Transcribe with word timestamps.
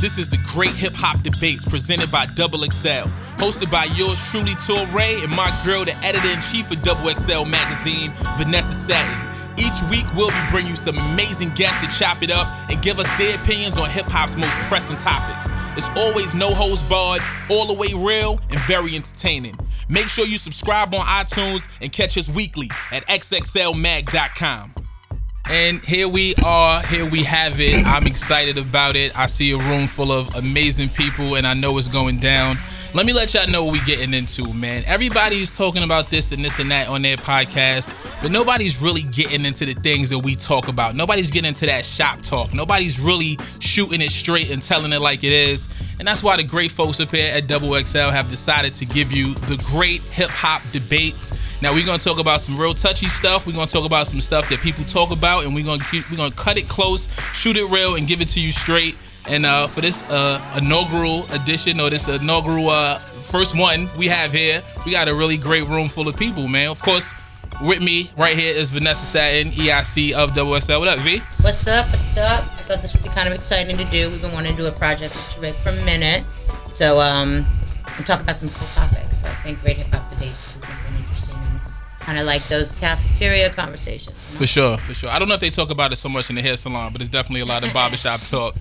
This 0.00 0.16
is 0.16 0.28
the 0.28 0.38
Great 0.46 0.74
Hip 0.74 0.94
Hop 0.94 1.24
Debates 1.24 1.64
presented 1.64 2.08
by 2.12 2.26
Double 2.26 2.60
XL. 2.60 3.10
Hosted 3.42 3.68
by 3.68 3.82
yours 3.96 4.16
truly, 4.30 4.54
Touré, 4.54 5.24
and 5.24 5.32
my 5.32 5.50
girl, 5.66 5.84
the 5.84 5.96
editor 6.04 6.28
in 6.28 6.40
chief 6.40 6.70
of 6.70 6.80
Double 6.84 7.10
XL 7.10 7.44
magazine, 7.44 8.12
Vanessa 8.36 8.74
Satten. 8.74 9.28
Each 9.58 9.82
week, 9.90 10.06
we'll 10.14 10.30
be 10.30 10.50
bringing 10.52 10.70
you 10.70 10.76
some 10.76 10.98
amazing 10.98 11.50
guests 11.50 11.84
to 11.84 11.98
chop 11.98 12.22
it 12.22 12.30
up 12.30 12.46
and 12.70 12.80
give 12.80 13.00
us 13.00 13.10
their 13.18 13.34
opinions 13.42 13.76
on 13.76 13.90
hip 13.90 14.06
hop's 14.06 14.36
most 14.36 14.56
pressing 14.70 14.96
topics. 14.98 15.50
It's 15.76 15.90
always 15.98 16.32
no 16.32 16.54
holds 16.54 16.82
barred, 16.82 17.20
all 17.50 17.66
the 17.66 17.74
way 17.74 17.88
real, 17.92 18.40
and 18.50 18.60
very 18.60 18.94
entertaining. 18.94 19.58
Make 19.88 20.06
sure 20.08 20.26
you 20.26 20.38
subscribe 20.38 20.94
on 20.94 21.04
iTunes 21.06 21.68
and 21.82 21.90
catch 21.90 22.16
us 22.16 22.30
weekly 22.30 22.70
at 22.92 23.04
xxlmag.com. 23.08 24.87
And 25.50 25.80
here 25.80 26.08
we 26.08 26.34
are. 26.44 26.82
Here 26.82 27.06
we 27.06 27.22
have 27.22 27.58
it. 27.58 27.86
I'm 27.86 28.06
excited 28.06 28.58
about 28.58 28.96
it. 28.96 29.18
I 29.18 29.24
see 29.26 29.52
a 29.52 29.56
room 29.56 29.86
full 29.86 30.12
of 30.12 30.34
amazing 30.36 30.90
people, 30.90 31.36
and 31.36 31.46
I 31.46 31.54
know 31.54 31.78
it's 31.78 31.88
going 31.88 32.18
down. 32.18 32.58
Let 32.94 33.04
me 33.04 33.12
let 33.12 33.34
y'all 33.34 33.46
know 33.46 33.64
what 33.64 33.74
we 33.74 33.80
getting 33.80 34.14
into, 34.14 34.54
man. 34.54 34.82
Everybody's 34.86 35.54
talking 35.54 35.82
about 35.82 36.08
this 36.08 36.32
and 36.32 36.42
this 36.42 36.58
and 36.58 36.70
that 36.70 36.88
on 36.88 37.02
their 37.02 37.16
podcast, 37.16 37.94
but 38.22 38.30
nobody's 38.30 38.80
really 38.80 39.02
getting 39.02 39.44
into 39.44 39.66
the 39.66 39.74
things 39.74 40.08
that 40.08 40.20
we 40.20 40.34
talk 40.34 40.68
about. 40.68 40.94
Nobody's 40.94 41.30
getting 41.30 41.50
into 41.50 41.66
that 41.66 41.84
shop 41.84 42.22
talk. 42.22 42.54
Nobody's 42.54 42.98
really 42.98 43.38
shooting 43.58 44.00
it 44.00 44.10
straight 44.10 44.50
and 44.50 44.62
telling 44.62 44.94
it 44.94 45.02
like 45.02 45.22
it 45.22 45.34
is. 45.34 45.68
And 45.98 46.08
that's 46.08 46.22
why 46.22 46.38
the 46.38 46.42
great 46.42 46.70
folks 46.72 46.98
up 46.98 47.10
here 47.10 47.30
at 47.34 47.46
Double 47.46 47.78
XL 47.78 48.08
have 48.08 48.30
decided 48.30 48.74
to 48.76 48.86
give 48.86 49.12
you 49.12 49.34
the 49.34 49.62
great 49.66 50.00
hip 50.00 50.30
hop 50.30 50.62
debates. 50.72 51.30
Now 51.60 51.74
we're 51.74 51.84
gonna 51.84 51.98
talk 51.98 52.18
about 52.18 52.40
some 52.40 52.56
real 52.58 52.72
touchy 52.72 53.08
stuff. 53.08 53.46
We're 53.46 53.52
gonna 53.52 53.66
talk 53.66 53.84
about 53.84 54.06
some 54.06 54.20
stuff 54.20 54.48
that 54.48 54.60
people 54.60 54.84
talk 54.84 55.10
about, 55.10 55.44
and 55.44 55.54
we're 55.54 55.66
gonna 55.66 55.84
we're 55.92 56.16
gonna 56.16 56.34
cut 56.34 56.56
it 56.56 56.68
close, 56.68 57.08
shoot 57.34 57.58
it 57.58 57.66
real, 57.66 57.96
and 57.96 58.06
give 58.06 58.22
it 58.22 58.28
to 58.28 58.40
you 58.40 58.50
straight. 58.50 58.96
And 59.28 59.44
uh, 59.44 59.66
for 59.66 59.82
this 59.82 60.02
uh, 60.04 60.42
inaugural 60.56 61.30
edition 61.32 61.80
or 61.80 61.90
this 61.90 62.08
inaugural 62.08 62.70
uh, 62.70 62.98
first 63.22 63.56
one 63.56 63.90
we 63.96 64.06
have 64.06 64.32
here, 64.32 64.62
we 64.86 64.92
got 64.92 65.06
a 65.06 65.14
really 65.14 65.36
great 65.36 65.66
room 65.66 65.88
full 65.88 66.08
of 66.08 66.16
people, 66.16 66.48
man. 66.48 66.70
Of 66.70 66.80
course, 66.80 67.14
with 67.62 67.82
me 67.82 68.10
right 68.16 68.36
here 68.36 68.54
is 68.56 68.70
Vanessa 68.70 69.04
Satten, 69.04 69.52
EIC 69.52 70.12
of 70.12 70.34
XL. 70.34 70.78
What 70.78 70.88
up, 70.88 70.98
V? 71.00 71.18
What's 71.42 71.66
up? 71.66 71.86
What's 71.90 72.16
up? 72.16 72.44
I 72.44 72.62
thought 72.62 72.80
this 72.80 72.94
would 72.94 73.02
be 73.02 73.10
kind 73.10 73.28
of 73.28 73.34
exciting 73.34 73.76
to 73.76 73.84
do. 73.84 74.10
We've 74.10 74.22
been 74.22 74.32
wanting 74.32 74.56
to 74.56 74.62
do 74.62 74.66
a 74.66 74.72
project 74.72 75.14
with 75.14 75.24
Tarek 75.26 75.56
for 75.56 75.70
a 75.70 75.84
minute. 75.84 76.24
So, 76.72 76.98
um, 76.98 77.46
and 77.96 78.06
talk 78.06 78.20
about 78.20 78.38
some 78.38 78.48
cool 78.50 78.68
topics. 78.68 79.22
So 79.22 79.28
I 79.28 79.34
think 79.34 79.60
Great 79.60 79.76
Hip 79.76 79.92
Hop 79.92 80.07
kind 82.08 82.18
of 82.18 82.24
like 82.24 82.48
those 82.48 82.72
cafeteria 82.72 83.50
conversations. 83.50 84.16
you 84.28 84.32
know? 84.32 84.38
For 84.38 84.46
sure, 84.46 84.78
for 84.78 84.94
sure. 84.94 85.10
I 85.10 85.18
don't 85.18 85.28
know 85.28 85.34
if 85.34 85.40
they 85.42 85.50
talk 85.50 85.68
about 85.68 85.92
it 85.92 85.96
so 85.96 86.08
much 86.08 86.30
in 86.30 86.36
the 86.36 86.40
hair 86.42 86.56
salon, 86.56 86.90
but 86.90 87.02
it's 87.02 87.10
definitely 87.10 87.42
a 87.42 87.44
lot 87.44 87.64
of 87.64 87.74
barbershop 87.74 88.22
talk. 88.22 88.54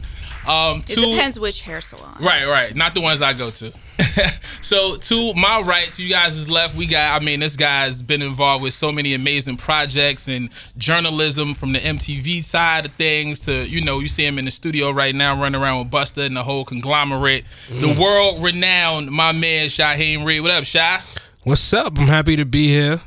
Um, 0.46 0.80
It 0.80 0.88
two- 0.88 1.02
depends 1.14 1.40
which 1.40 1.62
hair 1.62 1.80
salon. 1.80 2.18
Right, 2.20 2.46
right. 2.46 2.76
Not 2.76 2.94
the 2.94 3.00
ones 3.00 3.22
I 3.22 3.32
go 3.32 3.50
to. 3.52 3.72
so 4.62 4.98
to 4.98 5.34
my 5.36 5.62
right, 5.66 5.92
to 5.94 6.04
you 6.04 6.10
guys' 6.10 6.50
left, 6.50 6.76
we 6.76 6.88
got. 6.88 7.22
I 7.22 7.24
mean, 7.24 7.40
this 7.40 7.56
guy's 7.56 8.02
been 8.02 8.22
involved 8.22 8.64
with 8.64 8.74
so 8.74 8.92
many 8.92 9.14
amazing 9.14 9.56
projects 9.56 10.28
and 10.28 10.50
journalism 10.78 11.54
from 11.54 11.72
the 11.72 11.80
MTV 11.80 12.44
side 12.44 12.86
of 12.86 12.92
things 12.96 13.40
to 13.42 13.66
you 13.68 13.82
know 13.82 14.00
you 14.00 14.10
see 14.10 14.26
him 14.26 14.38
in 14.38 14.44
the 14.46 14.52
studio 14.52 14.92
right 14.92 15.16
now 15.16 15.40
running 15.40 15.60
around 15.62 15.80
with 15.80 15.90
Busta 15.90 16.26
and 16.26 16.36
the 16.36 16.44
whole 16.44 16.66
conglomerate. 16.66 17.46
The 17.70 17.98
world 18.00 18.44
renowned 18.44 19.10
my 19.10 19.32
man 19.32 19.68
Shaheem 19.70 20.26
Reid. 20.26 20.42
What 20.42 20.52
up, 20.52 20.66
Shy? 20.66 21.02
What's 21.44 21.72
up? 21.72 21.98
I'm 21.98 22.08
happy 22.08 22.36
to 22.36 22.46
be 22.46 22.68
here. 22.68 23.02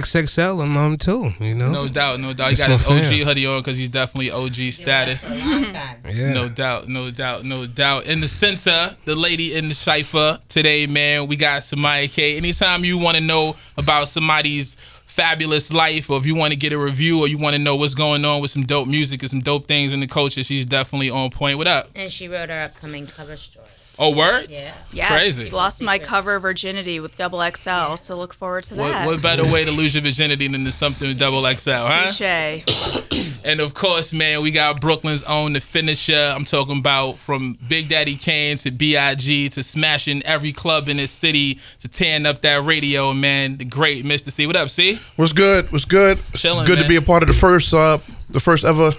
XXL 0.00 0.54
alum 0.54 0.96
too, 0.98 1.30
you 1.40 1.54
know. 1.54 1.70
No 1.70 1.88
doubt, 1.88 2.20
no 2.20 2.32
doubt. 2.32 2.48
He 2.48 2.52
It's 2.52 2.60
got 2.62 2.70
his 2.70 2.86
OG 2.88 3.04
fam. 3.18 3.26
hoodie 3.26 3.46
on 3.46 3.60
because 3.60 3.76
he's 3.76 3.88
definitely 3.90 4.30
OG 4.30 4.72
status. 4.72 5.28
For 5.28 5.34
a 5.34 5.38
long 5.38 5.64
time. 5.72 5.98
yeah. 6.12 6.32
No 6.32 6.48
doubt, 6.48 6.88
no 6.88 7.10
doubt, 7.10 7.44
no 7.44 7.66
doubt. 7.66 8.06
In 8.06 8.20
the 8.20 8.28
center, 8.28 8.96
the 9.04 9.14
lady 9.14 9.54
in 9.54 9.66
the 9.68 9.74
cipher 9.74 10.38
today, 10.48 10.86
man, 10.86 11.26
we 11.28 11.36
got 11.36 11.62
Sowmya 11.62 12.10
K. 12.12 12.36
Anytime 12.36 12.84
you 12.84 12.98
want 12.98 13.16
to 13.16 13.22
know 13.22 13.56
about 13.76 14.08
somebody's 14.08 14.76
fabulous 15.06 15.72
life, 15.72 16.10
or 16.10 16.18
if 16.18 16.26
you 16.26 16.34
want 16.34 16.52
to 16.52 16.58
get 16.58 16.72
a 16.72 16.78
review, 16.78 17.20
or 17.20 17.28
you 17.28 17.38
want 17.38 17.54
to 17.54 17.62
know 17.62 17.76
what's 17.76 17.94
going 17.94 18.24
on 18.24 18.40
with 18.40 18.50
some 18.50 18.62
dope 18.64 18.88
music 18.88 19.22
and 19.22 19.30
some 19.30 19.40
dope 19.40 19.66
things 19.66 19.92
in 19.92 20.00
the 20.00 20.08
culture, 20.08 20.42
she's 20.42 20.66
definitely 20.66 21.08
on 21.10 21.30
point. 21.30 21.56
What 21.56 21.68
up? 21.68 21.88
And 21.94 22.10
she 22.10 22.26
wrote 22.26 22.50
our 22.50 22.62
upcoming 22.64 23.06
cover 23.06 23.36
story. 23.36 23.66
Oh, 23.98 24.16
word? 24.16 24.50
Yeah. 24.50 24.74
Yes, 24.92 25.12
Crazy. 25.12 25.50
lost 25.50 25.80
my 25.82 25.98
cover 25.98 26.38
virginity 26.38 26.98
with 27.00 27.16
double 27.16 27.40
XL, 27.42 27.94
so 27.96 28.16
look 28.16 28.34
forward 28.34 28.64
to 28.64 28.74
What, 28.74 28.88
that. 28.88 29.06
what 29.06 29.22
better 29.22 29.44
way 29.44 29.64
to 29.64 29.70
lose 29.70 29.94
your 29.94 30.02
virginity 30.02 30.48
than 30.48 30.64
to 30.64 30.72
something 30.72 31.06
with 31.08 31.18
double 31.18 31.42
XL, 31.44 31.70
huh? 31.74 32.10
Touche. 32.12 33.20
And 33.44 33.60
of 33.60 33.74
course, 33.74 34.14
man, 34.14 34.40
we 34.40 34.50
got 34.50 34.80
Brooklyn's 34.80 35.22
own 35.24 35.52
the 35.52 35.60
finisher. 35.60 36.32
I'm 36.34 36.46
talking 36.46 36.78
about 36.78 37.18
from 37.18 37.58
Big 37.68 37.88
Daddy 37.88 38.14
Kane 38.16 38.56
to 38.56 38.70
B.I.G. 38.70 39.50
to 39.50 39.62
smashing 39.62 40.22
every 40.24 40.50
club 40.50 40.88
in 40.88 40.96
this 40.96 41.10
city 41.10 41.58
to 41.80 41.88
tearing 41.88 42.24
up 42.24 42.40
that 42.40 42.64
radio, 42.64 43.12
man. 43.12 43.58
The 43.58 43.66
great 43.66 44.02
Mister 44.02 44.30
Cee. 44.30 44.46
What 44.46 44.56
up, 44.56 44.70
C? 44.70 44.98
What's 45.16 45.32
good? 45.34 45.70
What's 45.72 45.84
good? 45.84 46.20
It's 46.32 46.42
good 46.42 46.68
man. 46.68 46.82
to 46.84 46.88
be 46.88 46.96
a 46.96 47.02
part 47.02 47.22
of 47.22 47.26
the 47.26 47.34
first, 47.34 47.74
uh, 47.74 47.98
the 48.30 48.40
first 48.40 48.64
ever 48.64 48.92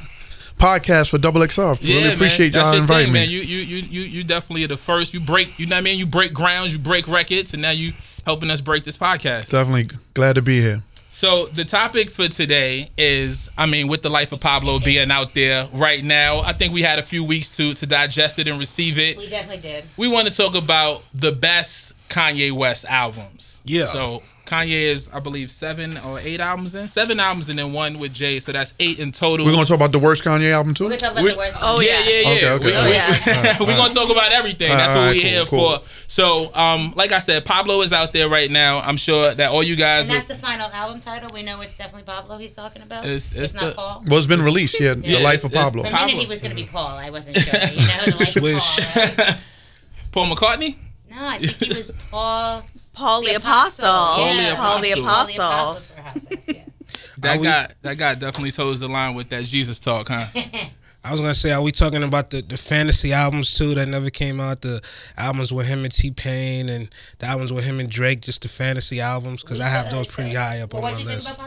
podcast 0.65 1.09
for 1.09 1.17
Double 1.17 1.41
XR. 1.41 1.79
really 1.81 2.13
appreciate 2.13 2.53
man. 2.53 2.63
That's 2.63 2.65
y'all 2.65 2.73
your 2.73 2.81
inviting 2.81 3.05
thing, 3.05 3.13
me. 3.13 3.19
man. 3.19 3.29
You, 3.29 3.39
you, 3.39 3.57
you, 3.57 3.77
you, 3.77 4.01
you 4.01 4.23
definitely 4.23 4.63
are 4.63 4.67
the 4.67 4.77
first. 4.77 5.13
You 5.13 5.19
break, 5.19 5.59
you 5.59 5.67
know 5.67 5.75
what 5.75 5.79
I 5.79 5.83
mean? 5.83 5.99
You 5.99 6.05
break 6.05 6.33
grounds, 6.33 6.73
you 6.73 6.79
break 6.79 7.07
records, 7.07 7.53
and 7.53 7.61
now 7.61 7.71
you 7.71 7.93
helping 8.25 8.49
us 8.49 8.61
break 8.61 8.83
this 8.83 8.97
podcast. 8.97 9.51
Definitely 9.51 9.89
glad 10.13 10.35
to 10.35 10.41
be 10.41 10.59
here. 10.61 10.81
So 11.09 11.45
the 11.45 11.63
topic 11.63 12.09
for 12.09 12.27
today 12.27 12.89
is, 12.97 13.49
I 13.57 13.67
mean, 13.67 13.87
with 13.87 14.01
the 14.01 14.09
life 14.09 14.33
of 14.33 14.41
Pablo 14.41 14.79
being 14.79 15.11
out 15.11 15.33
there 15.33 15.69
right 15.71 16.03
now, 16.03 16.39
I 16.39 16.51
think 16.51 16.73
we 16.73 16.81
had 16.81 16.99
a 16.99 17.03
few 17.03 17.23
weeks 17.23 17.55
to 17.55 17.73
to 17.75 17.85
digest 17.85 18.37
it 18.37 18.49
and 18.49 18.59
receive 18.59 18.99
it. 18.99 19.17
We 19.17 19.29
definitely 19.29 19.61
did. 19.61 19.85
we 19.95 20.09
want 20.09 20.27
to 20.27 20.33
talk 20.35 20.55
about 20.61 21.03
the 21.13 21.31
best 21.31 21.93
Kanye 22.09 22.51
West 22.51 22.83
albums. 22.89 23.61
Yeah. 23.63 23.85
So 23.85 24.23
Kanye 24.45 24.83
is, 24.91 25.09
I 25.13 25.19
believe, 25.19 25.49
seven 25.51 25.97
or 25.99 26.19
eight 26.19 26.39
albums 26.39 26.75
in. 26.75 26.87
Seven 26.87 27.19
albums 27.19 27.49
and 27.49 27.57
then 27.59 27.73
one 27.73 27.99
with 27.99 28.13
Jay, 28.13 28.39
so 28.39 28.51
that's 28.51 28.73
eight 28.79 28.99
in 28.99 29.11
total. 29.11 29.45
We're 29.45 29.53
gonna 29.53 29.65
talk 29.65 29.75
about 29.75 29.91
the 29.91 29.99
worst 29.99 30.23
Kanye 30.23 30.51
album 30.51 30.73
too. 30.73 30.83
We're 30.85 30.89
going 30.91 30.99
to 30.99 31.05
talk 31.05 31.11
about 31.13 31.23
We- 31.23 31.31
the 31.31 31.37
worst. 31.37 31.57
Oh, 31.61 31.79
yeah, 31.79 31.99
yeah. 31.99 32.05
yeah, 32.05 32.19
yeah. 32.21 32.31
Okay, 32.31 32.49
okay. 32.53 32.65
We, 32.65 32.73
Oh, 32.75 32.83
we- 32.85 32.91
yeah. 32.91 33.55
we're 33.59 33.75
gonna 33.77 33.93
talk 33.93 34.09
about 34.11 34.31
everything. 34.31 34.69
That's 34.69 34.91
All 34.91 34.97
what 34.97 35.07
right, 35.07 35.15
we're 35.15 35.21
cool, 35.21 35.29
here 35.31 35.45
cool. 35.45 35.77
for. 35.79 35.85
So, 36.07 36.53
um, 36.55 36.93
like 36.95 37.11
I 37.11 37.19
said, 37.19 37.43
Pablo 37.45 37.81
is 37.81 37.91
out 37.91 38.13
there 38.13 38.29
right 38.29 38.49
now. 38.51 38.79
I'm 38.81 38.97
sure 38.97 39.33
that 39.33 39.49
all 39.51 39.63
you 39.63 39.75
guys. 39.75 40.07
And 40.09 40.15
that's 40.17 40.29
are- 40.29 40.33
the 40.35 40.39
final 40.39 40.69
album 40.71 41.01
title. 41.01 41.29
We 41.33 41.41
know 41.43 41.61
it's 41.61 41.75
definitely 41.77 42.03
Pablo 42.03 42.37
he's 42.37 42.53
talking 42.53 42.81
about. 42.81 43.03
It's- 43.05 43.33
it's 43.33 43.53
not 43.53 43.63
the- 43.63 43.71
Paul. 43.73 44.03
Well, 44.07 44.17
it's 44.17 44.27
been 44.27 44.41
released. 44.43 44.79
Yeah, 44.79 44.95
Yeah, 45.01 45.17
the 45.17 45.23
life 45.23 45.43
of 45.43 45.51
it's- 45.51 45.53
it's- 45.53 45.63
Pablo. 45.65 45.83
For 45.83 45.87
a 45.89 45.91
Pablo. 45.91 46.07
minute 46.07 46.21
he 46.23 46.27
was 46.29 46.41
going 46.41 46.55
to 46.55 46.61
be 46.61 46.67
Paul. 46.67 46.87
I 46.97 47.09
wasn't 47.09 47.37
sure. 47.37 47.59
You 47.59 47.87
know, 47.87 48.05
the 48.05 48.15
life 48.19 48.29
Swish. 48.29 48.77
of 48.77 48.85
Paul. 49.17 49.25
Right? 49.25 49.37
Paul 50.11 50.25
McCartney. 50.35 50.77
No, 51.09 51.27
I 51.27 51.39
think 51.39 51.51
he 51.51 51.69
was 51.77 51.91
Paul. 52.11 52.63
Paul 52.95 53.21
the 53.23 53.35
Apostle. 53.35 53.87
Yeah. 53.87 54.55
Paul 54.55 54.79
the 54.81 54.95
Paul 54.95 55.25
the 55.25 55.35
Apostle. 55.35 55.43
Apostle. 55.43 55.81
for 55.81 55.99
a 55.99 56.03
hot 56.03 56.19
second, 56.21 56.43
yeah. 56.47 56.61
That 57.19 57.39
we- 57.39 57.45
guy. 57.47 57.67
That 57.81 57.97
guy 57.97 58.15
definitely 58.15 58.51
toes 58.51 58.79
the 58.79 58.87
line 58.87 59.15
with 59.15 59.29
that 59.29 59.43
Jesus 59.45 59.79
talk, 59.79 60.09
huh? 60.09 60.25
I 61.03 61.11
was 61.11 61.19
gonna 61.21 61.35
say, 61.35 61.51
are 61.51 61.61
we 61.61 61.71
talking 61.71 62.01
about 62.01 62.31
the, 62.31 62.41
the 62.41 62.57
fantasy 62.57 63.13
albums 63.13 63.53
too 63.53 63.75
that 63.75 63.87
never 63.87 64.09
came 64.09 64.39
out? 64.39 64.61
The 64.61 64.81
albums 65.17 65.53
with 65.53 65.67
him 65.67 65.83
and 65.83 65.93
T 65.93 66.09
Pain, 66.09 66.67
and 66.67 66.89
the 67.19 67.27
albums 67.27 67.53
with 67.53 67.63
him 67.63 67.79
and 67.79 67.87
Drake, 67.89 68.21
just 68.21 68.41
the 68.41 68.47
fantasy 68.47 68.99
albums, 68.99 69.43
because 69.43 69.59
I 69.59 69.67
have 69.67 69.91
those 69.91 70.07
pretty 70.07 70.33
high 70.33 70.61
up 70.61 70.73
Well, 70.73 70.83
on 70.83 70.93
my 70.93 70.99
you 70.99 71.05
list. 71.05 71.39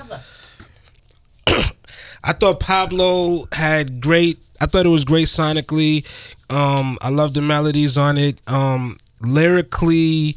I 2.24 2.32
thought 2.32 2.60
Pablo 2.60 3.46
had 3.52 4.00
great. 4.00 4.38
I 4.60 4.66
thought 4.66 4.86
it 4.86 4.90
was 4.90 5.04
great 5.04 5.26
sonically. 5.26 6.06
Um, 6.50 6.96
I 7.00 7.10
love 7.10 7.34
the 7.34 7.42
melodies 7.42 7.96
on 7.98 8.16
it. 8.18 8.38
Um, 8.48 8.96
lyrically, 9.22 10.36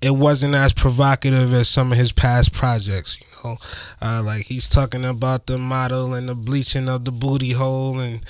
it 0.00 0.10
wasn't 0.14 0.54
as 0.54 0.72
provocative 0.72 1.52
as 1.52 1.68
some 1.68 1.92
of 1.92 1.98
his 1.98 2.12
past 2.12 2.52
projects. 2.52 3.20
You 3.20 3.26
know, 3.50 3.56
uh, 4.00 4.22
like 4.24 4.44
he's 4.46 4.68
talking 4.68 5.04
about 5.04 5.46
the 5.46 5.58
model 5.58 6.14
and 6.14 6.28
the 6.28 6.34
bleaching 6.34 6.88
of 6.88 7.04
the 7.04 7.12
booty 7.12 7.52
hole, 7.52 7.98
and 8.00 8.24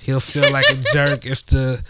he'll 0.00 0.20
feel 0.20 0.50
like 0.52 0.66
a 0.70 0.74
jerk 0.92 1.24
if 1.26 1.44
the 1.46 1.82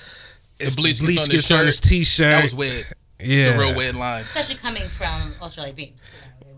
if 0.59 0.71
the 0.71 0.77
bleach 0.83 1.01
bleach, 1.01 1.29
gets 1.29 1.29
on 1.29 1.31
his 1.31 1.41
gets 1.41 1.51
on 1.51 1.65
his 1.67 1.75
shirt. 1.77 1.83
t-shirt. 1.85 2.31
That 2.31 2.43
was 2.43 2.55
weird. 2.55 2.87
Yeah, 3.19 3.49
It's 3.49 3.57
a 3.57 3.61
real 3.61 3.77
weird 3.77 3.95
line. 3.97 4.23
Especially 4.23 4.57
coming 4.57 4.85
from 4.89 5.33
Ultralight 5.41 5.75
Beams. 5.75 6.01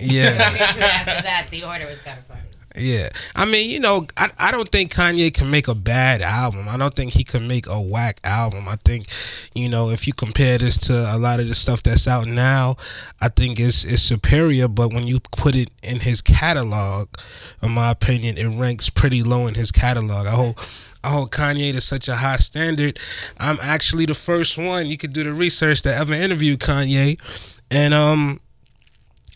Yeah. 0.00 0.26
After 0.30 1.22
that, 1.22 1.46
the 1.50 1.62
order 1.64 1.86
was 1.86 2.00
kind 2.02 2.18
of 2.18 2.26
funny. 2.26 2.40
Yeah, 2.76 3.08
I 3.34 3.44
mean, 3.46 3.70
you 3.70 3.80
know, 3.80 4.06
I, 4.16 4.28
I 4.38 4.52
don't 4.52 4.70
think 4.70 4.94
Kanye 4.94 5.32
can 5.32 5.50
make 5.50 5.68
a 5.68 5.74
bad 5.74 6.20
album. 6.22 6.68
I 6.68 6.76
don't 6.76 6.94
think 6.94 7.12
he 7.12 7.24
can 7.24 7.48
make 7.48 7.66
a 7.66 7.80
whack 7.80 8.20
album. 8.24 8.68
I 8.68 8.76
think, 8.84 9.06
you 9.54 9.68
know, 9.68 9.90
if 9.90 10.06
you 10.06 10.12
compare 10.12 10.58
this 10.58 10.76
to 10.86 11.14
a 11.14 11.16
lot 11.16 11.40
of 11.40 11.48
the 11.48 11.54
stuff 11.54 11.82
that's 11.82 12.06
out 12.06 12.26
now, 12.26 12.76
I 13.20 13.28
think 13.28 13.58
it's 13.58 13.84
it's 13.84 14.02
superior. 14.02 14.68
But 14.68 14.92
when 14.92 15.06
you 15.06 15.20
put 15.32 15.56
it 15.56 15.70
in 15.82 16.00
his 16.00 16.20
catalog, 16.20 17.08
in 17.62 17.72
my 17.72 17.90
opinion, 17.90 18.36
it 18.36 18.46
ranks 18.46 18.90
pretty 18.90 19.22
low 19.22 19.46
in 19.46 19.54
his 19.54 19.72
catalog. 19.72 20.26
I 20.26 20.32
hope. 20.32 20.60
I 21.04 21.10
hold 21.10 21.30
Kanye 21.30 21.72
to 21.72 21.80
such 21.80 22.08
a 22.08 22.16
high 22.16 22.38
standard. 22.38 22.98
I'm 23.38 23.56
actually 23.62 24.04
the 24.04 24.14
first 24.14 24.58
one. 24.58 24.86
You 24.86 24.96
could 24.96 25.12
do 25.12 25.22
the 25.22 25.32
research 25.32 25.82
that 25.82 25.98
ever 25.98 26.12
interviewed 26.12 26.58
Kanye, 26.58 27.20
and 27.70 27.94
um, 27.94 28.38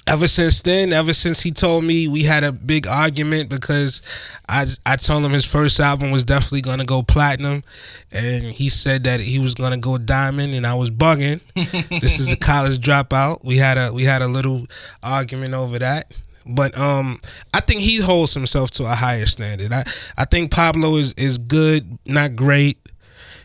ever 0.07 0.27
since 0.27 0.63
then, 0.63 0.93
ever 0.93 1.13
since 1.13 1.41
he 1.41 1.51
told 1.51 1.85
me 1.85 2.09
we 2.09 2.23
had 2.25 2.45
a 2.45 2.53
big 2.53 2.87
argument 2.87 3.49
because 3.49 4.03
I 4.49 4.67
I 4.85 4.97
told 4.97 5.25
him 5.25 5.33
his 5.33 5.45
first 5.45 5.79
album 5.81 6.11
was 6.11 6.25
definitely 6.25 6.63
gonna 6.63 6.85
go 6.85 7.03
platinum, 7.03 7.63
and 8.11 8.45
he 8.45 8.69
said 8.69 9.05
that 9.05 9.21
he 9.21 9.39
was 9.39 9.55
gonna 9.55 9.79
go 9.79 9.99
diamond, 9.99 10.55
and 10.55 10.67
I 10.67 10.75
was 10.75 10.91
bugging. 10.91 11.41
this 12.01 12.19
is 12.19 12.31
a 12.31 12.37
college 12.37 12.79
dropout. 12.79 13.45
We 13.45 13.57
had 13.57 13.79
a 13.79 13.93
we 13.93 14.05
had 14.05 14.23
a 14.23 14.29
little 14.29 14.67
argument 15.03 15.55
over 15.55 15.79
that. 15.79 16.13
But 16.45 16.77
um, 16.77 17.21
I 17.55 17.61
think 17.61 17.81
he 17.83 17.99
holds 17.99 18.35
himself 18.35 18.73
to 18.73 18.85
a 18.85 18.97
higher 18.97 19.27
standard. 19.27 19.73
I, 19.73 19.85
I 20.19 20.25
think 20.25 20.51
Pablo 20.51 20.97
is, 20.97 21.13
is 21.13 21.39
good, 21.39 21.99
not 22.09 22.35
great, 22.35 22.79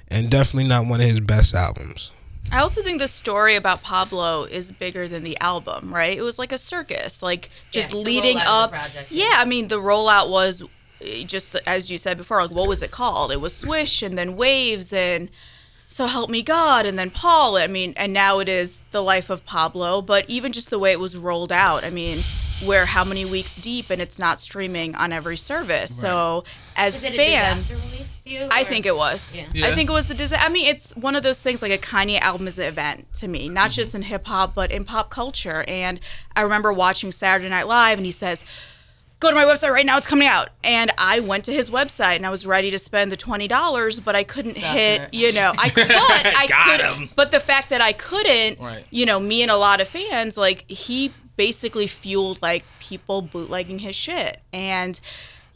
and 0.07 0.31
definitely 0.31 0.67
not 0.67 0.87
one 0.87 0.99
of 0.99 1.07
his 1.07 1.19
best 1.19 1.53
albums. 1.53 2.11
I 2.51 2.59
also 2.59 2.81
think 2.81 2.99
the 2.99 3.07
story 3.07 3.55
about 3.55 3.81
Pablo 3.83 4.43
is 4.43 4.71
bigger 4.71 5.07
than 5.07 5.23
the 5.23 5.37
album, 5.41 5.93
right? 5.93 6.17
It 6.17 6.21
was 6.21 6.39
like 6.39 6.51
a 6.51 6.57
circus, 6.57 7.21
like 7.21 7.49
just 7.71 7.91
Yeah, 7.93 7.99
leading 7.99 8.37
rollout 8.37 8.41
of 8.41 8.45
the 8.45 8.51
up. 8.51 8.71
project, 8.71 9.11
yeah, 9.11 9.33
I 9.37 9.45
mean, 9.45 9.67
the 9.67 9.79
rollout 9.79 10.29
was 10.29 10.63
eh, 11.01 11.23
just 11.23 11.55
as 11.67 11.91
you 11.91 11.97
said 11.97 12.17
before, 12.17 12.41
like 12.41 12.51
what 12.51 12.67
was 12.67 12.81
it 12.81 12.91
called? 12.91 13.31
It 13.31 13.41
was 13.41 13.55
Swish 13.55 14.01
and 14.01 14.17
then 14.17 14.37
Waves 14.37 14.93
and 14.93 15.29
So 15.89 16.05
Help 16.07 16.29
Me 16.29 16.41
God 16.41 16.85
and 16.85 16.97
then 16.97 17.09
Paul. 17.09 17.57
I 17.57 17.67
mean, 17.67 17.93
and 17.97 18.13
now 18.13 18.39
it 18.39 18.47
is 18.47 18.81
The 18.91 19.03
Life 19.03 19.29
of 19.29 19.45
Pablo, 19.45 20.01
but 20.01 20.23
even 20.29 20.51
just 20.53 20.69
the 20.69 20.79
way 20.79 20.91
it 20.93 20.99
was 20.99 21.17
rolled 21.17 21.51
out, 21.51 21.83
I 21.83 21.89
mean, 21.89 22.23
we're 22.65 22.85
how 22.85 23.03
many 23.03 23.23
weeks 23.25 23.55
deep 23.55 23.89
and 23.89 24.01
it's 24.01 24.17
not 24.17 24.39
streaming 24.39 24.95
on 24.95 25.11
every 25.13 25.37
service. 25.37 25.95
So 25.95 26.43
as 26.75 26.95
Is 26.95 27.03
it 27.03 27.13
a 27.13 27.17
fans, 27.17 27.83
disaster 28.27 28.43
release? 28.45 28.57
I 28.57 28.61
or- 28.61 28.65
think 28.65 28.85
it 28.85 28.95
was. 28.95 29.35
Yeah. 29.35 29.45
Yeah. 29.53 29.67
I 29.67 29.75
think 29.75 29.89
it 29.89 29.93
was 29.93 30.07
the 30.07 30.13
design. 30.13 30.39
I 30.41 30.49
mean, 30.49 30.67
it's 30.67 30.95
one 30.95 31.15
of 31.15 31.23
those 31.23 31.41
things 31.41 31.61
like 31.61 31.71
a 31.71 31.77
Kanye 31.77 32.19
album 32.19 32.47
is 32.47 32.59
an 32.59 32.65
event 32.65 33.13
to 33.15 33.27
me, 33.27 33.49
not 33.49 33.65
mm-hmm. 33.69 33.71
just 33.71 33.95
in 33.95 34.03
hip 34.03 34.27
hop, 34.27 34.53
but 34.55 34.71
in 34.71 34.83
pop 34.83 35.09
culture. 35.09 35.63
And 35.67 35.99
I 36.35 36.41
remember 36.41 36.71
watching 36.73 37.11
Saturday 37.11 37.49
Night 37.49 37.67
Live, 37.67 37.97
and 37.97 38.05
he 38.05 38.11
says, 38.11 38.43
"Go 39.19 39.29
to 39.29 39.35
my 39.35 39.43
website 39.45 39.71
right 39.71 39.85
now; 39.85 39.97
it's 39.97 40.07
coming 40.07 40.27
out." 40.27 40.49
And 40.63 40.91
I 40.97 41.19
went 41.19 41.45
to 41.45 41.51
his 41.53 41.69
website, 41.69 42.17
and 42.17 42.25
I 42.25 42.29
was 42.29 42.45
ready 42.45 42.69
to 42.71 42.77
spend 42.79 43.11
the 43.11 43.17
twenty 43.17 43.47
dollars, 43.47 43.99
but 43.99 44.15
I 44.15 44.23
couldn't 44.23 44.57
hit. 44.57 45.01
Sucker. 45.01 45.09
You 45.13 45.33
know, 45.33 45.53
I 45.57 45.69
could. 45.75 45.87
I 45.89 46.45
Got 46.47 46.79
could. 46.79 46.81
him. 47.01 47.09
But 47.15 47.31
the 47.31 47.39
fact 47.39 47.69
that 47.69 47.81
I 47.81 47.93
couldn't, 47.93 48.59
Right. 48.59 48.85
you 48.91 49.05
know, 49.05 49.19
me 49.19 49.41
and 49.41 49.51
a 49.51 49.57
lot 49.57 49.81
of 49.81 49.87
fans, 49.87 50.37
like 50.37 50.69
he 50.69 51.13
basically 51.37 51.85
fueled 51.87 52.41
like 52.41 52.65
people 52.79 53.21
bootlegging 53.21 53.79
his 53.79 53.95
shit 53.95 54.39
and 54.51 54.99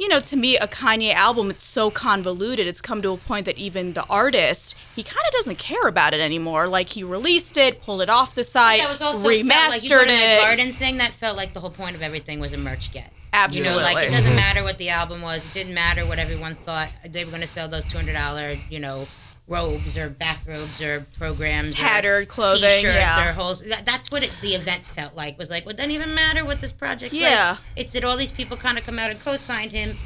you 0.01 0.07
know, 0.07 0.19
to 0.19 0.35
me, 0.35 0.57
a 0.57 0.67
Kanye 0.67 1.13
album, 1.13 1.51
it's 1.51 1.61
so 1.61 1.91
convoluted. 1.91 2.65
It's 2.65 2.81
come 2.81 3.03
to 3.03 3.11
a 3.11 3.17
point 3.17 3.45
that 3.45 3.59
even 3.59 3.93
the 3.93 4.03
artist, 4.09 4.73
he 4.95 5.03
kind 5.03 5.23
of 5.27 5.31
doesn't 5.33 5.59
care 5.59 5.87
about 5.87 6.15
it 6.15 6.19
anymore. 6.19 6.67
Like 6.67 6.89
he 6.89 7.03
released 7.03 7.55
it, 7.55 7.79
pulled 7.79 8.01
it 8.01 8.09
off 8.09 8.33
the 8.33 8.43
site, 8.43 8.81
That 8.81 8.89
was 8.89 9.03
also 9.03 9.19
felt 9.19 9.27
like 9.29 9.83
you 9.83 9.89
go 9.91 9.97
remastered 9.97 10.01
to 10.01 10.07
that 10.07 10.37
it. 10.37 10.41
garden 10.41 10.73
thing. 10.73 10.97
That 10.97 11.13
felt 11.13 11.37
like 11.37 11.53
the 11.53 11.59
whole 11.59 11.69
point 11.69 11.95
of 11.95 12.01
everything 12.01 12.39
was 12.39 12.53
a 12.53 12.57
merch 12.57 12.91
get. 12.91 13.13
Absolutely. 13.31 13.69
You 13.69 13.77
know, 13.77 13.83
like 13.83 14.07
it 14.07 14.11
doesn't 14.11 14.25
mm-hmm. 14.25 14.35
matter 14.37 14.63
what 14.63 14.79
the 14.79 14.89
album 14.89 15.21
was. 15.21 15.45
It 15.45 15.53
didn't 15.53 15.75
matter 15.75 16.03
what 16.05 16.17
everyone 16.17 16.55
thought 16.55 16.91
they 17.07 17.23
were 17.23 17.29
going 17.29 17.43
to 17.43 17.47
sell 17.47 17.67
those 17.67 17.85
two 17.85 17.97
hundred 17.97 18.13
dollar, 18.13 18.57
you 18.71 18.79
know, 18.79 19.07
robes 19.51 19.97
or 19.97 20.09
bathrobes 20.09 20.81
or 20.81 21.05
programs, 21.19 21.73
or 21.73 21.77
Tattered 21.77 22.27
clothing, 22.29 22.81
t-shirts 22.81 22.95
yeah. 22.95 23.29
or 23.29 23.33
holes. 23.33 23.63
That, 23.65 23.85
that's 23.85 24.09
what 24.09 24.23
it, 24.23 24.33
the 24.41 24.55
event 24.55 24.83
felt 24.85 25.15
like. 25.15 25.37
Was 25.37 25.49
like, 25.49 25.65
well, 25.65 25.73
it 25.73 25.77
doesn't 25.77 25.91
even 25.91 26.15
matter 26.15 26.45
what 26.45 26.61
this 26.61 26.71
project. 26.71 27.13
Yeah. 27.13 27.51
like. 27.51 27.59
it's 27.75 27.93
that 27.93 28.03
all 28.03 28.17
these 28.17 28.31
people 28.31 28.55
kind 28.57 28.77
of 28.77 28.85
come 28.85 28.97
out 28.97 29.11
and 29.11 29.19
co-signed 29.19 29.73
him, 29.73 29.97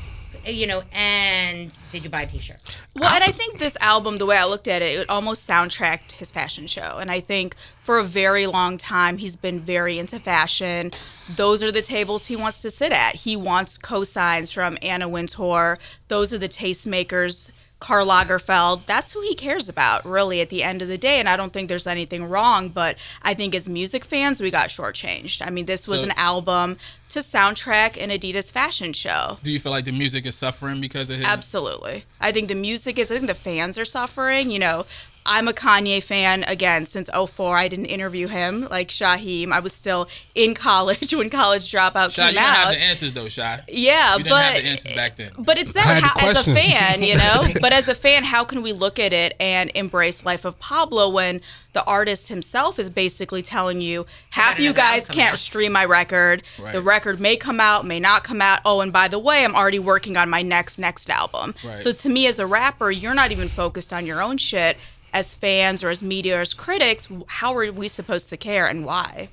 you 0.46 0.66
know. 0.66 0.82
And 0.92 1.78
did 1.92 2.04
you 2.04 2.10
buy 2.10 2.24
a 2.24 2.26
T-shirt? 2.26 2.58
Well, 2.96 3.14
and 3.14 3.24
I 3.24 3.28
think 3.28 3.60
this 3.60 3.78
album, 3.80 4.18
the 4.18 4.26
way 4.26 4.38
I 4.38 4.46
looked 4.46 4.68
at 4.68 4.82
it, 4.82 5.00
it 5.00 5.10
almost 5.10 5.48
soundtracked 5.48 6.14
his 6.14 6.32
fashion 6.32 6.66
show. 6.66 6.98
And 7.00 7.12
I 7.12 7.20
think 7.20 7.56
for 7.84 8.00
a 8.00 8.04
very 8.04 8.48
long 8.48 8.80
time, 8.80 9.20
he's 9.20 9.36
been 9.36 9.60
very 9.60 10.00
into 10.00 10.20
fashion. 10.20 10.90
Those 11.36 11.62
are 11.62 11.72
the 11.72 11.84
tables 11.84 12.26
he 12.28 12.36
wants 12.36 12.60
to 12.60 12.72
sit 12.72 12.92
at. 12.92 13.16
He 13.16 13.36
wants 13.36 13.78
cosigns 13.78 14.52
from 14.52 14.80
Anna 14.82 15.08
Wintour. 15.08 15.78
Those 16.08 16.34
are 16.34 16.40
the 16.40 16.50
tastemakers. 16.50 17.52
Karl 17.80 18.08
Lagerfeld, 18.08 18.86
that's 18.86 19.12
who 19.12 19.22
he 19.22 19.36
cares 19.36 19.68
about, 19.70 20.06
really, 20.06 20.42
at 20.42 20.50
the 20.50 20.64
end 20.64 20.82
of 20.82 20.88
the 20.88 20.98
day. 20.98 21.20
And 21.20 21.28
I 21.30 21.36
don't 21.36 21.52
think 21.54 21.68
there's 21.70 21.86
anything 21.88 22.26
wrong, 22.26 22.70
but 22.70 22.98
I 23.22 23.34
think 23.34 23.54
as 23.54 23.68
music 23.70 24.06
fans, 24.06 24.40
we 24.42 24.50
got 24.50 24.70
shortchanged. 24.70 25.46
I 25.46 25.50
mean, 25.50 25.66
this 25.66 25.88
was 25.88 26.00
So- 26.00 26.06
an 26.08 26.14
album 26.14 26.78
to 27.10 27.20
soundtrack 27.20 28.02
an 28.02 28.10
Adidas 28.10 28.52
fashion 28.52 28.94
show. 28.94 29.38
Do 29.44 29.52
you 29.52 29.60
feel 29.60 29.72
like 29.72 29.86
the 29.86 29.92
music 29.92 30.26
is 30.26 30.36
suffering 30.36 30.82
because 30.82 31.10
of 31.10 31.18
his? 31.18 31.28
Absolutely. 31.28 32.06
I 32.20 32.32
think 32.32 32.48
the 32.48 32.56
music 32.56 32.98
is, 32.98 33.12
I 33.12 33.16
think 33.16 33.28
the 33.28 33.34
fans 33.36 33.78
are 33.78 33.86
suffering. 33.86 34.50
You 34.52 34.60
know, 34.60 34.86
I'm 35.26 35.48
a 35.48 35.54
Kanye 35.54 36.02
fan 36.04 36.44
again 36.44 36.86
since 36.86 37.10
04. 37.10 37.56
I 37.58 37.68
didn't 37.68 37.86
interview 37.88 38.28
him 38.28 38.68
like 38.70 38.90
Shaheem. 38.90 39.52
I 39.52 39.60
was 39.60 39.74
still 39.74 40.08
in 40.36 40.54
college 40.54 41.14
when 41.16 41.30
College 41.30 41.72
Dropout 41.72 42.12
Shy, 42.14 42.30
you 42.30 42.36
came 42.36 42.44
don't 42.44 42.44
out. 42.44 42.56
have 42.68 42.74
the 42.74 42.82
answers 42.82 43.14
though, 43.14 43.28
Shy. 43.28 43.64
yeah, 43.68 44.14
You 44.18 44.24
didn't 44.24 44.30
but 44.30 44.44
have 44.54 44.64
the 44.64 44.70
answers 44.70 44.92
back 44.94 45.16
then. 45.16 45.32
but 45.38 45.58
it's 45.58 45.74
that 45.74 45.86
had 45.86 46.04
how, 46.04 46.30
as 46.30 46.48
a 46.48 46.54
fan, 46.54 47.02
you 47.04 47.16
know. 47.18 47.44
but 47.62 47.74
as 47.74 47.88
a 47.88 47.96
fan, 47.96 48.24
how 48.24 48.44
can 48.44 48.62
we 48.62 48.72
look 48.74 49.00
at 49.00 49.14
it 49.14 49.36
and 49.40 49.72
embrace 49.76 50.26
Life 50.26 50.46
of 50.46 50.60
Pablo 50.60 51.10
when 51.10 51.42
the 51.74 51.84
artist 51.86 52.30
himself 52.30 52.80
is 52.80 52.90
basically 52.90 53.42
telling 53.42 53.82
you 53.82 54.06
half 54.30 54.60
you 54.60 54.72
guys 54.74 55.10
can't 55.10 55.34
out. 55.34 55.40
stream 55.40 55.74
my 55.74 55.84
record. 55.84 56.42
Right. 56.58 56.72
The 56.72 56.82
record 56.82 57.20
may 57.20 57.36
come 57.36 57.60
out, 57.60 57.86
may 57.86 58.00
not 58.00 58.24
come 58.24 58.42
out. 58.42 58.62
Oh, 58.64 58.80
and 58.80 58.94
by 58.94 59.10
the 59.10 59.20
way, 59.20 59.44
I'm 59.44 59.56
already 59.56 59.80
working 59.80 60.16
on 60.16 60.30
my 60.30 60.42
next 60.42 60.80
next 60.80 61.10
album. 61.10 61.54
Right. 61.66 61.78
So 61.78 61.92
to 61.92 62.10
me, 62.10 62.28
as 62.28 62.40
a 62.40 62.48
rapper, 62.48 62.92
you're 62.92 63.14
not 63.14 63.32
even 63.34 63.50
focused 63.50 63.92
on 63.92 64.06
your 64.06 64.22
own 64.22 64.38
shit. 64.38 64.78
As 65.16 65.34
fans 65.34 65.82
or 65.82 65.90
as 65.90 66.04
media 66.04 66.38
or 66.38 66.42
as 66.42 66.54
critics, 66.54 67.08
how 67.28 67.56
are 67.56 67.72
we 67.72 67.88
supposed 67.88 68.30
to 68.32 68.38
care 68.38 68.68
and 68.68 68.86
why? 68.86 69.30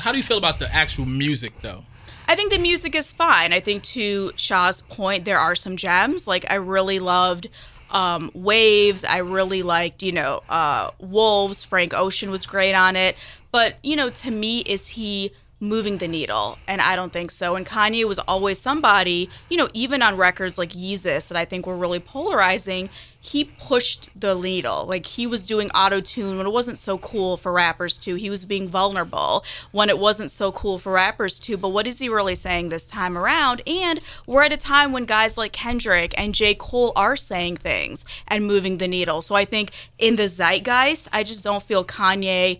How 0.00 0.10
do 0.10 0.18
you 0.18 0.24
feel 0.24 0.36
about 0.36 0.58
the 0.58 0.68
actual 0.74 1.06
music 1.06 1.52
though? 1.62 1.84
I 2.26 2.34
think 2.34 2.52
the 2.52 2.58
music 2.58 2.96
is 2.96 3.12
fine. 3.12 3.52
I 3.52 3.60
think 3.60 3.84
to 3.84 4.32
Shaw's 4.36 4.80
point, 4.80 5.24
there 5.24 5.38
are 5.38 5.54
some 5.54 5.76
gems. 5.76 6.26
Like 6.26 6.44
I 6.50 6.56
really 6.56 6.98
loved 6.98 7.48
um, 7.92 8.32
Waves. 8.34 9.04
I 9.04 9.18
really 9.18 9.62
liked, 9.62 10.02
you 10.02 10.12
know, 10.12 10.42
uh, 10.48 10.90
Wolves. 10.98 11.62
Frank 11.62 11.94
Ocean 11.94 12.30
was 12.30 12.44
great 12.44 12.74
on 12.74 12.96
it. 12.96 13.16
But 13.52 13.76
you 13.84 13.94
know, 13.94 14.10
to 14.10 14.30
me, 14.30 14.60
is 14.60 14.88
he 14.88 15.30
moving 15.60 15.98
the 15.98 16.08
needle? 16.08 16.58
And 16.66 16.80
I 16.80 16.96
don't 16.96 17.12
think 17.12 17.30
so. 17.30 17.54
And 17.54 17.64
Kanye 17.64 18.04
was 18.04 18.18
always 18.20 18.58
somebody, 18.58 19.30
you 19.48 19.56
know, 19.56 19.68
even 19.74 20.02
on 20.02 20.16
records 20.16 20.58
like 20.58 20.70
Yeezus 20.70 21.28
that 21.28 21.36
I 21.36 21.44
think 21.44 21.66
were 21.66 21.76
really 21.76 22.00
polarizing. 22.00 22.88
He 23.24 23.44
pushed 23.44 24.10
the 24.16 24.34
needle. 24.34 24.84
Like 24.84 25.06
he 25.06 25.28
was 25.28 25.46
doing 25.46 25.70
auto 25.70 26.00
tune 26.00 26.38
when 26.38 26.46
it 26.46 26.52
wasn't 26.52 26.76
so 26.76 26.98
cool 26.98 27.36
for 27.36 27.52
rappers 27.52 27.96
to. 27.98 28.16
He 28.16 28.28
was 28.28 28.44
being 28.44 28.68
vulnerable 28.68 29.44
when 29.70 29.88
it 29.88 29.96
wasn't 29.96 30.32
so 30.32 30.50
cool 30.50 30.80
for 30.80 30.90
rappers 30.90 31.38
to. 31.40 31.56
But 31.56 31.68
what 31.68 31.86
is 31.86 32.00
he 32.00 32.08
really 32.08 32.34
saying 32.34 32.70
this 32.70 32.88
time 32.88 33.16
around? 33.16 33.62
And 33.64 34.00
we're 34.26 34.42
at 34.42 34.52
a 34.52 34.56
time 34.56 34.90
when 34.90 35.04
guys 35.04 35.38
like 35.38 35.52
Kendrick 35.52 36.12
and 36.18 36.34
J. 36.34 36.56
Cole 36.56 36.92
are 36.96 37.14
saying 37.14 37.58
things 37.58 38.04
and 38.26 38.44
moving 38.44 38.78
the 38.78 38.88
needle. 38.88 39.22
So 39.22 39.36
I 39.36 39.44
think 39.44 39.70
in 39.98 40.16
the 40.16 40.26
zeitgeist, 40.26 41.08
I 41.12 41.22
just 41.22 41.44
don't 41.44 41.62
feel 41.62 41.84
Kanye 41.84 42.58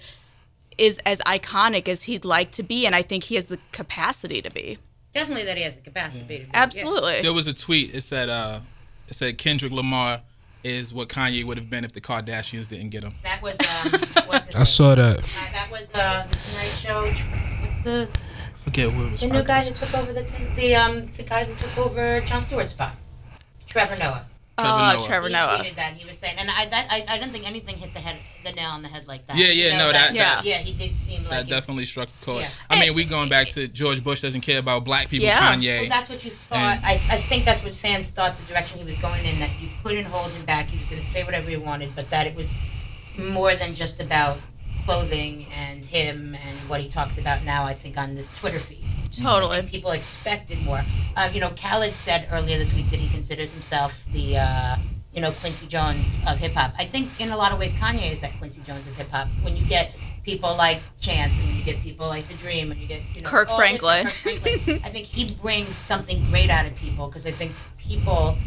is 0.79 1.01
as 1.01 1.21
iconic 1.23 1.89
as 1.89 2.05
he'd 2.05 2.25
like 2.25 2.53
to 2.53 2.63
be. 2.63 2.87
And 2.87 2.95
I 2.95 3.03
think 3.03 3.25
he 3.25 3.35
has 3.35 3.47
the 3.47 3.59
capacity 3.73 4.41
to 4.41 4.51
be. 4.51 4.79
Definitely 5.13 5.45
that 5.47 5.57
he 5.57 5.65
has 5.65 5.75
the 5.75 5.83
capacity 5.83 6.23
to. 6.23 6.29
be, 6.29 6.37
yeah. 6.37 6.51
Absolutely. 6.55 7.21
There 7.21 7.33
was 7.35 7.49
a 7.49 7.53
tweet. 7.53 7.93
It 7.93 8.03
said, 8.03 8.29
uh, 8.29 8.61
it 9.09 9.15
said 9.15 9.39
Kendrick 9.39 9.73
Lamar 9.73 10.23
is 10.65 10.93
what 10.95 11.09
Kanye 11.09 11.45
would 11.45 11.59
have 11.59 11.69
been 11.71 11.85
if 11.85 11.93
the 11.93 12.01
Kardashians 12.01 12.69
didn't 12.69 12.91
get 12.91 13.03
him. 13.05 13.15
That 13.25 13.43
was 13.43 13.59
um, 13.61 14.01
what's 14.27 14.55
I 14.55 14.59
name? 14.59 14.65
saw 14.67 14.95
that. 14.95 15.19
Uh, 15.19 15.23
that 15.53 15.69
was 15.71 15.93
uh, 15.95 16.27
the 16.31 16.37
Tonight 16.37 16.67
Show. 16.69 17.03
What's 17.05 17.85
the 17.85 18.09
Forget 18.65 18.95
what 18.95 19.11
was. 19.11 19.21
the 19.23 19.27
new 19.27 19.43
guy 19.43 19.65
who 19.65 19.75
took 19.75 19.93
over 19.95 20.13
the 20.13 20.23
the 20.55 20.75
um 20.77 21.07
the 21.17 21.25
guy 21.25 21.45
who 21.45 21.55
took 21.57 21.77
over 21.77 22.21
Jon 22.21 22.41
Stewart's 22.43 22.71
spot, 22.71 22.95
Trevor 23.67 23.97
Noah. 23.97 24.27
Uh, 24.59 24.63
Trevor 24.65 24.77
Oh, 24.77 24.93
Noah. 24.99 25.07
Trevor 25.07 25.27
He 25.29 25.33
Noah. 25.33 25.59
tweeted 25.59 25.77
that 25.77 25.95
he 25.95 26.07
was 26.07 26.19
saying, 26.19 26.35
and 26.39 26.51
I 26.51 26.67
that 26.67 26.87
I, 26.91 27.05
I 27.09 27.19
don't 27.19 27.33
think 27.33 27.47
anything 27.49 27.77
hit 27.79 27.95
the 27.95 28.01
head 28.01 28.19
the 28.45 28.53
nail 28.53 28.71
on 28.71 28.83
the 28.83 28.89
head 28.89 29.07
like 29.07 29.27
that. 29.29 29.37
Yeah, 29.37 29.47
yeah, 29.49 29.79
no, 29.79 29.93
that- 29.93 30.13
that- 30.15 30.45
yeah 30.45 30.59
he 30.59 30.73
did 30.75 30.95
seem 30.95 31.23
That 31.25 31.31
like 31.31 31.47
it- 31.47 31.51
definitely 31.51 31.85
struck 31.87 32.09
a 32.09 32.25
chord. 32.25 32.43
Yeah. 32.43 32.51
I 32.69 32.79
mean, 32.81 32.95
we 32.95 33.05
going 33.05 33.29
back 33.29 33.49
to 33.51 33.67
George 33.69 34.03
Bush 34.05 34.21
doesn't 34.21 34.41
care 34.43 34.59
about 34.59 34.85
black 34.85 35.09
people. 35.09 35.27
Yeah. 35.27 35.41
Well, 35.51 35.59
Kanye. 35.59 35.89
that's 35.89 36.09
what 36.11 36.25
you 36.25 36.33
thought. 36.33 36.59
And- 36.59 36.85
I, 36.85 36.93
I 37.09 37.21
think 37.23 37.45
that's 37.45 37.63
what 37.65 37.75
fans 37.75 38.11
thought 38.11 38.37
the 38.37 38.43
direction 38.45 38.79
he 38.79 38.85
was 38.85 38.99
going 38.99 39.25
in. 39.25 39.39
That 39.39 39.51
you 39.61 39.69
couldn't 39.83 40.05
hold 40.07 40.31
him 40.33 40.45
back. 40.45 40.69
He 40.69 40.77
was 40.79 40.87
going 40.87 41.01
to 41.01 41.07
say 41.07 41.25
whatever 41.25 41.49
he 41.49 41.57
wanted, 41.57 41.95
but 41.97 42.11
that 42.11 42.27
it 42.27 42.35
was 42.35 42.55
more 43.17 43.55
than 43.55 43.75
just 43.75 44.01
about 44.01 44.39
clothing 44.85 45.47
and 45.55 45.85
him 45.85 46.35
and 46.35 46.69
what 46.69 46.81
he 46.81 46.89
talks 46.89 47.17
about 47.19 47.45
now. 47.45 47.65
I 47.65 47.75
think 47.75 47.97
on 47.97 48.15
this 48.17 48.31
Twitter 48.33 48.59
feed. 48.59 48.85
Totally. 49.13 49.63
people 49.63 49.91
expected 49.93 50.63
more. 50.63 50.85
Uh, 51.17 51.31
you 51.33 51.41
know, 51.41 51.51
Khaled 51.51 51.95
said 51.95 52.29
earlier 52.31 52.59
this 52.59 52.75
week 52.75 52.91
that 52.91 52.99
he 52.99 53.09
considers 53.09 53.53
himself 53.53 54.05
the, 54.13 54.39
uh, 54.39 54.77
you 55.13 55.21
know, 55.21 55.33
Quincy 55.33 55.67
Jones 55.67 56.21
of 56.27 56.39
hip 56.39 56.53
hop. 56.53 56.73
I 56.79 56.87
think 56.87 57.21
in 57.21 57.31
a 57.31 57.37
lot 57.37 57.53
of 57.53 57.59
ways 57.59 57.75
Kanye 57.75 58.13
is 58.13 58.21
that 58.21 58.37
Quincy 58.39 58.63
Jones 58.63 58.89
of 58.89 58.95
hip 58.95 59.11
hop. 59.11 59.29
When 59.43 59.57
you 59.57 59.67
get 59.67 59.95
people 60.25 60.55
like 60.57 60.81
Chance 61.01 61.41
and 61.41 61.57
you 61.57 61.65
get 61.65 61.81
people 61.81 62.07
like 62.07 62.29
The 62.29 62.35
Dream 62.35 62.71
and 62.71 62.81
you 62.81 62.87
get 62.87 63.03
you 63.15 63.23
know, 63.23 63.29
Kirk 63.29 63.49
Franklin. 63.51 64.05
Kirk 64.05 64.39
Franklin, 64.39 64.81
I 64.85 64.91
think 64.91 65.07
he 65.07 65.35
brings 65.35 65.77
something 65.77 66.25
great 66.31 66.51
out 66.51 66.67
of 66.67 66.75
people 66.77 67.09
because 67.09 67.27
I 67.27 67.33
think 67.33 67.53
people 67.79 68.39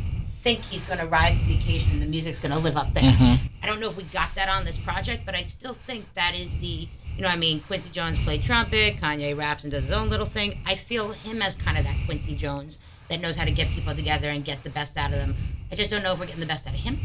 think 0.42 0.64
he's 0.64 0.84
going 0.84 1.00
to 1.00 1.08
rise 1.08 1.38
to 1.42 1.46
the 1.48 1.58
occasion 1.58 1.92
and 1.92 2.02
the 2.02 2.06
music's 2.06 2.40
going 2.40 2.52
to 2.52 2.60
live 2.60 2.78
up 2.78 2.94
there. 2.94 3.04
I 3.04 3.66
don't 3.66 3.80
know 3.80 3.90
if 3.90 3.98
we 3.98 4.04
got 4.04 4.36
that 4.36 4.48
on 4.48 4.64
this 4.64 4.78
project, 4.78 5.26
but 5.26 5.34
I 5.34 5.42
still 5.42 5.74
think 5.74 6.06
that 6.14 6.36
is 6.36 6.60
the 6.60 6.88
you 7.16 7.22
know, 7.24 7.28
I 7.30 7.36
mean, 7.36 7.62
Quincy 7.62 7.90
Jones 7.90 8.18
played 8.20 8.44
trumpet, 8.44 8.98
Kanye 8.98 9.38
raps 9.38 9.64
and 9.64 9.72
does 9.72 9.86
his 9.86 9.94
own 9.94 10.10
little 10.10 10.26
thing. 10.26 10.60
I 10.66 10.76
feel 10.76 11.12
him 11.12 11.42
as 11.42 11.56
kind 11.56 11.78
of 11.78 11.84
that 11.86 11.96
Quincy 12.06 12.36
Jones 12.36 12.80
that 13.10 13.22
knows 13.22 13.38
how 13.38 13.46
to 13.46 13.52
get 13.52 13.70
people 13.72 13.96
together 13.96 14.30
and 14.30 14.44
get 14.44 14.64
the 14.64 14.70
best 14.70 14.98
out 14.98 15.12
of 15.12 15.18
them. 15.18 15.36
I 15.72 15.76
just 15.76 15.92
don't 15.92 16.04
know 16.04 16.14
if 16.14 16.20
we're 16.20 16.26
getting 16.26 16.42
the 16.42 16.46
best 16.48 16.68
out 16.68 16.74
of 16.74 16.80
him 16.80 17.00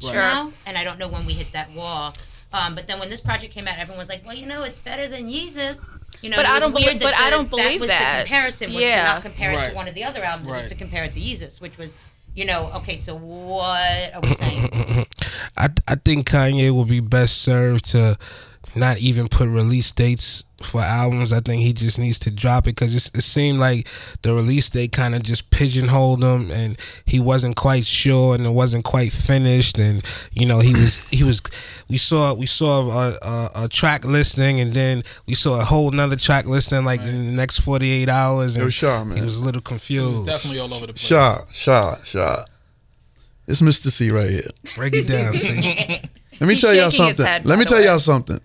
Sure. 0.00 0.14
now, 0.14 0.52
and 0.66 0.76
I 0.76 0.84
don't 0.84 0.98
know 0.98 1.08
when 1.08 1.24
we 1.26 1.32
hit 1.32 1.52
that 1.52 1.72
wall. 1.72 2.14
Um, 2.52 2.74
but 2.74 2.86
then 2.86 2.98
when 3.00 3.10
this 3.10 3.20
project 3.20 3.52
came 3.52 3.66
out, 3.66 3.78
everyone 3.78 3.98
was 3.98 4.08
like, 4.08 4.24
"Well, 4.24 4.34
you 4.36 4.46
know, 4.46 4.62
it's 4.62 4.78
better 4.78 5.08
than 5.08 5.28
Yeezus." 5.28 5.84
You 6.22 6.30
know, 6.30 6.36
But 6.36 6.46
I 6.46 6.58
don't 6.58 6.70
belie- 6.72 6.84
weird 6.86 7.00
that 7.00 7.02
but 7.02 7.18
I 7.18 7.28
don't 7.30 7.50
believe 7.50 7.66
that 7.72 7.80
was 7.80 7.90
that. 7.90 8.16
the 8.18 8.22
comparison 8.24 8.72
was 8.72 8.82
Yeah. 8.82 8.96
to 9.04 9.12
not 9.14 9.22
compare 9.22 9.50
it 9.52 9.56
Right. 9.56 9.70
to 9.70 9.74
one 9.76 9.88
of 9.88 9.94
the 9.94 10.04
other 10.04 10.22
albums, 10.24 10.48
it 10.48 10.52
Right. 10.52 10.62
was 10.62 10.70
to 10.70 10.76
compare 10.78 11.04
it 11.04 11.12
to 11.12 11.20
Yeezus, 11.20 11.60
which 11.60 11.76
was, 11.76 11.96
you 12.34 12.44
know, 12.44 12.70
okay, 12.76 12.96
so 12.96 13.14
what 13.16 14.14
are 14.14 14.20
we 14.22 14.34
saying? 14.34 15.06
I 15.56 15.68
I 15.88 15.94
think 15.96 16.28
Kanye 16.30 16.70
will 16.70 16.84
be 16.84 17.00
best 17.00 17.38
served 17.42 17.84
to 17.90 18.16
not 18.76 18.98
even 18.98 19.28
put 19.28 19.48
release 19.48 19.90
dates 19.92 20.44
for 20.62 20.80
albums. 20.80 21.32
I 21.32 21.40
think 21.40 21.62
he 21.62 21.72
just 21.72 21.98
needs 21.98 22.18
to 22.20 22.30
drop 22.30 22.64
it 22.66 22.74
because 22.76 22.94
it 22.94 23.22
seemed 23.22 23.58
like 23.58 23.88
the 24.22 24.32
release 24.34 24.68
date 24.70 24.92
kind 24.92 25.14
of 25.14 25.22
just 25.22 25.50
pigeonholed 25.50 26.22
him, 26.22 26.50
and 26.50 26.76
he 27.04 27.20
wasn't 27.20 27.56
quite 27.56 27.84
sure, 27.84 28.34
and 28.34 28.46
it 28.46 28.50
wasn't 28.50 28.84
quite 28.84 29.12
finished, 29.12 29.78
and 29.78 30.02
you 30.32 30.46
know 30.46 30.60
he 30.60 30.72
was 30.72 30.98
he 31.10 31.24
was. 31.24 31.42
We 31.88 31.98
saw 31.98 32.34
we 32.34 32.46
saw 32.46 32.82
a, 32.90 33.14
a, 33.22 33.50
a 33.64 33.68
track 33.68 34.04
listing, 34.04 34.60
and 34.60 34.72
then 34.72 35.02
we 35.26 35.34
saw 35.34 35.60
a 35.60 35.64
whole 35.64 35.90
nother 35.90 36.16
track 36.16 36.46
listing 36.46 36.84
like 36.84 37.00
in 37.02 37.26
the 37.26 37.32
next 37.32 37.60
forty 37.60 37.90
eight 37.90 38.08
hours, 38.08 38.56
and 38.56 38.64
was 38.64 38.74
Shaw, 38.74 39.04
man. 39.04 39.18
he 39.18 39.24
was 39.24 39.38
a 39.40 39.44
little 39.44 39.62
confused. 39.62 40.26
Definitely 40.26 40.60
all 40.60 40.72
over 40.72 40.86
the 40.86 40.92
place. 40.94 41.06
Shaw, 41.06 41.44
Shaw, 41.50 41.96
Shaw. 42.04 42.44
It's 43.48 43.62
Mister 43.62 43.90
Cee 43.90 44.10
right 44.10 44.28
here. 44.30 44.48
Break 44.74 44.94
it 44.94 45.06
down. 45.06 45.32
see? 45.34 46.00
Let 46.40 46.48
me 46.48 46.54
He's 46.54 46.60
tell 46.62 46.74
y'all 46.74 46.90
something. 46.90 47.24
head, 47.24 47.46
Let 47.46 47.58
me 47.58 47.64
tell 47.64 47.78
way. 47.78 47.84
y'all 47.86 47.98
something. 47.98 48.38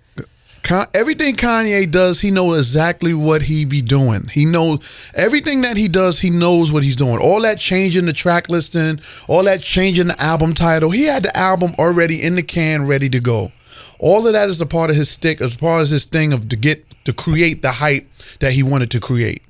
Con- 0.64 0.88
everything 0.94 1.36
Kanye 1.36 1.90
does, 1.90 2.22
he 2.22 2.30
knows 2.30 2.60
exactly 2.60 3.14
what 3.14 3.42
he 3.42 3.66
be 3.66 3.82
doing. 3.82 4.28
He 4.28 4.46
knows 4.46 4.80
everything 5.16 5.62
that 5.62 5.76
he 5.76 5.88
does. 5.88 6.20
He 6.20 6.30
knows 6.30 6.72
what 6.72 6.84
he's 6.84 6.96
doing. 6.96 7.18
All 7.18 7.42
that 7.42 7.58
changing 7.58 8.06
the 8.06 8.14
track 8.14 8.48
listing, 8.50 9.00
all 9.28 9.44
that 9.46 9.62
changing 9.62 10.08
the 10.08 10.22
album 10.22 10.54
title. 10.54 10.92
He 10.92 11.06
had 11.06 11.24
the 11.24 11.36
album 11.36 11.72
already 11.80 12.22
in 12.22 12.36
the 12.36 12.44
can, 12.44 12.86
ready 12.86 13.10
to 13.10 13.20
go. 13.20 13.52
All 14.00 14.26
of 14.26 14.34
that 14.34 14.50
is 14.50 14.62
a 14.62 14.66
part 14.66 14.90
of 14.90 14.96
his 14.96 15.10
stick, 15.10 15.42
as 15.42 15.56
part 15.56 15.84
of 15.84 15.90
his 15.90 16.06
thing 16.06 16.34
of 16.34 16.50
to 16.50 16.56
get 16.56 16.86
to 17.06 17.14
create 17.14 17.62
the 17.62 17.72
hype 17.72 18.08
that 18.40 18.54
he 18.54 18.64
wanted 18.64 18.92
to 18.92 19.00
create. 19.00 19.44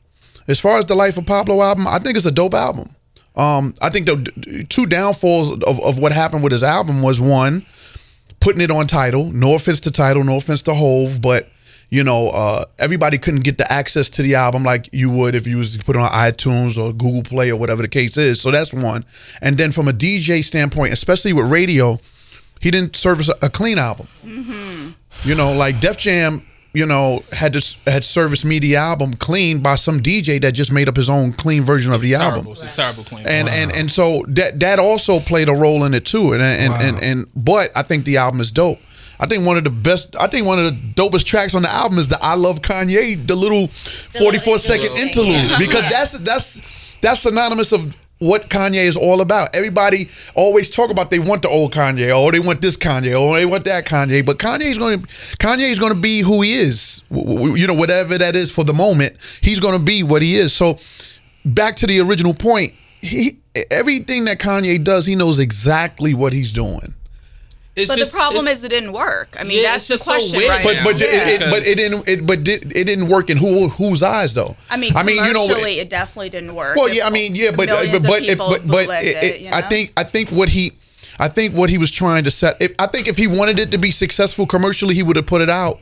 As 0.48 0.60
far 0.60 0.78
as 0.78 0.86
the 0.86 0.96
Life 0.96 1.18
of 1.18 1.26
Pablo 1.26 1.62
album, 1.62 1.88
I 1.88 2.00
think 2.00 2.18
it's 2.18 2.26
a 2.26 2.32
dope 2.32 2.54
album. 2.54 2.90
Um, 3.36 3.74
I 3.82 3.90
think 3.90 4.08
the 4.08 4.66
two 4.68 4.86
downfalls 4.86 5.52
of, 5.64 5.80
of 5.80 6.00
what 6.00 6.12
happened 6.12 6.44
with 6.44 6.52
his 6.52 6.64
album 6.64 7.02
was 7.02 7.22
one, 7.22 7.66
putting 8.42 8.62
it 8.62 8.70
on 8.72 8.88
Tidal. 8.88 9.32
No 9.32 9.56
offense 9.56 9.80
to 9.82 9.92
Tidal, 9.92 10.26
no 10.26 10.36
offense 10.36 10.62
to 10.64 10.74
Hove, 10.74 11.22
but 11.22 11.48
you 11.90 12.04
know, 12.04 12.30
uh, 12.30 12.64
everybody 12.80 13.18
couldn't 13.18 13.44
get 13.44 13.58
the 13.58 13.72
access 13.72 14.10
to 14.12 14.22
the 14.22 14.36
album 14.36 14.64
like 14.64 14.90
you 14.94 15.10
would 15.10 15.36
if 15.36 15.46
you 15.46 15.58
was 15.58 15.78
to 15.78 15.84
put 15.84 15.98
it 15.98 16.00
on 16.00 16.10
iTunes 16.10 16.82
or 16.82 16.94
Google 16.94 17.22
Play 17.22 17.52
or 17.52 17.58
whatever 17.58 17.82
the 17.82 17.90
case 17.90 18.18
is. 18.18 18.42
So 18.42 18.50
that's 18.50 18.74
one. 18.74 19.06
And 19.42 19.58
then 19.58 19.74
from 19.74 19.90
a 19.90 19.92
DJ 19.92 20.42
standpoint, 20.44 20.94
especially 20.94 21.34
with 21.34 21.52
radio, 21.52 22.00
he 22.62 22.72
didn't 22.72 22.96
service 22.96 23.28
a, 23.28 23.36
a 23.42 23.50
clean 23.50 23.78
album. 23.78 24.08
You 25.26 25.36
know, 25.36 25.52
like 25.52 25.82
Def 25.82 25.98
Jam, 25.98 26.42
you 26.74 26.86
know, 26.86 27.24
had 27.34 27.54
to 27.54 27.78
had 27.86 28.04
serviced 28.06 28.46
me 28.46 28.58
the 28.60 28.76
album 28.78 29.14
clean 29.14 29.60
by 29.60 29.76
some 29.76 30.00
DJ 30.00 30.42
that 30.42 30.54
just 30.54 30.72
made 30.72 30.88
up 30.88 30.96
his 30.96 31.10
own 31.10 31.34
clean 31.34 31.64
version 31.64 31.94
of 31.94 32.02
the 32.02 32.12
Terrible. 32.12 32.38
album 32.38 32.52
It's 32.54 32.64
a 32.64 32.68
terrible 32.72 33.04
claim. 33.04 33.26
and 33.28 33.50
and 33.50 33.72
and 33.76 33.92
so 33.92 34.24
that 34.30 34.60
that 34.62 34.80
also 34.80 35.20
played 35.20 35.50
a 35.50 35.54
role 35.54 35.84
in 35.84 35.94
it 35.94 36.06
too. 36.06 36.34
And 36.34 36.42
and, 36.42 36.74
and 36.82 37.04
and 37.04 37.26
but 37.36 37.72
I 37.76 37.82
think 37.84 38.06
the 38.06 38.18
album 38.18 38.40
is 38.42 38.52
dope. 38.52 38.80
I 39.20 39.28
think 39.28 39.46
one 39.46 39.58
of 39.58 39.64
the 39.64 39.70
best. 39.70 40.16
I 40.20 40.26
think 40.28 40.48
one 40.48 40.58
of 40.60 40.66
the 40.66 40.72
dopest 40.96 41.26
tracks 41.26 41.54
on 41.54 41.62
the 41.62 41.70
album 41.72 42.00
is 42.00 42.08
the 42.08 42.18
"I 42.24 42.34
Love 42.36 42.62
Kanye," 42.62 43.28
the 43.28 43.36
little 43.36 43.68
forty-four 43.68 44.58
second 44.58 44.98
interlude. 44.98 45.28
interlude, 45.36 45.52
Yeah. 45.52 45.58
because 45.60 45.90
that's 45.92 46.20
that's 46.20 46.62
that's 47.02 47.20
synonymous 47.22 47.72
of 47.72 47.96
what 48.22 48.50
Kanye 48.50 48.86
is 48.86 48.96
all 48.96 49.20
about. 49.22 49.56
Everybody 49.56 50.08
always 50.36 50.70
talk 50.70 50.92
about 50.92 51.10
they 51.10 51.18
want 51.18 51.42
the 51.42 51.50
old 51.50 51.74
Kanye, 51.74 52.16
or 52.16 52.32
they 52.32 52.40
want 52.40 52.62
this 52.62 52.78
Kanye, 52.78 53.20
or 53.20 53.36
they 53.36 53.48
want 53.48 53.66
that 53.66 53.88
Kanye. 53.88 54.24
But 54.24 54.38
Kanye's 54.38 54.78
going 54.78 55.02
to 55.02 55.08
Kanye 55.38 55.72
is 55.72 55.80
going 55.80 55.94
to 55.94 56.00
be 56.00 56.22
who 56.22 56.42
he 56.42 56.54
is. 56.54 57.02
You 57.10 57.66
know, 57.66 57.74
whatever 57.74 58.20
that 58.20 58.36
is 58.36 58.52
for 58.52 58.64
the 58.64 58.74
moment, 58.74 59.18
he's 59.42 59.60
going 59.60 59.74
to 59.74 59.84
be 59.84 60.04
what 60.04 60.22
he 60.22 60.36
is. 60.36 60.54
So 60.54 60.78
back 61.46 61.76
to 61.78 61.88
the 61.88 62.00
original 62.00 62.36
point, 62.36 62.74
he 63.02 63.40
everything 63.72 64.26
that 64.26 64.38
Kanye 64.38 64.84
does, 64.84 65.08
he 65.08 65.16
knows 65.16 65.40
exactly 65.40 66.14
what 66.14 66.32
he's 66.32 66.54
doing. 66.54 66.94
It's 67.76 67.88
But 67.88 67.98
just- 67.98 68.12
the 68.12 68.18
problem 68.18 68.48
is 68.48 68.64
it 68.66 68.70
didn't 68.70 68.92
work. 68.92 69.36
I 69.40 69.44
mean, 69.44 69.62
Yeah, 69.64 69.72
that's 69.72 69.78
it's 69.78 69.88
the 69.88 69.94
just 69.94 70.06
so 70.06 70.12
question, 70.12 70.38
weird 70.40 70.50
right? 70.50 70.64
But 70.64 70.74
now. 70.76 70.84
but 70.84 71.00
yeah. 71.00 71.08
it, 71.08 71.42
it- 71.42 71.50
but 71.52 71.66
it 71.66 71.76
didn't 71.76 72.08
it 72.08 72.26
but 72.28 72.44
did, 72.44 72.76
it 72.76 72.84
didn't 72.84 73.08
work 73.08 73.30
in 73.30 73.38
who 73.38 73.70
whose 73.70 74.04
eyes 74.04 74.34
though. 74.34 74.56
I 74.70 74.76
mean, 74.78 74.96
I 74.96 75.04
mean, 75.04 75.24
you 75.24 75.32
know, 75.34 75.48
commercially, 75.48 75.80
it 75.80 75.90
definitely 75.90 76.30
didn't 76.30 76.54
work. 76.54 76.76
Well, 76.76 76.90
yeah, 76.94 77.08
I 77.08 77.10
mean, 77.12 77.34
yeah, 77.34 77.52
but 77.52 77.70
uh, 77.70 77.86
but 77.92 78.04
but 78.08 78.28
but 78.38 78.68
but 78.68 79.04
it, 79.04 79.24
it- 79.24 79.42
you 79.42 79.50
I 79.52 79.62
think 79.62 79.94
I 79.96 80.04
think 80.04 80.30
what 80.32 80.50
he 80.50 80.74
I 81.18 81.30
think 81.30 81.56
what 81.56 81.70
he 81.70 81.78
was 81.78 81.92
trying 81.92 82.24
to 82.26 82.32
set. 82.32 82.58
If, 82.62 82.72
I 82.78 82.88
think 82.88 83.08
if 83.08 83.16
he 83.16 83.28
wanted 83.28 83.58
it 83.60 83.72
to 83.72 83.78
be 83.78 83.92
successful 83.92 84.46
commercially, 84.48 84.94
he 84.96 85.04
would 85.04 85.16
have 85.16 85.28
put 85.28 85.42
it 85.42 85.50
out. 85.50 85.80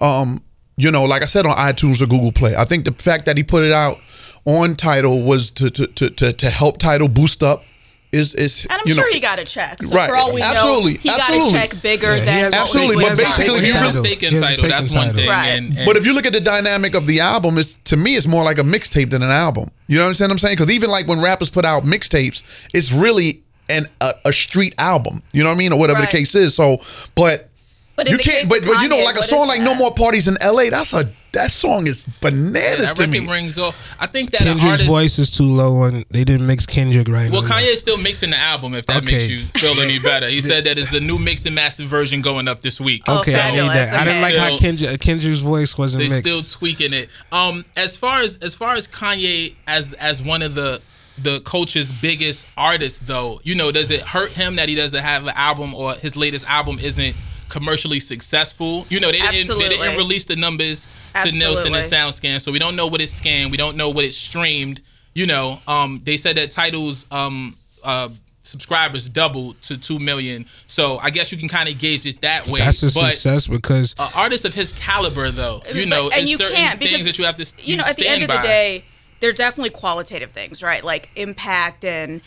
Um, 0.00 0.40
you 0.76 0.90
know, 0.90 1.04
like 1.04 1.22
I 1.22 1.26
said 1.26 1.44
on 1.46 1.56
iTunes 1.56 2.00
or 2.02 2.06
Google 2.06 2.32
Play. 2.32 2.54
I 2.56 2.64
think 2.64 2.84
the 2.84 2.92
fact 2.92 3.26
that 3.26 3.36
he 3.36 3.42
put 3.44 3.64
it 3.64 3.72
out 3.72 3.98
on 4.44 4.74
Tidal 4.76 5.22
was 5.22 5.50
to 5.52 5.70
to 5.70 5.86
to 5.86 6.10
to, 6.10 6.32
to 6.32 6.50
help 6.50 6.78
Tidal 6.78 7.08
boost 7.08 7.42
up. 7.44 7.62
Is 8.10 8.34
is 8.34 8.66
And 8.70 8.80
I'm 8.80 8.88
you 8.88 8.94
sure 8.94 9.04
know, 9.06 9.12
he 9.12 9.20
got 9.20 9.38
a 9.38 9.44
check. 9.44 9.82
So 9.82 9.90
Right. 9.90 10.08
for 10.08 10.16
all 10.16 10.32
we 10.32 10.40
Absolutely. 10.40 10.94
know, 10.94 10.98
he 11.02 11.10
Absolutely. 11.10 11.52
got 11.52 11.64
a 11.66 11.68
check 11.72 11.82
bigger 11.82 12.16
Yeah, 12.16 12.24
than 12.24 12.34
has- 12.44 12.54
Absolutely, 12.54 13.04
but 13.04 13.16
basically, 13.18 13.44
have. 13.48 13.56
if 13.56 13.60
you 13.60 13.66
He 13.66 13.72
really- 13.72 13.84
has 13.86 13.96
a 13.96 14.00
stake 14.00 14.22
in 14.22 14.34
He 14.34 14.40
Tidal. 14.40 14.68
That's 14.70 14.86
in 14.86 14.98
one 14.98 15.14
thing. 15.14 15.28
Right. 15.28 15.46
And, 15.48 15.76
and 15.76 15.84
But 15.86 15.98
if 15.98 16.06
you 16.06 16.14
look 16.14 16.24
at 16.24 16.32
the 16.32 16.40
dynamic 16.40 16.94
of 16.94 17.06
the 17.06 17.20
album, 17.20 17.58
it's 17.58 17.76
to 17.84 17.98
me, 17.98 18.16
it's 18.16 18.26
more 18.26 18.44
like 18.44 18.56
a 18.58 18.62
mixtape 18.62 19.10
than 19.10 19.22
an 19.22 19.30
album. 19.30 19.68
You 19.88 19.98
know 19.98 20.08
what 20.08 20.20
I'm 20.22 20.38
saying? 20.38 20.54
Because 20.56 20.70
even 20.70 20.88
like 20.90 21.06
when 21.06 21.20
rappers 21.20 21.50
put 21.50 21.66
out 21.66 21.82
mixtapes, 21.84 22.42
it's 22.72 22.90
really 22.92 23.42
an 23.68 23.84
a, 24.00 24.12
a 24.24 24.32
street 24.32 24.74
album. 24.78 25.22
You 25.32 25.42
know 25.42 25.50
what 25.50 25.56
I 25.56 25.58
mean, 25.58 25.72
or 25.74 25.78
whatever 25.78 26.00
Right. 26.00 26.10
the 26.10 26.16
case 26.16 26.34
is. 26.34 26.54
So, 26.54 26.80
but 27.14 27.50
But 27.94 28.08
you 28.08 28.16
can't. 28.16 28.48
But, 28.48 28.64
but 28.64 28.80
you 28.80 28.88
know, 28.88 29.00
like 29.00 29.16
a 29.18 29.22
song 29.22 29.42
is 29.42 29.48
like 29.48 29.60
"No? 29.60 29.74
More 29.74 29.92
Parties 29.92 30.28
in 30.28 30.38
L.A." 30.40 30.70
That's 30.70 30.94
a 30.94 31.10
that 31.32 31.50
song 31.50 31.86
is 31.86 32.04
bananas 32.20 32.78
that 32.94 32.96
to 32.96 33.02
record 33.02 33.22
me. 33.26 33.28
rings 33.30 33.58
off. 33.58 33.76
I 34.00 34.06
think 34.06 34.30
that 34.30 34.38
Kendrick's 34.40 34.64
artist. 34.64 34.88
voice 34.88 35.18
is 35.18 35.30
too 35.30 35.44
low, 35.44 35.84
and 35.84 36.04
they 36.10 36.24
didn't 36.24 36.46
mix 36.46 36.64
Kendrick 36.66 37.08
right. 37.08 37.30
Well, 37.30 37.42
on 37.42 37.48
Kanye's 37.48 37.80
still 37.80 37.98
mixing 37.98 38.30
the 38.30 38.38
album. 38.38 38.74
If 38.74 38.86
that 38.86 39.02
Okay. 39.04 39.12
makes 39.16 39.28
you 39.30 39.40
feel 39.60 39.78
any 39.82 39.98
better, 40.02 40.28
he 40.28 40.40
said 40.40 40.64
that 40.64 40.78
is 40.78 40.90
the 40.90 41.00
new 41.00 41.18
mix 41.18 41.44
and 41.46 41.54
massive 41.54 41.86
version 41.88 42.22
going 42.22 42.48
up 42.48 42.62
this 42.62 42.80
week. 42.80 43.02
Oh, 43.06 43.20
Okay, 43.20 43.34
I 43.38 43.50
need 43.50 43.58
that. 43.58 43.94
I 43.94 44.04
didn't 44.04 44.22
like 44.22 44.36
how 44.36 44.56
Kendrick, 44.58 45.00
Kendrick's 45.00 45.40
voice 45.40 45.76
wasn't 45.76 46.02
They 46.02 46.08
mixed. 46.08 46.26
still 46.26 46.58
tweaking 46.58 46.92
it. 46.92 47.08
Um, 47.32 47.64
as 47.76 47.96
far 47.96 48.20
as 48.20 48.38
as 48.38 48.54
far 48.54 48.74
as 48.74 48.88
Kanye 48.88 49.54
as 49.66 49.92
as 49.94 50.22
one 50.22 50.42
of 50.42 50.54
the 50.54 50.80
the 51.20 51.40
culture's 51.40 51.90
biggest 51.90 52.46
artists, 52.56 53.00
though, 53.04 53.40
you 53.42 53.56
know, 53.56 53.72
does 53.72 53.90
it 53.90 54.00
hurt 54.02 54.30
him 54.30 54.54
that 54.54 54.68
he 54.68 54.76
doesn't 54.76 55.02
have 55.02 55.24
an 55.24 55.32
album 55.34 55.74
or 55.74 55.94
his 55.94 56.16
latest 56.16 56.46
album 56.48 56.78
isn't 56.78 57.16
commercially 57.48 58.00
successful? 58.00 58.86
You 58.88 59.00
know, 59.00 59.10
they 59.10 59.20
didn't 59.20 59.58
they 59.58 59.68
didn't 59.68 59.96
release 59.96 60.24
the 60.24 60.36
numbers 60.36 60.88
to 61.22 61.30
Nielsen 61.30 61.74
and 61.74 61.84
SoundScan, 61.84 62.40
so 62.40 62.52
we 62.52 62.58
don't 62.58 62.76
know 62.76 62.86
what 62.86 63.00
it's 63.00 63.12
scanned. 63.12 63.50
We 63.50 63.56
don't 63.56 63.76
know 63.76 63.90
what 63.90 64.04
it's 64.04 64.16
streamed. 64.16 64.80
You 65.14 65.26
know, 65.26 65.60
um, 65.66 66.00
they 66.04 66.16
said 66.16 66.36
that 66.36 66.50
Tidal's 66.50 67.06
um 67.10 67.56
uh 67.84 68.08
subscribers 68.42 69.08
doubled 69.08 69.60
to 69.62 69.78
two 69.78 69.98
million. 69.98 70.46
So 70.66 70.98
I 70.98 71.10
guess 71.10 71.30
you 71.30 71.38
can 71.38 71.48
kind 71.48 71.68
of 71.68 71.78
gauge 71.78 72.06
it 72.06 72.22
that 72.22 72.46
way. 72.48 72.60
That's 72.60 72.82
a 72.82 72.86
but, 72.86 73.12
success 73.12 73.46
because 73.46 73.94
an 73.98 74.08
artist 74.16 74.44
of 74.44 74.54
his 74.54 74.72
caliber, 74.72 75.30
though, 75.30 75.60
you 75.72 75.82
But- 75.82 75.88
know, 75.88 76.10
and 76.10 76.26
you 76.26 76.38
certain 76.38 76.56
can't 76.56 76.78
things 76.78 76.92
because 76.92 77.06
that 77.06 77.18
you 77.18 77.24
have 77.26 77.36
to 77.36 77.46
you 77.62 77.76
know 77.76 77.84
at 77.84 77.96
the 77.96 78.08
end 78.08 78.22
stand 78.22 78.30
of 78.32 78.42
the 78.42 78.42
day 78.42 78.84
they're 79.20 79.32
definitely 79.32 79.70
qualitative 79.70 80.30
things 80.30 80.62
right 80.62 80.84
like 80.84 81.10
impact 81.16 81.84
and 81.84 82.20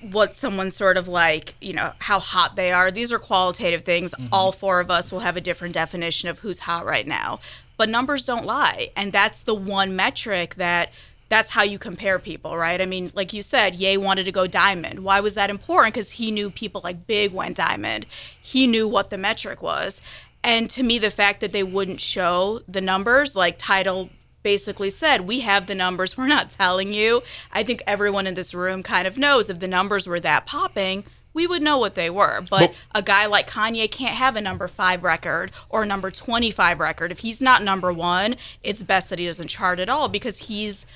what 0.00 0.34
someone's 0.34 0.76
sort 0.76 0.96
of 0.96 1.08
like 1.08 1.54
you 1.60 1.72
know 1.72 1.92
how 2.00 2.18
hot 2.18 2.54
they 2.56 2.70
are 2.70 2.90
these 2.90 3.12
are 3.12 3.18
qualitative 3.18 3.82
things 3.82 4.14
Mm-hmm. 4.14 4.28
all 4.32 4.52
four 4.52 4.80
of 4.80 4.90
us 4.90 5.10
will 5.10 5.20
have 5.20 5.36
a 5.36 5.40
different 5.40 5.74
definition 5.74 6.28
of 6.28 6.40
who's 6.40 6.60
hot 6.60 6.84
right 6.84 7.06
now 7.06 7.40
but 7.76 7.88
numbers 7.88 8.24
don't 8.24 8.44
lie 8.44 8.90
and 8.96 9.12
that's 9.12 9.40
the 9.40 9.54
one 9.54 9.96
metric 9.96 10.56
that 10.56 10.92
that's 11.28 11.50
how 11.50 11.64
you 11.64 11.76
compare 11.76 12.20
people, 12.20 12.56
right? 12.56 12.80
I 12.80 12.86
mean, 12.86 13.10
like 13.12 13.32
you 13.32 13.42
said, 13.42 13.74
Ye 13.74 13.96
wanted 13.96 14.26
to 14.26 14.30
go 14.32 14.46
diamond. 14.46 15.00
Why 15.00 15.18
was 15.18 15.34
that 15.34 15.50
important? 15.50 15.92
Because 15.92 16.12
he 16.12 16.30
knew 16.30 16.50
people 16.50 16.80
like 16.84 17.08
Big 17.08 17.32
went 17.32 17.56
diamond. 17.56 18.06
He 18.40 18.68
knew 18.68 18.86
what 18.86 19.10
the 19.10 19.18
metric 19.18 19.60
was. 19.60 20.00
And 20.44 20.70
to 20.70 20.84
me, 20.84 21.00
the 21.00 21.10
fact 21.10 21.40
that 21.40 21.50
they 21.50 21.64
wouldn't 21.64 22.00
show 22.00 22.60
the 22.68 22.80
numbers, 22.80 23.34
like 23.34 23.56
Tidal 23.58 24.10
basically 24.46 24.90
said, 24.90 25.22
we 25.22 25.40
have 25.40 25.66
the 25.66 25.74
numbers, 25.74 26.16
we're 26.16 26.28
not 26.28 26.48
telling 26.50 26.92
you. 26.92 27.20
I 27.50 27.64
think 27.64 27.82
everyone 27.84 28.28
in 28.28 28.34
this 28.34 28.54
room 28.54 28.84
kind 28.84 29.08
of 29.08 29.18
knows 29.18 29.50
if 29.50 29.58
the 29.58 29.66
numbers 29.66 30.06
were 30.06 30.20
that 30.20 30.46
popping, 30.46 31.02
we 31.34 31.48
would 31.48 31.62
know 31.62 31.76
what 31.78 31.96
they 31.96 32.08
were. 32.08 32.40
But 32.48 32.70
But- 32.70 32.74
a 32.94 33.02
guy 33.02 33.26
like 33.26 33.50
Kanye 33.50 33.90
can't 33.90 34.14
have 34.14 34.36
a 34.36 34.40
number 34.40 34.68
five 34.68 35.02
record 35.02 35.50
or 35.68 35.82
a 35.82 35.86
number 35.86 36.12
25 36.12 36.78
record. 36.78 37.10
If 37.10 37.18
he's 37.18 37.42
not 37.42 37.64
number 37.64 37.92
one, 37.92 38.36
it's 38.62 38.84
best 38.84 39.10
that 39.10 39.18
he 39.18 39.26
doesn't 39.26 39.48
chart 39.48 39.80
at 39.80 39.88
all 39.88 40.06
because 40.08 40.46
he's 40.46 40.86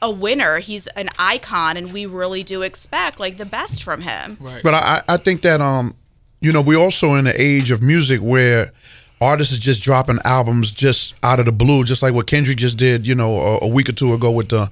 a 0.00 0.10
winner. 0.10 0.60
He's 0.60 0.86
an 0.88 1.10
icon, 1.18 1.76
and 1.76 1.92
we 1.92 2.06
really 2.06 2.42
do 2.42 2.62
expect 2.62 3.20
like 3.20 3.36
the 3.36 3.44
best 3.44 3.82
from 3.82 4.00
him. 4.00 4.38
Right. 4.40 4.62
But 4.62 4.72
I, 4.72 4.78
I 5.08 5.14
I 5.14 5.16
think 5.18 5.42
that 5.42 5.60
um, 5.60 5.94
you 6.40 6.50
know, 6.50 6.62
we're 6.62 6.80
also 6.80 7.14
in 7.14 7.26
an 7.26 7.34
age 7.36 7.70
of 7.70 7.82
music 7.82 8.20
where 8.20 8.72
artists 9.20 9.52
is 9.52 9.58
just 9.58 9.82
dropping 9.82 10.18
albums 10.24 10.70
just 10.70 11.14
out 11.22 11.40
of 11.40 11.46
the 11.46 11.52
blue, 11.52 11.84
just 11.84 12.02
like 12.02 12.14
what 12.14 12.26
Kendrick 12.26 12.58
just 12.58 12.76
did, 12.76 13.06
you 13.06 13.14
know, 13.14 13.36
a, 13.36 13.58
a 13.62 13.68
week 13.68 13.88
or 13.88 13.92
two 13.92 14.12
ago 14.12 14.30
with 14.30 14.48
the 14.48 14.70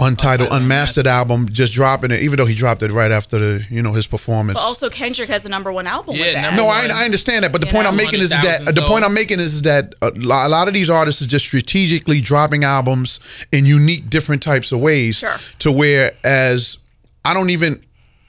Untitled, 0.00 0.48
Unmastered 0.50 1.06
album, 1.06 1.48
just 1.50 1.72
dropping 1.72 2.10
it, 2.10 2.22
even 2.22 2.36
though 2.36 2.46
he 2.46 2.54
dropped 2.54 2.82
it 2.82 2.90
right 2.90 3.12
after 3.12 3.38
the, 3.38 3.66
you 3.70 3.82
know, 3.82 3.92
his 3.92 4.06
performance. 4.06 4.58
But 4.58 4.64
also 4.64 4.90
Kendrick 4.90 5.28
has 5.28 5.46
a 5.46 5.48
number 5.48 5.70
one 5.70 5.86
album 5.86 6.16
Yeah, 6.16 6.24
with 6.24 6.34
that. 6.34 6.56
No. 6.56 6.66
I, 6.66 6.86
I 6.86 7.04
understand 7.04 7.44
that, 7.44 7.52
but 7.52 7.60
the 7.60 7.68
You 7.68 7.72
point? 7.72 7.86
I'm 7.86 7.96
making 7.96 8.20
is 8.20 8.30
that 8.30 8.64
the 8.74 8.82
point. 8.82 9.04
I'm 9.04 9.14
making 9.14 9.38
is 9.38 9.62
that 9.62 9.94
a 10.02 10.10
lot, 10.10 10.46
a 10.46 10.48
lot 10.48 10.66
of 10.66 10.74
these 10.74 10.90
artists 10.90 11.22
are 11.22 11.26
just 11.26 11.44
strategically 11.44 12.20
dropping 12.20 12.64
albums 12.64 13.20
in 13.52 13.64
unique, 13.64 14.10
different 14.10 14.42
types 14.42 14.72
of 14.72 14.80
ways. 14.80 15.18
Sure. 15.18 15.36
To 15.60 15.70
where 15.70 16.12
as 16.24 16.78
I 17.24 17.34
don't 17.34 17.50
even, 17.50 17.80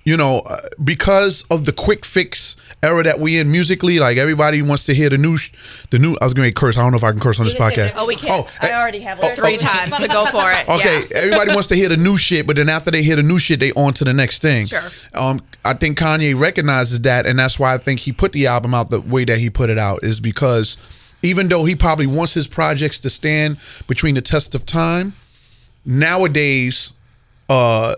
you 0.04 0.18
know, 0.18 0.40
uh, 0.40 0.58
because 0.84 1.44
of 1.50 1.66
the 1.66 1.72
quick 1.72 2.06
fix 2.06 2.58
era 2.82 3.04
that 3.04 3.20
we 3.20 3.40
in 3.40 3.52
musically, 3.52 4.00
like 4.00 4.18
everybody 4.18 4.62
wants 4.62 4.86
to 4.86 4.94
hear 4.94 5.10
the 5.10 5.18
new, 5.18 5.38
sh- 5.38 5.52
the 5.92 6.00
new. 6.00 6.18
I 6.22 6.26
was 6.26 6.34
going 6.34 6.50
to 6.50 6.54
curse. 6.54 6.78
I 6.78 6.82
don't 6.82 6.92
know 6.92 6.98
if 6.98 7.04
I 7.04 7.12
can 7.12 7.22
curse 7.22 7.40
on 7.40 7.46
this 7.46 7.56
can 7.56 7.72
podcast. 7.72 7.94
Oh, 7.96 8.06
we 8.06 8.16
can't. 8.16 8.46
Oh, 8.46 8.50
I 8.62 8.74
already 8.74 9.00
have 9.00 9.20
like 9.20 9.32
oh, 9.32 9.36
three 9.36 9.54
oh. 9.54 9.58
times, 9.58 9.98
so 9.98 10.08
go 10.08 10.26
for 10.26 10.52
it. 10.52 10.68
Okay, 10.74 11.04
Yeah. 11.12 11.18
everybody 11.18 11.52
wants 11.52 11.68
to 11.68 11.76
hear 11.76 11.88
the 11.88 11.98
new 11.98 12.18
shit, 12.18 12.48
but 12.48 12.56
then 12.56 12.68
after 12.68 12.90
they 12.90 13.04
hear 13.04 13.16
the 13.16 13.24
new 13.24 13.38
shit, 13.38 13.60
they 13.60 13.72
on 13.74 13.94
to 13.94 14.04
the 14.04 14.14
next 14.14 14.42
thing. 14.42 14.66
Sure. 14.66 14.82
Um, 15.14 15.40
I 15.64 15.74
think 15.74 16.00
Kanye 16.00 16.38
recognizes 16.38 17.00
that, 17.02 17.26
and 17.26 17.38
that's 17.38 17.60
why 17.60 17.74
I 17.74 17.78
think 17.78 18.00
he 18.00 18.12
put 18.12 18.32
the 18.32 18.48
album 18.48 18.74
out 18.74 18.90
the 18.90 19.02
way 19.02 19.24
that 19.26 19.38
he 19.38 19.50
put 19.50 19.70
it 19.70 19.78
out 19.78 20.04
is 20.04 20.20
because 20.20 20.78
even 21.22 21.48
though 21.48 21.64
he 21.64 21.76
probably 21.76 22.08
wants 22.08 22.34
his 22.34 22.48
projects 22.48 23.00
to 23.00 23.10
stand 23.10 23.58
between 23.88 24.16
the 24.16 24.22
test 24.22 24.56
of 24.56 24.66
time, 24.66 25.14
nowadays, 25.86 26.94
uh, 27.50 27.96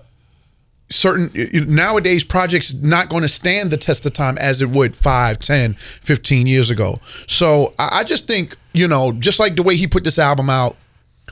certain 0.90 1.30
nowadays 1.68 2.24
projects 2.24 2.74
not 2.76 3.10
going 3.10 3.24
to 3.24 3.28
stand 3.28 3.72
the 3.72 3.78
test 3.78 4.06
of 4.06 4.14
time 4.14 4.38
as 4.38 4.62
it 4.62 4.70
would 4.70 4.96
5 4.96 5.40
10 5.40 5.74
15 5.74 6.48
years 6.48 6.70
ago 6.70 7.00
so 7.28 7.74
I, 7.80 8.04
just 8.04 8.28
think 8.28 8.56
you 8.74 8.88
know 8.88 9.12
just 9.12 9.40
like 9.40 9.56
the 9.56 9.64
way 9.64 9.76
he 9.76 9.88
put 9.88 10.04
this 10.04 10.20
album 10.20 10.50
out 10.50 10.76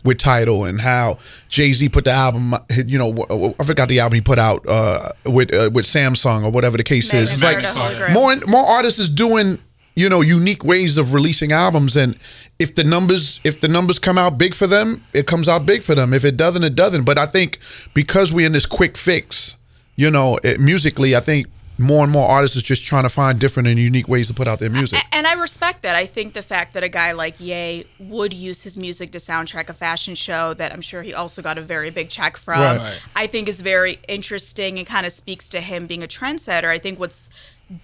with 0.04 0.18
Tidal 0.18 0.66
and 0.66 0.82
how 0.82 1.20
jay-z 1.50 1.88
put 1.90 2.04
the 2.04 2.12
album 2.12 2.56
you 2.88 2.98
know 2.98 3.54
i 3.60 3.64
forgot 3.64 3.90
the 3.90 4.00
album 4.00 4.16
he 4.16 4.22
put 4.22 4.40
out 4.40 4.68
uh, 4.68 5.10
with 5.28 5.54
uh, 5.54 5.70
with 5.72 5.86
samsung 5.86 6.44
or 6.44 6.52
whatever 6.52 6.78
the 6.78 6.84
case 6.84 7.14
is 7.14 7.32
it's 7.32 7.44
like 7.44 7.58
Magna 7.58 7.74
Carta 7.74 7.96
hologram. 7.96 8.14
more 8.14 8.36
more 8.48 8.66
artists 8.66 8.98
is 8.98 9.10
doing 9.10 9.60
you 9.96 10.10
know 10.10 10.22
unique 10.22 10.64
ways 10.64 10.98
of 10.98 11.14
releasing 11.14 11.52
albums 11.52 11.96
and 11.96 12.18
if 12.60 12.76
the 12.76 12.84
numbers 12.84 13.40
if 13.44 13.62
the 13.62 13.68
numbers 13.68 14.00
come 14.00 14.18
out 14.18 14.38
big 14.38 14.54
for 14.54 14.68
them 14.68 15.04
it 15.14 15.28
comes 15.28 15.48
out 15.48 15.66
big 15.66 15.84
for 15.84 15.96
them 15.96 16.14
if 16.14 16.26
it 16.26 16.38
doesn't 16.38 16.64
it 16.64 16.76
doesn't 16.76 17.04
but 17.04 17.18
i 17.18 17.26
think 17.26 17.60
because 17.94 18.34
we're 18.34 18.46
in 18.46 18.52
this 18.54 18.66
quick 18.66 18.98
fix 18.98 19.56
you 19.96 20.10
know 20.10 20.40
it, 20.44 20.60
musically 20.60 21.16
i 21.16 21.20
think 21.20 21.48
more 21.80 22.04
and 22.04 22.12
more 22.12 22.30
artists 22.30 22.56
is 22.56 22.64
just 22.64 22.84
trying 22.84 23.04
to 23.04 23.10
find 23.10 23.40
different 23.40 23.68
and 23.68 23.80
unique 23.80 24.08
ways 24.08 24.28
to 24.28 24.34
put 24.34 24.48
out 24.48 24.60
their 24.60 24.70
music 24.70 25.00
And 25.12 25.26
I 25.26 25.34
respect 25.34 25.82
that. 25.84 25.96
I 25.96 26.06
think 26.06 26.34
the 26.34 26.42
fact 26.42 26.74
that 26.74 26.84
a 26.84 26.90
guy 26.90 27.14
like 27.14 27.40
Ye 27.40 27.86
would 28.00 28.34
use 28.34 28.62
his 28.62 28.78
music 28.78 29.12
to 29.14 29.18
soundtrack 29.18 29.70
a 29.70 29.74
fashion 29.74 30.16
show 30.16 30.54
that 30.54 30.72
I'm 30.72 30.82
sure 30.82 31.02
he 31.02 31.14
also 31.14 31.42
got 31.42 31.58
a 31.58 31.62
very 31.62 31.90
big 31.90 32.10
check 32.10 32.38
from, 32.38 32.60
Right. 32.60 32.78
Right. 32.78 33.02
I 33.16 33.28
think 33.28 33.50
is 33.50 33.62
very 33.62 34.00
interesting 34.08 34.78
and 34.78 34.86
kind 34.86 35.06
of 35.06 35.12
speaks 35.12 35.50
to 35.50 35.62
him 35.62 35.88
being 35.88 36.04
a 36.04 36.08
trendsetter. 36.08 36.66
I 36.66 36.78
think 36.78 37.00
what's 37.00 37.30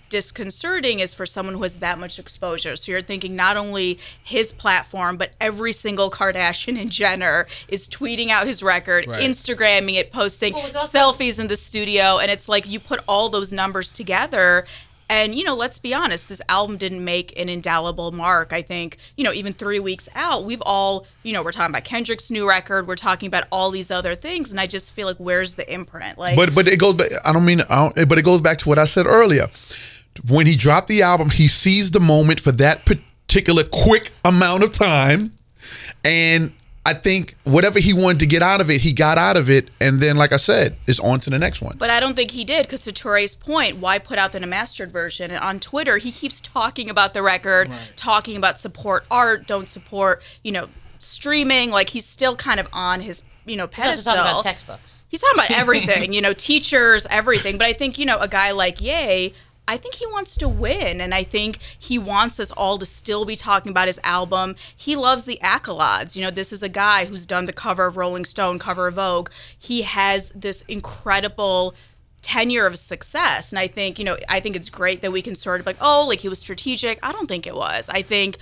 disconcerting 0.10 1.00
is 1.00 1.14
for 1.14 1.26
someone 1.26 1.56
who 1.56 1.64
has 1.64 1.80
that 1.80 1.98
much 2.00 2.20
exposure. 2.20 2.76
So 2.76 2.92
you're 2.92 3.02
thinking 3.02 3.36
not 3.36 3.58
only 3.58 4.00
his 4.24 4.52
platform, 4.54 5.18
but 5.18 5.32
every 5.40 5.72
single 5.74 6.12
Kardashian 6.12 6.80
and 6.80 6.92
Jenner 6.92 7.48
is 7.68 7.88
tweeting 7.88 8.30
out 8.30 8.46
his 8.46 8.62
record, 8.62 9.08
Right. 9.08 9.22
Instagramming 9.24 9.96
it, 9.96 10.12
posting 10.12 10.54
Well, 10.54 10.66
it 10.68 10.76
also- 10.76 10.98
selfies 11.14 11.40
in 11.40 11.48
the 11.48 11.56
studio, 11.56 12.18
and 12.20 12.30
it's 12.30 12.50
like 12.50 12.68
you 12.68 12.80
put 12.80 13.02
all 13.08 13.30
those 13.30 13.52
numbers 13.52 13.92
together. 13.92 14.66
And 15.10 15.34
you 15.34 15.44
know, 15.44 15.56
let's 15.56 15.80
be 15.80 15.94
honest, 15.94 16.30
this 16.30 16.42
album 16.48 16.78
didn't 16.78 17.04
make 17.04 17.38
an 17.40 17.50
indelible 17.50 18.12
mark. 18.12 18.54
I 18.54 18.62
think, 18.62 18.98
you 19.18 19.24
know, 19.24 19.34
even 19.34 19.54
three 19.54 19.80
weeks 19.80 20.08
out, 20.14 20.46
we've 20.46 20.62
all, 20.66 21.08
you 21.24 21.34
know, 21.34 21.42
we're 21.42 21.52
talking 21.52 21.72
about 21.72 21.84
Kendrick's 21.84 22.30
new 22.30 22.48
record, 22.48 22.88
we're 22.88 22.96
talking 22.96 23.28
about 23.28 23.46
all 23.52 23.72
these 23.72 23.90
other 23.90 24.14
things, 24.14 24.52
and 24.52 24.60
I 24.60 24.68
just 24.68 24.94
feel 24.94 25.08
like 25.08 25.18
where's 25.18 25.56
the 25.56 25.72
imprint? 25.72 26.20
Like 26.20 26.36
But 26.36 26.54
but 26.54 26.68
it 26.68 26.80
goes 26.80 26.94
back. 26.94 27.10
I 27.26 27.34
don't 27.34 27.46
mean. 27.46 27.62
I 27.62 27.90
don't, 27.90 28.08
but 28.08 28.20
it 28.20 28.24
goes 28.24 28.42
back 28.42 28.60
to 28.60 28.70
what 28.70 28.78
I 28.78 28.86
said 28.86 29.08
earlier. 29.08 29.48
When 30.28 30.46
he 30.46 30.56
dropped 30.56 30.88
the 30.88 31.02
album, 31.02 31.30
he 31.30 31.48
seized 31.48 31.94
the 31.94 32.00
moment 32.00 32.40
for 32.40 32.52
that 32.54 32.86
particular 32.86 33.64
quick 33.64 34.12
amount 34.24 34.64
of 34.64 34.74
time, 34.74 35.32
and 36.04 36.52
I 36.90 36.96
think 36.96 37.36
whatever 37.44 37.78
he 37.78 37.94
wanted 37.94 38.20
to 38.22 38.26
get 38.26 38.42
out 38.42 38.62
of 38.62 38.72
it, 38.72 38.82
he 38.82 38.94
got 38.94 39.20
out 39.20 39.38
of 39.38 39.48
it, 39.48 39.70
and 39.80 40.00
then, 40.00 40.18
like 40.18 40.34
I 40.34 40.38
said, 40.38 40.76
it's 40.88 41.00
on 41.00 41.20
to 41.20 41.30
the 41.30 41.38
next 41.38 41.62
one. 41.62 41.76
But 41.78 41.92
I 41.92 42.00
don't 42.00 42.16
think 42.16 42.32
he 42.32 42.44
did 42.44 42.66
because 42.66 42.80
to 42.82 42.92
Toure's 42.92 43.36
point, 43.36 43.78
why 43.78 44.00
put 44.00 44.18
out 44.18 44.32
the 44.32 44.40
mastered 44.40 44.92
version? 44.92 45.30
And 45.30 45.40
on 45.40 45.60
Twitter, 45.60 45.98
he 45.98 46.12
keeps 46.12 46.42
talking 46.42 46.90
about 46.90 47.14
the 47.14 47.22
record, 47.22 47.70
talking 47.96 48.36
about 48.38 48.58
support 48.58 49.06
art, 49.12 49.46
don't 49.46 49.70
support, 49.70 50.24
you 50.44 50.52
know, 50.52 50.68
streaming. 50.98 51.70
Like 51.70 51.90
he's 51.90 52.08
still 52.08 52.36
kind 52.36 52.60
of 52.60 52.68
on 52.74 53.02
his, 53.02 53.22
you 53.46 53.56
know, 53.56 53.68
pedestal. 53.68 53.92
He's 53.98 54.08
also 54.08 54.20
talking 54.20 54.32
about 54.32 54.44
textbooks. 54.44 54.96
He's 55.10 55.22
talking 55.22 55.40
about 55.40 55.52
everything, 55.52 56.12
you 56.12 56.22
know, 56.22 56.34
teachers, 56.38 57.06
everything. 57.12 57.60
But 57.60 57.68
I 57.68 57.74
think, 57.74 58.00
you 58.00 58.08
know, 58.08 58.18
a 58.18 58.28
guy 58.28 58.50
like 58.52 58.82
Ye, 58.82 59.36
I 59.70 59.78
think 59.78 59.96
he 59.96 60.08
wants 60.08 60.36
to 60.38 60.50
win. 60.50 61.00
And 61.00 61.14
I 61.14 61.24
think 61.24 61.60
he 61.78 62.00
wants 62.00 62.40
us 62.40 62.50
all 62.50 62.80
to 62.80 62.86
still 62.88 63.24
be 63.24 63.36
talking 63.36 63.70
about 63.70 63.88
his 63.88 64.00
album. 64.04 64.56
He 64.76 64.96
loves 64.96 65.26
the 65.26 65.40
accolades. 65.44 66.16
You 66.16 66.24
know, 66.24 66.32
this 66.32 66.52
is 66.52 66.64
a 66.64 66.70
guy 66.70 67.06
who's 67.06 67.28
done 67.28 67.46
the 67.46 67.54
cover 67.54 67.86
of 67.86 67.96
Rolling 67.96 68.26
Stone, 68.26 68.58
cover 68.58 68.88
of 68.88 68.96
Vogue. 68.96 69.30
He 69.58 69.84
has 69.84 70.32
this 70.32 70.64
incredible 70.64 71.76
tenure 72.24 72.66
of 72.66 72.80
success. 72.80 73.52
And 73.52 73.60
I 73.60 73.68
think, 73.68 74.00
you 74.00 74.06
know, 74.06 74.18
I 74.28 74.40
think 74.40 74.56
it's 74.56 74.72
great 74.72 75.02
that 75.02 75.12
we 75.12 75.22
can 75.22 75.36
sort 75.36 75.60
of 75.60 75.68
like, 75.68 75.78
oh, 75.80 76.06
like 76.08 76.20
he 76.20 76.30
was 76.30 76.40
strategic. 76.40 76.98
I 77.04 77.12
don't 77.12 77.28
think 77.28 77.46
it 77.46 77.56
was. 77.56 77.90
I 77.90 78.02
think 78.02 78.38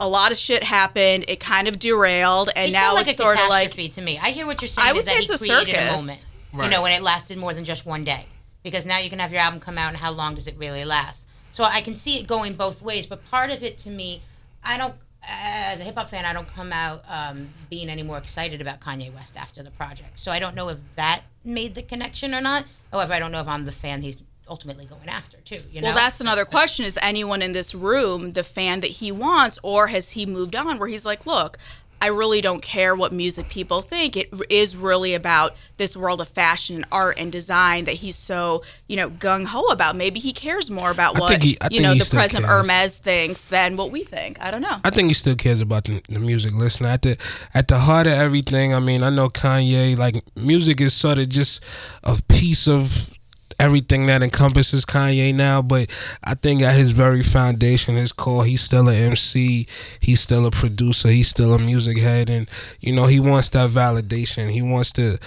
a 0.00 0.08
lot 0.08 0.32
of 0.32 0.38
shit 0.38 0.64
happened. 0.64 1.26
It 1.28 1.40
kind 1.40 1.68
of 1.68 1.78
derailed. 1.78 2.48
And 2.56 2.70
It's 2.70 2.72
now 2.72 2.94
like 2.94 3.06
it's 3.06 3.18
a 3.18 3.22
sort 3.22 3.38
of 3.38 3.50
like, 3.50 3.72
to 3.72 4.00
me. 4.00 4.18
I 4.18 4.30
hear 4.30 4.46
what 4.46 4.62
you're 4.62 4.68
saying. 4.70 4.88
I 4.88 4.92
would 4.92 5.00
is 5.00 5.04
say 5.04 5.14
that 5.14 5.30
it's 5.30 5.42
a 5.42 5.46
created 5.46 5.76
a 5.76 5.92
moment. 5.92 6.26
Right. 6.54 6.64
You 6.64 6.70
know, 6.70 6.80
when 6.80 6.92
it 6.92 7.02
lasted 7.02 7.36
more 7.36 7.52
than 7.52 7.66
just 7.66 7.84
one 7.84 8.04
day. 8.04 8.24
Because 8.64 8.84
now 8.86 8.98
you 8.98 9.10
can 9.10 9.20
have 9.20 9.30
your 9.30 9.40
album 9.40 9.60
come 9.60 9.78
out, 9.78 9.90
and 9.90 9.96
how 9.96 10.10
long 10.10 10.34
does 10.34 10.48
it 10.48 10.56
really 10.58 10.84
last? 10.84 11.28
So 11.52 11.62
I 11.62 11.82
can 11.82 11.94
see 11.94 12.18
it 12.18 12.26
going 12.26 12.54
both 12.54 12.82
ways. 12.82 13.06
But 13.06 13.24
part 13.30 13.50
of 13.50 13.62
it, 13.62 13.78
to 13.78 13.90
me, 13.90 14.22
I 14.64 14.76
don't. 14.76 14.94
As 15.26 15.80
a 15.80 15.84
hip 15.84 15.94
hop 15.94 16.10
fan, 16.10 16.24
I 16.24 16.32
don't 16.32 16.48
come 16.48 16.72
out 16.72 17.02
um, 17.08 17.48
being 17.70 17.88
any 17.88 18.02
more 18.02 18.18
excited 18.18 18.60
about 18.60 18.80
Kanye 18.80 19.14
West 19.14 19.38
after 19.38 19.62
the 19.62 19.70
project. 19.70 20.18
So 20.18 20.32
I 20.32 20.38
don't 20.38 20.54
know 20.54 20.68
if 20.68 20.78
that 20.96 21.22
made 21.44 21.74
the 21.74 21.82
connection 21.82 22.34
or 22.34 22.40
not. 22.40 22.64
However, 22.90 23.14
I 23.14 23.20
don't 23.20 23.32
know 23.32 23.40
if 23.40 23.48
I'm 23.48 23.64
the 23.64 23.72
fan 23.72 24.02
he's 24.02 24.20
ultimately 24.48 24.84
going 24.84 25.08
after 25.08 25.38
too. 25.38 25.56
You 25.70 25.80
know. 25.80 25.88
Well, 25.88 25.96
that's 25.96 26.20
another 26.20 26.44
question. 26.44 26.84
Is 26.84 26.98
anyone 27.00 27.40
in 27.40 27.52
this 27.52 27.74
room 27.74 28.32
the 28.32 28.44
fan 28.44 28.80
that 28.80 28.90
he 28.90 29.12
wants, 29.12 29.58
or 29.62 29.86
has 29.88 30.10
he 30.10 30.26
moved 30.26 30.54
on 30.54 30.78
where 30.78 30.88
he's 30.88 31.06
like, 31.06 31.24
look, 31.24 31.56
I 32.02 32.08
really 32.08 32.40
don't 32.42 32.60
care 32.60 32.94
what 32.94 33.12
music 33.12 33.48
people 33.48 33.80
think. 33.80 34.16
It 34.16 34.28
is 34.50 34.76
really 34.76 35.14
about 35.14 35.56
this 35.78 35.96
world 35.96 36.20
of 36.20 36.28
fashion 36.28 36.76
and 36.76 36.84
art 36.92 37.18
and 37.18 37.32
design 37.32 37.86
that 37.86 37.94
he's 37.94 38.16
so, 38.16 38.62
you 38.88 38.96
know, 38.96 39.08
gung 39.08 39.46
ho 39.46 39.62
about. 39.68 39.96
Maybe 39.96 40.20
he 40.20 40.32
cares 40.32 40.70
more 40.70 40.90
about 40.90 41.18
what, 41.18 41.42
he- 41.42 41.56
you 41.70 41.80
know, 41.80 41.94
the 41.94 42.04
president 42.10 42.44
cares. 42.46 42.58
Hermes 42.60 42.96
thinks 42.98 43.46
than 43.46 43.76
what 43.78 43.90
we 43.90 44.04
think. 44.04 44.36
I 44.40 44.50
don't 44.50 44.60
know. 44.60 44.76
I 44.84 44.90
think 44.90 45.08
he 45.08 45.14
still 45.14 45.34
cares 45.36 45.60
about 45.62 45.84
the, 45.84 46.02
the 46.10 46.18
music 46.20 46.52
listener. 46.52 46.88
At 46.88 47.02
the 47.02 47.16
at 47.54 47.68
the 47.68 47.78
heart 47.78 48.06
of 48.06 48.12
everything, 48.12 48.74
I 48.74 48.80
mean, 48.80 49.02
I 49.02 49.08
know 49.10 49.28
Kanye. 49.28 49.96
Like 49.96 50.16
music 50.36 50.80
is 50.82 50.92
sort 50.92 51.18
of 51.18 51.28
just 51.30 51.64
a 52.02 52.20
piece 52.28 52.68
of 52.68 53.14
everything 53.58 54.06
that 54.06 54.22
encompasses 54.22 54.84
Kanye 54.84 55.34
now. 55.34 55.62
But 55.62 55.90
I 56.22 56.34
think 56.34 56.62
at 56.62 56.76
his 56.76 56.92
very 56.92 57.22
foundation, 57.22 57.96
his 57.96 58.12
core, 58.12 58.44
he's 58.44 58.62
still 58.62 58.88
an 58.88 58.94
MC. 58.94 59.66
He's 60.00 60.20
still 60.20 60.46
a 60.46 60.50
producer. 60.50 61.08
He's 61.08 61.28
still 61.28 61.52
a 61.54 61.58
music 61.58 61.98
head, 61.98 62.30
and 62.30 62.48
you 62.80 62.92
know 62.92 63.06
he 63.06 63.20
wants 63.20 63.48
that 63.50 63.70
validation. 63.70 64.50
He 64.50 64.62
wants 64.62 64.92
to 64.92 65.18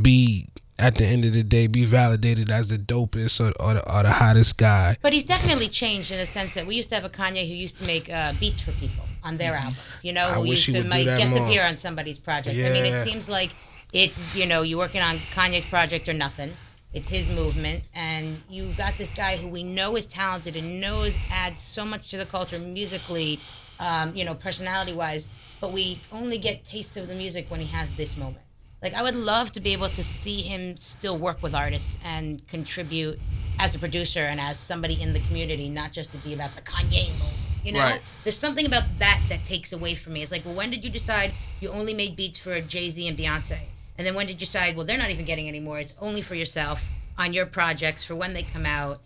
be. 0.00 0.46
At 0.78 0.94
the 0.94 1.04
end 1.04 1.26
of 1.26 1.34
the 1.34 1.42
day, 1.42 1.66
be 1.66 1.84
validated 1.84 2.50
as 2.50 2.68
the 2.68 2.78
dopest 2.78 3.38
or, 3.38 3.52
or, 3.62 3.74
the, 3.74 3.94
or 3.94 4.02
the 4.02 4.10
hottest 4.10 4.56
guy. 4.56 4.96
But 5.02 5.12
he's 5.12 5.26
definitely 5.26 5.68
changed 5.68 6.10
in 6.10 6.16
the 6.16 6.24
sense 6.24 6.54
that 6.54 6.66
we 6.66 6.74
used 6.74 6.88
to 6.88 6.94
have 6.94 7.04
a 7.04 7.10
Kanye 7.10 7.46
who 7.46 7.52
used 7.52 7.76
to 7.80 7.84
make 7.84 8.08
uh, 8.08 8.32
beats 8.40 8.62
for 8.62 8.72
people 8.72 9.04
on 9.22 9.36
their 9.36 9.54
albums. 9.54 10.02
You 10.02 10.12
know, 10.12 10.26
I 10.26 10.32
who 10.36 10.44
used 10.44 10.64
to 10.66 10.82
might 10.84 11.04
guest 11.04 11.32
more. 11.32 11.46
appear 11.46 11.64
on 11.64 11.76
somebody's 11.76 12.18
project. 12.18 12.56
I 12.58 12.72
mean, 12.72 12.86
it 12.86 12.98
seems 13.00 13.28
like 13.28 13.50
it's 13.92 14.34
you 14.34 14.46
know 14.46 14.62
you're 14.62 14.78
working 14.78 15.02
on 15.02 15.18
Kanye's 15.32 15.64
project 15.64 16.08
or 16.08 16.14
nothing. 16.14 16.56
It's 16.92 17.08
his 17.08 17.28
movement, 17.28 17.84
and 17.94 18.42
you've 18.48 18.76
got 18.76 18.98
this 18.98 19.12
guy 19.12 19.36
who 19.36 19.46
we 19.46 19.62
know 19.62 19.96
is 19.96 20.06
talented 20.06 20.56
and 20.56 20.80
knows 20.80 21.16
adds 21.30 21.62
so 21.62 21.84
much 21.84 22.10
to 22.10 22.16
the 22.16 22.26
culture 22.26 22.58
musically, 22.58 23.38
um, 23.78 24.14
you 24.16 24.24
know, 24.24 24.34
personality 24.34 24.92
wise. 24.92 25.28
But 25.60 25.72
we 25.72 26.00
only 26.10 26.38
get 26.38 26.64
taste 26.64 26.96
of 26.96 27.06
the 27.06 27.14
music 27.14 27.46
when 27.48 27.60
he 27.60 27.66
has 27.68 27.94
this 27.94 28.16
moment. 28.16 28.42
Like 28.82 28.94
I 28.94 29.02
would 29.02 29.14
love 29.14 29.52
to 29.52 29.60
be 29.60 29.72
able 29.72 29.90
to 29.90 30.02
see 30.02 30.42
him 30.42 30.76
still 30.76 31.16
work 31.16 31.42
with 31.42 31.54
artists 31.54 31.98
and 32.04 32.44
contribute 32.48 33.20
as 33.60 33.74
a 33.74 33.78
producer 33.78 34.20
and 34.20 34.40
as 34.40 34.58
somebody 34.58 35.00
in 35.00 35.12
the 35.12 35.20
community, 35.20 35.68
not 35.68 35.92
just 35.92 36.10
to 36.12 36.18
be 36.18 36.34
about 36.34 36.56
the 36.56 36.62
Kanye 36.62 37.12
moment. 37.18 37.36
You 37.62 37.72
know, 37.72 37.80
Right. 37.80 38.00
there's 38.24 38.38
something 38.38 38.64
about 38.66 38.84
that 38.98 39.22
that 39.28 39.44
takes 39.44 39.72
away 39.72 39.94
from 39.94 40.14
me. 40.14 40.22
It's 40.22 40.32
like, 40.32 40.46
well, 40.46 40.54
when 40.54 40.70
did 40.70 40.82
you 40.82 40.90
decide 40.90 41.34
you 41.60 41.68
only 41.70 41.92
made 41.92 42.16
beats 42.16 42.38
for 42.38 42.58
Jay 42.62 42.88
Z 42.88 43.06
and 43.06 43.16
Beyonce? 43.18 43.58
And 44.00 44.06
then 44.06 44.14
when 44.14 44.26
did 44.26 44.32
you 44.32 44.38
decide, 44.46 44.76
well, 44.76 44.86
they're 44.86 44.96
not 44.96 45.10
even 45.10 45.26
getting 45.26 45.46
any 45.46 45.60
more. 45.60 45.78
It's 45.78 45.92
only 46.00 46.22
for 46.22 46.34
yourself 46.34 46.82
on 47.18 47.34
your 47.34 47.44
projects 47.44 48.02
for 48.02 48.16
when 48.16 48.32
they 48.32 48.42
come 48.42 48.64
out. 48.64 49.02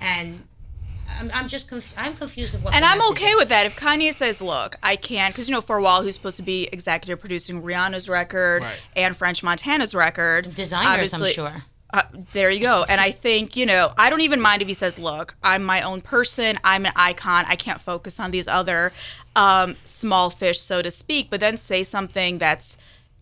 And 0.00 0.44
I'm, 1.18 1.32
I'm 1.34 1.48
just 1.48 1.66
conf- 1.66 1.92
I'm 1.96 2.14
confused 2.14 2.52
with 2.54 2.62
what. 2.62 2.72
And 2.72 2.84
the 2.84 2.86
I'm 2.86 3.02
okay 3.10 3.30
is. 3.30 3.36
with 3.38 3.48
that. 3.48 3.66
If 3.66 3.74
Kanye 3.74 4.14
says, 4.14 4.40
"Look, 4.40 4.76
I 4.84 4.94
can't," 4.94 5.34
because 5.34 5.48
you 5.48 5.52
know, 5.52 5.60
for 5.60 5.78
a 5.78 5.82
while, 5.82 6.04
who's 6.04 6.14
supposed 6.14 6.36
to 6.36 6.44
be 6.44 6.68
executive 6.72 7.18
producing 7.18 7.60
Rihanna's 7.60 8.08
record 8.08 8.62
Right. 8.62 8.80
and 8.94 9.16
French 9.16 9.42
Montana's 9.42 9.96
record, 9.96 10.54
Designers, 10.54 11.12
I'm 11.12 11.24
sure. 11.32 11.64
Uh, 11.92 12.02
there 12.32 12.48
you 12.48 12.60
go. 12.60 12.84
And 12.88 13.00
I 13.00 13.10
think, 13.10 13.56
you 13.56 13.66
know, 13.66 13.92
I 13.98 14.10
don't 14.10 14.20
even 14.20 14.40
mind 14.40 14.62
if 14.62 14.68
he 14.68 14.74
says, 14.74 14.96
look, 14.96 15.34
I'm 15.42 15.64
my 15.64 15.82
own 15.82 16.02
person. 16.02 16.56
I'm 16.62 16.86
an 16.86 16.92
icon. 16.94 17.46
I 17.48 17.56
can't 17.56 17.80
focus 17.80 18.20
on 18.20 18.30
these 18.30 18.46
other 18.46 18.92
um, 19.34 19.74
small 19.84 20.30
fish, 20.30 20.60
so 20.60 20.82
to 20.82 20.90
speak, 20.90 21.30
but 21.30 21.40
then 21.40 21.56
say 21.56 21.82
something 21.82 22.38
that's 22.38 22.76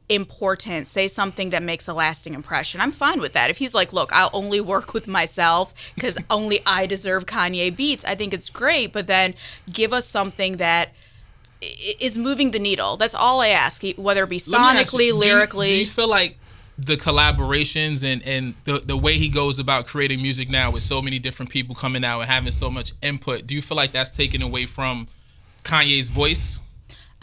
important, 0.09 0.87
say 0.87 1.09
something 1.09 1.51
that 1.51 1.62
makes 1.62 1.88
a 1.88 1.95
lasting 1.95 2.35
impression. 2.35 2.81
I'm 2.81 2.90
fine 2.90 3.21
with 3.21 3.33
that. 3.33 3.51
If 3.51 3.59
he's 3.59 3.75
like, 3.75 3.93
look, 3.93 4.12
I'll 4.12 4.31
only 4.33 4.61
work 4.61 4.93
with 4.93 5.09
myself 5.09 5.73
because 5.95 6.19
only 6.31 6.61
I 6.67 6.87
deserve 6.87 7.27
Kanye 7.27 7.75
beats, 7.75 8.05
I 8.05 8.14
think 8.14 8.35
it's 8.35 8.51
great, 8.51 8.93
but 8.93 9.07
then 9.07 9.35
give 9.73 9.93
us 9.93 10.07
something 10.07 10.59
that 10.59 10.90
is 12.01 12.19
moving 12.19 12.51
the 12.51 12.59
needle. 12.59 12.97
That's 12.97 13.14
all 13.14 13.40
I 13.40 13.49
ask, 13.49 13.83
whether 13.97 14.25
it 14.25 14.29
be 14.29 14.37
ask 14.37 14.49
you, 14.49 14.55
sonically, 14.55 14.99
do 14.99 15.05
you- 15.05 15.14
lyrically. 15.14 15.69
Do 15.69 15.75
you, 15.77 15.87
feel 15.87 16.09
like 16.09 16.38
the 16.77 16.97
collaborations 16.97 18.05
and 18.05 18.21
and 18.25 18.55
the 18.64 18.81
the 18.81 18.97
way 18.97 19.17
he 19.17 19.29
goes 19.29 19.59
about 19.61 19.87
creating 19.87 20.21
music 20.21 20.51
now 20.51 20.73
with 20.73 20.83
so 20.83 21.01
many 21.01 21.21
different 21.21 21.51
people 21.51 21.75
coming 21.75 22.05
out 22.05 22.21
and 22.21 22.29
having 22.29 22.51
so 22.51 22.69
much 22.69 22.93
input, 23.01 23.47
do 23.47 23.55
you 23.55 23.62
feel 23.62 23.77
like 23.77 23.93
that's 23.93 24.11
taken 24.11 24.43
away 24.43 24.67
from 24.67 25.07
Kanye's 25.62 26.09
voice? 26.09 26.59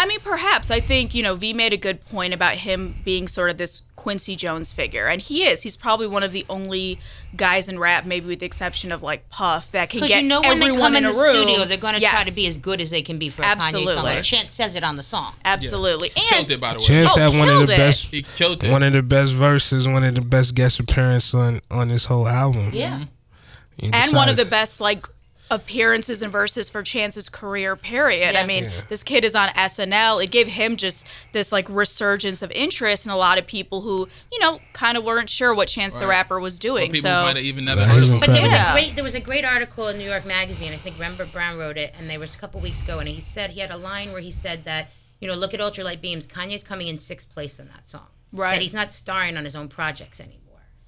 I 0.02 0.08
mean, 0.08 0.20
perhaps. 0.22 0.72
I 0.72 0.80
think, 0.80 1.14
you 1.14 1.22
know, 1.22 1.36
V 1.36 1.54
made 1.54 1.74
a 1.74 1.78
good 1.78 2.04
point 2.06 2.34
about 2.34 2.54
him 2.54 2.96
being 3.06 3.28
sort 3.28 3.52
of 3.52 3.58
this 3.58 3.84
Quincy 3.96 4.36
Jones 4.36 4.74
figure. 4.74 5.06
And 5.06 5.22
he 5.22 5.44
is. 5.44 5.62
He's 5.62 5.76
probably 5.76 6.08
one 6.08 6.24
of 6.24 6.32
the 6.32 6.44
only 6.50 7.00
guys 7.36 7.70
in 7.70 7.78
rap, 7.78 8.04
maybe 8.06 8.26
with 8.26 8.40
the 8.40 8.48
exception 8.48 8.92
of 8.92 9.04
like 9.04 9.30
Puff, 9.30 9.72
that 9.74 9.92
can 9.92 10.00
Because 10.00 10.10
get 10.10 10.24
you 10.24 10.28
know 10.28 10.42
when 10.42 10.58
they 10.60 10.70
everyone 10.70 10.94
come 10.94 10.96
in 10.96 11.06
a 11.06 11.12
the 11.12 11.20
room. 11.20 11.36
studio, 11.46 11.66
they're 11.66 11.78
going 11.78 11.94
to 11.94 12.00
try 12.02 12.24
to 12.24 12.34
be 12.34 12.48
as 12.48 12.58
good 12.58 12.82
as 12.82 12.90
they 12.90 13.04
can 13.04 13.20
be 13.20 13.30
for 13.30 13.44
a 13.44 13.46
Kanye 13.46 13.60
song. 13.60 13.82
Absolutely. 13.88 14.22
Chance 14.24 14.54
says 14.54 14.76
it 14.76 14.84
on 14.84 14.96
the 14.96 15.04
song. 15.04 15.34
Absolutely. 15.46 16.10
Killed 16.10 16.42
And 16.42 16.52
it 16.52 16.60
by 16.60 16.74
the 16.74 16.80
way. 16.80 16.86
Chance 16.86 17.12
Oh, 17.16 17.20
had 17.20 17.38
one 17.38 17.48
of 17.50 17.68
the 17.68 17.74
it. 17.74 17.78
best, 17.78 18.10
He 18.12 18.24
killed 18.24 18.64
it. 18.64 18.72
one 18.72 18.82
of 18.82 18.94
the 18.94 19.04
best 19.04 19.34
verses, 19.36 19.88
one 19.88 20.04
of 20.04 20.16
the 20.16 20.22
best 20.22 20.56
guest 20.56 20.80
appearances 20.80 21.36
on 21.36 21.62
on 21.70 21.90
this 21.90 22.06
whole 22.06 22.28
album. 22.28 22.72
Yeah. 22.74 23.04
You 23.78 23.92
and 23.94 24.12
one 24.14 24.30
of 24.30 24.36
the 24.36 24.46
best 24.46 24.82
like 24.82 25.06
appearances 25.52 26.24
and 26.24 26.32
verses 26.32 26.70
for 26.70 26.82
Chance's 26.82 27.30
career 27.30 27.76
period. 27.76 28.34
Yeah. 28.34 28.42
I 28.42 28.46
mean, 28.46 28.64
Yeah. 28.64 28.72
this 28.90 29.04
kid 29.04 29.24
is 29.24 29.36
on 29.36 29.50
SNL. 29.50 30.24
It 30.24 30.32
gave 30.32 30.48
him 30.48 30.78
just 30.78 31.06
this 31.34 31.52
like 31.52 31.68
resurgence 31.70 32.42
of 32.42 32.50
interest 32.52 33.06
in 33.06 33.12
a 33.12 33.18
lot 33.18 33.38
of 33.38 33.46
people 33.46 33.82
who, 33.82 34.08
you 34.32 34.40
know, 34.40 34.60
kind 34.74 34.98
of 34.98 35.04
weren't 35.04 35.30
sure 35.30 35.54
what 35.54 35.68
Chance 35.68 35.94
the 35.94 36.08
Rapper 36.08 36.40
was 36.40 36.58
doing. 36.58 36.88
People 36.92 37.10
so 37.12 37.24
might 37.24 37.36
have 37.36 37.46
even 37.46 37.66
never 37.66 37.84
heard 37.86 38.02
of 38.04 38.10
him. 38.10 38.20
But 38.22 38.28
there 38.32 38.42
was 38.42 38.52
Yeah. 38.52 38.72
a 38.72 38.74
great 38.74 38.96
there 38.96 39.04
was 39.04 39.14
a 39.16 39.20
great 39.20 39.46
article 39.46 39.88
in 39.90 39.98
New 39.98 40.10
York 40.10 40.26
Magazine. 40.26 40.72
I 40.74 40.78
think 40.78 40.98
Rembert 40.98 41.32
Browne 41.32 41.58
wrote 41.58 41.78
it, 41.78 41.94
and 41.98 42.10
there 42.10 42.20
was 42.20 42.34
a 42.34 42.38
couple 42.38 42.62
weeks 42.62 42.82
ago, 42.82 43.00
and 43.00 43.08
he 43.10 43.20
said 43.20 43.52
he 43.52 43.60
had 43.60 43.72
a 43.72 43.78
line 43.78 44.12
where 44.12 44.22
he 44.22 44.32
said 44.32 44.64
that 44.66 44.90
you 45.20 45.28
know 45.28 45.36
look 45.36 45.54
at 45.54 45.60
Ultralight 45.60 46.02
Beams. 46.02 46.26
Kanye's 46.26 46.64
coming 46.64 46.88
in 46.88 46.98
sixth 46.98 47.30
place 47.32 47.60
in 47.60 47.68
that 47.68 47.86
song. 47.86 48.08
Right. 48.34 48.54
That 48.54 48.62
he's 48.62 48.74
not 48.74 48.94
starring 48.94 49.36
on 49.38 49.44
his 49.44 49.56
own 49.58 49.68
projects 49.68 50.22
anymore. 50.22 50.38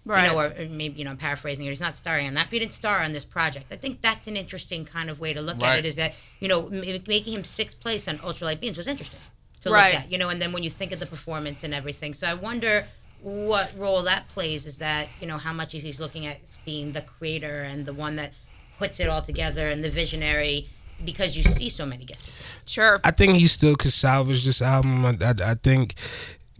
Right. 0.06 0.26
You 0.28 0.34
know, 0.34 0.40
or, 0.40 0.46
or 0.48 0.66
maybe 0.70 1.00
you 1.00 1.06
know 1.06 1.12
I'm 1.12 1.18
paraphrasing 1.18 1.66
it. 1.66 1.70
He's 1.70 1.80
not 1.80 1.96
starring 1.96 2.28
on 2.28 2.34
that. 2.34 2.48
But 2.48 2.54
he 2.54 2.60
didn't 2.60 2.74
star 2.74 3.02
on 3.02 3.14
this 3.14 3.24
project. 3.24 3.68
I 3.72 3.78
think 3.78 4.02
that's 4.02 4.28
an 4.28 4.36
interesting 4.36 4.84
kind 4.84 5.10
of 5.10 5.20
way 5.20 5.34
to 5.34 5.42
look 5.42 5.64
at 5.64 5.80
it. 5.80 5.86
Is 5.86 5.96
that 5.96 6.14
you 6.42 6.48
know 6.50 6.68
m- 6.68 6.82
making 7.08 7.34
him 7.34 7.44
sixth 7.44 7.80
place 7.80 8.08
on 8.08 8.18
Ultralight 8.20 8.60
Beams 8.60 8.76
was 8.78 8.88
interesting 8.88 9.20
to 9.62 9.70
Right. 9.72 9.94
look 9.94 10.04
at. 10.04 10.12
You 10.12 10.18
know, 10.18 10.28
and 10.30 10.42
then 10.42 10.52
when 10.52 10.62
you 10.64 10.70
think 10.70 10.92
of 10.92 11.00
the 11.00 11.06
performance 11.06 11.64
and 11.64 11.74
everything, 11.74 12.14
so 12.14 12.28
I 12.28 12.34
wonder 12.34 12.86
what 13.22 13.72
role 13.78 14.02
that 14.04 14.28
plays 14.28 14.66
is 14.66 14.78
that 14.80 15.08
you 15.22 15.28
know 15.28 15.38
how 15.38 15.54
much 15.54 15.72
he's 15.72 16.00
looking 16.02 16.26
at 16.26 16.38
being 16.66 16.92
the 16.92 17.02
creator 17.02 17.64
and 17.64 17.86
the 17.86 17.94
one 17.94 18.18
that 18.18 18.34
puts 18.78 19.00
it 19.00 19.08
all 19.08 19.22
together 19.22 19.70
and 19.70 19.82
the 19.84 19.90
visionary 19.90 20.68
because 21.06 21.38
you 21.38 21.44
see 21.44 21.70
so 21.70 21.86
many 21.86 22.04
guests. 22.06 22.30
sure. 22.66 23.00
I 23.06 23.12
think 23.12 23.36
he 23.36 23.48
still 23.48 23.76
could 23.76 23.94
salvage 23.94 24.44
this 24.46 24.62
album. 24.62 25.06
I, 25.06 25.10
I, 25.22 25.52
I 25.52 25.54
think, 25.56 25.96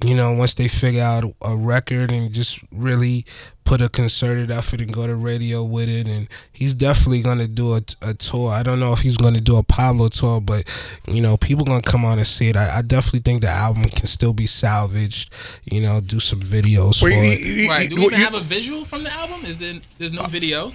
you 0.04 0.16
know, 0.16 0.34
once 0.34 0.54
they 0.56 0.68
figure 0.68 1.02
out 1.04 1.24
a 1.42 1.56
record 1.56 2.12
and 2.12 2.32
just 2.34 2.60
really 2.72 3.26
put 3.64 3.82
a 3.82 3.88
concerted 3.88 4.52
effort 4.52 4.82
and 4.82 4.92
go 4.94 5.08
to 5.08 5.16
radio 5.16 5.64
with 5.64 5.88
it, 5.88 6.08
and 6.08 6.28
he's 6.52 6.74
definitely 6.76 7.22
gonna 7.22 7.48
do 7.48 7.74
a, 7.74 7.82
a 8.02 8.14
tour. 8.14 8.52
I 8.52 8.62
don't 8.64 8.80
know 8.80 8.92
if 8.94 9.00
he's 9.00 9.16
gonna 9.18 9.40
do 9.42 9.56
a 9.58 9.64
Pablo 9.64 10.10
tour, 10.10 10.42
but 10.42 10.66
you 11.08 11.22
know, 11.22 11.38
people 11.38 11.66
gonna 11.66 11.82
come 11.82 12.04
on 12.04 12.18
and 12.18 12.28
see 12.28 12.50
it. 12.50 12.58
I, 12.58 12.80
I 12.80 12.82
definitely 12.82 13.22
think 13.22 13.42
the 13.42 13.50
album 13.50 13.84
can 13.86 14.08
still 14.08 14.34
be 14.34 14.46
salvaged. 14.48 15.34
You 15.64 15.82
know, 15.82 16.02
do 16.02 16.20
some 16.20 16.42
videos 16.42 17.00
for 17.00 17.06
Wait, 17.06 17.34
it. 17.34 17.40
he- 17.40 17.54
he- 17.64 17.70
Right. 17.70 17.90
Do 17.90 17.96
we 17.96 18.06
even 18.06 18.20
you- 18.20 18.26
have 18.26 18.36
a 18.36 18.42
visual 18.42 18.84
from 18.86 19.04
the 19.04 19.12
album? 19.14 19.46
Is 19.46 19.58
there 19.58 19.74
there's 19.98 20.14
no 20.14 20.24
uh, 20.24 20.28
video? 20.28 20.74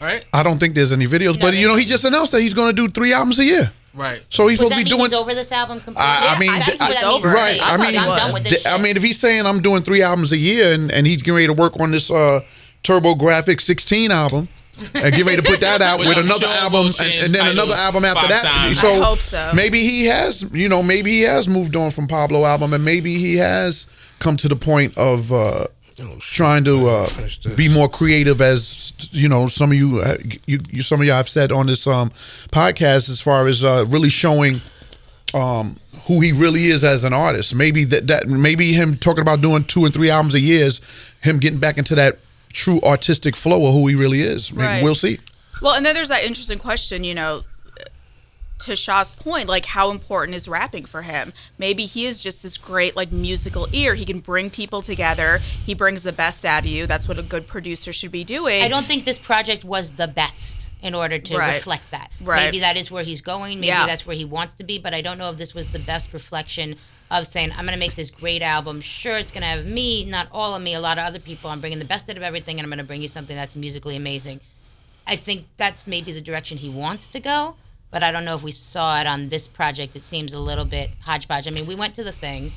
Right? 0.00 0.24
I 0.32 0.42
don't 0.42 0.58
think 0.58 0.74
there's 0.74 0.92
any 0.94 1.04
videos, 1.06 1.38
but 1.38 1.52
you 1.54 1.68
know, 1.68 1.76
he 1.76 1.84
just 1.84 2.04
announced 2.06 2.32
that 2.32 2.40
he's 2.40 2.54
going 2.54 2.74
to 2.74 2.86
do 2.86 2.88
three 2.90 3.12
albums 3.12 3.38
a 3.38 3.44
year. 3.44 3.70
Right. 3.92 4.22
So 4.28 4.46
he's 4.46 4.58
Does 4.58 4.68
supposed 4.68 4.72
to 4.72 4.84
be 4.84 4.90
mean 4.90 4.98
doing. 4.98 5.10
he's 5.10 5.18
over 5.20 5.34
this 5.34 5.50
album 5.52 5.78
completely? 5.80 6.02
I, 6.04 6.34
I 6.34 6.38
mean, 6.38 6.50
I 6.50 6.60
think 6.60 6.80
I- 6.80 6.86
he's 6.86 7.00
that 7.00 7.06
means 7.06 7.14
over 7.16 7.28
to 7.28 7.28
it. 7.28 7.34
me. 7.34 7.40
right. 7.40 7.60
I 7.62 7.74
I 7.74 7.76
mean, 7.76 7.98
I'm 7.98 8.06
done 8.16 8.32
with 8.32 8.42
this 8.44 8.52
d- 8.52 8.58
shit. 8.60 8.72
I 8.72 8.78
mean, 8.78 8.96
if 8.96 9.02
he's 9.02 9.18
saying 9.18 9.46
I'm 9.46 9.60
doing 9.60 9.82
three 9.82 10.02
albums 10.02 10.30
a 10.32 10.36
year 10.36 10.72
and, 10.74 10.92
and 10.92 11.06
he's 11.06 11.22
getting 11.22 11.34
ready 11.34 11.46
to 11.48 11.52
work 11.52 11.78
on 11.80 11.90
this 11.90 12.10
uh, 12.10 12.40
Turbo 12.82 13.14
Grafx 13.14 13.62
16 13.62 14.10
album. 14.10 14.48
And 14.94 15.12
getting 15.12 15.26
ready 15.26 15.42
to 15.42 15.46
put 15.46 15.60
that 15.60 15.82
out 15.82 15.98
with 15.98 16.08
I'm 16.08 16.24
another 16.24 16.46
sure 16.46 16.54
album 16.54 16.86
and, 17.00 17.12
and 17.24 17.34
then 17.34 17.48
another 17.48 17.74
album 17.74 18.02
after 18.06 18.28
that. 18.28 18.42
times. 18.42 18.80
So, 18.80 18.88
I 18.88 19.04
hope 19.04 19.18
so. 19.18 19.50
maybe 19.54 19.80
he 19.80 20.06
has, 20.06 20.48
you 20.54 20.70
know, 20.70 20.82
maybe 20.82 21.10
he 21.10 21.20
has 21.22 21.46
moved 21.48 21.76
on 21.76 21.90
from 21.90 22.06
Pablo 22.08 22.46
album 22.46 22.72
and 22.72 22.82
maybe 22.82 23.18
he 23.18 23.36
has 23.36 23.86
come 24.20 24.38
to 24.38 24.48
the 24.48 24.56
point 24.56 24.96
of 24.96 25.30
uh, 25.32 25.66
trying 26.20 26.64
to 26.64 26.86
uh, 26.86 27.08
be 27.56 27.68
more 27.68 27.88
creative 27.88 28.40
as 28.40 28.92
you 29.12 29.28
know 29.28 29.46
some 29.46 29.70
of 29.70 29.76
you, 29.76 30.00
uh, 30.00 30.16
you, 30.46 30.58
you 30.70 30.82
some 30.82 31.00
of 31.00 31.06
you 31.06 31.12
have 31.12 31.28
said 31.28 31.52
on 31.52 31.66
this 31.66 31.86
um, 31.86 32.10
podcast 32.52 33.08
as 33.08 33.20
far 33.20 33.46
as 33.46 33.64
uh, 33.64 33.84
really 33.88 34.08
showing 34.08 34.60
um, 35.34 35.76
who 36.06 36.20
he 36.20 36.32
really 36.32 36.66
is 36.66 36.84
as 36.84 37.04
an 37.04 37.12
artist. 37.12 37.54
Maybe 37.54 37.84
that 37.84 38.06
that 38.08 38.26
maybe 38.26 38.72
him 38.72 38.96
talking 38.96 39.22
about 39.22 39.40
doing 39.40 39.64
two 39.64 39.84
and 39.84 39.94
three 39.94 40.10
albums 40.10 40.34
a 40.34 40.40
year 40.40 40.64
is 40.66 40.80
him 41.20 41.38
getting 41.38 41.58
back 41.58 41.78
into 41.78 41.94
that 41.96 42.18
true 42.52 42.80
artistic 42.82 43.36
flow 43.36 43.66
of 43.68 43.74
who 43.74 43.86
he 43.86 43.94
really 43.94 44.22
is. 44.22 44.52
Maybe 44.52 44.64
Right. 44.66 44.82
we'll 44.82 44.94
see. 44.94 45.18
Well, 45.62 45.74
and 45.74 45.84
then 45.84 45.94
there's 45.94 46.08
that 46.08 46.24
interesting 46.24 46.58
question, 46.58 47.04
you 47.04 47.14
know, 47.14 47.44
to 48.60 48.76
Shaw's 48.76 49.10
point, 49.10 49.48
like 49.48 49.64
how 49.66 49.90
important 49.90 50.34
is 50.36 50.48
rapping 50.48 50.84
for 50.84 51.02
him? 51.02 51.32
Maybe 51.58 51.84
he 51.86 52.06
is 52.06 52.20
just 52.20 52.42
this 52.42 52.56
great 52.56 52.96
like 52.96 53.12
musical 53.12 53.66
ear. 53.72 53.94
He 53.94 54.04
can 54.04 54.20
bring 54.20 54.50
people 54.50 54.82
together. 54.82 55.38
He 55.64 55.74
brings 55.74 56.02
the 56.02 56.12
best 56.12 56.44
out 56.44 56.64
of 56.64 56.70
you. 56.70 56.86
That's 56.86 57.08
what 57.08 57.18
a 57.18 57.22
good 57.22 57.46
producer 57.46 57.92
should 57.92 58.12
be 58.12 58.24
doing. 58.24 58.62
I 58.62 58.68
don't 58.68 58.86
think 58.86 59.04
this 59.04 59.18
project 59.18 59.64
was 59.64 59.92
the 59.92 60.08
best 60.08 60.70
in 60.82 60.94
order 60.94 61.18
to 61.18 61.36
Right. 61.36 61.56
reflect 61.56 61.90
that. 61.90 62.10
Right. 62.22 62.44
Maybe 62.44 62.60
that 62.60 62.76
is 62.76 62.90
where 62.90 63.04
he's 63.04 63.20
going. 63.20 63.58
Maybe 63.58 63.66
Yeah. 63.66 63.86
that's 63.86 64.06
where 64.06 64.16
he 64.16 64.24
wants 64.24 64.54
to 64.54 64.64
be. 64.64 64.78
But 64.78 64.94
I 64.94 65.02
don't 65.02 65.18
know 65.18 65.30
if 65.30 65.36
this 65.36 65.52
was 65.54 65.68
the 65.68 65.78
best 65.78 66.12
reflection 66.12 66.76
of 67.10 67.26
saying, 67.26 67.50
I'm 67.52 67.66
going 67.66 67.72
to 67.72 67.78
make 67.78 67.96
this 67.96 68.10
great 68.10 68.40
album. 68.40 68.80
Sure, 68.80 69.18
it's 69.18 69.30
going 69.32 69.42
to 69.42 69.48
have 69.48 69.66
me, 69.66 70.04
not 70.04 70.28
all 70.32 70.54
of 70.54 70.62
me, 70.62 70.74
a 70.74 70.80
lot 70.80 70.96
of 70.96 71.04
other 71.04 71.18
people. 71.18 71.50
I'm 71.50 71.60
bringing 71.60 71.80
the 71.80 71.84
best 71.84 72.08
out 72.08 72.16
of 72.16 72.22
everything, 72.22 72.58
and 72.58 72.64
I'm 72.64 72.70
going 72.70 72.78
to 72.78 72.84
bring 72.84 73.02
you 73.02 73.08
something 73.08 73.36
that's 73.36 73.56
musically 73.56 73.96
amazing. 73.96 74.40
I 75.06 75.16
think 75.16 75.46
that's 75.56 75.88
maybe 75.88 76.12
the 76.12 76.20
direction 76.20 76.58
he 76.58 76.68
wants 76.68 77.08
to 77.08 77.18
go. 77.20 77.56
But 77.90 78.02
I 78.04 78.12
don't 78.12 78.24
know 78.24 78.34
if 78.36 78.42
we 78.42 78.52
saw 78.52 79.00
it 79.00 79.06
on 79.06 79.28
this 79.28 79.48
project. 79.48 79.96
It 79.96 80.04
seems 80.04 80.32
a 80.32 80.38
little 80.38 80.64
bit 80.64 80.90
hodgepodge. 81.02 81.46
I 81.48 81.50
mean, 81.50 81.66
we 81.66 81.74
went 81.74 81.94
to 81.96 82.04
the 82.04 82.12
thing. 82.12 82.52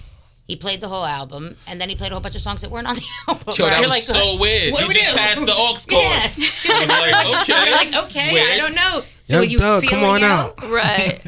He 0.48 0.56
played 0.58 0.82
the 0.82 0.90
whole 0.90 1.06
album, 1.06 1.56
and 1.68 1.80
then 1.80 1.88
he 1.90 1.96
played 1.96 2.12
a 2.12 2.16
whole 2.16 2.22
bunch 2.22 2.36
of 2.36 2.42
songs 2.42 2.62
that 2.62 2.70
weren't 2.70 2.86
on 2.86 2.96
the 2.98 3.06
album. 3.30 3.54
Yo, 3.58 3.66
that 3.66 3.80
was 3.80 3.90
like, 3.90 4.04
so 4.04 4.38
weird. 4.40 4.74
what 4.74 4.82
He 4.82 4.88
we 4.90 4.94
just 4.94 5.10
do? 5.12 5.16
passed 5.18 5.46
the 5.46 5.54
aux 5.54 5.78
cord. 5.90 6.04
Yeah. 6.04 6.32
I 6.66 7.12
like, 7.12 7.42
okay. 7.42 7.66
You're 7.66 7.76
like, 7.76 8.06
okay, 8.06 8.54
I 8.54 8.58
don't 8.58 8.76
know. 8.76 9.04
So 9.24 9.42
Young 9.42 9.50
you 9.52 9.58
Doug, 9.58 9.84
come 9.84 10.00
feeling 10.02 10.24
on 10.24 10.24
out. 10.24 10.62
right. 10.70 11.22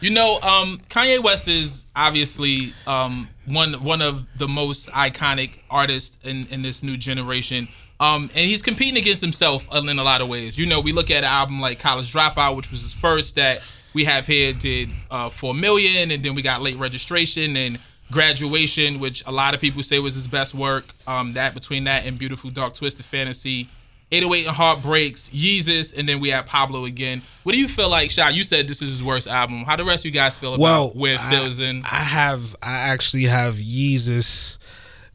You 0.00 0.10
know, 0.10 0.38
um, 0.42 0.78
Kanye 0.88 1.22
West 1.22 1.48
is 1.48 1.86
obviously 1.96 2.72
um, 2.86 3.28
one 3.46 3.72
one 3.82 4.00
of 4.02 4.26
the 4.38 4.46
most 4.46 4.90
iconic 4.90 5.58
artists 5.68 6.16
in, 6.22 6.46
in 6.48 6.62
this 6.62 6.82
new 6.82 6.96
generation. 6.96 7.66
Um, 7.98 8.30
and 8.34 8.48
he's 8.48 8.62
competing 8.62 8.98
against 8.98 9.22
himself 9.22 9.66
in 9.74 9.88
a 9.98 10.04
lot 10.04 10.20
of 10.20 10.28
ways. 10.28 10.58
You 10.58 10.66
know, 10.66 10.80
we 10.80 10.92
look 10.92 11.10
at 11.10 11.18
an 11.18 11.24
album 11.24 11.60
like 11.60 11.78
College 11.78 12.12
Dropout, 12.12 12.56
which 12.56 12.70
was 12.70 12.82
his 12.82 12.92
first 12.92 13.36
that 13.36 13.60
we 13.94 14.04
have 14.04 14.26
here, 14.26 14.52
did 14.52 14.92
uh, 15.10 15.30
four 15.30 15.54
million, 15.54 16.10
and 16.10 16.22
then 16.22 16.34
we 16.34 16.42
got 16.42 16.60
Late 16.60 16.78
Registration 16.78 17.56
and 17.56 17.78
Graduation, 18.12 19.00
which 19.00 19.24
a 19.26 19.32
lot 19.32 19.54
of 19.54 19.60
people 19.60 19.82
say 19.82 19.98
was 19.98 20.14
his 20.14 20.28
best 20.28 20.54
work. 20.54 20.94
Um, 21.06 21.32
that 21.32 21.54
between 21.54 21.84
that 21.84 22.04
and 22.04 22.18
Beautiful 22.18 22.50
Dark 22.50 22.74
Twisted 22.74 23.04
Fantasy. 23.04 23.68
808 24.12 24.46
and 24.46 24.56
Heartbreaks, 24.56 25.30
Yeezus, 25.30 25.92
and 25.96 26.08
then 26.08 26.20
we 26.20 26.28
have 26.28 26.46
Pablo 26.46 26.84
again. 26.84 27.22
What 27.42 27.54
do 27.54 27.58
you 27.58 27.66
feel 27.66 27.90
like, 27.90 28.12
Shy? 28.12 28.30
You 28.30 28.44
said 28.44 28.68
this 28.68 28.80
is 28.80 28.90
his 28.90 29.02
worst 29.02 29.26
album. 29.26 29.64
How 29.64 29.74
the 29.74 29.84
rest 29.84 30.02
of 30.02 30.04
you 30.04 30.10
guys 30.12 30.38
feel 30.38 30.54
about 30.54 30.62
Well, 30.62 30.88
where 30.90 31.16
I, 31.18 31.48
in? 31.58 31.82
I 31.82 32.04
have 32.04 32.54
I 32.62 32.74
actually 32.90 33.24
have 33.24 33.56
Yeezus 33.56 34.58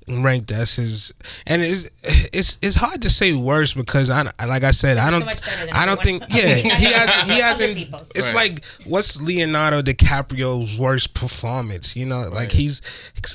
ranked 0.07 0.51
as 0.51 0.75
his, 0.75 1.13
and 1.47 1.61
it's 1.61 1.89
it's 2.33 2.57
it's 2.61 2.75
hard 2.75 3.01
to 3.03 3.09
say 3.09 3.33
worse 3.33 3.73
because 3.73 4.09
I 4.09 4.23
like 4.45 4.63
I 4.63 4.71
said 4.71 4.97
I 4.97 5.09
don't 5.11 5.21
so 5.21 5.25
much 5.25 5.41
better 5.45 5.65
than 5.67 5.75
I 5.75 5.85
don't 5.85 6.01
think 6.01 6.23
yeah 6.29 6.55
he 6.55 6.69
hasn't 6.91 7.31
he 7.31 7.39
hasn't. 7.39 7.77
people's. 7.77 8.11
It's 8.15 8.33
Right. 8.33 8.51
like 8.51 8.65
what's 8.85 9.21
Leonardo 9.21 9.81
DiCaprio's 9.81 10.77
worst 10.77 11.13
performance? 11.13 11.95
You 11.95 12.05
know, 12.07 12.27
like 12.29 12.51
he's 12.51 12.81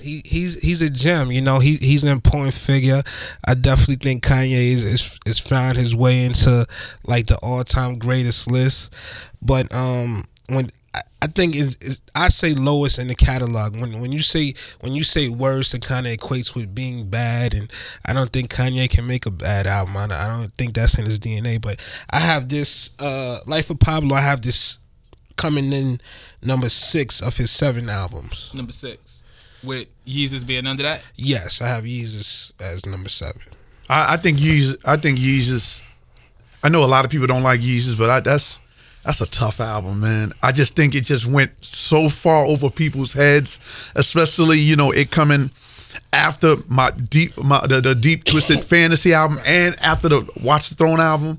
he, 0.02 0.22
he's 0.24 0.61
he's 0.61 0.83
a 0.83 0.90
gem. 0.90 1.31
You 1.33 1.40
know, 1.40 1.59
he 1.61 1.76
he's 1.76 2.02
an 2.05 2.11
important 2.11 2.52
figure. 2.55 3.02
I 3.44 3.55
definitely 3.55 3.96
think 3.96 4.24
Kanye 4.24 4.72
is 4.72 4.85
is, 4.85 5.18
is 5.24 5.38
found 5.38 5.76
his 5.76 5.94
way 5.94 6.24
into 6.24 6.66
like 7.07 7.26
the 7.29 7.37
all 7.38 7.62
time 7.64 7.98
greatest 7.98 8.50
list. 8.50 8.92
But 9.40 9.72
um, 9.74 10.26
when 10.48 10.70
I, 11.27 11.29
I 11.29 11.33
think 11.33 11.57
it's, 11.57 11.77
it's, 11.81 12.01
I 12.15 12.29
say 12.29 12.55
lowest 12.55 12.99
in 12.99 13.09
the 13.09 13.15
catalog. 13.15 13.77
When 13.77 14.01
when 14.01 14.12
you 14.12 14.21
say 14.21 14.55
when 14.81 14.93
you 14.93 15.03
say 15.05 15.29
worst, 15.29 15.75
it 15.75 15.83
kind 15.83 16.07
of 16.07 16.12
equates 16.17 16.55
with 16.55 16.75
being 16.75 17.09
bad, 17.09 17.53
and 17.53 17.71
I 18.05 18.12
don't 18.12 18.33
think 18.33 18.51
Kanye 18.51 18.89
can 18.89 19.07
make 19.07 19.27
a 19.27 19.31
bad 19.31 19.67
album. 19.67 19.97
I, 19.97 20.05
I 20.05 20.29
don't 20.29 20.53
think 20.55 20.75
that's 20.75 20.99
in 20.99 21.05
his 21.05 21.19
DNA. 21.19 21.61
But 21.61 21.81
I 22.11 22.19
have 22.19 22.49
this 22.49 22.99
uh, 23.01 23.39
Life 23.47 23.71
of 23.71 23.81
Pablo. 23.81 24.15
I 24.17 24.21
have 24.21 24.43
this 24.43 24.79
coming 25.37 25.73
in 25.73 26.01
number 26.43 26.69
six 26.69 27.21
of 27.21 27.37
his 27.37 27.51
seven 27.51 27.91
albums. 27.91 28.51
Number 28.55 28.73
six, 28.73 29.25
with 29.62 29.89
Yeezus 30.07 30.47
being 30.47 30.67
under 30.67 30.85
that. 30.85 31.03
Yes, 31.17 31.61
I 31.61 31.69
have 31.69 31.85
Yeezus 31.85 32.53
as 32.61 32.87
number 32.87 33.09
seven. 33.09 33.43
I, 33.89 34.15
I 34.15 34.17
think 34.17 34.39
Yeezus. 34.39 34.77
I 34.85 34.97
think 34.97 35.19
Yeezus. 35.19 35.83
I 36.62 36.69
know 36.69 36.83
a 36.83 36.87
lot 36.87 37.05
of 37.05 37.11
people 37.11 37.27
don't 37.27 37.43
like 37.43 37.61
Yeezus, 37.61 37.99
but 37.99 38.11
I, 38.11 38.21
that's 38.21 38.61
that's 39.07 39.21
a 39.21 39.27
tough 39.27 39.61
album, 39.61 40.01
man. 40.01 40.33
I 40.42 40.51
just 40.51 40.75
think 40.75 40.97
it 40.97 41.05
just 41.05 41.27
went 41.27 41.53
so 41.61 42.09
far 42.09 42.45
over 42.45 42.69
people's 42.69 43.12
heads, 43.12 43.61
especially 43.95 44.59
you 44.59 44.75
know 44.75 44.90
it 44.90 45.12
coming 45.12 45.53
after 46.12 46.57
my 46.69 46.90
deep 46.90 47.37
my 47.38 47.64
the, 47.69 47.81
the 47.81 47.95
deep 47.95 48.25
twisted 48.25 48.64
fantasy 48.64 49.14
album 49.14 49.38
and 49.47 49.77
after 49.81 50.09
the 50.09 50.29
Watch 50.42 50.71
the 50.71 50.75
Throne 50.75 51.01
album. 51.01 51.38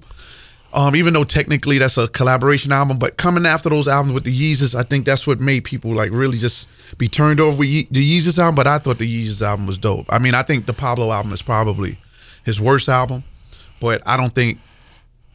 Um, 0.74 0.96
even 0.96 1.14
though 1.14 1.24
technically 1.24 1.78
that's 1.78 1.98
a 1.98 2.08
collaboration 2.10 2.72
album, 2.72 3.00
but 3.00 3.18
coming 3.18 3.46
after 3.46 3.70
those 3.70 3.88
albums 3.88 4.14
with 4.14 4.26
the 4.26 4.54
Yeezus, 4.54 4.76
I 4.76 4.84
think 4.84 5.06
that's 5.06 5.26
what 5.26 5.40
made 5.40 5.64
people 5.64 5.94
like 5.94 6.12
really 6.12 6.38
just 6.38 6.68
be 6.98 7.08
turned 7.08 7.40
over 7.40 7.58
with 7.58 7.68
Ye- 7.68 7.88
the 7.90 8.20
Yeezus 8.20 8.38
album. 8.38 8.56
But 8.56 8.68
I 8.68 8.78
thought 8.78 8.98
the 8.98 9.24
Yeezus 9.24 9.42
album 9.42 9.66
was 9.68 9.78
dope. 9.78 10.06
I 10.10 10.20
mean, 10.20 10.36
I 10.36 10.44
think 10.44 10.68
the 10.68 10.74
Pablo 10.74 11.12
album 11.12 11.34
is 11.34 11.42
probably 11.42 11.98
his 12.44 12.62
worst 12.62 12.88
album, 12.88 13.24
but 13.82 14.02
I 14.06 14.16
don't 14.16 14.34
think 14.34 14.60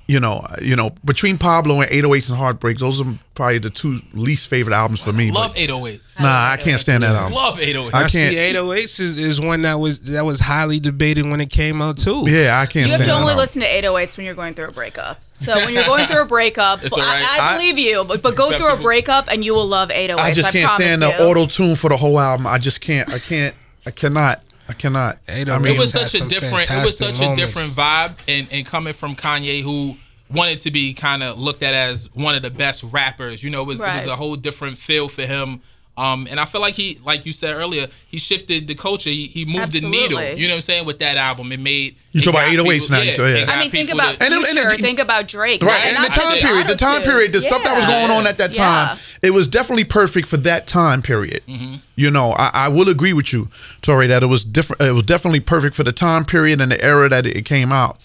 you 0.08 0.18
know, 0.20 0.44
you 0.60 0.74
know, 0.76 0.90
between 1.04 1.38
Pablo 1.38 1.80
and 1.80 1.90
808s 1.90 2.28
and 2.28 2.36
Heartbreaks, 2.36 2.80
those 2.80 3.00
are 3.00 3.18
probably 3.34 3.58
the 3.58 3.70
two 3.70 4.00
least 4.12 4.48
favorite 4.48 4.74
albums 4.74 5.00
for 5.00 5.12
me. 5.12 5.30
Love 5.30 5.52
but- 5.54 5.60
808s. 5.60 6.20
Nah, 6.20 6.50
I 6.50 6.56
can't 6.58 6.80
stand 6.80 7.02
that 7.04 7.14
album. 7.14 7.34
Love 7.34 7.58
808s. 7.58 7.90
I 7.94 7.98
I, 7.98 8.00
can't- 8.02 8.10
see 8.12 8.34
808s 8.36 9.00
is, 9.00 9.18
is 9.18 9.40
one 9.40 9.62
that 9.62 9.74
was 9.74 10.00
that 10.12 10.24
was 10.24 10.40
highly 10.40 10.80
debated 10.80 11.24
when 11.24 11.40
it 11.40 11.50
came 11.50 11.80
out 11.80 11.98
too. 11.98 12.24
Yeah, 12.28 12.58
I 12.60 12.66
can't 12.66 12.86
You 12.86 12.92
have 12.92 13.00
to 13.02 13.06
that 13.06 13.12
only 13.12 13.30
album. 13.30 13.38
listen 13.38 13.62
to 13.62 13.68
808s 13.68 14.16
when 14.16 14.26
you're 14.26 14.34
going 14.34 14.54
through 14.54 14.68
a 14.68 14.72
breakup. 14.72 15.20
So 15.34 15.54
when 15.56 15.72
you're 15.72 15.84
going 15.84 16.06
through 16.06 16.22
a 16.22 16.26
breakup, 16.26 16.80
It's 16.84 16.92
all 16.92 17.00
right. 17.00 17.22
I, 17.22 17.38
I 17.38 17.54
I- 17.54 17.56
believe 17.56 17.78
you, 17.78 18.04
but, 18.04 18.22
but 18.22 18.36
go 18.36 18.56
through 18.56 18.72
a 18.74 18.76
breakup 18.76 19.28
and 19.30 19.44
you 19.44 19.54
will 19.54 19.66
love 19.66 19.88
808s. 19.90 20.18
I 20.18 20.32
just 20.32 20.50
can't 20.52 20.66
promise 20.68 20.86
stand 20.86 21.00
you. 21.02 21.08
the 21.18 21.24
auto 21.28 21.46
tune 21.46 21.76
for 21.76 21.88
the 21.88 21.96
whole 21.96 22.18
album. 22.18 22.46
I 22.46 22.58
just 22.58 22.80
can't. 22.80 23.08
I 23.14 23.18
can't. 23.18 23.54
I 23.86 23.90
cannot. 23.92 24.42
I 24.68 24.74
cannot. 24.74 25.18
I 25.28 25.44
mean, 25.58 25.74
it 25.74 25.78
was 25.78 25.92
such 25.92 26.14
a 26.14 26.26
different 26.26 26.70
it 26.70 26.84
was 26.84 26.96
such 26.96 27.20
moments. 27.20 27.40
a 27.40 27.46
different 27.46 27.72
vibe 27.72 28.16
and, 28.28 28.48
and 28.52 28.64
coming 28.64 28.92
from 28.92 29.16
Kanye 29.16 29.62
who 29.62 29.96
wanted 30.30 30.58
to 30.60 30.70
be 30.70 30.94
kind 30.94 31.22
of 31.22 31.38
looked 31.38 31.62
at 31.62 31.74
as 31.74 32.08
one 32.14 32.34
of 32.34 32.42
the 32.42 32.50
best 32.50 32.84
rappers 32.84 33.44
you 33.44 33.50
know 33.50 33.60
it 33.62 33.66
was, 33.66 33.80
it 33.80 33.84
was 33.84 34.06
a 34.06 34.16
whole 34.16 34.36
different 34.36 34.78
feel 34.78 35.08
for 35.08 35.22
him 35.22 35.60
um, 35.96 36.26
and 36.30 36.40
I 36.40 36.46
feel 36.46 36.62
like 36.62 36.72
he, 36.74 36.98
like 37.04 37.26
you 37.26 37.32
said 37.32 37.54
earlier, 37.54 37.86
he 38.08 38.18
shifted 38.18 38.66
the 38.66 38.74
culture. 38.74 39.10
He, 39.10 39.26
he 39.26 39.44
moved 39.44 39.72
the 39.72 39.86
needle. 39.86 40.22
You 40.22 40.46
know 40.48 40.52
what 40.52 40.56
I'm 40.56 40.60
saying? 40.62 40.86
With 40.86 40.98
that 41.00 41.18
album, 41.18 41.52
it 41.52 41.60
made. 41.60 41.96
You 42.12 42.20
talk 42.22 42.32
about 42.34 42.50
got 42.54 42.64
808s 42.66 42.90
now, 42.90 43.00
you 43.02 43.14
talk- 43.14 43.26
yeah. 43.26 43.44
I 43.48 43.60
mean, 43.60 43.70
think 43.70 43.88
people 43.90 44.00
about 44.00 44.14
to- 44.16 44.24
And 44.24 44.32
it- 44.34 44.46
Future. 44.48 44.68
and 44.68 44.78
think 44.80 44.98
about 44.98 45.28
Drake. 45.28 45.62
Right, 45.62 45.84
and 45.86 45.96
and 45.98 46.06
the 46.06 46.08
time 46.18 46.38
period, 46.38 46.68
the 46.68 46.76
time 46.76 47.02
period, 47.02 47.32
the 47.34 47.42
stuff 47.42 47.62
that 47.64 47.76
was 47.76 47.84
going 47.84 48.10
on 48.10 48.26
at 48.26 48.38
that 48.38 48.54
Yeah. 48.56 48.64
time, 48.88 48.98
it 49.22 49.32
was 49.32 49.46
definitely 49.46 49.84
perfect 49.84 50.28
for 50.28 50.38
that 50.38 50.66
time 50.66 51.02
period. 51.02 51.42
Mm-hmm. 51.46 51.74
You 51.96 52.10
know, 52.10 52.32
I, 52.32 52.50
I 52.54 52.68
will 52.68 52.88
agree 52.88 53.12
with 53.12 53.32
you, 53.32 53.50
Touré, 53.82 54.08
that 54.08 54.22
it 54.22 54.26
was 54.26 54.44
different. 54.46 54.80
It 54.80 54.92
was 54.92 55.02
definitely 55.02 55.40
perfect 55.40 55.76
for 55.76 55.84
the 55.84 55.92
time 55.92 56.24
period 56.24 56.60
and 56.62 56.72
the 56.72 56.82
era 56.82 57.08
that 57.10 57.26
it 57.26 57.44
came 57.44 57.70
out. 57.70 57.98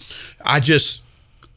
I 0.44 0.60
just, 0.60 1.02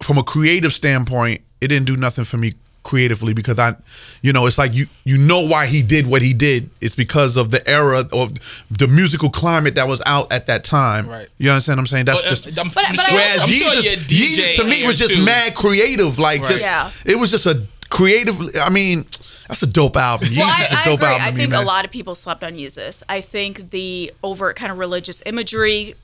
from 0.01 0.17
a 0.17 0.23
creative 0.23 0.71
standpoint, 0.73 1.41
it 1.59 1.67
didn't 1.67 1.85
do 1.87 1.95
nothing 1.97 2.23
for 2.23 2.37
me 2.37 2.53
creatively 2.83 3.33
because 3.33 3.59
I, 3.59 3.75
you 4.21 4.33
know, 4.33 4.45
it's 4.47 4.57
like 4.57 4.73
you 4.73 4.87
you 5.03 5.17
know 5.17 5.41
why 5.41 5.67
he 5.67 5.81
did 5.83 6.07
what 6.07 6.21
he 6.21 6.33
did. 6.33 6.69
It's 6.81 6.95
because 6.95 7.37
of 7.37 7.51
the 7.51 7.67
era 7.69 8.03
of 8.11 8.33
the 8.71 8.87
musical 8.87 9.29
climate 9.29 9.75
that 9.75 9.87
was 9.87 10.01
out 10.05 10.31
at 10.31 10.47
that 10.47 10.63
time. 10.63 11.07
Right. 11.07 11.27
You 11.37 11.51
understand 11.51 11.77
what 11.77 11.81
I'm 11.81 11.87
saying? 11.87 12.05
That's 12.05 12.21
But, 12.21 12.27
uh, 12.27 12.35
just. 12.35 12.59
I'm, 12.59 12.69
But- 12.69 12.89
I'm 12.89 12.95
but 12.95 13.05
Whereas 13.11 13.41
I'm 13.41 13.49
sure 13.49 13.71
Yeezus, 13.71 13.83
your 13.83 13.95
DJ 13.95 14.37
Yeezus 14.37 14.55
to 14.55 14.63
me 14.65 14.85
was 14.87 14.97
just 14.97 15.15
too. 15.15 15.23
mad 15.23 15.53
creative. 15.55 16.17
Like 16.19 16.41
just 16.47 16.63
Yeah. 16.63 16.89
it 17.05 17.17
was 17.19 17.29
just 17.31 17.45
a 17.45 17.65
creative. 17.89 18.35
I 18.61 18.69
mean, 18.69 19.05
that's 19.47 19.61
a 19.63 19.67
dope 19.67 19.97
album. 19.97 20.29
Yeezus 20.29 20.37
Well, 20.37 20.61
is 20.65 20.71
a 20.71 20.77
I, 20.77 20.81
I 20.81 20.85
dope 20.85 20.99
agree. 21.01 21.07
album. 21.07 21.21
I 21.23 21.29
to 21.31 21.35
me, 21.37 21.41
think 21.43 21.53
a 21.53 21.61
lot 21.65 21.85
of 21.85 21.91
people 21.91 22.15
slept 22.15 22.43
on 22.43 22.53
Yeezus. 22.53 23.03
I 23.09 23.21
think 23.21 23.69
the 23.71 24.11
overt 24.23 24.55
kind 24.55 24.71
of 24.71 24.77
religious 24.79 25.21
imagery 25.25 25.95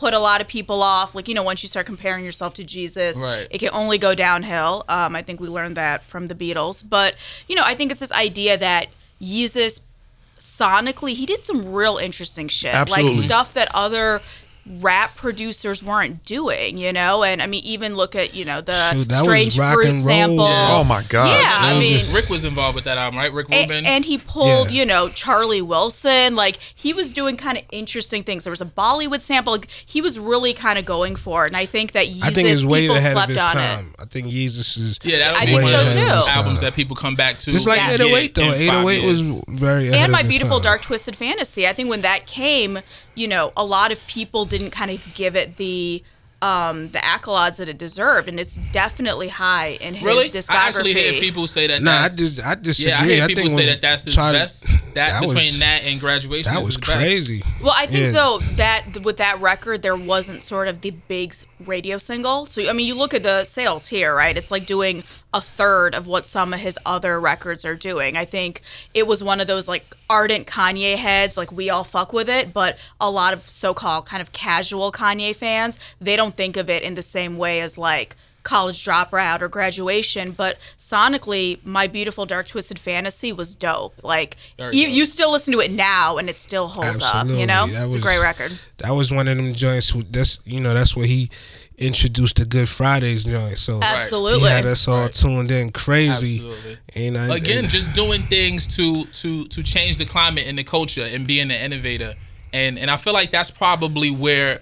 put 0.00 0.14
a 0.14 0.18
lot 0.18 0.40
of 0.40 0.48
people 0.48 0.82
off. 0.82 1.14
Like, 1.14 1.28
you 1.28 1.34
know, 1.34 1.42
once 1.42 1.62
you 1.62 1.68
start 1.68 1.84
comparing 1.84 2.24
yourself 2.24 2.54
to 2.54 2.64
Jesus, 2.64 3.18
Right. 3.18 3.46
it 3.50 3.58
can 3.58 3.68
only 3.72 3.98
go 3.98 4.14
downhill. 4.14 4.84
Um, 4.88 5.14
I 5.14 5.20
think 5.20 5.40
we 5.40 5.46
learned 5.48 5.76
that 5.76 6.02
from 6.02 6.28
the 6.28 6.34
Beatles. 6.34 6.82
But, 6.88 7.16
you 7.46 7.54
know, 7.54 7.62
I 7.64 7.74
think 7.74 7.90
it's 7.92 8.00
this 8.00 8.10
idea 8.10 8.56
that 8.56 8.86
Jesus 9.20 9.82
sonically, 10.38 11.12
he 11.14 11.26
did 11.26 11.44
some 11.44 11.70
real 11.70 11.98
interesting 11.98 12.48
shit. 12.48 12.74
Absolutely. 12.74 13.16
Like 13.16 13.24
stuff 13.26 13.52
that 13.54 13.68
other 13.74 14.22
rap 14.66 15.16
producers 15.16 15.82
weren't 15.82 16.24
doing, 16.24 16.76
you 16.78 16.92
know? 16.92 17.22
And 17.24 17.42
I 17.42 17.46
mean, 17.46 17.64
even 17.64 17.96
look 17.96 18.14
at, 18.14 18.34
you 18.34 18.44
know, 18.44 18.60
the 18.60 18.90
Shoot, 18.92 19.08
that 19.08 19.20
was 19.20 19.26
Strange 19.26 19.58
rock 19.58 19.74
Fruit 19.74 19.86
and 19.86 19.96
roll. 19.98 20.04
sample. 20.06 20.48
Yeah. 20.48 20.68
Oh 20.72 20.84
my 20.84 21.02
god. 21.08 21.26
Yeah, 21.28 21.42
That 21.42 21.72
I 21.76 21.78
mean, 21.78 21.98
just- 21.98 22.12
Rick 22.12 22.28
was 22.28 22.44
involved 22.44 22.74
with 22.76 22.84
that 22.84 22.98
album, 22.98 23.18
right? 23.18 23.32
Rick 23.32 23.48
Rubin. 23.48 23.84
and 23.86 24.04
he 24.04 24.18
pulled, 24.18 24.70
Yeah. 24.70 24.80
you 24.80 24.86
know, 24.86 25.08
Charlie 25.08 25.62
Wilson. 25.62 26.36
Like 26.36 26.58
he 26.74 26.92
was 26.92 27.10
doing 27.10 27.36
kind 27.36 27.58
of 27.58 27.64
interesting 27.72 28.22
things. 28.22 28.44
There 28.44 28.50
was 28.50 28.60
a 28.60 28.66
Bollywood 28.66 29.22
sample. 29.22 29.54
Like, 29.54 29.66
he 29.86 30.00
was 30.00 30.18
really 30.18 30.52
kind 30.52 30.78
of 30.78 30.84
going 30.84 31.16
for 31.16 31.44
it. 31.44 31.48
And 31.48 31.56
I 31.56 31.66
think 31.66 31.92
that 31.92 32.06
Yeezus, 32.06 32.22
I 32.24 32.30
think 32.30 32.48
it's 32.48 32.64
way 32.64 32.82
people 32.82 32.96
ahead 32.96 33.12
of 33.12 33.24
slept 33.24 33.28
his 33.32 33.38
on 33.42 33.54
time. 33.54 33.94
I 33.98 34.04
think 34.04 34.28
Yeezus 34.28 34.78
is 34.78 34.98
yeah, 35.02 35.18
that'll 35.18 35.36
I 35.38 35.46
be 35.46 35.52
think 35.52 35.62
one 35.62 35.72
so 35.72 35.80
of 35.86 35.94
those 35.94 36.28
albums 36.28 36.60
that 36.60 36.74
people 36.74 36.94
come 36.96 37.14
back 37.16 37.38
to. 37.38 37.50
just 37.50 37.66
like 37.66 37.78
Yeah. 37.78 37.92
808 37.94 38.34
though. 38.34 38.52
808 38.52 39.04
was 39.04 39.42
very 39.48 39.88
ahead 39.88 40.02
And 40.02 40.12
my 40.12 40.20
his 40.22 40.28
beautiful 40.28 40.58
time. 40.58 40.64
dark 40.64 40.82
twisted 40.82 41.16
fantasy. 41.16 41.66
I 41.66 41.72
think 41.72 41.88
when 41.88 42.02
that 42.02 42.26
came, 42.26 42.78
you 43.20 43.28
know, 43.28 43.52
a 43.56 43.64
lot 43.64 43.92
of 43.92 43.98
people 44.06 44.44
didn't 44.46 44.70
kind 44.70 44.90
of 44.90 44.98
give 45.14 45.36
it 45.36 45.56
the 45.56 46.02
um 46.42 46.88
the 46.88 46.98
accolades 47.00 47.58
that 47.58 47.68
it 47.68 47.76
deserved, 47.76 48.26
and 48.26 48.40
it's 48.40 48.56
definitely 48.72 49.28
high 49.28 49.76
in 49.82 49.92
his 49.92 50.02
Really? 50.02 50.30
discography. 50.30 50.54
I 50.54 50.68
actually 50.68 50.92
hear 50.94 51.20
people 51.20 51.46
say 51.46 51.66
that. 51.66 51.82
Nah, 51.82 52.04
I 52.04 52.08
just 52.08 52.42
I 52.42 52.54
disagree. 52.54 52.90
Yeah, 52.92 53.00
I 53.02 53.04
hear 53.04 53.24
I 53.24 53.26
people 53.26 53.44
think 53.44 53.60
say 53.60 53.66
that 53.66 53.82
that's 53.82 54.04
his 54.04 54.14
Charlie- 54.14 54.38
best. 54.38 54.64
That, 54.94 55.20
between 55.20 55.36
was, 55.36 55.58
that 55.60 55.82
and 55.84 56.00
graduation, 56.00 56.50
that 56.52 56.58
was 56.64 56.76
his 56.76 56.78
best. 56.78 56.92
crazy. 56.92 57.42
Well, 57.62 57.74
I 57.76 57.84
think 57.86 58.06
Yeah. 58.06 58.10
though 58.12 58.38
that 58.56 59.02
with 59.04 59.18
that 59.18 59.38
record 59.42 59.82
there 59.82 59.94
wasn't 59.96 60.42
sort 60.42 60.66
of 60.68 60.80
the 60.80 60.90
big 61.08 61.34
radio 61.66 61.98
single. 61.98 62.46
So 62.46 62.68
I 62.68 62.72
mean, 62.72 62.86
you 62.86 62.94
look 62.94 63.14
at 63.14 63.22
the 63.22 63.44
sales 63.44 63.88
here, 63.88 64.14
right? 64.14 64.36
It's 64.36 64.50
like 64.50 64.66
doing 64.66 65.04
a 65.32 65.40
third 65.40 65.94
of 65.94 66.06
what 66.06 66.26
some 66.26 66.52
of 66.52 66.60
his 66.60 66.78
other 66.84 67.20
records 67.20 67.64
are 67.64 67.76
doing. 67.76 68.16
I 68.16 68.24
think 68.24 68.62
it 68.94 69.06
was 69.06 69.22
one 69.22 69.40
of 69.40 69.46
those 69.46 69.68
like 69.68 69.96
ardent 70.08 70.46
Kanye 70.46 70.96
heads, 70.96 71.36
like 71.36 71.52
we 71.52 71.70
all 71.70 71.84
fuck 71.84 72.12
with 72.12 72.28
it, 72.28 72.52
but 72.52 72.78
a 73.00 73.10
lot 73.10 73.32
of 73.32 73.48
so-called 73.48 74.06
kind 74.06 74.20
of 74.20 74.32
casual 74.32 74.90
Kanye 74.90 75.34
fans, 75.34 75.78
they 76.00 76.16
don't 76.16 76.36
think 76.36 76.56
of 76.56 76.68
it 76.68 76.82
in 76.82 76.94
the 76.94 77.02
same 77.02 77.38
way 77.38 77.60
as 77.60 77.78
like 77.78 78.16
college 78.42 78.84
dropout 78.84 79.42
or 79.42 79.48
graduation 79.48 80.32
but 80.32 80.58
sonically 80.78 81.64
my 81.64 81.86
beautiful 81.86 82.26
dark 82.26 82.46
twisted 82.48 82.78
fantasy 82.78 83.32
was 83.32 83.54
dope 83.54 83.94
like 84.02 84.36
Very 84.58 84.76
you, 84.76 84.86
dope. 84.86 84.94
you 84.96 85.06
still 85.06 85.30
listen 85.30 85.52
to 85.52 85.60
it 85.60 85.70
now 85.70 86.16
and 86.16 86.28
it 86.28 86.38
still 86.38 86.68
holds 86.68 87.02
up 87.02 87.26
you 87.26 87.46
know 87.46 87.64
Absolutely. 87.64 87.74
That 87.74 87.84
it's 87.86 87.94
a 87.94 87.98
great 88.00 88.20
record 88.22 88.52
That 88.78 88.90
was 88.92 89.10
one 89.12 89.28
of 89.28 89.36
them 89.36 89.54
joints. 89.54 89.90
who- 89.90 90.02
That's 90.04 90.38
you 90.44 90.60
know 90.60 90.74
that's 90.74 90.96
where 90.96 91.06
he 91.06 91.28
introduced 91.78 92.36
the 92.36 92.44
Good 92.44 92.68
Fridays 92.68 93.24
joint. 93.24 93.56
So 93.56 93.80
absolutely 93.82 94.40
he 94.40 94.46
had 94.54 94.66
us 94.66 94.86
all 94.86 95.02
Right. 95.04 95.12
tuned 95.14 95.50
in 95.50 95.70
crazy. 95.72 96.36
Absolutely. 96.40 96.76
You 96.94 97.10
know, 97.12 97.32
Again, 97.32 97.58
and- 97.60 97.70
just 97.70 97.92
doing 97.94 98.22
things 98.22 98.66
to 98.76 99.04
to 99.04 99.44
to 99.46 99.62
change 99.62 99.96
the 99.96 100.04
climate 100.04 100.44
and 100.46 100.58
the 100.58 100.64
culture 100.64 101.04
and 101.04 101.26
being 101.26 101.50
an 101.50 101.62
innovator. 101.72 102.14
And 102.52 102.78
and 102.78 102.90
I 102.90 102.96
feel 102.98 103.14
like 103.14 103.30
that's 103.30 103.50
probably 103.50 104.10
where 104.10 104.60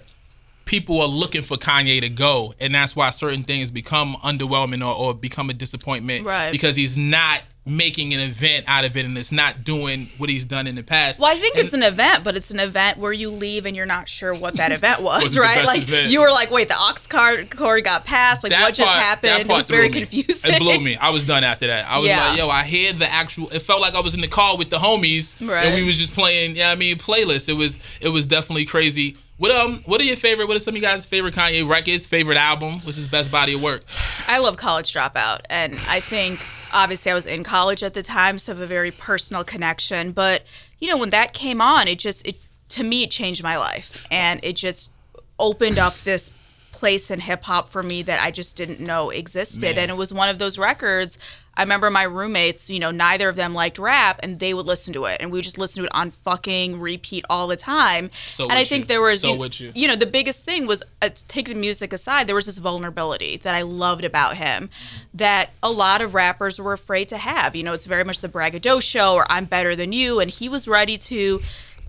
people 0.69 1.01
are 1.01 1.07
looking 1.07 1.41
for 1.41 1.57
Kanye 1.57 1.99
to 1.99 2.09
go, 2.09 2.53
and 2.59 2.75
that's 2.75 2.95
why 2.95 3.09
certain 3.09 3.41
things 3.43 3.71
become 3.71 4.15
underwhelming 4.23 4.85
or, 4.87 4.93
or 4.95 5.13
become 5.15 5.49
a 5.49 5.53
disappointment. 5.53 6.23
Right. 6.27 6.51
Because 6.51 6.75
he's 6.75 6.95
not 6.95 7.41
making 7.65 8.13
an 8.13 8.19
event 8.19 8.65
out 8.67 8.83
of 8.85 8.95
it 8.97 9.05
and 9.05 9.15
it's 9.17 9.31
not 9.31 9.63
doing 9.63 10.09
what 10.17 10.27
he's 10.29 10.45
done 10.45 10.65
in 10.65 10.73
the 10.75 10.81
past. 10.81 11.19
Well, 11.19 11.31
I 11.31 11.35
think 11.39 11.55
And- 11.55 11.65
it's 11.65 11.73
an 11.73 11.83
event, 11.83 12.23
but 12.23 12.35
it's 12.35 12.49
an 12.51 12.59
event 12.59 12.97
where 12.97 13.11
you 13.11 13.29
leave 13.29 13.65
and 13.67 13.75
you're 13.75 13.85
not 13.85 14.09
sure 14.09 14.33
what 14.33 14.55
that 14.55 14.71
event 14.71 15.01
was, 15.03 15.23
Was 15.23 15.37
right? 15.37 15.65
Like 15.65 15.83
event? 15.83 16.09
you 16.09 16.21
were 16.21 16.31
like, 16.31 16.49
wait, 16.49 16.67
the 16.67 16.75
aux 16.79 16.93
card 17.09 17.55
cord 17.55 17.83
got 17.83 18.05
passed. 18.05 18.43
Like 18.43 18.51
That 18.51 18.61
what 18.61 18.73
just 18.75 18.87
part- 18.87 18.97
that 18.99 19.03
happened? 19.29 19.49
It 19.49 19.53
was 19.53 19.69
very 19.69 19.87
me. 19.89 19.93
confusing. 19.93 20.53
It 20.53 20.59
blew 20.59 20.79
me. 20.79 20.97
I 20.97 21.09
was 21.09 21.25
done 21.25 21.43
after 21.43 21.67
that. 21.67 21.87
I 21.87 21.99
was 21.99 22.07
Yeah. 22.09 22.29
like, 22.29 22.37
yo, 22.39 22.49
I 22.49 22.63
hear 22.63 22.93
the 22.93 23.11
actual. 23.11 23.49
It 23.49 23.61
felt 23.61 23.81
like 23.81 23.93
I 23.95 24.01
was 24.01 24.13
in 24.15 24.21
the 24.21 24.27
car 24.27 24.57
with 24.57 24.69
the 24.71 24.77
homies, 24.77 25.35
Right. 25.47 25.65
and 25.65 25.75
we 25.75 25.83
was 25.83 25.97
just 25.97 26.13
playing. 26.13 26.55
Yeah, 26.55 26.71
I 26.71 26.75
mean, 26.75 26.95
playlists. 26.97 27.49
It 27.49 27.53
was 27.53 27.77
it 28.01 28.09
was 28.09 28.25
definitely 28.25 28.65
crazy. 28.65 29.15
What 29.39 29.51
um, 29.51 29.81
what 29.85 30.01
are 30.01 30.03
your 30.03 30.17
favorite? 30.17 30.49
What 30.49 30.57
are 30.57 30.59
some 30.59 30.73
of 30.73 30.81
you 30.81 30.85
guys' 30.85 31.05
favorite 31.05 31.33
Kanye 31.33 31.65
records? 31.65 32.05
Favorite 32.05 32.37
album? 32.37 32.81
What's 32.81 32.97
his 32.97 33.07
best 33.07 33.31
body 33.31 33.53
of 33.53 33.63
work? 33.63 33.83
I 34.27 34.39
love 34.39 34.57
College 34.57 34.93
Dropout, 34.93 35.39
and 35.49 35.79
I 35.87 36.01
think 36.01 36.45
obviously 36.73 37.09
I 37.09 37.15
was 37.15 37.25
in 37.25 37.45
college 37.45 37.81
at 37.81 37.93
the 37.93 38.03
time, 38.03 38.37
so 38.37 38.51
I 38.51 38.55
have 38.55 38.61
a 38.61 38.67
very 38.67 38.91
personal 38.91 39.45
connection. 39.45 40.11
But 40.11 40.43
you 40.79 40.89
know, 40.89 40.97
when 40.97 41.11
that 41.11 41.31
came 41.31 41.61
on, 41.61 41.87
it 41.87 41.99
just 41.99 42.27
it 42.27 42.35
to 42.67 42.83
me 42.83 43.03
it 43.03 43.11
changed 43.11 43.41
my 43.41 43.55
life, 43.55 44.05
and 44.11 44.41
it 44.43 44.57
just 44.57 44.91
opened 45.39 45.77
up 45.77 45.97
this 46.03 46.33
place 46.79 47.11
in 47.11 47.19
hip 47.19 47.43
hop 47.43 47.67
for 47.67 47.83
me 47.83 48.01
that 48.03 48.21
I 48.21 48.31
just 48.31 48.55
didn't 48.55 48.79
know 48.79 49.09
existed. 49.09 49.75
Man. 49.75 49.77
And 49.77 49.91
it 49.91 49.97
was 49.97 50.13
one 50.13 50.29
of 50.29 50.39
those 50.39 50.57
records. 50.57 51.19
I 51.57 51.63
remember 51.63 51.91
my 51.91 52.03
roommates, 52.03 52.69
you 52.69 52.79
know, 52.79 52.89
neither 52.89 53.27
of 53.27 53.35
them 53.35 53.53
liked 53.53 53.77
rap 53.77 54.21
and 54.23 54.39
they 54.39 54.53
would 54.53 54.65
listen 54.65 54.93
to 54.93 55.03
it 55.05 55.17
and 55.19 55.29
we 55.29 55.39
would 55.39 55.43
just 55.43 55.57
listen 55.57 55.81
to 55.81 55.87
it 55.87 55.91
on 55.93 56.11
fucking 56.11 56.79
repeat 56.79 57.25
all 57.29 57.47
the 57.47 57.57
time. 57.57 58.11
So 58.25 58.45
and 58.45 58.53
I 58.53 58.63
think 58.63 58.85
you. 58.85 58.87
there 58.87 59.01
was 59.01 59.21
So 59.21 59.33
you, 59.33 59.49
you. 59.51 59.71
you 59.75 59.87
know, 59.89 59.97
the 59.97 60.05
biggest 60.05 60.45
thing 60.45 60.67
was 60.67 60.81
uh, 61.01 61.09
take 61.27 61.47
the 61.47 61.55
music 61.55 61.91
aside, 61.91 62.27
there 62.27 62.35
was 62.35 62.45
this 62.45 62.59
vulnerability 62.59 63.35
that 63.37 63.55
I 63.55 63.63
loved 63.63 64.05
about 64.05 64.37
him 64.37 64.69
that 65.13 65.49
a 65.61 65.69
lot 65.69 65.99
of 66.01 66.13
rappers 66.13 66.61
were 66.61 66.71
afraid 66.71 67.09
to 67.09 67.17
have. 67.17 67.57
You 67.57 67.63
know, 67.63 67.73
it's 67.73 67.85
very 67.85 68.05
much 68.05 68.21
the 68.21 68.29
braggadocio 68.29 69.15
or 69.15 69.25
I'm 69.29 69.43
better 69.43 69.75
than 69.75 69.91
you 69.91 70.21
and 70.21 70.31
he 70.31 70.47
was 70.47 70.65
ready 70.65 70.97
to 70.97 71.41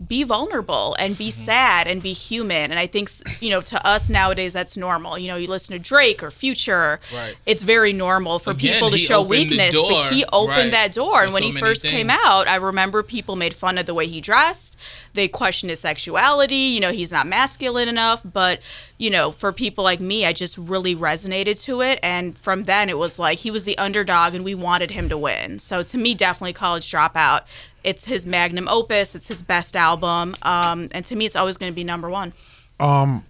be 0.07 0.23
vulnerable 0.23 0.97
and 0.99 1.17
be 1.19 1.29
Mm-hmm. 1.29 1.45
sad 1.45 1.87
and 1.87 2.03
be 2.03 2.13
human. 2.13 2.71
And 2.71 2.79
I 2.79 2.87
think, 2.87 3.09
you 3.41 3.51
know, 3.51 3.61
to 3.61 3.87
us 3.87 4.09
nowadays, 4.09 4.53
that's 4.53 4.77
normal. 4.77 5.19
You 5.19 5.29
know, 5.29 5.37
you 5.37 5.47
listen 5.47 5.75
to 5.75 5.79
Drake 5.79 6.23
or 6.23 6.31
Future, 6.31 6.99
Right. 7.15 7.37
it's 7.47 7.63
very 7.63 7.93
normal 7.93 8.39
for 8.39 8.51
Again, 8.51 8.75
people 8.75 8.91
to 8.91 8.99
show 8.99 9.23
weakness. 9.23 9.75
door, 9.75 9.91
but 9.91 10.13
he 10.13 10.25
opened 10.33 10.57
right, 10.57 10.71
that 10.73 10.93
door. 10.93 11.19
for 11.19 11.25
And 11.25 11.33
when 11.35 11.43
so 11.43 11.47
he 11.49 11.53
many 11.53 11.61
first 11.67 11.85
came 11.85 12.09
out, 12.11 12.49
I 12.49 12.57
remember 12.57 13.03
people 13.03 13.37
made 13.37 13.55
fun 13.55 13.79
of 13.79 13.87
the 13.87 13.95
way 13.95 14.07
he 14.07 14.21
dressed. 14.21 14.77
They 15.13 15.29
questioned 15.29 15.71
his 15.71 15.81
sexuality. 15.81 16.57
You 16.57 16.81
know, 16.81 16.93
he's 16.93 17.13
not 17.13 17.27
masculine 17.27 17.89
enough. 17.89 18.23
But, 18.25 18.61
you 18.99 19.11
know, 19.11 19.33
for 19.33 19.53
people 19.53 19.85
like 19.85 20.01
me, 20.01 20.25
I 20.27 20.33
just 20.33 20.57
really 20.59 20.97
resonated 20.97 21.63
to 21.65 21.81
it. 21.83 21.99
And 22.03 22.37
from 22.39 22.65
then, 22.65 22.89
it 22.89 22.97
was 22.99 23.19
like 23.19 23.39
he 23.39 23.51
was 23.51 23.65
the 23.65 23.77
underdog 23.79 24.35
and 24.35 24.45
we 24.45 24.55
wanted 24.55 24.93
him 24.93 25.09
to 25.11 25.19
win. 25.19 25.59
So 25.59 25.83
to 25.83 25.99
me, 25.99 26.15
definitely 26.15 26.53
College 26.55 26.91
Dropout. 26.91 27.43
It's 27.83 28.05
his 28.05 28.27
magnum 28.27 28.69
opus, 28.69 29.15
it's 29.15 29.29
his 29.29 29.43
best 29.43 29.75
album. 29.77 30.37
Um, 30.43 30.89
and 30.93 31.05
to 31.07 31.17
me, 31.17 31.27
it's 31.27 31.37
always 31.37 31.57
going 31.57 31.73
to 31.73 31.77
be 31.77 31.85
number 31.85 32.09
one. 32.11 32.33
my 32.79 33.23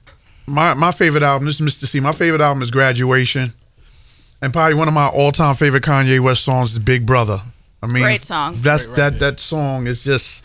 my 0.47 0.93
favorite 0.93 1.23
album. 1.23 1.47
This 1.47 1.57
is 1.57 1.61
Mister 1.61 1.87
Cee. 1.87 2.01
My 2.01 2.13
favorite 2.13 2.41
album 2.41 2.63
is 2.63 2.71
Graduation, 2.71 3.53
and 4.43 4.53
probably 4.53 4.75
one 4.75 4.89
of 4.89 4.95
my 4.95 5.09
all 5.09 5.33
time 5.33 5.55
favorite 5.55 5.85
Kanye 5.85 6.21
West 6.21 6.43
songs 6.45 6.73
is 6.73 6.79
Big 6.79 7.07
Brother. 7.07 7.41
I 7.83 7.87
mean, 7.87 8.03
Great 8.03 8.25
song. 8.25 8.59
That's 8.61 8.87
that 8.89 9.19
that 9.21 9.41
song 9.41 9.87
is 9.87 10.03
just. 10.03 10.45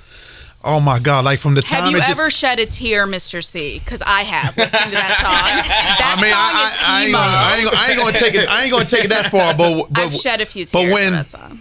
Oh 0.67 0.79
my 0.79 0.97
God! 0.97 1.25
Like 1.25 1.37
from 1.37 1.53
the 1.53 1.61
time 1.61 1.83
Have 1.83 1.91
you 1.91 1.97
it 1.97 1.99
just- 1.99 2.19
ever 2.19 2.31
shed 2.31 2.59
a 2.59 2.65
tear, 2.65 3.05
Mister 3.05 3.43
Cee? 3.43 3.77
Because 3.77 4.01
I 4.01 4.21
have 4.23 4.57
listening 4.57 4.85
to 4.85 4.95
that 4.95 5.17
song. 5.21 5.69
That 5.69 6.15
I 6.17 6.21
mean, 6.21 6.31
song 6.31 6.41
I, 6.41 6.65
is 6.65 6.83
I, 6.83 6.89
I, 6.89 7.01
ain't 7.01 7.09
emo. 7.09 7.17
gonna, 7.19 7.37
I, 7.37 7.55
ain't 7.55 7.65
gonna, 7.65 7.77
I 7.77 7.87
ain't 7.91 7.99
gonna 7.99 8.17
take 8.17 8.33
it. 8.33 8.49
I 8.49 8.61
ain't 8.63 8.71
gonna 8.71 8.85
take 8.85 9.05
it 9.05 9.09
that 9.09 9.29
far. 9.29 9.55
But, 9.55 9.87
but 9.91 10.01
I've 10.05 10.15
shed 10.15 10.41
a 10.41 10.45
few 10.47 10.65
tears 10.65 10.71
But 10.71 10.91
when 10.91 11.13
that 11.13 11.27
song. 11.27 11.59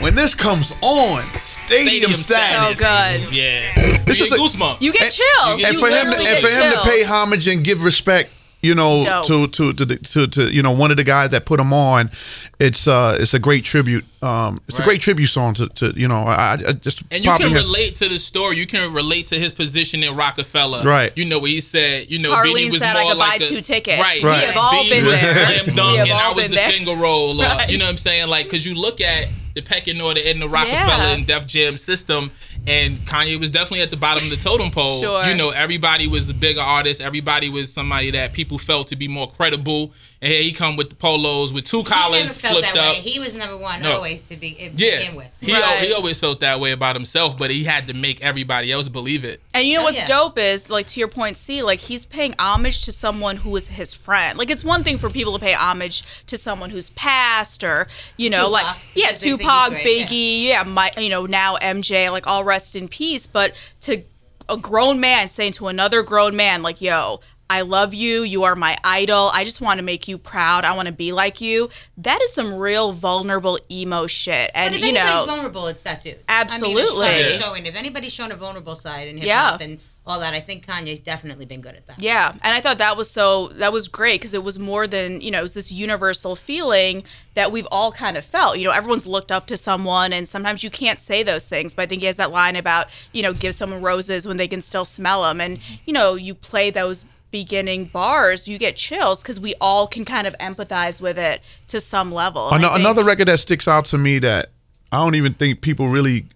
When 0.00 0.14
this 0.14 0.34
comes 0.34 0.72
on, 0.80 1.22
Stadium, 1.38 2.12
Stadium 2.12 2.14
Status. 2.14 2.78
So 2.78 2.84
good. 2.84 3.32
Yeah, 3.34 3.98
This 4.04 4.18
you 4.18 4.24
is 4.24 4.30
get 4.30 4.38
a- 4.38 4.42
goosebumps. 4.42 4.80
You 4.80 4.92
get 4.92 5.02
And- 5.02 5.12
chills. 5.12 5.60
you 5.60 5.66
and 5.68 5.78
for 5.78 5.88
him, 5.88 6.06
to, 6.12 6.18
and 6.18 6.38
for 6.44 6.50
him 6.50 6.72
to 6.72 6.80
pay 6.82 7.02
homage 7.04 7.48
and 7.48 7.64
give 7.64 7.82
respect, 7.84 8.30
you 8.60 8.74
know, 8.74 9.02
Dope. 9.02 9.26
to 9.26 9.46
to 9.48 9.72
to, 9.74 9.96
to 9.96 10.26
to 10.26 10.48
you 10.50 10.62
know 10.62 10.70
one 10.72 10.90
of 10.90 10.96
the 10.96 11.04
guys 11.04 11.30
that 11.30 11.44
put 11.44 11.60
him 11.60 11.72
on, 11.74 12.10
it's 12.58 12.88
uh 12.88 13.16
it's 13.20 13.34
a 13.34 13.38
great 13.38 13.62
tribute. 13.62 14.04
Um, 14.22 14.58
it's 14.68 14.78
a 14.78 14.82
great 14.82 15.02
tribute 15.02 15.26
song 15.26 15.52
to, 15.54 15.68
to 15.68 15.92
you 15.94 16.08
know 16.08 16.22
I, 16.24 16.52
I 16.54 16.72
just 16.72 17.02
And 17.10 17.22
you 17.22 17.28
probably 17.30 17.48
can 17.48 17.56
has- 17.56 17.66
relate 17.66 17.94
to 17.96 18.08
the 18.08 18.18
story. 18.18 18.56
You 18.56 18.66
can 18.66 18.90
relate 18.94 19.26
to 19.28 19.38
his 19.38 19.52
position 19.52 20.02
in 20.02 20.16
Rockefeller. 20.16 20.82
Right. 20.82 21.12
You 21.14 21.26
know 21.26 21.38
what 21.40 21.50
he 21.50 21.60
said. 21.60 22.10
You 22.10 22.20
know, 22.20 22.30
Carlene 22.34 22.54
Beanie 22.68 22.72
was 22.72 22.80
said 22.80 22.96
I 22.96 23.02
more 23.02 23.12
could 23.12 23.18
like 23.18 23.40
buy 23.40 23.44
a, 23.46 23.48
two 23.50 23.60
tickets. 23.60 24.00
Right. 24.00 24.22
We 24.22 24.30
have 24.30 24.56
all 24.56 24.82
Beans 24.84 24.94
been 25.02 25.04
there. 25.10 25.32
Slam 25.34 25.66
We 25.66 25.72
dunk, 25.74 25.98
have 25.98 26.06
and 26.08 26.12
I 26.18 26.24
all 26.24 26.34
was 26.34 26.44
been 26.44 26.50
the 26.52 26.56
there. 26.56 26.70
finger 26.70 26.96
roll. 26.96 27.38
Right. 27.38 27.68
You 27.68 27.76
know 27.76 27.84
what 27.84 27.90
I'm 27.90 27.96
saying? 27.98 28.28
Like, 28.28 28.46
because 28.46 28.64
you 28.64 28.74
look 28.74 29.02
at 29.02 29.28
the 29.54 29.62
pecking 29.62 30.00
order 30.00 30.20
in 30.20 30.40
the 30.40 30.48
Rockefeller 30.48 30.78
Yeah. 31.04 31.14
and 31.14 31.26
Def 31.26 31.46
Jam 31.46 31.76
system, 31.76 32.32
and 32.66 32.96
Kanye 33.00 33.38
was 33.38 33.50
definitely 33.50 33.82
at 33.82 33.90
the 33.90 33.96
bottom 33.96 34.24
of 34.24 34.30
the 34.30 34.36
totem 34.36 34.70
pole. 34.70 35.00
Sure. 35.00 35.24
You 35.26 35.34
know, 35.34 35.50
everybody 35.50 36.06
was 36.08 36.26
the 36.26 36.34
bigger 36.34 36.60
artist. 36.62 37.00
Everybody 37.00 37.50
was 37.50 37.72
somebody 37.72 38.10
that 38.12 38.32
people 38.32 38.58
felt 38.58 38.88
to 38.88 38.96
be 38.96 39.06
more 39.08 39.30
credible. 39.30 39.92
And 40.22 40.32
here 40.32 40.42
he 40.42 40.52
come 40.52 40.76
with 40.76 40.88
the 40.88 40.94
polos 40.96 41.52
with 41.52 41.66
two 41.66 41.82
collars 41.84 42.38
flipped 42.38 42.68
up. 42.68 42.94
way. 42.94 43.00
He 43.00 43.20
was 43.20 43.34
number 43.34 43.58
one 43.58 43.82
No. 43.82 43.96
always 43.96 44.22
to, 44.22 44.36
be, 44.36 44.54
to 44.54 44.62
Yeah, 44.74 44.98
begin 45.00 45.16
with. 45.16 45.26
he 45.42 45.52
Right. 45.52 45.80
he 45.86 45.92
always 45.92 46.18
felt 46.18 46.40
that 46.40 46.60
way 46.60 46.72
about 46.72 46.96
himself, 46.96 47.36
but 47.36 47.50
he 47.50 47.64
had 47.64 47.86
to 47.88 47.92
make 47.94 48.22
everybody 48.22 48.72
else 48.72 48.88
believe 48.88 49.22
it. 49.24 49.42
And 49.52 49.66
you 49.68 49.74
know 49.74 49.82
Oh, 49.82 49.84
what's 49.84 49.98
yeah. 49.98 50.06
dope 50.06 50.38
is, 50.38 50.70
like 50.70 50.86
to 50.86 50.98
your 51.00 51.08
point, 51.08 51.36
Cee, 51.36 51.62
like 51.62 51.78
he's 51.80 52.06
paying 52.06 52.34
homage 52.38 52.86
to 52.86 52.92
someone 52.92 53.36
who 53.38 53.54
is 53.56 53.66
his 53.66 53.92
friend. 53.92 54.38
Like 54.38 54.50
it's 54.50 54.64
one 54.64 54.82
thing 54.82 54.96
for 54.96 55.10
people 55.10 55.34
to 55.34 55.38
pay 55.38 55.52
homage 55.52 56.02
to 56.28 56.38
someone 56.38 56.70
who's 56.70 56.88
passed, 56.90 57.62
or 57.62 57.86
you 58.16 58.30
know, 58.30 58.46
Tupac, 58.46 58.52
like 58.52 58.76
yeah, 58.94 59.08
because 59.08 59.22
Big 59.24 59.32
Biggie's 59.40 59.46
Tupac, 59.46 59.72
Biggie, 59.74 60.42
yeah, 60.44 60.62
my, 60.62 60.90
you 60.96 61.10
know, 61.10 61.26
now 61.26 61.56
MJ, 61.56 62.10
like 62.10 62.26
all 62.26 62.44
rest 62.54 62.76
in 62.76 62.88
peace. 62.88 63.26
But 63.26 63.54
to 63.80 64.02
a 64.48 64.56
grown 64.56 65.00
man 65.00 65.26
saying 65.26 65.52
to 65.52 65.68
another 65.68 66.02
grown 66.02 66.36
man, 66.36 66.62
like, 66.62 66.80
"Yo, 66.80 67.20
I 67.50 67.62
love 67.62 67.92
you. 67.94 68.22
You 68.22 68.44
are 68.44 68.54
my 68.54 68.76
idol. 68.84 69.30
I 69.32 69.44
just 69.44 69.60
want 69.60 69.78
to 69.78 69.84
make 69.84 70.06
you 70.08 70.16
proud. 70.18 70.64
I 70.64 70.74
want 70.76 70.86
to 70.88 70.94
be 70.94 71.12
like 71.12 71.40
you." 71.40 71.68
That 71.98 72.20
is 72.22 72.32
some 72.32 72.54
real 72.54 72.92
vulnerable 72.92 73.58
emo 73.70 74.06
shit, 74.06 74.50
and 74.54 74.70
But 74.72 74.76
if 74.76 74.82
you 74.82 74.88
anybody's 74.96 75.14
know, 75.14 75.26
vulnerable, 75.26 75.66
it's 75.66 75.80
that 75.82 76.02
dude. 76.02 76.18
Absolutely. 76.28 77.06
I 77.06 77.12
mean, 77.12 77.24
it's 77.26 77.44
showing. 77.44 77.66
If 77.66 77.74
anybody's 77.74 78.12
shown 78.12 78.30
a 78.32 78.36
vulnerable 78.36 78.74
side 78.74 79.08
in 79.08 79.16
hip 79.18 79.26
Yeah. 79.26 79.50
hop 79.50 79.60
and 79.60 79.80
all 80.06 80.20
that, 80.20 80.34
I 80.34 80.40
think 80.40 80.66
Kanye's 80.66 81.00
definitely 81.00 81.46
been 81.46 81.62
good 81.62 81.74
at 81.76 81.86
that. 81.86 81.98
Yeah, 82.00 82.32
and 82.42 82.54
I 82.54 82.60
thought 82.60 82.76
that 82.78 82.96
was 82.96 83.08
so 83.10 83.48
that 83.48 83.72
was 83.72 83.88
great 83.88 84.20
because 84.20 84.34
it 84.34 84.44
was 84.44 84.58
more 84.58 84.86
than 84.86 85.20
you 85.22 85.30
know 85.30 85.38
it 85.38 85.42
was 85.42 85.54
this 85.54 85.72
universal 85.72 86.36
feeling 86.36 87.04
that 87.34 87.50
we've 87.50 87.66
all 87.70 87.90
kind 87.90 88.16
of 88.16 88.24
felt. 88.24 88.58
You 88.58 88.64
know, 88.64 88.70
everyone's 88.72 89.06
looked 89.06 89.32
up 89.32 89.46
to 89.46 89.56
someone, 89.56 90.12
and 90.12 90.28
sometimes 90.28 90.62
you 90.62 90.68
can't 90.70 91.00
say 91.00 91.22
those 91.22 91.48
things. 91.48 91.72
But 91.74 91.82
I 91.82 91.86
think 91.86 92.00
he 92.00 92.06
has 92.06 92.16
that 92.16 92.30
line 92.30 92.54
about 92.56 92.88
you 93.12 93.22
know 93.22 93.32
give 93.32 93.54
someone 93.54 93.80
roses 93.82 94.26
when 94.28 94.36
they 94.36 94.48
can 94.48 94.60
still 94.60 94.84
smell 94.84 95.22
them, 95.22 95.40
and 95.40 95.58
you 95.86 95.92
know 95.94 96.14
you 96.16 96.34
play 96.34 96.70
those 96.70 97.06
beginning 97.30 97.86
bars, 97.86 98.46
you 98.46 98.58
get 98.58 98.76
chills 98.76 99.20
because 99.22 99.40
we 99.40 99.54
all 99.60 99.88
can 99.88 100.04
kind 100.04 100.24
of 100.26 100.36
empathize 100.38 101.00
with 101.00 101.18
it 101.18 101.40
to 101.66 101.80
some 101.80 102.12
level. 102.12 102.46
And 102.50 102.56
I 102.64 102.68
Ano- 102.68 102.68
think- 102.76 102.80
another 102.86 103.04
record 103.04 103.26
that 103.28 103.38
sticks 103.40 103.66
out 103.66 103.86
to 103.86 103.98
me 103.98 104.20
that 104.20 104.50
I 104.92 104.98
don't 104.98 105.16
even 105.16 105.34
think 105.34 105.60
people 105.60 105.88
really 105.88 106.26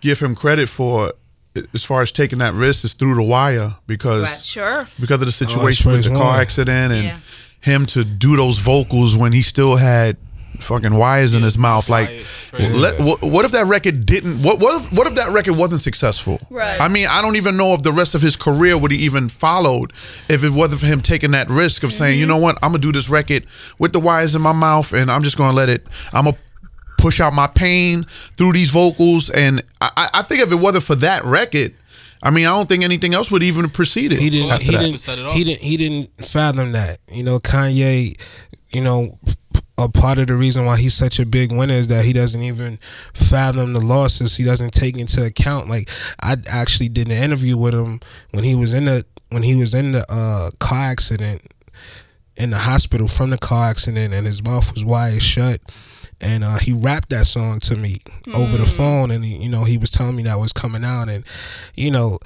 give 0.00 0.18
him 0.18 0.34
credit 0.34 0.68
for 0.68 1.12
as 1.74 1.84
far 1.84 2.02
as 2.02 2.12
taking 2.12 2.38
that 2.40 2.54
risk 2.54 2.84
is 2.84 2.94
through 2.94 3.14
the 3.14 3.22
wire 3.22 3.74
because 3.86 4.22
Right. 4.24 4.44
sure. 4.44 4.88
because 5.00 5.20
of 5.22 5.26
the 5.26 5.32
situation 5.32 5.84
for 5.84 5.92
with 5.92 6.04
the 6.04 6.10
car 6.10 6.32
one. 6.32 6.40
accident 6.40 6.92
and 6.92 7.04
Yeah. 7.04 7.16
him 7.60 7.86
to 7.86 8.04
do 8.04 8.36
those 8.36 8.58
vocals 8.58 9.16
when 9.16 9.32
he 9.32 9.42
still 9.42 9.76
had 9.76 10.16
fucking 10.60 10.94
wires 10.94 11.34
in 11.34 11.42
his 11.42 11.58
mouth 11.58 11.90
like 11.90 12.08
Right. 12.58 12.70
let, 12.72 12.98
what, 12.98 13.20
what 13.20 13.44
if 13.44 13.50
that 13.50 13.66
record 13.66 14.06
didn't 14.06 14.40
what 14.40 14.58
what 14.58 14.80
if, 14.80 14.90
what 14.90 15.06
if 15.06 15.14
that 15.16 15.28
record 15.30 15.54
wasn't 15.54 15.82
successful 15.82 16.38
Right. 16.48 16.80
i 16.80 16.88
mean 16.88 17.08
i 17.08 17.20
don't 17.20 17.36
even 17.36 17.58
know 17.58 17.74
if 17.74 17.82
the 17.82 17.92
rest 17.92 18.14
of 18.14 18.22
his 18.22 18.36
career 18.36 18.78
would 18.78 18.90
he 18.90 18.96
even 18.98 19.28
followed 19.28 19.92
if 20.30 20.44
it 20.44 20.50
wasn't 20.54 20.80
for 20.80 20.86
him 20.86 21.02
taking 21.02 21.32
that 21.32 21.50
risk 21.50 21.82
of 21.82 21.92
saying 21.92 22.14
Mm-hmm. 22.14 22.20
you 22.20 22.26
know 22.26 22.38
what 22.38 22.56
i'm 22.62 22.70
gonna 22.70 22.78
do 22.78 22.90
this 22.90 23.10
record 23.10 23.44
with 23.78 23.92
the 23.92 24.00
wires 24.00 24.34
in 24.34 24.40
my 24.40 24.52
mouth 24.52 24.94
and 24.94 25.10
i'm 25.10 25.22
just 25.22 25.36
gonna 25.36 25.52
let 25.54 25.68
it 25.68 25.86
i'm 26.14 26.24
gonna 26.24 26.36
push 26.98 27.20
out 27.20 27.32
my 27.32 27.46
pain 27.46 28.04
through 28.36 28.52
these 28.52 28.70
vocals 28.70 29.30
and 29.30 29.62
i 29.80 29.90
i 29.96 30.10
I 30.14 30.22
think 30.22 30.40
if 30.42 30.50
it 30.50 30.56
wasn't 30.56 30.84
for 30.84 30.94
that 30.96 31.24
record 31.24 31.74
I 32.22 32.30
mean, 32.30 32.46
I 32.46 32.50
don't 32.50 32.66
think 32.68 32.82
anything 32.82 33.12
else 33.14 33.30
would 33.30 33.42
even 33.42 33.68
precede 33.68 34.10
it. 34.10 34.18
He 34.18 34.30
didn't. 34.30 34.50
after 34.50 34.64
He 34.64 34.92
that. 34.92 34.98
Set 34.98 35.12
it 35.12 35.16
didn't. 35.16 35.28
off. 35.28 35.36
He 35.36 35.44
didn't. 35.44 35.60
He 35.62 35.76
didn't 35.76 36.24
fathom 36.24 36.72
that. 36.72 36.98
You 37.12 37.22
know, 37.22 37.38
Kanye. 37.38 38.18
You 38.70 38.80
know, 38.80 39.18
a 39.78 39.88
part 39.88 40.18
of 40.18 40.26
the 40.26 40.34
reason 40.34 40.64
why 40.64 40.78
he's 40.78 40.94
such 40.94 41.20
a 41.20 41.26
big 41.26 41.52
winner 41.52 41.74
is 41.74 41.88
that 41.88 42.04
he 42.04 42.12
doesn't 42.14 42.40
even 42.42 42.78
fathom 43.14 43.74
the 43.74 43.80
losses. 43.80 44.36
He 44.36 44.44
doesn't 44.44 44.72
take 44.72 44.98
into 44.98 45.24
account. 45.24 45.68
Like 45.68 45.90
I 46.22 46.36
actually 46.48 46.88
did 46.88 47.08
an 47.08 47.22
interview 47.22 47.56
with 47.56 47.74
him 47.74 48.00
when 48.32 48.42
he 48.44 48.54
was 48.54 48.72
in 48.72 48.86
the 48.86 49.04
when 49.28 49.42
he 49.42 49.54
was 49.54 49.74
in 49.74 49.92
the 49.92 50.04
uh, 50.10 50.50
car 50.58 50.86
accident 50.90 51.42
in 52.36 52.50
the 52.50 52.58
hospital 52.58 53.08
from 53.08 53.30
the 53.30 53.38
car 53.38 53.68
accident, 53.70 54.14
and 54.14 54.26
his 54.26 54.42
mouth 54.42 54.72
was 54.74 54.84
wide 54.84 55.22
shut. 55.22 55.60
And 56.20 56.44
uh, 56.44 56.56
he 56.56 56.72
rapped 56.72 57.10
that 57.10 57.26
song 57.26 57.60
to 57.60 57.76
me 57.76 57.98
over 58.32 58.56
the 58.56 58.64
phone, 58.64 59.10
and 59.10 59.24
you 59.24 59.50
know 59.50 59.64
he 59.64 59.76
was 59.76 59.90
telling 59.90 60.16
me 60.16 60.22
that 60.22 60.38
was 60.38 60.52
coming 60.52 60.82
out, 60.82 61.08
and 61.08 61.24
you 61.74 61.90
know 61.90 62.18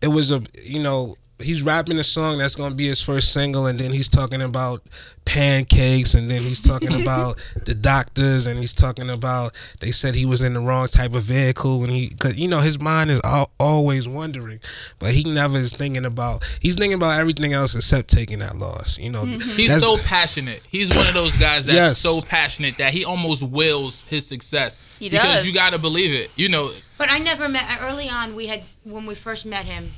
it 0.00 0.08
was 0.08 0.30
a 0.30 0.42
you 0.62 0.80
know 0.80 1.16
he's 1.42 1.62
rapping 1.62 1.98
a 1.98 2.04
song 2.04 2.38
that's 2.38 2.54
gonna 2.54 2.74
be 2.74 2.86
his 2.86 3.00
first 3.02 3.32
single, 3.32 3.66
and 3.66 3.78
then 3.78 3.92
he's 3.92 4.08
talking 4.08 4.42
about 4.42 4.82
pancakes, 5.24 6.14
and 6.14 6.30
then 6.30 6.42
he's 6.42 6.60
talking 6.60 6.94
about 7.02 7.38
the 7.64 7.74
doctors, 7.74 8.46
and 8.46 8.58
he's 8.58 8.72
talking 8.72 9.08
about 9.10 9.54
they 9.80 9.90
said 9.90 10.14
he 10.14 10.26
was 10.26 10.42
in 10.42 10.54
the 10.54 10.60
wrong 10.60 10.88
type 10.88 11.14
of 11.14 11.22
vehicle 11.22 11.80
when 11.80 11.90
he, 11.90 12.10
cause 12.10 12.36
you 12.36 12.48
know 12.48 12.58
his 12.58 12.80
mind 12.80 13.10
is 13.10 13.20
al- 13.24 13.50
always 13.60 14.08
wondering, 14.08 14.60
but 14.98 15.12
he 15.12 15.24
never 15.24 15.58
is 15.58 15.72
thinking 15.72 16.04
about. 16.04 16.42
He's 16.60 16.76
thinking 16.76 16.94
about 16.96 17.20
everything 17.20 17.52
else 17.52 17.74
except 17.74 18.08
taking 18.08 18.40
that 18.40 18.56
loss. 18.56 18.98
You 18.98 19.10
know, 19.10 19.24
mm-hmm. 19.24 19.50
He's 19.56 19.78
so 19.80 19.98
passionate. 19.98 20.62
He's 20.68 20.90
one 20.94 21.06
of 21.06 21.14
those 21.14 21.36
guys 21.36 21.66
that's 21.66 21.76
Yes. 21.76 21.98
so 21.98 22.20
passionate 22.20 22.78
that 22.78 22.92
he 22.92 23.04
almost 23.04 23.42
wills 23.42 24.02
his 24.08 24.26
success. 24.26 24.82
He 24.98 25.08
because 25.08 25.38
does. 25.40 25.46
you 25.46 25.54
got 25.54 25.70
to 25.70 25.78
believe 25.78 26.12
it. 26.12 26.30
You 26.36 26.48
know, 26.48 26.70
But 26.98 27.10
I 27.10 27.18
never 27.18 27.48
met 27.48 27.64
early 27.82 28.08
on. 28.08 28.34
We 28.34 28.46
had 28.46 28.62
when 28.84 29.06
we 29.06 29.14
first 29.14 29.46
met 29.46 29.64
him, 29.64 29.92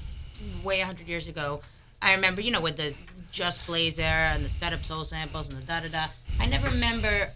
way 0.63 0.81
hundred 0.81 1.09
years 1.09 1.27
ago. 1.29 1.61
I 2.01 2.15
remember, 2.15 2.41
you 2.41 2.51
know, 2.51 2.61
with 2.61 2.77
the 2.77 2.95
Just 3.31 3.65
Blaze 3.67 3.99
era 3.99 4.33
and 4.35 4.45
the 4.45 4.49
sped 4.49 4.73
up 4.73 4.85
soul 4.85 5.05
samples 5.05 5.49
and 5.53 5.63
the 5.63 5.67
da 5.67 5.81
da 5.81 5.89
da. 5.89 6.07
I 6.41 6.47
never 6.47 6.69
remember 6.71 7.31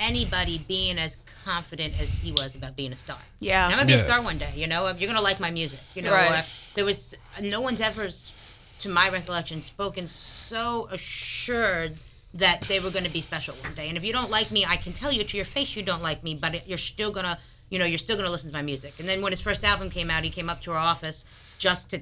anybody 0.00 0.58
being 0.66 0.98
as 0.98 1.18
confident 1.44 2.00
as 2.00 2.10
he 2.10 2.32
was 2.32 2.56
about 2.56 2.74
being 2.76 2.92
a 2.92 2.96
star. 2.96 3.18
Yeah. 3.38 3.64
And 3.66 3.74
I'm 3.74 3.78
gonna 3.78 3.88
be 3.88 3.94
a 3.94 3.98
star 4.02 4.20
one 4.22 4.38
day. 4.38 4.52
You 4.54 4.66
know, 4.66 4.88
you're 4.98 5.08
gonna 5.08 5.22
like 5.22 5.38
my 5.38 5.50
music. 5.50 5.80
You 5.94 6.02
know, 6.02 6.12
Right. 6.12 6.44
there 6.74 6.84
was 6.84 7.14
no 7.40 7.60
one's 7.60 7.80
ever, 7.80 8.08
to 8.80 8.88
my 8.88 9.08
recollection, 9.10 9.62
spoken 9.62 10.08
so 10.08 10.88
assured 10.90 11.94
that 12.34 12.62
they 12.62 12.80
were 12.80 12.90
going 12.90 13.04
to 13.04 13.10
be 13.10 13.20
special 13.20 13.54
one 13.56 13.74
day. 13.74 13.88
And 13.88 13.96
if 13.98 14.04
you 14.04 14.12
don't 14.12 14.30
like 14.30 14.50
me, 14.50 14.64
I 14.66 14.76
can 14.76 14.94
tell 14.94 15.12
you 15.12 15.22
to 15.22 15.36
your 15.36 15.44
face 15.44 15.76
you 15.76 15.82
don't 15.82 16.02
like 16.02 16.24
me, 16.24 16.34
but 16.34 16.66
you're 16.66 16.78
still 16.78 17.10
gonna, 17.10 17.38
you 17.68 17.78
know, 17.78 17.84
you're 17.84 17.98
still 17.98 18.16
gonna 18.16 18.30
listen 18.30 18.50
to 18.50 18.56
my 18.56 18.62
music. 18.62 18.94
And 18.98 19.06
then 19.08 19.20
when 19.20 19.32
his 19.32 19.40
first 19.42 19.62
album 19.64 19.90
came 19.90 20.10
out, 20.10 20.24
he 20.24 20.30
came 20.30 20.48
up 20.48 20.62
to 20.62 20.72
our 20.72 20.78
office 20.78 21.26
just 21.58 21.90
to 21.90 22.00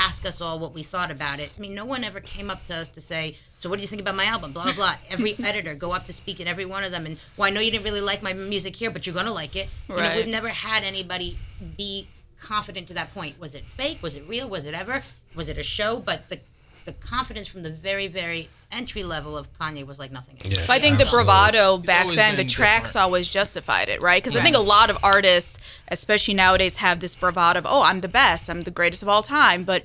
ask 0.00 0.24
us 0.24 0.40
all 0.40 0.58
what 0.58 0.72
we 0.72 0.82
thought 0.82 1.10
about 1.10 1.38
it. 1.40 1.50
I 1.56 1.60
mean, 1.60 1.74
no 1.74 1.84
one 1.84 2.04
ever 2.04 2.20
came 2.20 2.48
up 2.50 2.64
to 2.66 2.74
us 2.74 2.88
to 2.90 3.00
say, 3.02 3.36
"So 3.56 3.68
what 3.68 3.76
do 3.76 3.82
you 3.82 3.88
think 3.88 4.00
about 4.00 4.16
my 4.16 4.24
album?" 4.24 4.52
Blah 4.52 4.64
blah 4.64 4.72
blah. 4.74 4.94
Every 5.10 5.38
editor 5.44 5.74
go 5.74 5.92
up 5.92 6.06
to 6.06 6.12
speak 6.12 6.40
at 6.40 6.46
every 6.46 6.64
one 6.64 6.84
of 6.84 6.90
them, 6.90 7.04
and 7.06 7.20
well, 7.36 7.46
I 7.46 7.50
know 7.50 7.60
you 7.60 7.70
didn't 7.70 7.84
really 7.84 8.00
like 8.00 8.22
my 8.22 8.32
music 8.32 8.74
here, 8.76 8.90
but 8.90 9.06
you're 9.06 9.14
gonna 9.14 9.32
like 9.32 9.54
it. 9.56 9.68
You 9.88 9.96
know, 9.96 10.00
Right. 10.02 10.16
we've 10.16 10.26
never 10.26 10.48
had 10.48 10.82
anybody 10.84 11.38
be 11.76 12.08
confident 12.40 12.88
to 12.88 12.94
that 12.94 13.12
point. 13.12 13.38
Was 13.38 13.54
it 13.54 13.64
fake? 13.76 13.98
Was 14.02 14.14
it 14.14 14.26
real? 14.26 14.48
Was 14.48 14.64
it 14.64 14.74
ever? 14.74 15.04
Was 15.34 15.48
it 15.50 15.58
a 15.58 15.62
show? 15.62 16.00
But 16.00 16.28
the 16.30 16.40
the 16.86 16.92
confidence 16.94 17.46
from 17.46 17.62
the 17.62 17.70
very 17.70 18.06
very 18.08 18.48
entry 18.72 19.02
level 19.02 19.36
of 19.36 19.52
Kanye 19.54 19.86
was 19.86 19.98
like 19.98 20.12
nothing. 20.12 20.36
else. 20.36 20.48
Yeah. 20.48 20.64
But 20.66 20.74
I 20.74 20.80
think 20.80 20.98
the 20.98 21.06
bravado 21.06 21.78
back 21.78 22.06
then, 22.06 22.36
the 22.36 22.42
been 22.42 22.48
tracks 22.48 22.90
different. 22.90 23.04
always 23.04 23.28
justified 23.28 23.88
it, 23.88 24.02
right? 24.02 24.22
Because 24.22 24.36
I 24.36 24.42
think 24.42 24.56
a 24.56 24.60
lot 24.60 24.90
of 24.90 24.98
artists, 25.02 25.58
especially 25.88 26.34
nowadays, 26.34 26.76
have 26.76 27.00
this 27.00 27.14
bravado 27.14 27.58
of, 27.58 27.66
oh, 27.68 27.82
I'm 27.82 28.00
the 28.00 28.08
best, 28.08 28.48
I'm 28.48 28.62
the 28.62 28.70
greatest 28.70 29.02
of 29.02 29.08
all 29.08 29.22
time. 29.22 29.64
But 29.64 29.82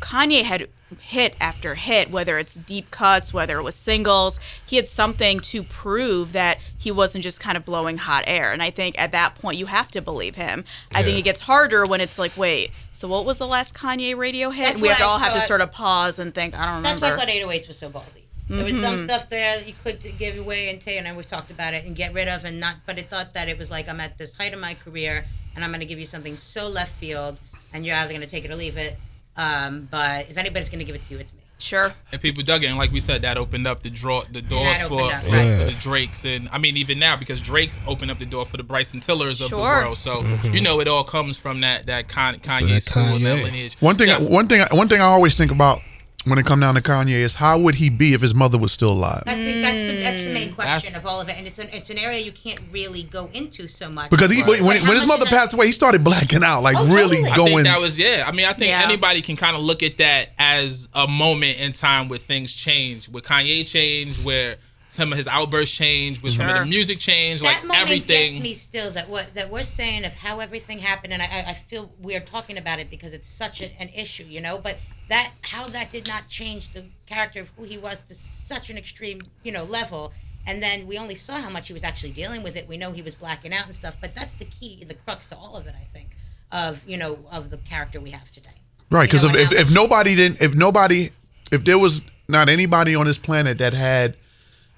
Kanye 0.00 0.42
had 0.42 0.68
hit 1.00 1.34
after 1.40 1.74
hit, 1.74 2.10
whether 2.10 2.38
it's 2.38 2.54
deep 2.54 2.90
cuts, 2.92 3.32
whether 3.32 3.58
it 3.58 3.62
was 3.62 3.74
singles. 3.74 4.38
He 4.64 4.76
had 4.76 4.86
something 4.86 5.40
to 5.40 5.64
prove 5.64 6.32
that 6.32 6.58
he 6.78 6.92
wasn't 6.92 7.24
just 7.24 7.40
kind 7.40 7.56
of 7.56 7.64
blowing 7.64 7.98
hot 7.98 8.22
air. 8.26 8.52
And 8.52 8.62
I 8.62 8.70
think 8.70 8.96
at 9.00 9.10
that 9.12 9.34
point, 9.34 9.56
you 9.56 9.66
have 9.66 9.90
to 9.92 10.00
believe 10.00 10.36
him. 10.36 10.64
I 10.94 11.02
think 11.02 11.18
it 11.18 11.22
gets 11.22 11.40
harder 11.40 11.86
when 11.86 12.00
it's 12.00 12.18
like, 12.18 12.36
wait, 12.36 12.70
so 12.92 13.08
what 13.08 13.24
was 13.24 13.38
the 13.38 13.48
last 13.48 13.74
Kanye 13.74 14.16
radio 14.16 14.50
hit? 14.50 14.64
That's 14.64 14.74
And 14.74 14.82
we 14.82 14.88
have 14.88 14.98
to 14.98 15.04
I 15.04 15.06
all 15.06 15.18
have 15.18 15.34
to 15.34 15.40
sort 15.40 15.60
of 15.60 15.72
pause 15.72 16.20
and 16.20 16.32
think, 16.32 16.54
I 16.54 16.66
don't 16.66 16.76
remember. 16.76 17.00
That's 17.00 17.00
why 17.00 17.12
I 17.14 17.16
thought 17.16 17.50
808s 17.50 17.66
was 17.66 17.78
so 17.78 17.90
ballsy. 17.90 18.22
There 18.48 18.64
was 18.64 18.80
some 18.80 18.98
stuff 18.98 19.28
there 19.28 19.56
that 19.58 19.66
you 19.66 19.74
could 19.82 20.00
give 20.18 20.38
away 20.38 20.70
and 20.70 20.80
take, 20.80 21.00
and 21.00 21.16
we've 21.16 21.26
talked 21.26 21.50
about 21.50 21.74
it 21.74 21.84
and 21.84 21.96
get 21.96 22.14
rid 22.14 22.28
of, 22.28 22.44
and 22.44 22.60
not. 22.60 22.76
But 22.86 22.98
it 22.98 23.10
thought 23.10 23.32
that 23.34 23.48
it 23.48 23.58
was 23.58 23.70
like 23.70 23.88
I'm 23.88 24.00
at 24.00 24.18
this 24.18 24.34
height 24.34 24.52
of 24.54 24.60
my 24.60 24.74
career, 24.74 25.24
and 25.54 25.64
I'm 25.64 25.70
going 25.70 25.80
to 25.80 25.86
give 25.86 25.98
you 25.98 26.06
something 26.06 26.36
so 26.36 26.68
left 26.68 26.92
field, 26.94 27.40
and 27.72 27.84
you're 27.84 27.96
either 27.96 28.10
going 28.10 28.20
to 28.20 28.26
take 28.28 28.44
it 28.44 28.50
or 28.50 28.56
leave 28.56 28.76
it. 28.76 28.96
Um, 29.36 29.88
but 29.90 30.30
if 30.30 30.36
anybody's 30.38 30.68
going 30.68 30.78
to 30.78 30.84
give 30.84 30.94
it 30.94 31.02
to 31.02 31.14
you, 31.14 31.18
it's 31.20 31.32
me. 31.32 31.40
sure. 31.58 31.92
and 32.12 32.20
people 32.22 32.42
dug 32.42 32.62
it. 32.64 32.68
And 32.68 32.78
like 32.78 32.90
we 32.92 33.00
said, 33.00 33.20
that 33.22 33.36
opened 33.36 33.66
up 33.66 33.82
the 33.82 33.90
draw, 33.90 34.22
the 34.30 34.40
doors 34.40 34.80
for, 34.82 35.02
up, 35.12 35.22
for, 35.22 35.30
right. 35.32 35.58
for 35.58 35.64
the 35.72 35.76
Drakes, 35.78 36.24
and 36.24 36.48
I 36.50 36.58
mean 36.58 36.76
even 36.76 36.98
now 36.98 37.16
because 37.16 37.42
Drake 37.42 37.72
opened 37.86 38.10
up 38.12 38.18
the 38.18 38.26
door 38.26 38.44
for 38.46 38.56
the 38.56 38.62
Bryson 38.62 39.00
Tillers 39.00 39.40
of 39.40 39.50
the 39.50 39.56
world. 39.58 39.96
So 39.98 40.22
you 40.44 40.60
know 40.60 40.80
it 40.80 40.88
all 40.88 41.04
comes 41.04 41.36
from 41.36 41.60
that 41.62 41.86
that 41.86 42.08
Con- 42.08 42.36
Kanye 42.36 42.68
that 42.74 42.82
school, 42.84 43.02
that 43.02 43.20
Kanye. 43.20 43.42
lineage. 43.44 43.76
One 43.80 43.96
thing, 43.96 44.08
Yeah. 44.08 44.20
one 44.22 44.46
thing, 44.48 44.64
one 44.70 44.88
thing 44.88 45.00
I 45.00 45.04
always 45.04 45.34
think 45.34 45.50
about 45.50 45.82
when 46.26 46.38
it 46.38 46.44
come 46.44 46.58
down 46.60 46.74
to 46.74 46.80
Kanye 46.80 47.10
is 47.22 47.34
how 47.34 47.56
would 47.58 47.76
he 47.76 47.88
be 47.88 48.12
if 48.12 48.20
his 48.20 48.34
mother 48.34 48.58
was 48.58 48.72
still 48.72 48.92
alive? 48.92 49.22
That's 49.26 49.38
it, 49.40 49.62
that's 49.62 49.78
the 49.78 50.00
that's 50.02 50.22
the 50.22 50.32
main 50.34 50.50
mm. 50.50 50.54
question 50.54 50.92
That's- 50.92 50.96
of 50.98 51.06
all 51.06 51.20
of 51.20 51.28
it, 51.28 51.38
and 51.38 51.46
it's 51.46 51.58
an 51.58 51.68
it's 51.72 51.88
an 51.90 51.98
area 51.98 52.18
you 52.20 52.32
can't 52.32 52.60
really 52.72 53.04
go 53.04 53.30
into 53.32 53.68
so 53.68 53.88
much 53.88 54.10
Because 54.10 54.30
he, 54.32 54.42
Right. 54.42 54.60
when, 54.60 54.82
when 54.86 54.96
his 54.96 55.06
mother 55.06 55.24
passed 55.26 55.52
away, 55.54 55.66
he 55.66 55.72
started 55.72 56.02
blacking 56.02 56.42
out, 56.42 56.62
like 56.62 56.76
Oh, 56.76 56.86
really 56.86 57.22
totally. 57.22 57.28
I 57.28 57.32
I 57.32 57.36
going. 57.36 57.48
think 57.54 57.64
that 57.64 57.80
was 57.80 57.98
yeah. 57.98 58.24
I 58.26 58.32
mean, 58.32 58.46
I 58.46 58.52
think 58.52 58.70
Yeah. 58.70 58.82
anybody 58.84 59.22
can 59.22 59.36
kind 59.36 59.56
of 59.56 59.62
look 59.62 59.82
at 59.82 59.98
that 59.98 60.30
as 60.38 60.88
a 60.94 61.06
moment 61.06 61.58
in 61.58 61.72
time 61.72 62.08
where 62.08 62.18
things 62.18 62.52
change, 62.54 63.08
where 63.08 63.22
Kanye 63.22 63.66
changed, 63.66 64.24
where 64.24 64.56
some 64.88 65.12
of 65.12 65.18
his 65.18 65.26
outbursts 65.28 65.76
changed, 65.76 66.22
where 66.22 66.32
some 66.32 66.48
of 66.48 66.56
the 66.56 66.64
music 66.66 66.98
changed, 66.98 67.42
that 67.42 67.46
like 67.46 67.64
moment 67.64 67.82
everything. 67.82 68.32
gets 68.32 68.42
me 68.42 68.54
still 68.54 68.90
that 68.92 69.08
what 69.08 69.26
that 69.34 69.50
we're 69.50 69.62
saying 69.62 70.04
of 70.04 70.14
how 70.14 70.40
everything 70.40 70.78
happened 70.78 71.12
and 71.12 71.20
I, 71.22 71.26
I- 71.26 71.50
I 71.50 71.54
feel 71.54 71.90
we're 72.00 72.20
talking 72.20 72.56
about 72.56 72.78
it 72.78 72.88
because 72.90 73.12
it's 73.12 73.28
such 73.28 73.60
a, 73.60 73.70
an 73.80 73.90
issue 73.90 74.24
you 74.28 74.40
know 74.40 74.58
but 74.58 74.78
that 75.08 75.32
how 75.42 75.66
that 75.68 75.90
did 75.90 76.08
not 76.08 76.28
change 76.28 76.72
the 76.72 76.84
character 77.06 77.40
of 77.40 77.50
who 77.56 77.64
he 77.64 77.78
was 77.78 78.02
to 78.02 78.14
such 78.14 78.70
an 78.70 78.76
extreme 78.76 79.20
you 79.42 79.52
know 79.52 79.64
level. 79.64 80.12
And 80.48 80.62
then 80.62 80.86
we 80.86 80.96
only 80.96 81.16
saw 81.16 81.34
how 81.40 81.50
much 81.50 81.66
he 81.66 81.72
was 81.72 81.82
actually 81.82 82.12
dealing 82.12 82.44
with 82.44 82.54
it. 82.54 82.68
We 82.68 82.76
know 82.76 82.92
he 82.92 83.02
was 83.02 83.16
blacking 83.16 83.52
out 83.52 83.66
and 83.66 83.74
stuff 83.74 83.96
but 84.00 84.14
that's 84.14 84.36
the 84.36 84.44
key 84.46 84.84
the 84.84 84.94
crux 84.94 85.26
to 85.28 85.36
all 85.36 85.56
of 85.56 85.66
it 85.66 85.74
i 85.74 85.84
think 85.92 86.16
of 86.52 86.82
you 86.86 86.96
know 86.96 87.18
of 87.30 87.50
the 87.50 87.58
character 87.58 88.00
we 88.00 88.10
have 88.10 88.30
today. 88.32 88.50
Right, 88.90 89.12
You 89.12 89.18
because 89.18 89.32
know, 89.32 89.38
if, 89.38 89.52
if, 89.52 89.60
if 89.62 89.74
nobody 89.74 90.14
didn't, 90.14 90.40
if 90.40 90.54
nobody, 90.54 91.10
if 91.50 91.64
there 91.64 91.78
was 91.78 92.00
not 92.28 92.48
anybody 92.48 92.94
on 92.94 93.06
this 93.06 93.18
planet 93.18 93.58
that 93.58 93.74
had 93.74 94.16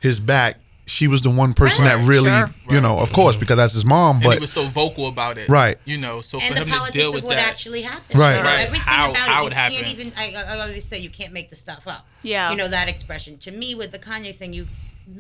his 0.01 0.19
back, 0.19 0.57
she 0.89 1.07
was 1.07 1.23
the 1.23 1.31
one 1.31 1.53
person 1.53 1.85
Right, 1.85 1.97
that 1.99 2.09
really, 2.09 2.31
sure. 2.31 2.49
you 2.75 2.81
know, 2.81 2.99
of 2.99 3.13
course, 3.13 3.37
because 3.37 3.57
that's 3.57 3.75
his 3.75 3.85
mom. 3.85 4.23
and 4.23 4.33
he 4.33 4.39
was 4.41 4.53
so 4.53 4.65
vocal 4.67 5.07
about 5.07 5.39
it, 5.39 5.49
Right. 5.49 5.77
You 5.85 5.99
know, 5.99 6.21
so 6.23 6.39
and 6.39 6.49
for 6.49 6.55
the 6.55 6.61
him 6.63 6.67
to 6.69 6.73
politics 6.75 6.97
deal 6.97 7.09
of 7.11 7.15
with 7.17 7.25
what 7.25 7.37
that, 7.37 7.49
actually 7.49 7.83
happened. 7.83 8.19
Right. 8.19 8.39
You 8.39 8.43
Right. 8.45 8.61
Everything 8.67 8.87
How- 8.87 9.11
about 9.11 9.17
how 9.29 9.43
it, 9.43 9.47
it 9.47 9.51
you 9.51 9.55
happened. 9.57 9.79
can't 9.85 9.93
even. 9.99 10.13
I, 10.17 10.35
I 10.35 10.61
always 10.61 10.85
say 10.85 10.99
you 10.99 11.11
can't 11.11 11.33
make 11.33 11.51
the 11.51 11.57
stuff 11.57 11.87
up. 11.87 12.07
Yeah. 12.23 12.51
You 12.51 12.57
know 12.57 12.69
that 12.69 12.89
expression. 12.89 13.39
To 13.39 13.51
me, 13.53 13.75
with 13.75 13.93
the 13.93 13.99
Kanye 13.99 14.35
thing, 14.35 14.53
you 14.53 14.67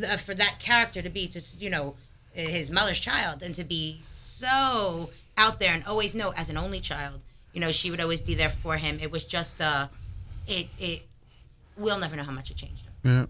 uh, 0.06 0.16
for 0.16 0.34
that 0.34 0.56
character 0.58 1.00
to 1.02 1.10
be 1.10 1.28
just 1.28 1.60
you 1.62 1.70
know 1.70 1.94
his 2.32 2.70
mother's 2.70 3.00
child 3.00 3.42
and 3.42 3.54
to 3.54 3.64
be 3.64 3.98
so 4.00 5.10
out 5.36 5.58
there 5.60 5.72
and 5.72 5.84
always 5.84 6.14
know 6.14 6.30
as 6.36 6.48
an 6.50 6.56
only 6.56 6.80
child, 6.80 7.20
you 7.52 7.60
know 7.60 7.72
she 7.72 7.90
would 7.90 8.00
always 8.00 8.20
be 8.20 8.34
there 8.34 8.50
for 8.50 8.76
him. 8.76 8.98
It 9.00 9.10
was 9.10 9.24
just 9.24 9.60
uh, 9.60 9.88
it 10.46 10.68
it. 10.78 11.02
We'll 11.76 11.98
never 11.98 12.16
know 12.16 12.24
how 12.24 12.32
much 12.32 12.50
it 12.50 12.56
changed 12.56 12.84
him. 12.86 12.92
yeah. 13.04 13.26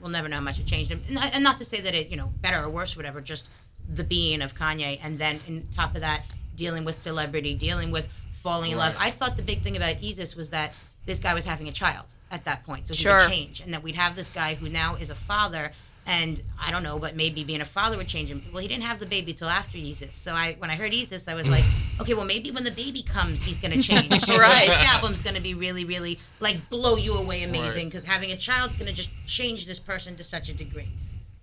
We'll 0.00 0.10
never 0.10 0.28
know 0.28 0.36
how 0.36 0.42
much 0.42 0.58
it 0.60 0.66
changed 0.66 0.90
him. 0.90 1.02
And, 1.06 1.14
not- 1.16 1.34
and 1.34 1.42
not 1.44 1.58
to 1.58 1.64
say 1.64 1.80
that 1.80 1.94
it, 1.94 2.08
you 2.08 2.16
know, 2.16 2.32
better 2.40 2.62
or 2.64 2.68
worse, 2.70 2.96
whatever, 2.96 3.20
just 3.20 3.48
the 3.94 4.04
being 4.04 4.42
of 4.42 4.54
Kanye. 4.54 5.00
And 5.02 5.18
then, 5.18 5.40
on 5.48 5.64
top 5.74 5.94
of 5.94 6.02
that, 6.02 6.34
dealing 6.56 6.84
with 6.84 7.00
celebrity, 7.00 7.54
dealing 7.54 7.90
with 7.90 8.08
falling 8.42 8.72
in 8.72 8.78
love. 8.78 8.94
I 8.98 9.10
thought 9.10 9.36
the 9.36 9.42
big 9.42 9.62
thing 9.62 9.76
about 9.76 9.96
Yeezus 9.96 10.36
was 10.36 10.50
that 10.50 10.72
this 11.06 11.18
guy 11.20 11.34
was 11.34 11.44
having 11.44 11.68
a 11.68 11.72
child 11.72 12.06
at 12.30 12.44
that 12.44 12.64
point. 12.64 12.86
So 12.86 12.94
he 12.94 13.02
Sure. 13.02 13.18
would 13.18 13.28
change. 13.28 13.60
And 13.60 13.72
that 13.74 13.82
we'd 13.82 13.94
have 13.96 14.14
this 14.14 14.30
guy 14.30 14.54
who 14.54 14.68
now 14.68 14.94
is 14.96 15.10
a 15.10 15.14
father. 15.14 15.72
And 16.10 16.40
I 16.58 16.70
don't 16.70 16.82
know, 16.82 16.98
but 16.98 17.16
maybe 17.16 17.44
being 17.44 17.60
a 17.60 17.66
father 17.66 17.98
would 17.98 18.08
change 18.08 18.30
him. 18.30 18.42
Well, 18.50 18.62
he 18.62 18.66
didn't 18.66 18.84
have 18.84 18.98
the 18.98 19.04
baby 19.04 19.34
till 19.34 19.48
after 19.50 19.76
Yeezus. 19.76 20.12
So 20.12 20.32
I, 20.32 20.56
when 20.58 20.70
I 20.70 20.74
heard 20.74 20.92
Yeezus, 20.92 21.30
I 21.30 21.34
was 21.34 21.46
like, 21.46 21.64
okay, 22.00 22.14
well, 22.14 22.24
maybe 22.24 22.50
when 22.50 22.64
the 22.64 22.70
baby 22.70 23.02
comes, 23.02 23.42
he's 23.42 23.58
going 23.60 23.72
to 23.78 23.82
change. 23.82 24.18
So 24.22 24.38
Right. 24.38 24.60
The 24.60 24.66
next 24.70 24.88
album's 24.88 25.20
going 25.20 25.36
to 25.36 25.42
be 25.42 25.52
really, 25.52 25.84
really, 25.84 26.18
like, 26.40 26.70
blow 26.70 26.96
you 26.96 27.12
away 27.14 27.42
amazing 27.42 27.88
because 27.88 28.04
having 28.06 28.30
a 28.30 28.36
child's 28.38 28.76
going 28.78 28.88
to 28.88 28.94
just 28.94 29.10
change 29.26 29.66
this 29.66 29.78
person 29.78 30.16
to 30.16 30.24
such 30.24 30.48
a 30.48 30.54
degree. 30.54 30.88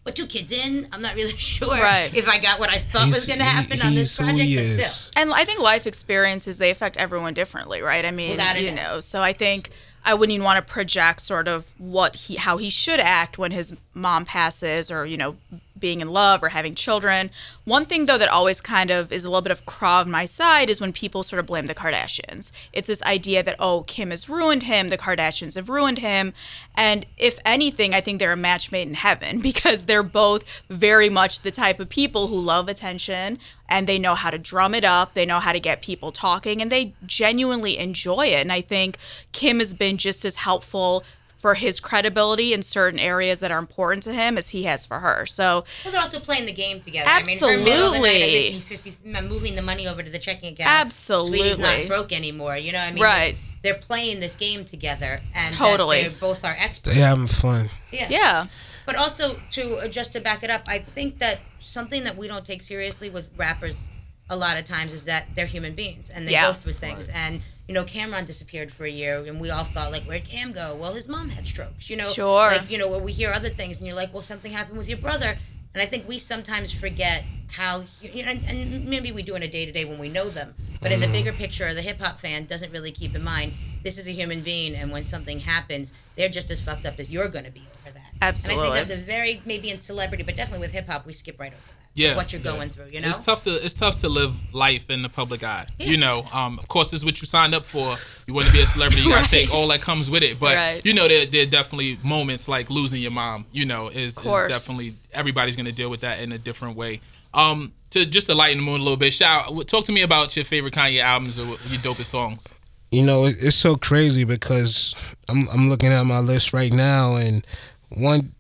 But 0.03 0.15
two 0.15 0.25
kids 0.27 0.51
in, 0.51 0.87
I'm 0.91 1.01
not 1.01 1.13
really 1.15 1.31
sure 1.37 1.69
Right. 1.73 2.11
if 2.15 2.27
I 2.27 2.39
got 2.39 2.59
what 2.59 2.69
I 2.71 2.77
thought 2.79 3.07
was 3.07 3.27
going 3.27 3.39
to 3.39 3.45
happen 3.45 3.77
he- 3.77 3.87
on 3.87 3.93
this 3.93 4.17
project, 4.17 4.49
but 4.55 4.83
still. 4.83 5.11
And 5.21 5.31
I 5.33 5.45
think 5.45 5.59
life 5.59 5.85
experiences 5.85 6.57
they 6.57 6.71
affect 6.71 6.97
everyone 6.97 7.35
differently, 7.35 7.81
right? 7.83 8.03
I 8.03 8.11
mean, 8.11 8.31
Without 8.31 8.59
you 8.59 8.71
know, 8.71 8.99
so 8.99 9.21
I 9.21 9.33
think 9.33 9.69
I 10.05 10.13
wouldn't 10.13 10.33
even 10.33 10.45
want 10.45 10.65
to 10.65 10.71
project 10.73 11.19
sort 11.19 11.47
of 11.47 11.65
what 11.79 12.15
he 12.15 12.35
how 12.35 12.57
he 12.57 12.69
should 12.69 12.99
act 12.99 13.37
when 13.37 13.51
his 13.51 13.75
mom 13.93 14.23
passes 14.23 14.91
or, 14.91 15.05
you 15.05 15.17
know, 15.17 15.35
being 15.77 16.01
in 16.01 16.09
love 16.09 16.43
or 16.43 16.49
having 16.49 16.75
children. 16.75 17.29
One 17.63 17.85
thing 17.85 18.05
though 18.05 18.17
that 18.17 18.29
always 18.29 18.61
kind 18.61 18.91
of 18.91 19.11
is 19.11 19.25
a 19.25 19.29
little 19.29 19.41
bit 19.41 19.51
of 19.51 19.65
craw 19.65 19.99
on 19.99 20.11
my 20.11 20.25
side 20.25 20.69
is 20.69 20.79
when 20.79 20.93
people 20.93 21.23
sort 21.23 21.39
of 21.39 21.45
blame 21.45 21.65
the 21.65 21.75
Kardashians. 21.75 22.51
It's 22.73 22.87
this 22.87 23.03
idea 23.03 23.43
that 23.43 23.55
oh, 23.59 23.83
Kim 23.87 24.11
has 24.11 24.29
ruined 24.29 24.63
him, 24.63 24.87
the 24.87 24.97
Kardashians 24.97 25.55
have 25.55 25.69
ruined 25.69 25.99
him, 25.99 26.33
and 26.75 27.05
if 27.17 27.39
anything, 27.45 27.93
I 27.93 28.01
think 28.01 28.19
they're 28.19 28.31
a 28.31 28.37
match 28.37 28.71
made 28.71 28.87
in 28.87 28.93
heaven 28.93 29.41
because 29.43 29.85
they're 29.85 30.03
both 30.03 30.43
very 30.69 31.09
much 31.09 31.41
the 31.41 31.51
type 31.51 31.79
of 31.79 31.89
people 31.89 32.27
who 32.27 32.39
love 32.39 32.69
attention 32.69 33.39
and 33.67 33.87
they 33.87 33.97
know 33.99 34.15
how 34.15 34.29
to 34.29 34.37
drum 34.37 34.75
it 34.75 34.83
up, 34.83 35.13
they 35.13 35.25
know 35.25 35.39
how 35.39 35.51
to 35.51 35.59
get 35.59 35.81
people 35.81 36.11
talking 36.11 36.61
and 36.61 36.71
they 36.71 36.93
genuinely 37.05 37.77
enjoy 37.77 38.27
it. 38.27 38.41
And 38.41 38.51
I 38.51 38.61
think 38.61 38.97
Kim 39.31 39.59
has 39.59 39.73
been 39.73 39.97
just 39.97 40.23
as 40.23 40.37
helpful 40.37 41.03
for 41.45 41.53
his 41.53 41.79
credibility 41.79 42.53
in 42.53 42.63
certain 42.63 42.99
areas 42.99 43.39
that 43.39 43.51
are 43.51 43.59
important 43.59 44.01
to 44.01 44.11
him 44.11 44.35
as 44.35 44.49
he 44.49 44.63
has 44.63 44.83
for 44.83 44.97
her. 44.97 45.27
So 45.27 45.63
Well, 45.83 45.91
they're 45.91 46.01
also 46.01 46.19
playing 46.19 46.47
the 46.47 46.51
game 46.51 46.81
together. 46.81 47.07
I 47.07 47.21
mean, 47.21 47.37
her 47.37 47.57
middle 47.59 47.89
of 47.89 47.93
the 47.93 47.99
night 47.99 48.15
Absolutely. 48.23 48.47
at 48.47 48.53
1550, 48.63 49.27
moving 49.29 49.55
the 49.55 49.61
money 49.61 49.87
over 49.87 50.01
to 50.01 50.09
the 50.09 50.17
checking 50.17 50.53
account. 50.53 50.67
Absolutely. 50.71 51.37
Sweetie's 51.37 51.59
not 51.59 51.87
broke 51.87 52.11
anymore. 52.11 52.57
You 52.57 52.71
know, 52.71 52.79
what 52.79 52.87
I 52.89 52.91
mean, 52.93 53.03
Right. 53.03 53.37
There's, 53.61 53.75
they're 53.75 53.81
playing 53.87 54.21
this 54.21 54.35
game 54.35 54.65
together, 54.65 55.19
and 55.35 55.53
that 55.53 55.57
Totally. 55.59 56.07
they 56.07 56.15
both 56.19 56.43
are 56.43 56.55
experts. 56.57 56.95
They 56.95 57.01
having 57.03 57.27
fun. 57.27 57.69
Yeah. 57.91 58.07
Yeah. 58.09 58.45
But 58.87 58.95
also 58.95 59.39
to 59.51 59.75
uh, 59.77 59.87
just 59.87 60.13
to 60.13 60.19
back 60.21 60.43
it 60.43 60.49
up, 60.49 60.63
I 60.67 60.79
think 60.79 61.19
that 61.19 61.41
something 61.59 62.03
that 62.05 62.17
we 62.17 62.27
don't 62.27 62.43
take 62.45 62.63
seriously 62.63 63.11
with 63.11 63.29
rappers 63.37 63.89
a 64.31 64.35
lot 64.35 64.57
of 64.57 64.65
times 64.65 64.93
is 64.93 65.05
that 65.05 65.27
they're 65.35 65.45
human 65.45 65.75
beings 65.75 66.09
and 66.09 66.27
they 66.27 66.31
Yeah. 66.31 66.47
go 66.47 66.53
through 66.53 66.73
things. 66.73 67.09
And 67.09 67.43
you 67.67 67.73
know, 67.73 67.83
Cam'ron 67.83 68.25
disappeared 68.25 68.71
for 68.71 68.85
a 68.85 68.89
year, 68.89 69.23
and 69.25 69.39
we 69.39 69.49
all 69.49 69.63
thought 69.63 69.91
like, 69.91 70.03
where'd 70.03 70.25
Cam 70.25 70.51
go? 70.51 70.77
Well, 70.79 70.93
his 70.93 71.07
mom 71.07 71.29
had 71.29 71.47
strokes. 71.47 71.89
You 71.89 71.97
know, 71.97 72.09
Sure. 72.11 72.47
Like 72.47 72.69
you 72.69 72.77
know, 72.77 72.89
when 72.89 73.03
we 73.03 73.11
hear 73.11 73.31
other 73.31 73.49
things, 73.49 73.77
and 73.77 73.87
you're 73.87 73.95
like, 73.95 74.13
well, 74.13 74.21
something 74.21 74.51
happened 74.51 74.77
with 74.77 74.87
your 74.87 74.99
brother. 74.99 75.37
And 75.73 75.81
I 75.81 75.85
think 75.85 76.07
we 76.07 76.19
sometimes 76.19 76.71
forget 76.71 77.25
how, 77.51 77.83
you 77.99 78.23
know, 78.23 78.31
and, 78.31 78.43
and 78.45 78.87
maybe 78.87 79.11
we 79.11 79.23
do 79.23 79.35
in 79.35 79.43
a 79.43 79.47
day 79.47 79.65
to 79.65 79.73
day 79.73 79.83
when 79.83 79.99
we 79.99 80.07
know 80.07 80.29
them. 80.29 80.53
But 80.81 80.93
in 80.93 81.01
the 81.01 81.05
mm-hmm. 81.05 81.13
bigger 81.13 81.33
picture, 81.33 81.73
the 81.73 81.81
hip 81.81 81.99
hop 81.99 82.19
fan 82.19 82.45
doesn't 82.45 82.71
really 82.71 82.91
keep 82.91 83.13
in 83.13 83.23
mind 83.23 83.53
this 83.85 83.99
is 83.99 84.07
a 84.07 84.11
human 84.11 84.41
being, 84.41 84.73
and 84.73 84.91
when 84.91 85.03
something 85.03 85.39
happens, 85.39 85.93
they're 86.15 86.27
just 86.27 86.49
as 86.49 86.59
fucked 86.59 86.87
up 86.87 86.99
as 86.99 87.11
you're 87.11 87.29
going 87.29 87.45
to 87.45 87.51
be 87.51 87.61
over 87.79 87.93
that. 87.93 88.11
Absolutely. 88.19 88.65
And 88.65 88.73
I 88.73 88.77
think 88.77 88.87
that's 88.89 89.01
a 89.01 89.05
very 89.05 89.43
maybe 89.45 89.69
in 89.69 89.77
celebrity, 89.77 90.23
but 90.23 90.35
definitely 90.35 90.65
with 90.65 90.71
hip 90.71 90.87
hop, 90.87 91.05
we 91.05 91.13
skip 91.13 91.39
right 91.39 91.53
over. 91.53 91.61
Yeah, 91.95 92.17
what 92.17 92.33
you're 92.33 92.41
yeah. 92.41 92.51
going 92.51 92.69
through, 92.69 92.87
you 92.91 92.99
know. 92.99 93.07
It's 93.07 93.23
tough 93.25 93.43
to 93.43 93.51
it's 93.51 93.73
tough 93.73 93.95
to 94.01 94.09
live 94.09 94.35
life 94.53 94.89
in 94.89 95.01
the 95.01 95.07
public 95.09 95.43
eye. 95.43 95.65
Yeah. 95.77 95.87
You 95.87 95.97
know, 95.97 96.25
um, 96.33 96.59
of 96.59 96.67
course, 96.67 96.91
this 96.91 96.99
is 96.99 97.05
what 97.05 97.21
you 97.21 97.25
signed 97.25 97.55
up 97.55 97.65
for. 97.65 97.95
You 98.27 98.33
want 98.33 98.47
to 98.47 98.53
be 98.53 98.61
a 98.61 98.65
celebrity, 98.65 99.03
you 99.03 99.09
gotta 99.09 99.29
take 99.39 99.51
all 99.53 99.67
that 99.69 99.81
comes 99.81 100.11
with 100.11 100.21
it. 100.21 100.37
But 100.39 100.55
Right. 100.55 100.85
you 100.85 100.93
know, 100.93 101.07
there 101.07 101.25
there 101.25 101.43
are 101.43 101.49
definitely 101.49 101.97
moments 102.03 102.47
like 102.49 102.69
losing 102.69 103.01
your 103.01 103.11
mom. 103.11 103.45
You 103.53 103.65
know, 103.65 103.87
is, 103.87 104.17
is 104.17 104.23
definitely 104.23 104.95
everybody's 105.13 105.55
gonna 105.55 105.71
deal 105.71 105.89
with 105.89 106.01
that 106.01 106.19
in 106.19 106.33
a 106.33 106.37
different 106.37 106.75
way. 106.75 106.99
Um, 107.33 107.71
to 107.91 108.05
just 108.05 108.27
to 108.27 108.35
lighten 108.35 108.57
the 108.57 108.63
mood 108.63 108.81
a 108.81 108.83
little 108.83 108.97
bit, 108.97 109.13
shout 109.13 109.67
talk 109.67 109.85
to 109.85 109.91
me 109.93 110.01
about 110.01 110.35
your 110.35 110.43
favorite 110.45 110.73
Kanye 110.73 111.01
albums 111.01 111.39
or 111.39 111.45
your 111.45 111.79
dopest 111.81 112.05
songs. 112.05 112.45
You 112.91 113.03
know, 113.03 113.25
it's 113.25 113.55
so 113.55 113.77
crazy 113.77 114.25
because 114.25 114.95
I'm 115.29 115.47
I'm 115.49 115.69
looking 115.69 115.93
at 115.93 116.03
my 116.03 116.19
list 116.19 116.51
right 116.53 116.73
now, 116.73 117.15
and 117.15 117.45
one, 117.89 118.33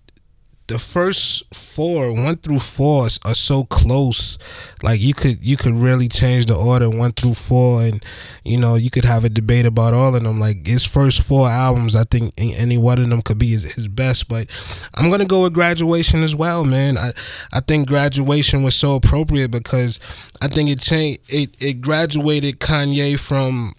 the 0.67 0.79
first 0.79 1.43
four, 1.53 2.11
one 2.11 2.37
through 2.37 2.59
four, 2.59 3.07
are 3.23 3.35
so 3.35 3.65
close. 3.65 4.37
Like 4.81 4.99
you 4.99 5.13
could 5.13 5.43
you 5.43 5.57
could 5.57 5.77
really 5.77 6.07
change 6.07 6.47
the 6.47 6.55
order 6.55 6.89
one 6.89 7.11
through 7.11 7.35
four, 7.35 7.81
and 7.81 8.03
you 8.43 8.57
know 8.57 8.75
you 8.75 8.89
could 8.89 9.05
have 9.05 9.23
a 9.23 9.29
debate 9.29 9.65
about 9.65 9.93
all 9.93 10.15
of 10.15 10.23
them. 10.23 10.39
Like 10.39 10.65
his 10.65 10.85
first 10.85 11.21
four 11.21 11.47
albums, 11.47 11.95
I 11.95 12.03
think 12.03 12.33
any 12.37 12.77
one 12.77 12.99
of 12.99 13.09
them 13.09 13.21
could 13.21 13.37
be 13.37 13.49
his, 13.49 13.73
his 13.73 13.87
best. 13.87 14.27
But 14.27 14.47
I'm 14.95 15.09
gonna 15.09 15.25
go 15.25 15.43
with 15.43 15.53
Graduation 15.53 16.23
as 16.23 16.35
well, 16.35 16.65
man. 16.65 16.97
I 16.97 17.11
I 17.53 17.59
think 17.59 17.87
Graduation 17.87 18.63
was 18.63 18.75
so 18.75 18.95
appropriate 18.95 19.51
because 19.51 19.99
I 20.41 20.47
think 20.47 20.69
it 20.69 20.79
changed 20.81 21.21
it 21.29 21.55
it 21.61 21.81
graduated 21.81 22.59
Kanye 22.59 23.19
from 23.19 23.75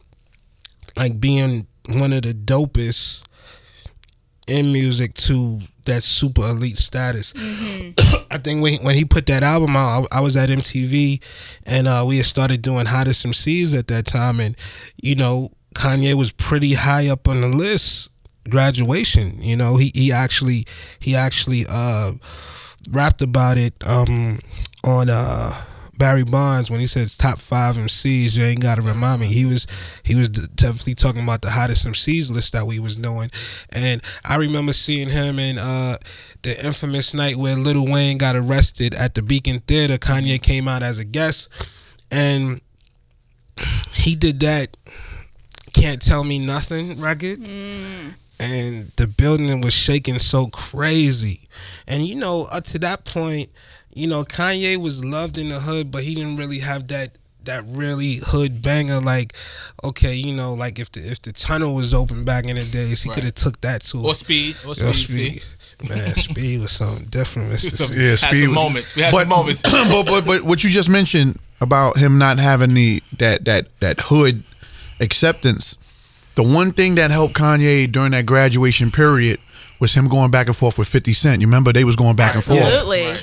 like 0.97 1.21
being 1.21 1.67
one 1.89 2.13
of 2.13 2.23
the 2.23 2.33
dopest 2.33 3.23
in 4.47 4.73
music 4.73 5.15
to 5.15 5.61
that 5.87 6.03
super 6.03 6.43
elite 6.43 6.79
status. 6.79 7.33
I 8.31 8.39
think 8.39 8.63
when 8.63 8.75
when 8.85 8.95
he 8.95 9.05
put 9.05 9.27
that 9.27 9.43
album 9.43 9.77
out, 9.77 10.07
I, 10.13 10.19
I 10.19 10.21
was 10.21 10.37
at 10.37 10.49
MTV, 10.49 11.23
and 11.65 11.89
uh, 11.89 12.05
we 12.07 12.19
had 12.19 12.27
started 12.27 12.63
doing 12.63 12.87
hottest 12.87 13.25
MCs 13.25 13.77
at 13.77 13.89
that 13.89 14.07
time, 14.07 14.41
and 14.41 14.57
you 15.03 15.15
know 15.15 15.53
Kanye 15.75 16.15
was 16.15 16.33
pretty 16.33 16.75
high 16.75 17.09
up 17.09 17.29
on 17.29 17.41
the 17.41 17.49
list. 17.49 18.11
Graduation, 18.49 19.43
you 19.43 19.57
know, 19.57 19.77
he 19.77 19.91
he 19.95 20.13
actually 20.13 20.67
he 21.01 21.17
actually 21.17 21.65
uh, 21.69 22.13
rapped 22.91 23.21
about 23.21 23.59
it 23.59 23.75
um, 23.85 24.39
on 24.85 25.11
uh, 25.11 25.53
Barry 25.99 26.25
Bonds 26.25 26.71
when 26.71 26.81
he 26.81 26.87
says 26.87 27.17
top 27.17 27.39
five 27.39 27.77
MCs. 27.77 28.37
You 28.37 28.45
ain't 28.45 28.63
got 28.63 28.77
to 28.77 28.83
remind 28.83 29.21
me. 29.21 29.27
He 29.27 29.45
was 29.45 29.67
he 30.03 30.15
was 30.15 30.29
definitely 30.29 30.95
talking 30.95 31.23
about 31.23 31.43
the 31.43 31.51
hottest 31.51 31.87
MCs 31.87 32.31
list 32.31 32.53
that 32.53 32.67
we 32.67 32.79
was 32.79 32.97
doing, 32.97 33.31
and 33.71 34.03
I 34.25 34.37
remember 34.37 34.73
seeing 34.73 35.09
him 35.09 35.39
in 35.39 35.59
uh, 35.59 35.99
the 36.43 36.65
infamous 36.65 37.15
night 37.15 37.37
where 37.37 37.57
Lil 37.57 37.87
Wayne 37.87 38.19
got 38.19 38.37
arrested 38.37 38.95
at 38.95 39.15
the 39.15 39.23
Beacon 39.23 39.61
Theater. 39.61 39.99
Kanye 39.99 40.41
came 40.41 40.69
out 40.69 40.83
as 40.83 40.99
a 40.99 41.05
guest, 41.05 41.49
and 42.11 42.61
he 43.93 44.15
did 44.15 44.41
that. 44.41 44.77
Can't 45.73 46.01
tell 46.01 46.25
me 46.25 46.39
nothing 46.39 47.01
record 47.01 47.39
and 48.39 48.85
the 48.97 49.07
building 49.07 49.61
was 49.61 49.75
shaking 49.75 50.19
so 50.19 50.47
crazy. 50.49 51.49
And 51.87 52.07
you 52.07 52.17
know, 52.17 52.45
up 52.45 52.65
to 52.67 52.79
that 52.81 53.05
point, 53.05 53.51
you 53.97 54.07
know, 54.07 54.25
Kanye 54.25 54.77
was 54.77 55.05
loved 55.05 55.39
in 55.39 55.49
the 55.49 55.61
hood, 55.61 55.91
but 55.91 56.03
he 56.03 56.15
didn't 56.15 56.37
really 56.37 56.59
have 56.61 56.87
that 56.89 57.17
that 57.45 57.65
really 57.69 58.17
hood 58.27 58.61
banger. 58.63 59.01
Like, 59.01 59.33
okay, 59.83 60.15
you 60.15 60.35
know, 60.35 60.53
like 60.55 60.79
if 60.79 60.93
the 60.93 61.01
if 61.01 61.23
the 61.23 61.33
tunnel 61.33 61.75
was 61.75 61.95
open 61.95 62.25
back 62.25 62.45
in 62.47 62.57
the 62.57 62.65
days, 62.65 63.03
he 63.03 63.09
Right. 63.09 63.15
could 63.15 63.25
have 63.25 63.35
took 63.37 63.61
that 63.63 63.83
to 63.85 64.05
Or 64.05 64.15
Speed, 64.15 64.57
or 64.67 64.75
Yo, 64.75 64.93
Speed. 64.93 65.43
Man, 65.89 66.15
speed 66.29 66.61
was 66.61 66.73
something 66.73 67.07
different. 67.07 67.53
Mr. 67.53 67.71
Some- 67.71 67.87
C. 67.89 68.03
Yeah, 68.03 68.11
had 68.11 68.19
speed 68.19 68.41
some 68.41 68.49
was- 68.49 68.55
moments. 68.55 68.97
We 68.97 69.03
had 69.03 69.13
but, 69.13 69.21
some 69.21 69.29
moments. 69.37 69.63
but 69.63 70.07
but 70.07 70.25
but 70.27 70.43
what 70.43 70.63
you 70.65 70.71
just 70.71 70.89
mentioned 70.91 71.39
about 71.63 71.97
him 71.97 72.19
not 72.19 72.39
having 72.39 72.75
the 72.75 73.03
that 73.19 73.45
that 73.47 73.69
that 73.81 74.01
hood 74.01 74.43
acceptance. 75.01 75.77
The 76.35 76.43
one 76.43 76.73
thing 76.73 76.97
that 76.97 77.11
helped 77.11 77.35
Kanye 77.35 77.91
during 77.91 78.11
that 78.13 78.27
graduation 78.27 78.91
period 78.91 79.41
was 79.79 79.95
him 79.95 80.09
going 80.09 80.31
back 80.31 80.49
and 80.49 80.57
forth 80.57 80.79
with 80.79 80.89
50 80.89 81.13
Cent. 81.15 81.41
You 81.41 81.47
remember 81.47 81.73
they 81.73 81.85
was 81.85 81.97
going 81.97 82.17
back 82.17 82.35
and 82.35 82.45
forth. 82.45 82.61
Absolutely. 82.61 83.15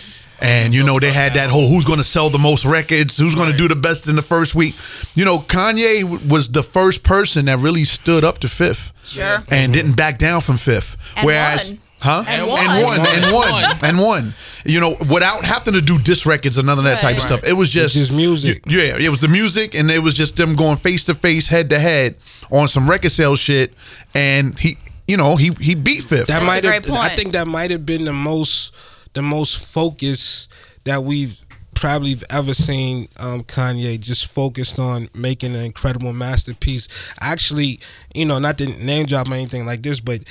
And 0.42 0.74
you 0.74 0.84
know 0.84 1.00
they 1.00 1.12
had 1.12 1.36
that 1.36 1.50
whole 1.50 1.70
who's 1.70 1.86
going 1.86 2.00
to 2.00 2.04
sell 2.04 2.30
the 2.30 2.38
most 2.40 2.66
records, 2.66 3.18
who's 3.18 3.36
going 3.36 3.52
to 3.52 3.58
do 3.58 3.68
the 3.68 3.76
best 3.76 4.08
in 4.08 4.16
the 4.16 4.22
first 4.22 4.56
week. 4.56 4.76
You 5.16 5.24
know 5.26 5.40
Kanye 5.40 6.02
w- 6.02 6.20
was 6.28 6.50
the 6.50 6.64
first 6.64 7.04
person 7.04 7.46
that 7.46 7.60
really 7.60 7.86
stood 7.86 8.24
up 8.26 8.40
to 8.40 8.50
Fif, 8.50 8.92
Sure. 9.04 9.42
and 9.50 9.74
didn't 9.74 9.96
back 9.96 10.18
down 10.18 10.42
from 10.42 10.58
Fif. 10.58 10.98
And 11.16 11.26
Whereas, 11.26 11.70
won. 11.70 11.80
huh? 12.00 12.24
And 12.28 12.42
and 12.42 12.50
won. 12.50 12.66
won, 12.66 13.00
and 13.00 13.24
And 13.24 13.34
won, 13.34 13.52
won. 13.52 13.78
and 13.84 13.98
won. 14.00 14.34
You 14.66 14.80
know, 14.82 14.96
without 15.10 15.46
having 15.46 15.76
to 15.76 15.82
do 15.82 15.98
diss 16.00 16.26
records 16.26 16.58
or 16.60 16.64
none 16.64 16.78
of 16.78 16.84
that 16.86 17.00
type 17.00 17.16
of 17.18 17.24
Right. 17.24 17.28
stuff. 17.28 17.44
It 17.46 17.54
was 17.54 17.70
just 17.70 17.94
just 17.96 18.12
music. 18.12 18.64
Yeah, 18.66 18.98
it 18.98 19.10
was 19.10 19.22
the 19.22 19.28
music, 19.30 19.76
and 19.76 19.90
it 19.90 20.00
was 20.00 20.14
just 20.14 20.36
them 20.36 20.56
going 20.56 20.78
face 20.78 21.04
to 21.06 21.14
face, 21.16 21.48
head 21.48 21.70
to 21.70 21.80
head 21.80 22.16
on 22.52 22.68
some 22.68 22.90
record 22.90 23.12
sales 23.14 23.40
shit. 23.40 23.74
And 24.14 24.58
he, 24.60 24.78
you 25.08 25.16
know, 25.16 25.38
he 25.38 25.52
he 25.62 25.76
beat 25.76 26.04
Fif. 26.04 26.28
That 26.28 26.44
might 26.44 26.64
have. 26.66 26.90
I 26.92 27.16
think 27.16 27.32
that 27.34 27.48
might 27.48 27.72
have 27.72 27.86
been 27.86 28.04
the 28.06 28.14
most, 28.14 28.74
the 29.14 29.22
most 29.22 29.58
focus 29.74 30.48
that 30.86 31.04
we've 31.04 31.40
probably 31.76 32.16
ever 32.30 32.54
seen 32.54 33.10
um, 33.20 33.44
Kanye 33.44 34.00
just 34.00 34.28
focused 34.28 34.80
on 34.80 35.10
making 35.14 35.56
an 35.56 35.66
incredible 35.66 36.14
masterpiece. 36.14 36.88
Actually, 37.20 37.80
you 38.14 38.26
know, 38.26 38.40
not 38.40 38.58
to 38.60 38.68
name 38.84 39.06
drop 39.06 39.30
or 39.30 39.34
anything 39.34 39.66
like 39.66 39.84
this, 39.84 40.00
but 40.00 40.22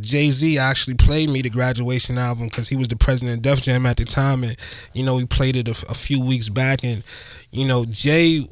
Jay 0.00 0.30
Z 0.30 0.58
actually 0.58 0.94
played 0.94 1.28
me 1.28 1.42
the 1.42 1.50
graduation 1.50 2.16
album 2.16 2.46
because 2.46 2.68
he 2.68 2.76
was 2.76 2.88
the 2.88 2.96
president 2.96 3.38
of 3.38 3.42
Def 3.42 3.62
Jam 3.62 3.84
at 3.86 3.96
the 3.96 4.04
time, 4.04 4.42
and 4.44 4.56
you 4.92 5.02
know 5.02 5.16
we 5.16 5.26
played 5.26 5.56
it 5.56 5.68
a, 5.68 5.90
a 5.90 5.94
few 5.94 6.20
weeks 6.20 6.48
back, 6.48 6.82
and 6.84 7.02
you 7.50 7.66
know 7.66 7.84
Jay 7.84 8.48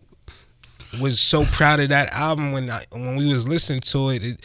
was 1.01 1.21
so 1.21 1.45
proud 1.47 1.81
of 1.81 1.89
that 1.91 2.13
album 2.13 2.53
when 2.53 2.69
I, 2.69 2.85
when 2.91 3.17
we 3.17 3.33
was 3.33 3.49
listening 3.49 3.81
to 3.81 4.11
it. 4.11 4.25
it 4.25 4.45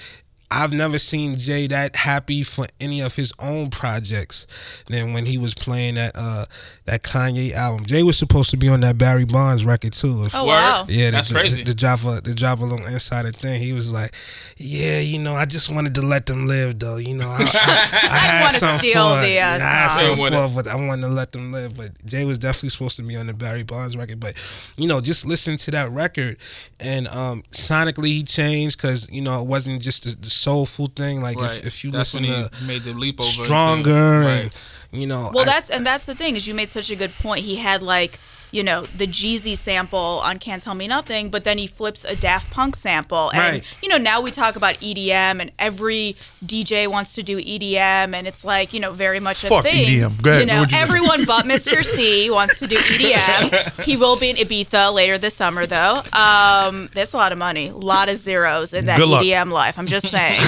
I've 0.51 0.71
never 0.71 0.97
seen 0.99 1.37
Jay 1.37 1.67
that 1.67 1.95
happy 1.95 2.43
for 2.43 2.65
any 2.79 3.01
of 3.01 3.15
his 3.15 3.33
own 3.39 3.69
projects 3.71 4.45
than 4.87 5.11
when 5.13 5.25
he 5.25 5.37
was 5.37 5.53
playing 5.53 5.95
that 5.95 6.11
uh 6.15 6.45
that 6.85 7.01
Kanye 7.03 7.51
album. 7.53 7.85
Jay 7.85 8.03
was 8.03 8.17
supposed 8.17 8.51
to 8.51 8.57
be 8.57 8.69
on 8.69 8.81
that 8.81 8.97
Barry 8.97 9.25
Bonds 9.25 9.65
record 9.65 9.93
too. 9.93 10.21
If- 10.21 10.35
Oh 10.35 10.45
wow. 10.45 10.85
yeah, 10.87 11.11
That's 11.11 11.29
the, 11.29 11.33
crazy. 11.33 11.63
The, 11.63 11.71
the 11.71 11.75
drop 11.75 11.99
the 12.01 12.33
drop 12.35 12.59
a 12.59 12.63
little 12.63 12.85
insider 12.85 13.31
thing. 13.31 13.59
He 13.61 13.73
was 13.73 13.91
like, 13.91 14.13
"Yeah, 14.57 14.99
you 14.99 15.17
know, 15.19 15.35
I 15.35 15.45
just 15.45 15.73
wanted 15.73 15.95
to 15.95 16.01
let 16.01 16.25
them 16.25 16.45
live, 16.45 16.77
though. 16.79 16.97
You 16.97 17.15
know, 17.15 17.29
I, 17.29 17.37
I, 17.41 18.07
I 18.11 18.17
had 18.17 18.43
wanna 18.43 18.77
steal 18.79 19.15
for 19.15 19.21
the, 19.21 19.39
uh, 19.39 19.45
I 19.45 19.57
had 19.57 19.89
song. 19.89 19.99
something 19.99 20.23
With 20.23 20.33
for 20.33 20.43
it. 20.43 20.49
it, 20.51 20.55
but 20.55 20.67
I 20.67 20.75
wanted 20.75 21.01
to 21.03 21.07
let 21.09 21.31
them 21.31 21.51
live. 21.51 21.75
But 21.77 22.05
Jay 22.05 22.25
was 22.25 22.37
definitely 22.37 22.69
supposed 22.69 22.97
to 22.97 23.03
be 23.03 23.15
on 23.15 23.27
the 23.27 23.33
Barry 23.33 23.63
Bonds 23.63 23.97
record. 23.97 24.19
But 24.19 24.35
you 24.77 24.87
know, 24.87 25.01
just 25.01 25.25
listen 25.25 25.57
to 25.57 25.71
that 25.71 25.91
record, 25.91 26.37
and 26.79 27.07
um, 27.07 27.43
sonically 27.51 28.07
he 28.07 28.23
changed 28.23 28.77
because 28.77 29.09
you 29.09 29.21
know 29.21 29.41
it 29.41 29.47
wasn't 29.47 29.81
just 29.81 30.03
the, 30.03 30.15
the 30.15 30.29
soulful 30.45 30.87
thing. 30.95 31.21
Like 31.21 31.39
Right. 31.39 31.57
if, 31.59 31.65
if 31.65 31.83
you 31.83 31.91
That's 31.91 32.13
listen 32.13 32.29
when 32.29 32.49
to 32.49 32.55
he 32.57 32.67
made 32.67 32.83
the 32.83 32.93
leap 32.93 33.19
over. 33.19 33.29
into- 33.29 33.43
stronger 33.45 34.19
Right. 34.21 34.53
and 34.91 35.01
you 35.01 35.07
know, 35.07 35.31
Well, 35.33 35.43
I- 35.49 35.53
that's 35.53 35.69
and 35.69 35.85
that's 35.85 36.05
the 36.05 36.15
thing 36.15 36.35
is 36.35 36.47
you 36.47 36.53
made 36.53 36.71
such 36.71 36.89
a 36.91 36.95
good 36.95 37.13
point. 37.25 37.41
He 37.51 37.55
had 37.57 37.81
like 37.81 38.19
you 38.55 38.63
know 38.63 38.85
the 38.97 39.05
Jeezy 39.05 39.55
sample 39.57 40.21
on 40.23 40.39
"Can't 40.39 40.61
Tell 40.63 40.73
Me 40.75 40.87
Nothing," 40.87 41.29
but 41.29 41.43
then 41.43 41.57
he 41.57 41.67
flips 41.67 42.03
a 42.05 42.15
Daft 42.15 42.49
Punk 42.51 42.75
sample, 42.75 43.29
and 43.31 43.39
Right. 43.55 43.63
you 43.83 43.89
know 43.89 43.97
now 43.97 44.21
we 44.21 44.31
talk 44.31 44.55
about 44.55 44.75
EDM, 44.81 45.41
and 45.41 45.51
every 45.59 46.15
DJ 46.45 46.87
wants 46.87 47.13
to 47.15 47.23
do 47.23 47.37
EDM, 47.39 48.13
and 48.15 48.25
it's 48.27 48.45
like 48.45 48.73
you 48.73 48.79
know 48.79 48.93
very 48.93 49.19
much 49.19 49.43
a 49.43 49.47
Fuck 49.49 49.63
thing. 49.63 49.85
EDM. 49.87 50.21
Go 50.21 50.29
ahead. 50.31 50.41
You 50.41 50.47
know, 50.47 50.65
everyone 50.73 51.25
but 51.25 51.45
Mister 51.45 51.83
Cee 51.83 52.29
wants 52.37 52.59
to 52.59 52.67
do 52.67 52.77
EDM. 52.77 53.83
He 53.83 53.97
will 53.97 54.17
be 54.17 54.29
in 54.29 54.37
Ibiza 54.37 54.93
later 54.93 55.17
this 55.17 55.35
summer, 55.35 55.65
though. 55.65 56.01
Um, 56.13 56.87
that's 56.93 57.13
a 57.13 57.17
lot 57.17 57.31
of 57.31 57.37
money, 57.37 57.67
a 57.69 57.75
lot 57.75 58.09
of 58.09 58.17
zeros 58.17 58.73
in 58.73 58.85
that 58.85 58.99
EDM 58.99 59.51
life. 59.51 59.77
I'm 59.77 59.87
just 59.87 60.07
saying, 60.09 60.39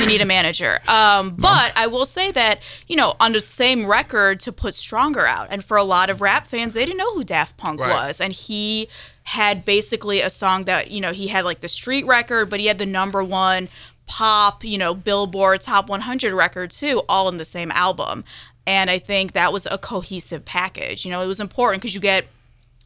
you 0.00 0.06
need 0.06 0.20
a 0.20 0.24
manager. 0.26 0.78
Um, 0.88 1.30
but 1.36 1.72
I 1.76 1.86
will 1.86 2.04
say 2.06 2.30
that 2.32 2.60
you 2.86 2.96
know 2.96 3.14
on 3.20 3.32
the 3.32 3.40
same 3.40 3.86
record 3.86 4.40
to 4.40 4.52
put 4.52 4.74
Stronger 4.74 5.26
out, 5.26 5.48
and 5.50 5.64
for 5.64 5.76
a 5.76 5.84
lot 5.84 6.10
of 6.10 6.20
rap 6.20 6.46
fans, 6.46 6.74
they 6.74 6.84
didn't 6.84 6.98
know 6.98 7.14
who 7.14 7.24
Daft 7.24 7.45
Daft 7.46 7.56
Punk 7.56 7.80
Right. 7.80 8.08
was, 8.08 8.20
and 8.20 8.32
he 8.32 8.88
had 9.24 9.64
basically 9.64 10.20
a 10.20 10.30
song 10.30 10.64
that 10.64 10.90
you 10.90 11.00
know 11.00 11.12
he 11.12 11.28
had 11.28 11.44
like 11.44 11.60
the 11.60 11.68
street 11.68 12.06
record, 12.06 12.50
but 12.50 12.60
he 12.60 12.66
had 12.66 12.78
the 12.78 12.86
number 12.86 13.22
one 13.22 13.68
pop, 14.06 14.64
you 14.64 14.78
know, 14.78 14.94
Billboard 14.94 15.60
Top 15.60 15.88
100 15.88 16.32
record 16.32 16.70
too, 16.70 17.02
all 17.08 17.28
in 17.28 17.36
the 17.38 17.44
same 17.44 17.70
album. 17.72 18.24
And 18.66 18.90
I 18.90 18.98
think 18.98 19.32
that 19.32 19.52
was 19.52 19.66
a 19.70 19.78
cohesive 19.78 20.44
package. 20.44 21.04
You 21.04 21.10
know, 21.10 21.20
it 21.22 21.26
was 21.26 21.40
important 21.40 21.82
because 21.82 21.94
you 21.94 22.00
get 22.00 22.26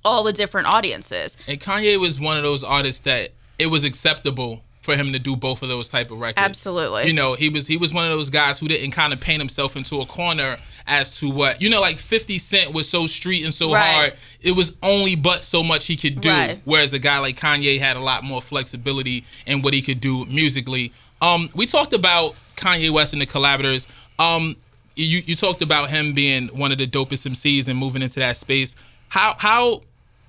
all 0.04 0.24
the 0.24 0.32
different 0.32 0.66
audiences. 0.72 1.36
And 1.46 1.60
Kanye 1.60 1.98
was 2.00 2.18
one 2.18 2.36
of 2.36 2.42
those 2.42 2.64
artists 2.64 3.02
that 3.02 3.30
it 3.58 3.66
was 3.66 3.84
acceptable 3.84 4.62
for 4.80 4.96
him 4.96 5.12
to 5.12 5.18
do 5.18 5.36
both 5.36 5.62
of 5.62 5.68
those 5.68 5.88
type 5.88 6.10
of 6.10 6.18
records. 6.18 6.42
Absolutely. 6.44 7.06
You 7.06 7.12
know, 7.12 7.34
he 7.34 7.48
was 7.50 7.66
he 7.66 7.76
was 7.76 7.92
one 7.92 8.06
of 8.06 8.10
those 8.16 8.30
guys 8.30 8.58
who 8.58 8.66
didn't 8.66 8.92
kind 8.92 9.12
of 9.12 9.20
paint 9.20 9.38
himself 9.40 9.76
into 9.76 10.00
a 10.00 10.06
corner 10.06 10.56
as 10.86 11.18
to 11.20 11.30
what 11.30 11.60
you 11.60 11.68
know, 11.68 11.80
like 11.80 11.98
Fifty 11.98 12.38
Cent 12.38 12.72
was 12.72 12.88
so 12.88 13.06
street 13.06 13.44
and 13.44 13.52
so 13.52 13.72
Right. 13.72 13.94
hard. 13.94 14.12
It 14.40 14.52
was 14.56 14.76
only 14.82 15.16
but 15.16 15.44
so 15.44 15.62
much 15.62 15.86
he 15.86 15.96
could 15.96 16.20
do. 16.20 16.30
Right. 16.30 16.60
Whereas 16.64 16.92
a 16.94 16.98
guy 16.98 17.18
like 17.18 17.38
Kanye 17.38 17.78
had 17.78 17.96
a 17.96 18.00
lot 18.00 18.24
more 18.24 18.40
flexibility 18.40 19.24
in 19.46 19.60
what 19.62 19.74
he 19.74 19.82
could 19.82 20.00
do 20.00 20.24
musically. 20.26 20.92
Um, 21.20 21.50
we 21.54 21.66
talked 21.66 21.92
about 21.92 22.34
Kanye 22.56 22.90
West 22.90 23.12
and 23.12 23.20
the 23.20 23.26
collaborators. 23.26 23.86
Um, 24.18 24.56
you 24.96 25.20
you 25.26 25.36
talked 25.36 25.60
about 25.60 25.90
him 25.90 26.14
being 26.14 26.48
one 26.48 26.72
of 26.72 26.78
the 26.78 26.86
dopest 26.86 27.26
MCs 27.28 27.68
and 27.68 27.78
moving 27.78 28.00
into 28.00 28.20
that 28.20 28.38
space. 28.38 28.76
How 29.10 29.34
how 29.38 29.82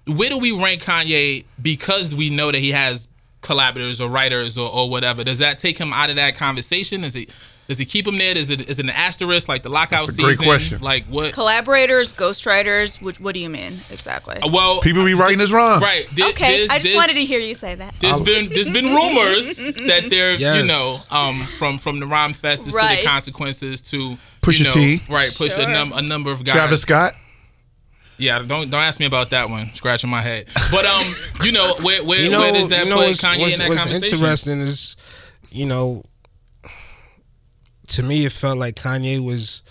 where 0.08 0.30
do 0.30 0.38
we 0.39 0.52
rank 0.62 0.82
Kanye 0.84 1.45
because 1.62 2.14
we 2.14 2.30
know 2.30 2.52
that 2.52 2.58
he 2.60 2.72
has 2.72 3.08
collaborators 3.42 4.00
or 4.02 4.10
writers 4.10 4.58
or, 4.58 4.70
or 4.72 4.89
whatever? 4.89 5.24
Does 5.24 5.39
that 5.39 5.60
take 5.60 5.78
him 5.78 5.92
out 5.94 6.10
of 6.10 6.16
that 6.18 6.36
conversation? 6.36 7.04
Is 7.04 7.16
it 7.16 7.30
does 7.68 7.78
he 7.78 7.86
keep 7.86 8.06
him 8.06 8.18
there? 8.18 8.36
Is 8.38 8.50
it 8.50 8.70
is 8.70 8.80
it 8.80 8.84
an 8.86 8.89
asterisk 8.89 9.48
like 9.48 9.64
the 9.64 9.70
lockout 9.70 10.08
That's 10.08 10.20
a 10.20 10.22
great 10.22 10.32
season? 10.38 10.46
question. 10.46 10.82
Like 10.82 11.06
what? 11.06 11.32
Collaborators, 11.34 12.12
ghostwriters, 12.12 13.02
which, 13.02 13.20
what 13.20 13.34
do 13.34 13.39
you 13.39 13.50
mean 13.50 13.80
exactly? 13.89 14.38
well, 14.52 14.82
People 14.82 15.06
be 15.06 15.14
writing 15.14 15.39
his 15.39 15.54
rhymes. 15.54 15.82
right. 15.82 16.06
there- 16.14 16.30
okay, 16.30 16.58
there's- 16.58 16.70
I 16.70 16.76
just 16.76 16.86
there's- 16.86 16.98
wanted 16.98 17.14
to 17.14 17.24
hear 17.26 17.39
you 17.39 17.56
say 17.56 17.76
that. 17.76 17.96
There's 18.00 18.20
been 18.20 18.50
there's 18.54 18.70
been 18.70 18.86
rumors 18.86 19.56
that 19.88 20.08
they're 20.10 20.34
you 20.34 20.66
know 20.66 20.98
um 21.12 21.46
from 21.58 21.78
from 21.78 22.00
the 22.02 22.08
Rhymefests 22.08 22.66
to 22.66 22.72
the 22.72 23.02
consequences 23.06 23.82
to 23.84 24.18
Pusha 24.42 24.60
you 24.60 24.66
know, 24.66 24.72
T. 24.72 25.04
right 25.08 25.34
push 25.34 25.52
a, 25.54 25.56
Sure. 25.62 25.70
num- 25.70 25.94
a 25.94 26.02
number 26.02 26.32
of 26.32 26.44
guys 26.44 26.56
Travis 26.56 26.82
Scott. 26.82 27.14
Yeah 28.22 28.39
don't 28.39 28.69
don't 28.69 28.82
ask 28.82 28.99
me 28.99 29.05
about 29.05 29.32
that 29.32 29.49
one. 29.49 29.74
Scratching 29.74 30.09
my 30.09 30.22
head. 30.22 30.47
But 30.72 30.86
um 30.86 31.15
you 31.43 31.51
know 31.51 31.74
where 31.82 32.03
where, 32.03 32.22
you 32.22 32.30
know, 32.30 32.39
where 32.39 32.53
does 32.53 32.69
that 32.69 32.86
you 32.86 32.89
know 32.89 32.99
put 32.99 33.17
Kanye 33.17 33.39
what's, 33.39 33.53
in 33.53 33.59
that 33.59 33.69
what's 33.69 33.84
conversation? 33.84 34.17
interesting 34.17 34.61
is, 34.61 34.95
you 35.51 35.65
know, 35.65 36.03
to 37.88 38.03
me 38.03 38.26
it 38.26 38.32
felt 38.32 38.57
like 38.57 38.76
Kanye 38.76 39.24
was 39.24 39.63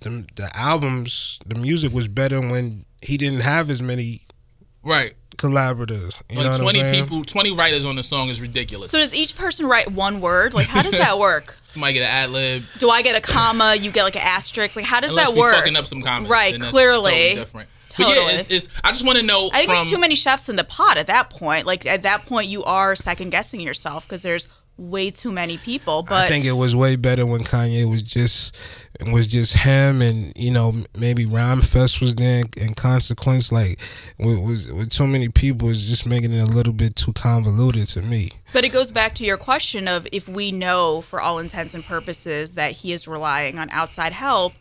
the 0.00 0.26
the 0.36 0.50
albums, 0.54 1.38
the 1.46 1.54
music 1.54 1.92
was 1.92 2.08
better 2.08 2.40
when 2.40 2.84
he 3.00 3.16
didn't 3.16 3.40
have 3.40 3.70
as 3.70 3.80
many 3.80 4.20
right 4.82 5.14
collaborators. 5.38 6.14
You 6.28 6.36
know 6.36 6.42
like 6.42 6.50
what 6.52 6.60
20 6.60 6.80
I'm 6.80 6.86
saying? 6.92 7.04
people 7.04 7.24
20 7.24 7.56
writers 7.56 7.86
on 7.86 7.96
the 7.96 8.02
song 8.02 8.28
is 8.28 8.40
ridiculous 8.40 8.90
So 8.90 8.98
does 8.98 9.14
each 9.14 9.36
person 9.36 9.66
write 9.66 9.90
one 9.90 10.20
word? 10.20 10.52
Like, 10.52 10.66
how 10.66 10.82
does 10.82 10.92
that 10.92 11.18
work? 11.18 11.56
somebody 11.70 11.94
get 11.94 12.02
an 12.02 12.10
ad 12.10 12.30
lib 12.30 12.64
Do 12.78 12.90
I 12.90 13.02
get 13.02 13.16
a 13.16 13.20
comma? 13.20 13.74
You 13.74 13.90
get 13.90 14.02
like 14.02 14.16
an 14.16 14.22
asterisk? 14.24 14.76
Like, 14.76 14.84
how 14.84 15.00
does 15.00 15.10
unless 15.10 15.30
that 15.30 15.38
work? 15.38 15.54
fucking 15.54 15.76
up 15.76 15.86
some 15.86 16.02
comments 16.02 16.30
Right, 16.30 16.60
clearly. 16.60 17.12
totally 17.12 17.34
different 17.36 17.68
but 17.98 18.08
yeah 18.08 18.30
it's, 18.30 18.48
it's 18.48 18.68
I 18.84 18.90
just 18.90 19.04
want 19.04 19.18
to 19.18 19.24
know 19.24 19.50
I 19.52 19.58
think 19.58 19.70
from 19.70 19.82
it's 19.82 19.90
too 19.90 19.98
many 19.98 20.14
chefs 20.14 20.48
in 20.48 20.56
the 20.56 20.64
pot 20.64 20.98
at 20.98 21.06
that 21.08 21.30
point. 21.30 21.66
Like 21.66 21.84
at 21.84 22.02
that 22.02 22.26
point, 22.26 22.48
you 22.48 22.62
are 22.64 22.94
second 22.94 23.30
guessing 23.30 23.60
yourself 23.60 24.06
because 24.06 24.22
there's 24.22 24.46
way 24.78 25.10
too 25.10 25.32
many 25.32 25.58
people. 25.58 26.02
But 26.02 26.24
I 26.24 26.28
think 26.28 26.44
it 26.44 26.52
was 26.52 26.74
way 26.74 26.96
better 26.96 27.26
when 27.26 27.42
Kanye 27.42 27.90
was 27.90 28.02
just 28.02 28.56
was 29.12 29.26
just 29.26 29.56
him, 29.58 30.00
and 30.00 30.32
you 30.36 30.50
know 30.50 30.74
maybe 30.96 31.26
Rhymefest 31.26 32.00
was 32.00 32.14
there, 32.14 32.44
and 32.60 32.76
Consequence 32.76 33.52
like 33.52 33.78
with, 34.18 34.38
with, 34.38 34.72
with 34.72 34.90
too 34.90 35.06
many 35.06 35.28
people 35.28 35.68
is 35.68 35.86
just 35.86 36.06
making 36.06 36.32
it 36.32 36.40
a 36.40 36.46
little 36.46 36.72
bit 36.72 36.96
too 36.96 37.12
convoluted 37.12 37.88
to 37.88 38.02
me. 38.02 38.30
But 38.52 38.64
it 38.64 38.70
goes 38.70 38.90
back 38.90 39.14
to 39.16 39.24
your 39.24 39.36
question 39.36 39.88
of 39.88 40.08
if 40.10 40.28
we 40.28 40.52
know, 40.52 41.02
for 41.02 41.20
all 41.20 41.38
intents 41.38 41.74
and 41.74 41.84
purposes, 41.84 42.54
that 42.54 42.72
he 42.72 42.92
is 42.92 43.06
relying 43.06 43.58
on 43.58 43.68
outside 43.70 44.12
help, 44.12 44.54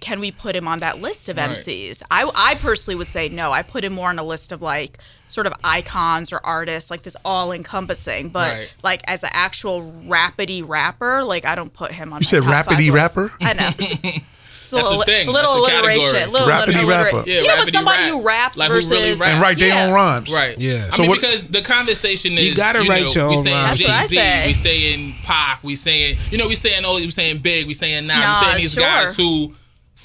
can 0.00 0.18
we 0.20 0.30
put 0.30 0.56
him 0.56 0.66
on 0.66 0.78
that 0.78 1.00
list 1.00 1.28
of 1.28 1.36
Right. 1.36 1.50
MCs? 1.50 2.02
I, 2.10 2.30
I 2.34 2.54
personally 2.56 2.96
would 2.96 3.06
say 3.06 3.28
no. 3.28 3.52
I 3.52 3.62
put 3.62 3.84
him 3.84 3.92
more 3.92 4.08
on 4.08 4.18
a 4.18 4.22
list 4.24 4.50
of 4.52 4.62
like 4.62 4.98
sort 5.26 5.46
of 5.46 5.52
icons 5.62 6.32
or 6.32 6.40
artists, 6.44 6.90
like 6.90 7.02
this 7.02 7.16
all 7.24 7.52
encompassing. 7.52 8.30
But 8.30 8.52
Right. 8.52 8.74
like 8.82 9.02
as 9.06 9.22
an 9.22 9.30
actual 9.32 9.92
rapidy 10.06 10.66
rapper, 10.66 11.22
like 11.24 11.44
I 11.44 11.54
don't 11.54 11.72
put 11.72 11.92
him 11.92 12.12
on. 12.12 12.20
You 12.20 12.24
said 12.24 12.44
my 12.44 12.62
rapidy 12.62 12.92
rapper? 12.92 13.32
I 13.40 13.52
know. 13.54 13.70
Just 14.50 14.72
a 14.74 14.76
That's 14.76 14.88
the 14.88 14.90
little, 14.98 15.02
thing. 15.04 15.26
little 15.28 15.62
That's 15.64 15.72
alliteration. 15.72 16.12
category. 16.12 16.32
Little 16.32 16.48
Rapidy 16.48 16.82
alliteration. 16.82 16.88
rapper. 17.16 17.30
Yeah, 17.30 17.40
you 17.40 17.46
know, 17.48 17.56
but 17.64 17.72
somebody 17.72 18.02
rap. 18.02 18.10
who 18.12 18.22
raps 18.22 18.58
Like, 18.58 18.68
who 18.68 18.74
versus 18.74 18.90
really 18.90 19.10
raps. 19.12 19.22
And 19.22 19.40
write 19.40 19.56
their 19.58 19.68
Yeah. 19.68 19.86
own 19.86 19.92
rhymes. 19.94 20.30
Right. 20.30 20.58
Yeah. 20.60 20.86
I 20.92 20.96
So 20.96 21.02
mean, 21.02 21.08
what- 21.08 21.20
because 21.20 21.42
the 21.44 21.62
conversation 21.62 22.36
is 22.38 22.44
You 22.44 22.54
gotta 22.54 22.80
write 22.80 23.02
know, 23.04 23.10
your 23.12 23.28
we 23.30 23.36
own 23.38 23.42
saying 23.44 23.56
rhymes. 23.56 23.78
That's 23.78 23.82
what 23.88 23.90
I 23.90 24.00
Jay-Z, 24.02 24.14
say. 24.16 24.46
we 24.46 24.54
saying 24.54 25.14
Pac, 25.24 25.64
we 25.64 25.76
saying 25.76 26.18
you 26.30 26.38
know 26.38 26.46
we 26.46 26.56
saying 26.56 26.84
all 26.84 26.94
we 26.96 27.10
saying 27.10 27.38
Big, 27.38 27.66
we 27.66 27.74
saying 27.74 28.06
Nas, 28.06 28.16
Nas, 28.16 28.26
we 28.40 28.46
saying 28.46 28.58
these 28.58 28.72
sure. 28.74 28.82
guys 28.82 29.16
who. 29.16 29.54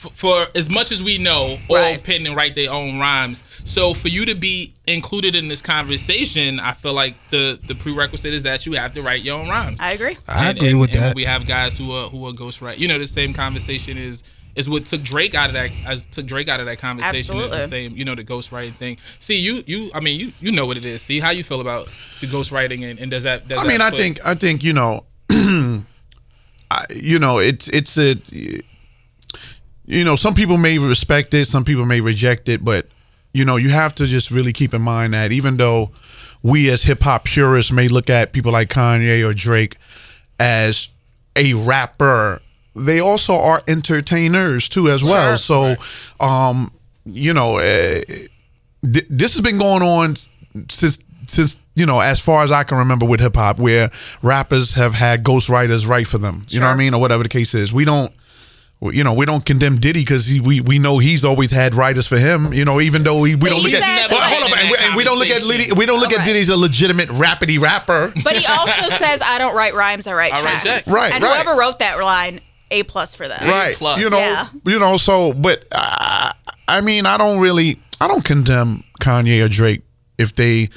F- 0.04 0.12
For 0.14 0.46
as 0.56 0.70
much 0.70 0.92
as 0.92 1.02
we 1.04 1.18
know, 1.18 1.58
all 1.70 1.76
Right. 1.78 2.04
pen 2.04 2.26
and 2.28 2.36
write 2.36 2.54
their 2.56 2.72
own 2.72 3.00
rhymes. 3.00 3.44
So 3.64 3.94
for 3.94 4.08
you 4.10 4.26
to 4.26 4.36
be 4.36 4.74
included 4.88 5.36
in 5.36 5.48
this 5.48 5.62
conversation, 5.62 6.60
I 6.60 6.74
feel 6.74 6.94
like 6.94 7.16
the 7.32 7.60
the 7.68 7.76
prerequisite 7.76 8.34
is 8.34 8.44
that 8.44 8.66
you 8.66 8.74
have 8.74 8.94
to 8.94 9.02
write 9.02 9.24
your 9.24 9.40
own 9.40 9.48
rhymes. 9.50 9.78
I 9.80 9.94
agree. 9.94 10.18
I 10.28 10.50
And- 10.50 10.58
agree 10.58 10.70
and- 10.72 10.80
with 10.80 10.92
and 10.92 11.00
that. 11.02 11.16
We 11.16 11.24
have 11.26 11.46
guys 11.48 11.78
who 11.78 11.92
are 11.92 12.10
who 12.10 12.24
are 12.28 12.34
ghost 12.34 12.60
ghostwrite. 12.62 12.78
You 12.78 12.88
know, 12.88 13.00
the 13.00 13.08
same 13.08 13.34
conversation 13.34 13.98
is 13.98 14.24
is 14.56 14.70
what 14.70 14.86
took 14.86 15.04
Drake 15.04 15.36
out 15.36 15.50
of 15.50 15.54
that. 15.56 15.70
As 15.86 16.06
took 16.06 16.26
Drake 16.26 16.48
out 16.48 16.60
of 16.62 16.66
that 16.68 16.78
conversation 16.80 17.18
is 17.18 17.30
Absolutely. 17.30 17.58
the 17.58 17.68
same. 17.68 17.98
You 17.98 18.06
know, 18.06 18.16
the 18.16 18.24
ghostwriting 18.24 18.74
thing. 18.76 18.98
See, 19.20 19.36
you 19.38 19.64
you. 19.68 19.92
I 19.94 20.00
mean, 20.00 20.18
you 20.20 20.32
you 20.40 20.52
know 20.52 20.66
what 20.66 20.78
it 20.78 20.86
is. 20.86 21.02
See 21.02 21.20
how 21.20 21.32
you 21.32 21.44
feel 21.44 21.60
about 21.62 21.90
the 22.22 22.28
ghostwriting 22.28 22.90
and, 22.90 22.98
and 23.00 23.10
does 23.12 23.24
that? 23.24 23.48
Does 23.50 23.60
I 23.60 23.64
mean, 23.68 23.80
that 23.80 23.88
I 23.88 23.90
put- 23.92 24.00
think 24.00 24.26
I 24.26 24.34
think 24.36 24.64
you 24.64 24.72
know, 24.74 25.04
I, 26.72 26.86
you 26.96 27.20
know, 27.20 27.40
it's 27.40 27.68
it's 27.70 27.98
a, 27.98 28.16
you 29.86 30.04
know, 30.04 30.16
some 30.16 30.34
people 30.34 30.58
may 30.58 30.78
respect 30.78 31.34
it, 31.34 31.48
some 31.48 31.64
people 31.64 31.86
may 31.86 32.02
reject 32.02 32.50
it, 32.50 32.64
but 32.64 32.88
you 33.34 33.44
know, 33.44 33.58
you 33.58 33.70
have 33.70 33.94
to 33.96 34.06
just 34.06 34.32
really 34.32 34.54
keep 34.54 34.74
in 34.74 34.82
mind 34.82 35.14
that 35.14 35.32
even 35.32 35.58
though 35.58 35.92
we 36.42 36.70
as 36.70 36.84
hip 36.84 37.02
hop 37.02 37.26
purists 37.26 37.72
may 37.72 37.88
look 37.88 38.10
at 38.10 38.32
people 38.34 38.52
like 38.52 38.70
Kanye 38.70 39.28
or 39.28 39.34
Drake 39.34 39.78
as 40.40 40.90
a 41.36 41.54
rapper, 41.54 42.42
they 42.76 43.00
also 43.00 43.36
are 43.36 43.62
entertainers 43.68 44.70
too 44.70 44.90
as 44.90 45.04
well. 45.04 45.38
Sure. 45.38 45.76
So, 45.78 46.26
um, 46.26 46.72
you 47.06 47.34
know, 47.34 47.58
uh, 47.58 48.02
th- 48.84 49.08
this 49.10 49.34
has 49.34 49.42
been 49.42 49.58
going 49.58 49.84
on 49.84 50.16
since 50.70 51.00
since 51.28 51.58
you 51.76 51.86
know 51.86 52.00
as 52.00 52.20
far 52.20 52.44
as 52.44 52.52
I 52.52 52.64
can 52.64 52.78
remember 52.78 53.06
with 53.06 53.20
hip 53.20 53.36
hop, 53.36 53.60
where 53.60 53.90
rappers 54.22 54.74
have 54.74 54.94
had 54.94 55.24
ghostwriters 55.24 55.88
write 55.88 56.08
for 56.08 56.18
them. 56.18 56.44
You 56.50 56.60
know 56.60 56.68
what 56.68 56.74
I 56.74 56.78
mean, 56.78 56.94
or 56.94 57.02
whatever 57.02 57.24
the 57.24 57.30
case 57.30 57.54
is. 57.54 57.74
We 57.74 57.86
don't. 57.86 58.14
You 58.94 59.04
know, 59.04 59.14
we 59.14 59.26
don't 59.26 59.46
condemn 59.46 59.78
Diddy 59.78 60.02
because 60.02 60.28
we 60.42 60.62
we 60.62 60.80
know 60.80 60.98
he's 60.98 61.24
always 61.26 61.52
had 61.52 61.76
writers 61.76 62.08
for 62.08 62.18
him. 62.18 62.54
You 62.54 62.66
know, 62.66 62.80
even 62.82 63.04
though 63.04 63.24
he, 63.24 63.36
we 63.36 63.50
don't 63.50 63.62
look 63.64 63.74
at 63.74 63.82
says 63.84 64.10
hold, 64.10 64.22
that- 64.22 64.52
up, 64.52 64.58
and 64.60 64.70
we, 64.72 64.78
and 64.80 64.96
we 64.96 65.04
don't 65.04 65.18
look 65.20 65.30
at 65.30 65.44
Liddy, 65.44 65.72
we 65.74 65.86
don't 65.86 66.00
look 66.00 66.10
at 66.12 66.20
Alright. 66.20 66.26
Diddy 66.28 66.40
as 66.42 66.50
a 66.50 66.58
legitimate 66.58 67.10
rapidy 67.10 67.60
rapper. 67.60 68.14
But 68.24 68.36
he 68.38 68.46
also 68.46 68.90
says, 68.98 69.22
"I 69.22 69.38
don't 69.38 69.56
write 69.56 69.74
rhymes, 69.74 70.08
I 70.08 70.14
write 70.14 70.34
I 70.34 70.42
write 70.44 70.62
tracks." 70.62 70.64
checks. 70.64 70.88
Right, 70.92 71.14
And 71.14 71.24
right. 71.24 71.42
whoever 71.44 71.60
wrote 71.60 71.80
that 71.80 72.00
line, 72.00 72.42
a 72.72 72.84
plus 72.84 73.16
for 73.16 73.28
them. 73.28 73.48
right 73.48 73.76
plus. 73.76 74.00
you 74.00 74.10
know 74.10 74.18
Yeah. 74.18 74.48
you 74.66 74.80
know 74.80 74.98
so 74.98 75.34
but 75.34 75.66
uh, 75.72 76.32
i 76.68 76.82
mean 76.82 77.06
i 77.06 77.16
don't 77.16 77.40
really 77.40 77.80
i 78.02 78.08
don't 78.08 78.26
condemn 78.26 78.84
kanye 79.00 79.46
or 79.46 79.48
drake 79.48 79.84
if 80.18 80.34
they 80.34 80.70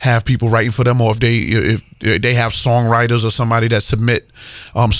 have 0.00 0.24
people 0.24 0.48
writing 0.48 0.70
for 0.70 0.84
them 0.84 1.00
or 1.00 1.10
if 1.12 1.20
they 1.20 1.36
if 1.38 1.82
they 2.22 2.34
have 2.34 2.52
songwriters 2.52 3.24
or 3.24 3.30
somebody 3.30 3.66
that 3.68 3.82
submit 3.82 4.28
um 4.74 4.90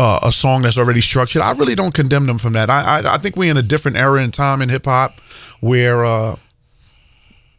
uh, 0.00 0.18
a 0.22 0.32
song 0.32 0.62
that's 0.62 0.78
already 0.78 1.00
structured 1.00 1.42
i 1.42 1.50
really 1.52 1.74
don't 1.74 1.92
condemn 1.94 2.26
them 2.26 2.38
from 2.38 2.54
that 2.54 2.70
i 2.70 3.00
i, 3.00 3.14
I 3.14 3.18
think 3.18 3.36
we're 3.36 3.50
in 3.50 3.56
a 3.58 3.62
different 3.62 3.96
era 3.98 4.22
in 4.22 4.30
time 4.30 4.62
in 4.62 4.68
hip-hop 4.70 5.20
where 5.60 6.04
uh 6.04 6.36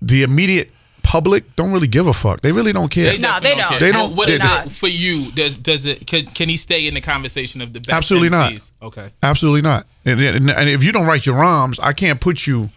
the 0.02 0.24
immediate 0.24 0.72
public 1.04 1.56
don't 1.56 1.72
really 1.72 1.88
give 1.88 2.06
a 2.08 2.14
fuck 2.14 2.42
they 2.42 2.52
really 2.52 2.74
don't 2.74 2.90
care 2.90 3.12
They 3.14 3.18
No, 3.20 3.40
they 3.40 3.56
don't. 3.56 3.70
care. 3.70 3.80
They 3.80 3.86
And 3.90 3.94
don't- 3.96 4.16
What 4.18 4.30
is 4.30 4.40
they're 4.40 4.48
not. 4.48 4.66
it 4.68 4.72
for 4.74 4.88
you? 4.90 5.32
Does 5.32 5.56
does 5.56 5.86
it 5.86 6.06
can, 6.06 6.26
can 6.26 6.50
he 6.50 6.58
stay 6.58 6.86
in 6.88 6.96
the 6.96 7.02
conversation 7.02 7.62
of 7.62 7.72
the 7.72 7.80
best 7.80 7.96
Absolutely 7.96 8.30
not. 8.30 8.54
Okay. 8.82 9.10
Absolutely 9.24 9.62
not. 9.62 9.88
And, 10.04 10.20
and, 10.20 10.50
and 10.52 10.70
if 10.70 10.84
you 10.84 10.92
don't 10.92 11.06
write 11.08 11.26
your 11.26 11.36
rhymes, 11.38 11.80
I 11.80 11.94
can't 11.94 12.20
put 12.20 12.46
you. 12.46 12.72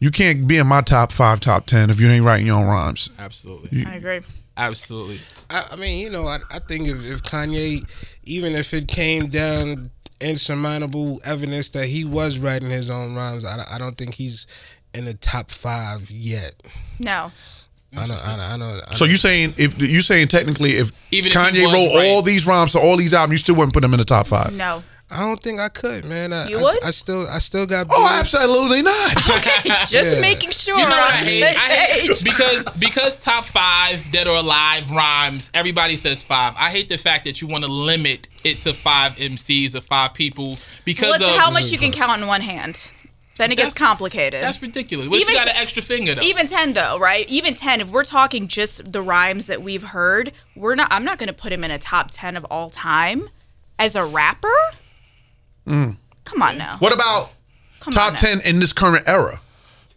You 0.00 0.10
can't 0.10 0.46
be 0.48 0.56
in 0.56 0.66
my 0.66 0.80
top 0.80 1.12
five, 1.12 1.40
top 1.40 1.66
ten 1.66 1.90
if 1.90 2.00
you 2.00 2.08
ain't 2.08 2.24
writing 2.24 2.46
your 2.46 2.58
own 2.58 2.66
rhymes. 2.66 3.10
Absolutely. 3.18 3.84
I 3.86 3.94
agree. 3.96 4.20
Absolutely. 4.56 5.18
I, 5.50 5.66
I 5.72 5.76
mean, 5.76 6.00
you 6.00 6.10
know, 6.10 6.26
I, 6.26 6.38
I 6.50 6.58
think 6.58 6.88
if, 6.88 7.04
if 7.04 7.22
Kanye, 7.22 7.82
even 8.24 8.54
if 8.54 8.72
it 8.74 8.88
came 8.88 9.28
down 9.28 9.90
insurmountable 10.20 11.20
evidence 11.24 11.68
that 11.70 11.86
he 11.86 12.04
was 12.04 12.38
writing 12.38 12.70
his 12.70 12.90
own 12.90 13.14
rhymes, 13.14 13.44
I, 13.44 13.56
don't- 13.56 13.72
I 13.72 13.78
don't 13.78 13.96
think 13.96 14.14
he's 14.14 14.46
in 14.94 15.04
the 15.04 15.14
top 15.14 15.50
five 15.50 16.10
yet. 16.10 16.54
No. 16.98 17.30
I 17.96 18.06
don't. 18.06 18.24
I 18.26 18.36
don't. 18.36 18.40
I 18.40 18.56
don't, 18.56 18.82
I 18.88 18.94
So 18.94 18.98
don't- 19.00 19.10
you 19.10 19.16
saying 19.16 19.54
if 19.56 19.80
you 19.80 20.00
saying 20.00 20.28
technically 20.28 20.72
if 20.76 20.92
Even 21.10 21.32
Kanye 21.32 21.64
was 21.64 21.72
wrote 21.72 21.96
right. 21.96 22.06
all 22.08 22.22
these 22.22 22.46
rhymes 22.46 22.72
to 22.72 22.78
all 22.80 22.96
these 22.96 23.12
albums, 23.12 23.32
you 23.32 23.38
still 23.38 23.56
wouldn't 23.56 23.74
put 23.74 23.82
him 23.82 23.92
in 23.92 23.98
the 23.98 24.04
top 24.04 24.28
five. 24.28 24.54
No. 24.54 24.82
I 25.12 25.20
don't 25.20 25.42
think 25.42 25.58
I 25.58 25.68
could, 25.68 26.04
man. 26.04 26.32
I, 26.32 26.48
You 26.48 26.60
would? 26.60 26.84
I 26.84 26.90
still, 26.92 27.26
I 27.28 27.38
still 27.38 27.66
got. 27.66 27.88
Oh, 27.90 28.08
absolutely 28.18 28.82
not. 28.82 29.30
okay, 29.38 29.68
Just 29.88 29.92
Yeah. 30.16 30.20
making 30.20 30.50
sure. 30.52 30.78
You 30.78 30.84
know 30.84 30.90
what 30.90 31.14
I 31.14 31.16
hate? 31.16 31.44
I 31.44 31.48
hate 31.50 32.08
because 32.24 32.64
because 32.78 33.16
top 33.16 33.44
five 33.44 34.08
dead 34.12 34.28
or 34.28 34.36
alive 34.36 34.90
rhymes. 34.92 35.50
Everybody 35.52 35.96
says 35.96 36.22
five. 36.22 36.54
I 36.56 36.70
hate 36.70 36.88
the 36.88 36.98
fact 36.98 37.24
that 37.24 37.40
you 37.40 37.48
want 37.48 37.64
to 37.64 37.70
limit 37.70 38.28
it 38.44 38.60
to 38.60 38.72
five 38.72 39.16
MCs 39.16 39.74
or 39.74 39.80
five 39.80 40.14
people 40.14 40.58
because 40.84 41.10
What's 41.10 41.24
of 41.24 41.30
how 41.30 41.50
much 41.50 41.72
you 41.72 41.78
can 41.78 41.90
count 41.90 42.20
in 42.22 42.28
one 42.28 42.40
hand? 42.40 42.92
Then 43.36 43.50
it 43.50 43.56
gets 43.56 43.72
complicated. 43.74 44.42
That's 44.42 44.60
ridiculous. 44.60 45.08
What 45.08 45.16
if 45.16 45.22
Even 45.22 45.32
you 45.32 45.38
got 45.38 45.48
an 45.48 45.56
extra 45.56 45.82
finger 45.82 46.14
though? 46.14 46.22
Even 46.22 46.46
ten 46.46 46.74
though, 46.74 46.98
right? 46.98 47.26
Even 47.28 47.54
ten. 47.54 47.80
If 47.80 47.88
we're 47.88 48.04
talking 48.04 48.48
just 48.48 48.92
the 48.92 49.00
rhymes 49.02 49.46
that 49.46 49.62
we've 49.62 49.82
heard, 49.82 50.32
we're 50.54 50.74
not. 50.74 50.88
I'm 50.90 51.04
not 51.04 51.18
going 51.18 51.28
to 51.28 51.34
put 51.34 51.50
him 51.52 51.64
in 51.64 51.70
a 51.70 51.78
top 51.78 52.10
ten 52.12 52.36
of 52.36 52.44
all 52.50 52.68
time 52.68 53.30
as 53.78 53.96
a 53.96 54.04
rapper. 54.04 54.52
Come 55.66 56.42
on 56.42 56.58
now. 56.58 56.76
What 56.78 56.94
about 56.94 57.32
Come 57.80 57.92
top 57.92 58.16
ten 58.16 58.40
in 58.44 58.60
this 58.60 58.72
current 58.72 59.08
era? 59.08 59.40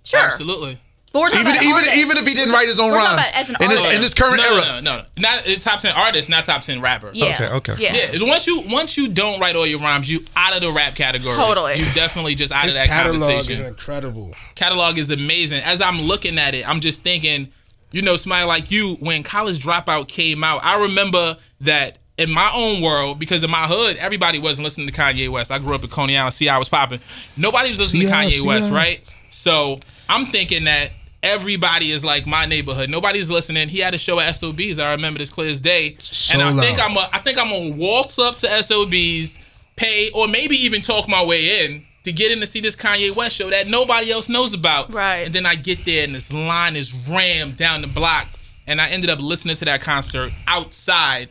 Sure. 0.04 0.20
Absolutely. 0.20 0.80
But 1.12 1.20
we're 1.22 1.28
Even 1.40 1.56
even 1.58 1.74
artists. 1.74 1.98
even 1.98 2.18
if 2.18 2.26
he 2.26 2.34
didn't 2.34 2.54
write 2.56 2.68
his 2.68 2.80
own 2.80 2.92
rhymes 2.92 3.14
about 3.14 3.36
as 3.36 3.50
an 3.50 3.56
in 3.62 3.70
this 3.70 3.80
in 3.82 3.86
artist. 3.86 4.02
this 4.02 4.14
current 4.16 4.38
no, 4.38 4.44
era. 4.56 4.82
No, 4.82 4.82
no, 4.82 4.98
no, 4.98 5.04
not 5.18 5.46
top 5.62 5.80
ten 5.80 5.94
artist, 5.96 6.28
not 6.28 6.44
top 6.46 6.64
ten 6.64 6.82
rapper. 6.82 7.12
Yeah. 7.14 7.36
Okay, 7.36 7.72
okay. 7.72 7.76
Yeah. 7.78 7.94
Yeah, 8.14 8.28
once 8.28 8.48
you 8.48 8.64
once 8.66 8.98
you 8.98 9.10
don't 9.10 9.40
write 9.40 9.56
all 9.56 9.68
your 9.68 9.78
rhymes, 9.80 10.10
you 10.10 10.22
out 10.36 10.56
of 10.56 10.62
the 10.64 10.72
rap 10.72 10.96
category. 10.96 11.36
Totally. 11.36 11.76
You 11.76 11.86
definitely 11.94 12.34
just 12.34 12.52
out 12.52 12.64
His 12.64 12.74
of 12.76 12.82
that 12.82 12.88
catalog 12.88 13.48
is 13.48 13.60
incredible. 13.60 14.34
catalog 14.56 14.98
is 14.98 15.12
amazing. 15.12 15.62
As 15.62 15.82
I'm 15.82 16.02
looking 16.02 16.40
at 16.40 16.56
it, 16.56 16.68
I'm 16.68 16.80
just 16.80 17.04
thinking, 17.04 17.52
you 17.92 18.02
know, 18.02 18.16
somebody 18.16 18.48
like 18.48 18.72
you, 18.72 18.96
when 18.96 19.22
College 19.22 19.60
Dropout 19.64 20.08
came 20.08 20.44
out, 20.44 20.64
I 20.64 20.82
remember 20.86 21.38
that 21.62 22.00
in 22.18 22.32
my 22.32 22.52
own 22.54 22.82
world, 22.82 23.20
because 23.20 23.44
in 23.44 23.50
my 23.50 23.66
hood, 23.66 23.98
everybody 23.98 24.40
wasn't 24.40 24.64
listening 24.64 24.88
to 24.88 24.94
Kanye 24.94 25.30
West. 25.30 25.52
I 25.52 25.60
grew 25.60 25.74
up 25.74 25.84
in 25.84 25.90
Coney 25.90 26.18
Island, 26.18 26.34
see 26.34 26.48
I 26.50 26.58
was 26.58 26.70
popping. 26.70 27.00
Nobody 27.36 27.70
was 27.72 27.80
listening 27.80 28.04
See 28.04 28.08
to 28.10 28.14
Kanye 28.14 28.32
see 28.32 28.46
West, 28.46 28.70
how. 28.70 28.76
right? 28.76 29.04
So 29.30 29.80
I'm 30.08 30.28
thinking 30.28 30.66
that 30.66 30.92
everybody 31.24 31.90
is 31.92 32.04
like 32.04 32.28
my 32.28 32.46
neighborhood. 32.46 32.90
Nobody's 32.90 33.32
listening. 33.32 33.70
He 33.70 33.80
had 33.80 33.94
a 33.94 33.98
show 33.98 34.20
at 34.20 34.36
SOBs. 34.36 34.78
I 34.78 34.92
remember 34.92 35.20
this 35.20 35.32
clear 35.32 35.50
as 35.50 35.62
day. 35.62 35.98
So 36.02 36.34
and 36.34 36.44
I 36.44 36.52
Sold 36.52 36.62
think. 36.62 36.80
I'm 36.80 36.98
a, 36.98 37.10
I 37.12 37.20
think 37.20 37.40
I'm 37.40 37.50
gonna 37.50 37.76
waltz 37.76 38.20
up 38.20 38.36
to 38.36 38.64
SOBs, 38.64 39.40
pay, 39.76 40.12
or 40.14 40.28
maybe 40.28 40.56
even 40.58 40.82
talk 40.82 41.08
my 41.08 41.24
way 41.26 41.66
in 41.66 41.84
to 42.04 42.12
get 42.12 42.32
in 42.32 42.40
to 42.42 42.48
see 42.48 42.60
this 42.60 42.76
Kanye 42.76 43.16
West 43.16 43.38
show 43.38 43.50
that 43.50 43.68
nobody 43.68 44.12
else 44.12 44.30
knows 44.30 44.54
about. 44.54 44.94
Right. 44.94 45.26
And 45.26 45.34
then 45.34 45.46
I 45.46 45.56
get 45.56 45.86
there 45.86 46.04
and 46.04 46.14
this 46.14 46.32
line 46.32 46.76
is 46.76 47.08
rammed 47.10 47.58
down 47.58 47.82
the 47.82 47.88
block. 47.88 48.28
And 48.68 48.80
I 48.80 48.90
ended 48.90 49.10
up 49.10 49.20
listening 49.20 49.56
to 49.58 49.66
that 49.66 49.82
concert 49.82 50.32
outside 50.48 51.30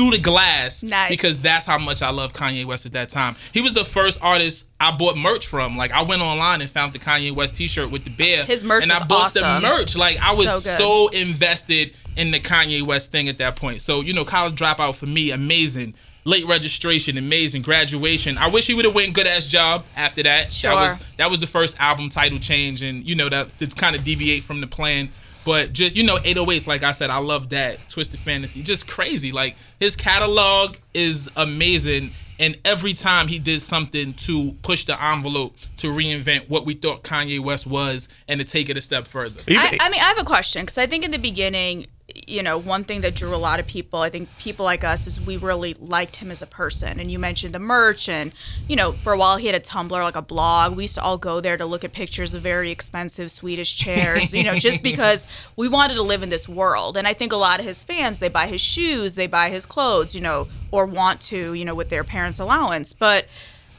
through 0.00 0.16
the 0.16 0.22
glass 0.22 0.82
Nice. 0.82 1.10
because 1.10 1.40
that's 1.40 1.66
how 1.66 1.76
much 1.78 2.00
I 2.00 2.10
love 2.10 2.32
Kanye 2.32 2.64
West 2.64 2.86
at 2.86 2.92
that 2.92 3.10
time. 3.10 3.36
He 3.52 3.60
was 3.60 3.74
the 3.74 3.84
first 3.84 4.18
artist 4.22 4.66
I 4.80 4.96
bought 4.96 5.16
merch 5.18 5.46
from. 5.46 5.76
Like 5.76 5.92
I 5.92 6.02
went 6.02 6.22
online 6.22 6.62
and 6.62 6.70
found 6.70 6.94
the 6.94 6.98
Kanye 6.98 7.32
West 7.32 7.56
T-shirt 7.56 7.90
with 7.90 8.04
the 8.04 8.10
bear. 8.10 8.44
His 8.44 8.64
merch 8.64 8.84
and 8.84 8.92
I 8.92 9.04
bought 9.04 9.34
the 9.34 9.60
merch. 9.62 9.96
Like 9.96 10.18
I 10.22 10.34
was 10.34 10.64
So 10.64 11.08
so 11.08 11.08
invested 11.08 11.94
in 12.16 12.30
the 12.30 12.40
Kanye 12.40 12.82
West 12.82 13.12
thing 13.12 13.28
at 13.28 13.36
that 13.38 13.56
point. 13.56 13.82
So 13.82 14.00
you 14.00 14.14
know, 14.14 14.24
college 14.24 14.54
dropout 14.54 14.94
for 14.94 15.06
me, 15.06 15.32
amazing. 15.32 15.94
Late 16.24 16.46
registration, 16.46 17.16
amazing. 17.18 17.62
Graduation. 17.62 18.36
I 18.38 18.48
wish 18.48 18.66
he 18.66 18.74
would 18.74 18.84
have 18.84 18.94
went 18.94 19.14
good 19.14 19.26
ass 19.26 19.46
job 19.46 19.84
after 19.96 20.22
that. 20.22 20.52
Sure. 20.52 20.70
That 20.70 20.82
was 20.82 21.06
that 21.18 21.30
was 21.30 21.38
the 21.40 21.46
first 21.46 21.78
album 21.78 22.08
title 22.08 22.38
change, 22.38 22.82
and 22.82 23.04
you 23.04 23.14
know 23.14 23.28
that 23.28 23.58
to 23.58 23.66
kind 23.66 23.94
of 23.96 24.04
deviate 24.04 24.44
from 24.44 24.60
the 24.62 24.66
plan. 24.66 25.10
But 25.44 25.72
just 25.72 25.96
you 25.96 26.02
know, 26.02 26.16
808s, 26.16 26.66
like 26.66 26.82
I 26.82 26.92
said, 26.92 27.10
I 27.10 27.18
love 27.18 27.50
that 27.50 27.88
Twisted 27.88 28.20
Fantasy. 28.20 28.62
Just 28.62 28.88
crazy. 28.88 29.32
Like 29.32 29.56
his 29.78 29.96
catalog 29.96 30.76
is 30.94 31.30
amazing, 31.36 32.12
and 32.38 32.58
every 32.64 32.92
time 32.92 33.28
he 33.28 33.38
did 33.38 33.62
something 33.62 34.14
to 34.14 34.52
push 34.62 34.84
the 34.84 35.02
envelope 35.02 35.56
to 35.78 35.88
reinvent 35.88 36.48
what 36.48 36.66
we 36.66 36.74
thought 36.74 37.02
Kanye 37.02 37.40
West 37.40 37.66
was, 37.66 38.08
and 38.28 38.40
to 38.40 38.44
take 38.44 38.68
it 38.68 38.76
a 38.76 38.80
step 38.80 39.06
further. 39.06 39.40
I, 39.48 39.78
I 39.80 39.88
mean, 39.88 40.00
I 40.00 40.04
have 40.04 40.18
a 40.18 40.24
question 40.24 40.62
because 40.62 40.78
I 40.78 40.86
think 40.86 41.04
in 41.04 41.10
the 41.10 41.18
beginning, 41.18 41.86
you 42.14 42.42
know, 42.42 42.58
one 42.58 42.84
thing 42.84 43.00
that 43.02 43.14
drew 43.14 43.34
a 43.34 43.36
lot 43.36 43.60
of 43.60 43.66
people, 43.66 44.00
I 44.00 44.10
think 44.10 44.28
people 44.38 44.64
like 44.64 44.84
us, 44.84 45.06
is 45.06 45.20
we 45.20 45.36
really 45.36 45.74
liked 45.74 46.16
him 46.16 46.30
as 46.30 46.42
a 46.42 46.46
person. 46.46 47.00
And 47.00 47.10
you 47.10 47.18
mentioned 47.18 47.54
the 47.54 47.58
merch, 47.58 48.08
and 48.08 48.32
you 48.68 48.76
know, 48.76 48.92
for 49.02 49.12
a 49.12 49.18
while 49.18 49.36
he 49.36 49.46
had 49.46 49.56
a 49.56 49.60
Tumblr, 49.60 49.90
like 49.90 50.16
a 50.16 50.22
blog. 50.22 50.76
We 50.76 50.84
used 50.84 50.96
to 50.96 51.02
all 51.02 51.18
go 51.18 51.40
there 51.40 51.56
to 51.56 51.66
look 51.66 51.84
at 51.84 51.92
pictures 51.92 52.34
of 52.34 52.42
very 52.42 52.70
expensive 52.70 53.30
Swedish 53.30 53.74
chairs, 53.74 54.32
you 54.34 54.44
know, 54.44 54.58
just 54.58 54.82
because 54.84 55.26
we 55.56 55.68
wanted 55.68 55.94
to 55.94 56.02
live 56.02 56.22
in 56.22 56.28
this 56.28 56.48
world. 56.48 56.96
And 56.96 57.06
I 57.06 57.12
think 57.12 57.32
a 57.32 57.36
lot 57.36 57.60
of 57.60 57.66
his 57.66 57.82
fans, 57.82 58.18
they 58.18 58.28
buy 58.28 58.46
his 58.46 58.60
shoes, 58.60 59.14
they 59.14 59.26
buy 59.26 59.50
his 59.50 59.66
clothes, 59.66 60.14
you 60.14 60.20
know, 60.20 60.48
or 60.70 60.86
want 60.86 61.20
to, 61.22 61.54
you 61.54 61.64
know, 61.64 61.74
with 61.74 61.88
their 61.88 62.04
parents' 62.04 62.38
allowance. 62.38 62.92
But 62.92 63.26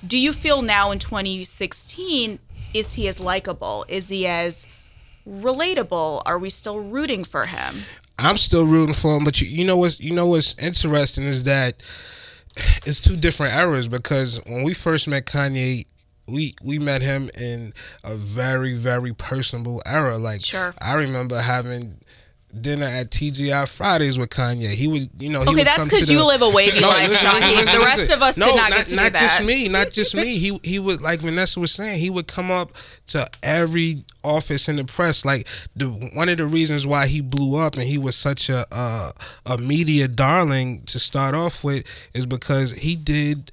do 0.06 0.18
you 0.18 0.34
feel 0.34 0.62
now 0.62 0.92
in 0.92 1.00
2016 1.00 2.40
is 2.74 2.94
he 2.94 3.08
as 3.08 3.20
likable 3.20 3.86
is 3.88 4.10
he 4.10 4.26
as 4.26 4.66
relatable 5.28 6.22
are 6.26 6.40
we 6.40 6.50
still 6.50 6.80
rooting 6.80 7.24
for 7.24 7.46
him 7.46 7.84
I'm 8.22 8.38
still 8.38 8.66
rooting 8.66 8.94
for 8.94 9.18
him, 9.18 9.24
but 9.24 9.42
you, 9.42 9.48
you 9.48 9.66
know 9.66 9.78
what's 9.78 10.00
you 10.00 10.14
know 10.14 10.28
what's 10.28 10.58
interesting 10.58 11.26
is 11.26 11.44
that 11.46 11.82
it's 12.86 13.00
two 13.00 13.16
different 13.16 13.56
eras 13.56 13.88
because 13.88 14.40
when 14.46 14.64
we 14.64 14.74
first 14.74 15.08
met 15.08 15.26
Kanye, 15.26 15.86
we 16.28 16.56
we 16.64 16.80
met 16.80 17.02
him 17.02 17.30
in 17.38 17.74
a 18.04 18.16
very 18.16 18.74
very 18.74 19.14
personable 19.14 19.82
era. 19.86 20.18
Like 20.18 20.42
Sure. 20.42 20.74
I 20.80 20.94
remember 20.94 21.40
having 21.42 22.00
dinner 22.60 22.86
at 22.86 23.12
TGI 23.12 23.66
Fridays 23.70 24.18
with 24.18 24.30
Kanye. 24.30 24.74
He 24.74 24.88
would, 24.88 25.10
you 25.20 25.30
know, 25.30 25.42
he 25.42 25.48
Okay, 25.50 25.56
would 25.58 25.68
that's 25.68 25.84
because 25.86 26.00
'cause 26.00 26.08
the- 26.08 26.14
you 26.16 26.26
live 26.26 26.42
a 26.42 26.50
wavy 26.50 26.80
life, 26.80 27.12
Shaheem. 27.12 27.72
The 27.72 27.80
rest 27.80 28.10
of 28.12 28.22
us 28.22 28.36
did 28.36 28.42
not 28.42 28.56
not 28.56 28.70
get 28.72 28.86
to 28.88 28.90
do 28.92 28.96
not 28.98 29.14
just 29.14 29.44
me, 29.44 29.68
not 29.68 29.92
just 29.92 30.16
me. 30.16 30.38
He 30.38 30.60
he 30.64 30.80
would 30.80 31.02
like 31.02 31.22
Vanessa 31.22 31.60
was 31.60 31.72
saying. 31.72 32.00
He 32.00 32.10
would 32.10 32.28
come 32.28 32.52
up 32.52 32.72
to 33.08 33.28
every 33.44 34.04
office 34.24 34.68
in 34.68 34.76
the 34.76 34.84
press. 34.86 35.24
Like 35.26 35.48
the 35.76 35.88
one 35.90 36.30
of 36.30 36.38
the 36.38 36.46
reasons 36.48 36.86
why 36.86 37.08
he 37.08 37.22
blew 37.22 37.58
up 37.58 37.76
and 37.76 37.84
he 37.84 37.98
was 37.98 38.16
such 38.16 38.50
a 38.50 38.66
uh, 38.74 39.12
a 39.46 39.58
media 39.58 40.08
darling 40.08 40.84
to 40.88 41.00
start 41.00 41.34
off 41.36 41.64
with 41.64 41.86
is 42.14 42.26
because 42.26 42.74
he 42.74 42.96
did 42.96 43.52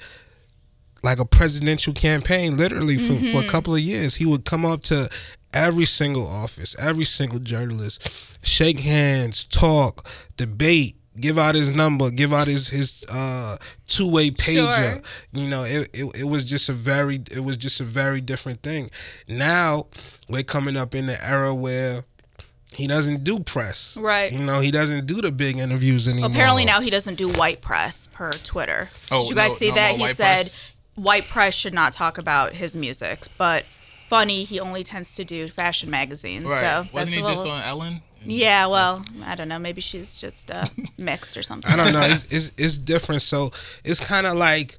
like 1.05 1.21
a 1.21 1.25
presidential 1.25 1.93
campaign 1.93 2.57
literally 2.57 2.99
for, 2.99 3.15
for 3.31 3.41
a 3.41 3.47
couple 3.49 3.73
of 3.73 3.81
years 3.81 4.17
he 4.17 4.27
would 4.27 4.45
come 4.45 4.67
up 4.67 4.83
to 4.83 5.09
every 5.55 5.85
single 5.85 6.27
office 6.27 6.75
every 6.77 7.05
single 7.05 7.39
journalist 7.39 8.03
shake 8.43 8.81
hands 8.81 9.45
talk 9.45 10.07
debate 10.37 10.95
give 11.21 11.37
out 11.39 11.55
his 11.57 11.75
number 11.75 12.11
give 12.11 12.33
out 12.33 12.47
his 12.47 12.69
his 12.69 13.05
uh 13.09 13.57
two-way 13.89 14.31
pager 14.31 14.93
Sure. 14.93 15.03
you 15.33 15.49
know 15.49 15.65
it, 15.65 15.89
it, 15.93 16.05
it 16.21 16.25
was 16.25 16.45
just 16.45 16.69
a 16.69 16.73
very 16.73 17.21
it 17.31 17.41
was 17.43 17.57
just 17.57 17.81
a 17.81 17.85
very 17.85 18.21
different 18.21 18.63
thing 18.63 18.89
now 19.27 19.87
we're 20.29 20.45
coming 20.45 20.77
up 20.77 20.95
in 20.95 21.07
the 21.07 21.25
era 21.27 21.53
where 21.53 22.05
he 22.73 22.87
doesn't 22.87 23.25
do 23.25 23.41
press 23.41 23.97
Right. 23.97 24.31
you 24.31 24.39
know 24.39 24.61
he 24.61 24.71
doesn't 24.71 25.07
do 25.07 25.21
the 25.21 25.33
big 25.33 25.59
interviews 25.59 26.07
anymore 26.07 26.31
apparently 26.31 26.65
now 26.65 26.81
he 26.81 26.91
doesn't 26.91 27.17
do 27.17 27.29
white 27.29 27.61
press 27.63 28.07
per 28.07 28.31
twitter 28.31 28.89
Oh, 29.11 29.23
did 29.23 29.31
you 29.31 29.35
guys 29.35 29.51
no- 29.51 29.57
see 29.57 29.69
no 29.71 29.75
that 29.75 29.93
he 29.97 30.01
white 30.03 30.17
said 30.17 30.37
press? 30.43 30.73
white 30.95 31.29
press 31.29 31.55
should 31.55 31.75
not 31.75 31.93
talk 31.93 32.19
about 32.19 32.53
his 32.55 32.77
music 32.77 33.27
but 33.39 33.65
funny 34.09 34.45
he 34.45 34.61
only 34.61 34.85
tends 34.85 35.15
to 35.17 35.25
do 35.25 35.49
fashion 35.49 35.91
magazines 35.91 36.45
Right. 36.49 36.61
so 36.61 36.85
Wasn't 36.93 37.15
he 37.15 37.21
a 37.21 37.25
little, 37.25 37.45
just 37.45 37.47
on 37.49 37.61
Ellen? 37.63 38.03
Yeah 38.25 38.67
well 38.67 39.03
i 39.25 39.35
don't 39.35 39.49
know 39.49 39.59
maybe 39.59 39.81
she's 39.81 40.17
just 40.17 40.51
uh, 40.51 40.65
mixed 40.99 41.37
or 41.37 41.43
something 41.43 41.59
I 41.69 41.77
don't 41.77 41.93
know. 41.93 42.03
It's 42.03 42.25
it's, 42.31 42.53
it's 42.57 42.79
different. 42.79 43.23
So 43.23 43.51
it's 43.85 44.01
kind 44.01 44.27
of 44.27 44.37
like 44.37 44.79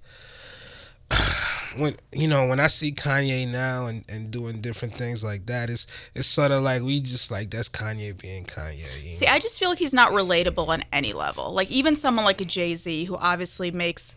when 1.78 1.96
you 2.12 2.28
know 2.28 2.48
when 2.48 2.60
I 2.60 2.68
see 2.68 2.92
Kanye 2.92 3.48
now 3.48 3.88
and, 3.88 4.04
and 4.10 4.32
doing 4.32 4.62
different 4.62 4.96
things 4.96 5.24
like 5.24 5.46
that. 5.48 5.70
It's 5.70 5.88
it's 6.14 6.28
sort 6.28 6.52
of 6.52 6.64
like 6.64 6.82
we 6.82 7.02
just 7.02 7.32
like 7.32 7.50
that's 7.50 7.70
Kanye 7.70 8.20
being 8.20 8.46
Kanye. 8.46 9.12
See, 9.12 9.26
know? 9.26 9.32
I 9.32 9.40
just 9.40 9.60
feel 9.60 9.70
like 9.70 9.80
he's 9.80 9.94
not 9.94 10.12
relatable 10.12 10.68
on 10.68 10.84
any 10.92 11.14
level. 11.14 11.52
Like 11.52 11.70
even 11.70 11.96
someone 11.96 12.26
like 12.26 12.42
a 12.42 12.46
Jay 12.46 12.76
Z, 12.76 13.06
who 13.06 13.16
obviously 13.18 13.72
makes 13.72 14.16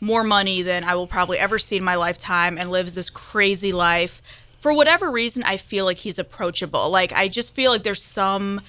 more 0.00 0.24
money 0.24 0.62
than 0.62 0.82
I 0.82 0.96
will 0.96 1.06
probably 1.06 1.38
ever 1.38 1.58
see 1.58 1.76
in 1.76 1.84
my 1.84 1.94
lifetime 1.94 2.58
and 2.58 2.70
lives 2.70 2.92
this 2.94 3.10
crazy 3.10 3.72
life. 3.72 4.20
For 4.62 4.72
whatever 4.72 5.10
reason, 5.10 5.42
I 5.42 5.56
feel 5.56 5.84
like 5.84 5.96
he's 5.96 6.20
approachable. 6.20 6.88
Like 6.88 7.12
I 7.12 7.26
just 7.26 7.52
feel 7.52 7.72
like 7.72 7.82
there's 7.82 8.02
some 8.02 8.60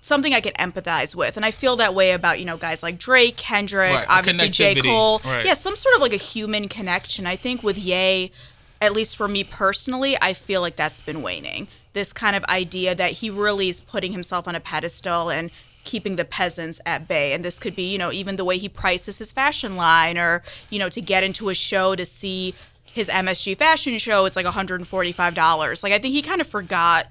something 0.00 0.32
I 0.32 0.40
can 0.40 0.54
empathize 0.54 1.14
with, 1.14 1.36
and 1.36 1.44
I 1.44 1.50
feel 1.50 1.76
that 1.76 1.94
way 1.94 2.12
about 2.12 2.40
you 2.40 2.46
know 2.46 2.56
guys 2.56 2.82
like 2.82 2.98
Drake, 2.98 3.36
Kendrick, 3.36 3.92
Right, 3.94 4.06
obviously 4.08 4.48
J 4.48 4.80
Cole. 4.80 5.20
right. 5.24 5.44
Yeah, 5.44 5.52
some 5.52 5.76
sort 5.76 5.94
of 5.94 6.00
like 6.00 6.14
a 6.14 6.16
human 6.16 6.68
connection. 6.68 7.26
I 7.26 7.36
think 7.36 7.62
with 7.62 7.76
Ye, 7.76 8.32
at 8.80 8.94
least 8.94 9.14
for 9.14 9.28
me 9.28 9.44
personally, 9.44 10.16
I 10.22 10.32
feel 10.32 10.62
like 10.62 10.76
that's 10.76 11.02
been 11.02 11.22
waning. 11.22 11.68
This 11.92 12.14
kind 12.14 12.34
of 12.34 12.42
idea 12.44 12.94
that 12.94 13.10
he 13.10 13.28
really 13.28 13.68
is 13.68 13.82
putting 13.82 14.12
himself 14.12 14.48
on 14.48 14.54
a 14.54 14.60
pedestal 14.60 15.30
and 15.30 15.50
keeping 15.84 16.16
the 16.16 16.24
peasants 16.24 16.80
at 16.86 17.06
bay. 17.06 17.34
And 17.34 17.44
this 17.44 17.58
could 17.58 17.76
be, 17.76 17.92
you 17.92 17.98
know, 17.98 18.10
even 18.10 18.36
the 18.36 18.44
way 18.46 18.56
he 18.56 18.68
prices 18.70 19.18
his 19.18 19.32
fashion 19.32 19.76
line 19.76 20.16
or, 20.16 20.42
you 20.70 20.78
know, 20.78 20.88
to 20.88 21.00
get 21.02 21.22
into 21.24 21.50
a 21.50 21.54
show 21.54 21.94
to 21.96 22.06
see 22.06 22.54
his 22.92 23.08
MSG 23.08 23.56
fashion 23.56 23.98
show, 23.98 24.24
it's 24.26 24.36
like 24.36 24.46
$145. 24.46 25.82
Like, 25.82 25.92
I 25.92 25.98
think 25.98 26.12
he 26.14 26.22
kind 26.22 26.40
of 26.40 26.46
forgot 26.46 27.06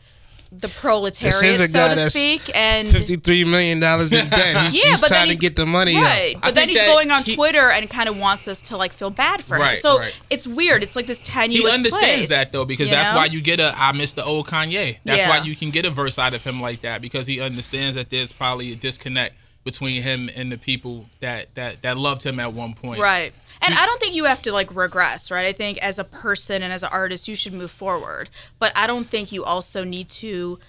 the 0.53 0.67
proletariat, 0.67 1.43
is 1.43 1.59
a 1.61 1.67
so 1.69 1.77
guy 1.77 1.95
to 1.95 2.09
speak, 2.09 2.53
and 2.53 2.85
fifty-three 2.85 3.45
million 3.45 3.79
dollars 3.79 4.11
in 4.11 4.27
debt. 4.29 4.57
He's, 4.63 4.83
yeah, 4.83 4.91
he's 4.91 5.01
but 5.01 5.09
then 5.09 5.25
trying 5.25 5.33
to 5.33 5.37
get 5.39 5.55
the 5.55 5.65
money 5.65 5.95
right. 5.95 6.35
out. 6.35 6.41
But 6.41 6.47
I 6.49 6.51
then 6.51 6.69
he's 6.69 6.81
going 6.81 7.09
on 7.09 7.23
he- 7.23 7.35
Twitter 7.37 7.71
and 7.71 7.89
kind 7.89 8.09
of 8.09 8.17
wants 8.17 8.49
us 8.49 8.61
to 8.63 8.75
like 8.75 8.91
feel 8.91 9.11
bad 9.11 9.45
for 9.45 9.55
him. 9.55 9.77
So 9.77 9.99
right. 9.99 10.19
it's 10.29 10.45
weird. 10.45 10.83
It's 10.83 10.97
like 10.97 11.07
this 11.07 11.21
tenuous. 11.21 11.55
He 11.57 11.63
tenuous. 11.63 11.73
understands 11.73 12.27
place, 12.27 12.29
that 12.29 12.51
though 12.51 12.65
because 12.65 12.89
that's 12.89 13.11
know? 13.11 13.15
why 13.15 13.25
you 13.25 13.39
get 13.39 13.61
a 13.61 13.73
I 13.77 13.93
miss 13.93 14.11
the 14.11 14.25
old 14.25 14.47
Kanye. 14.47 14.97
That's 15.05 15.21
Yeah. 15.21 15.29
why 15.29 15.45
you 15.45 15.55
can 15.55 15.69
get 15.69 15.85
a 15.85 15.89
verse 15.89 16.19
out 16.19 16.33
of 16.33 16.43
him 16.43 16.59
like 16.61 16.81
that 16.81 17.01
because 17.01 17.27
he 17.27 17.39
understands 17.39 17.95
that 17.95 18.09
there's 18.09 18.33
probably 18.33 18.73
a 18.73 18.75
disconnect 18.75 19.35
between 19.63 20.01
him 20.01 20.29
and 20.35 20.51
the 20.51 20.57
people 20.57 21.05
that 21.19 21.53
that 21.55 21.81
that 21.83 21.97
loved 21.97 22.23
him 22.23 22.39
at 22.39 22.53
one 22.53 22.73
point. 22.73 22.99
Right. 22.99 23.31
And 23.61 23.75
I 23.75 23.85
don't 23.85 23.99
think 23.99 24.15
you 24.15 24.25
have 24.25 24.41
to 24.43 24.51
like 24.51 24.73
regress, 24.75 25.29
right? 25.29 25.45
I 25.45 25.51
think 25.51 25.77
as 25.79 25.99
a 25.99 26.03
person 26.03 26.63
and 26.63 26.73
as 26.73 26.81
an 26.81 26.89
artist, 26.91 27.27
you 27.27 27.35
should 27.35 27.53
move 27.53 27.69
forward. 27.69 28.29
But 28.57 28.71
I 28.75 28.87
don't 28.87 29.05
think 29.05 29.31
you 29.31 29.43
also 29.43 29.83
need 29.83 30.09
to 30.09 30.59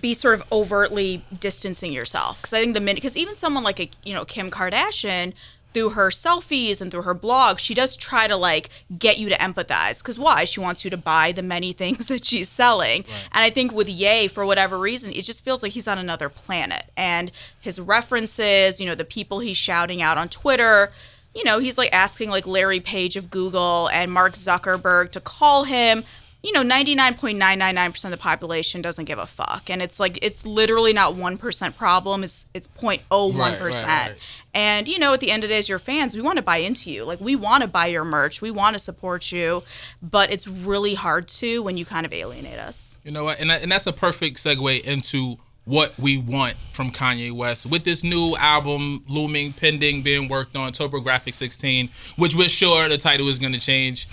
be 0.00 0.12
sort 0.12 0.34
of 0.34 0.46
overtly 0.52 1.24
distancing 1.40 1.92
yourself 1.92 2.36
because 2.38 2.52
I 2.52 2.60
think 2.60 2.74
the 2.74 2.80
minute 2.80 2.96
because 2.96 3.16
even 3.16 3.34
someone 3.34 3.64
like 3.64 3.80
a 3.80 3.88
you 4.04 4.12
know 4.12 4.24
Kim 4.24 4.50
Kardashian 4.50 5.32
through 5.74 5.90
her 5.90 6.08
selfies 6.08 6.80
and 6.80 6.90
through 6.90 7.02
her 7.02 7.14
blog 7.14 7.58
she 7.58 7.74
does 7.74 7.96
try 7.96 8.26
to 8.26 8.36
like 8.36 8.70
get 8.98 9.18
you 9.18 9.28
to 9.28 9.34
empathize 9.36 10.02
because 10.02 10.18
why? 10.18 10.44
She 10.44 10.60
wants 10.60 10.84
you 10.84 10.90
to 10.90 10.96
buy 10.96 11.32
the 11.32 11.42
many 11.42 11.72
things 11.82 12.06
that 12.06 12.24
she's 12.24 12.48
selling. 12.48 13.04
And 13.32 13.44
I 13.44 13.50
think 13.50 13.72
with 13.72 13.88
Ye 13.88 14.28
for 14.28 14.44
whatever 14.44 14.78
reason 14.78 15.12
it 15.12 15.22
just 15.22 15.44
feels 15.44 15.62
like 15.62 15.72
he's 15.72 15.88
on 15.88 15.98
another 15.98 16.28
planet. 16.28 16.84
And 16.96 17.30
his 17.60 17.80
references 17.80 18.80
you 18.80 18.86
know 18.86 18.94
the 18.94 19.04
people 19.04 19.40
he's 19.40 19.56
shouting 19.56 20.02
out 20.02 20.18
on 20.18 20.28
Twitter 20.28 20.92
you 21.34 21.44
know 21.44 21.58
he's 21.58 21.78
like 21.78 21.92
asking 21.92 22.30
like 22.30 22.46
Larry 22.46 22.80
Page 22.80 23.16
of 23.16 23.30
Google 23.30 23.88
and 23.92 24.12
Mark 24.12 24.34
Zuckerberg 24.34 25.10
to 25.12 25.20
call 25.20 25.64
him 25.64 26.04
you 26.42 26.52
know, 26.52 26.62
99.999% 26.62 28.04
of 28.04 28.10
the 28.12 28.16
population 28.16 28.80
doesn't 28.80 29.06
give 29.06 29.18
a 29.18 29.26
fuck. 29.26 29.68
And 29.68 29.82
it's 29.82 29.98
like, 29.98 30.18
it's 30.22 30.46
literally 30.46 30.92
not 30.92 31.14
1% 31.14 31.76
problem. 31.76 32.22
It's, 32.22 32.46
it's 32.54 32.68
0.01%. 32.68 33.36
Right, 33.36 33.60
right, 33.60 33.82
right. 33.82 34.14
And, 34.54 34.86
you 34.86 35.00
know, 35.00 35.12
at 35.12 35.20
the 35.20 35.32
end 35.32 35.42
of 35.42 35.48
the 35.48 35.54
day, 35.54 35.58
as 35.58 35.68
your 35.68 35.80
fans, 35.80 36.14
we 36.14 36.22
want 36.22 36.36
to 36.36 36.42
buy 36.42 36.58
into 36.58 36.90
you. 36.90 37.04
Like, 37.04 37.20
we 37.20 37.34
want 37.34 37.62
to 37.62 37.68
buy 37.68 37.88
your 37.88 38.04
merch. 38.04 38.40
We 38.40 38.52
want 38.52 38.74
to 38.74 38.78
support 38.78 39.32
you. 39.32 39.64
But 40.00 40.32
it's 40.32 40.46
really 40.46 40.94
hard 40.94 41.26
to 41.28 41.62
when 41.62 41.76
you 41.76 41.84
kind 41.84 42.06
of 42.06 42.12
alienate 42.12 42.58
us. 42.58 42.98
You 43.04 43.10
know 43.10 43.24
what? 43.24 43.40
And 43.40 43.50
that, 43.50 43.62
and 43.62 43.72
that's 43.72 43.88
a 43.88 43.92
perfect 43.92 44.36
segue 44.36 44.80
into 44.82 45.38
what 45.64 45.92
we 45.98 46.16
want 46.16 46.54
from 46.70 46.90
Kanye 46.90 47.30
West 47.30 47.66
with 47.66 47.84
this 47.84 48.02
new 48.02 48.34
album 48.36 49.04
looming, 49.06 49.52
pending, 49.52 50.02
being 50.02 50.28
worked 50.28 50.56
on, 50.56 50.72
Turbo 50.72 50.98
Grafx 51.00 51.34
16, 51.34 51.90
which 52.16 52.34
we're 52.34 52.48
sure 52.48 52.88
the 52.88 52.96
title 52.96 53.28
is 53.28 53.38
going 53.38 53.52
to 53.52 53.60
change. 53.60 54.08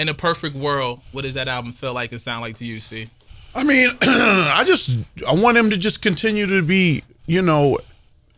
In 0.00 0.08
a 0.08 0.14
perfect 0.14 0.56
world, 0.56 1.02
what 1.12 1.22
does 1.22 1.34
that 1.34 1.46
album 1.46 1.74
feel 1.74 1.92
like 1.92 2.10
and 2.10 2.18
sound 2.18 2.40
like 2.40 2.56
to 2.56 2.64
you, 2.64 2.80
Cee? 2.80 3.10
I 3.54 3.64
mean, 3.64 3.90
I 4.00 4.64
just 4.66 4.96
I 5.28 5.34
want 5.34 5.58
him 5.58 5.68
to 5.68 5.76
just 5.76 6.00
continue 6.00 6.46
to 6.46 6.62
be, 6.62 7.04
you 7.26 7.42
know, 7.42 7.78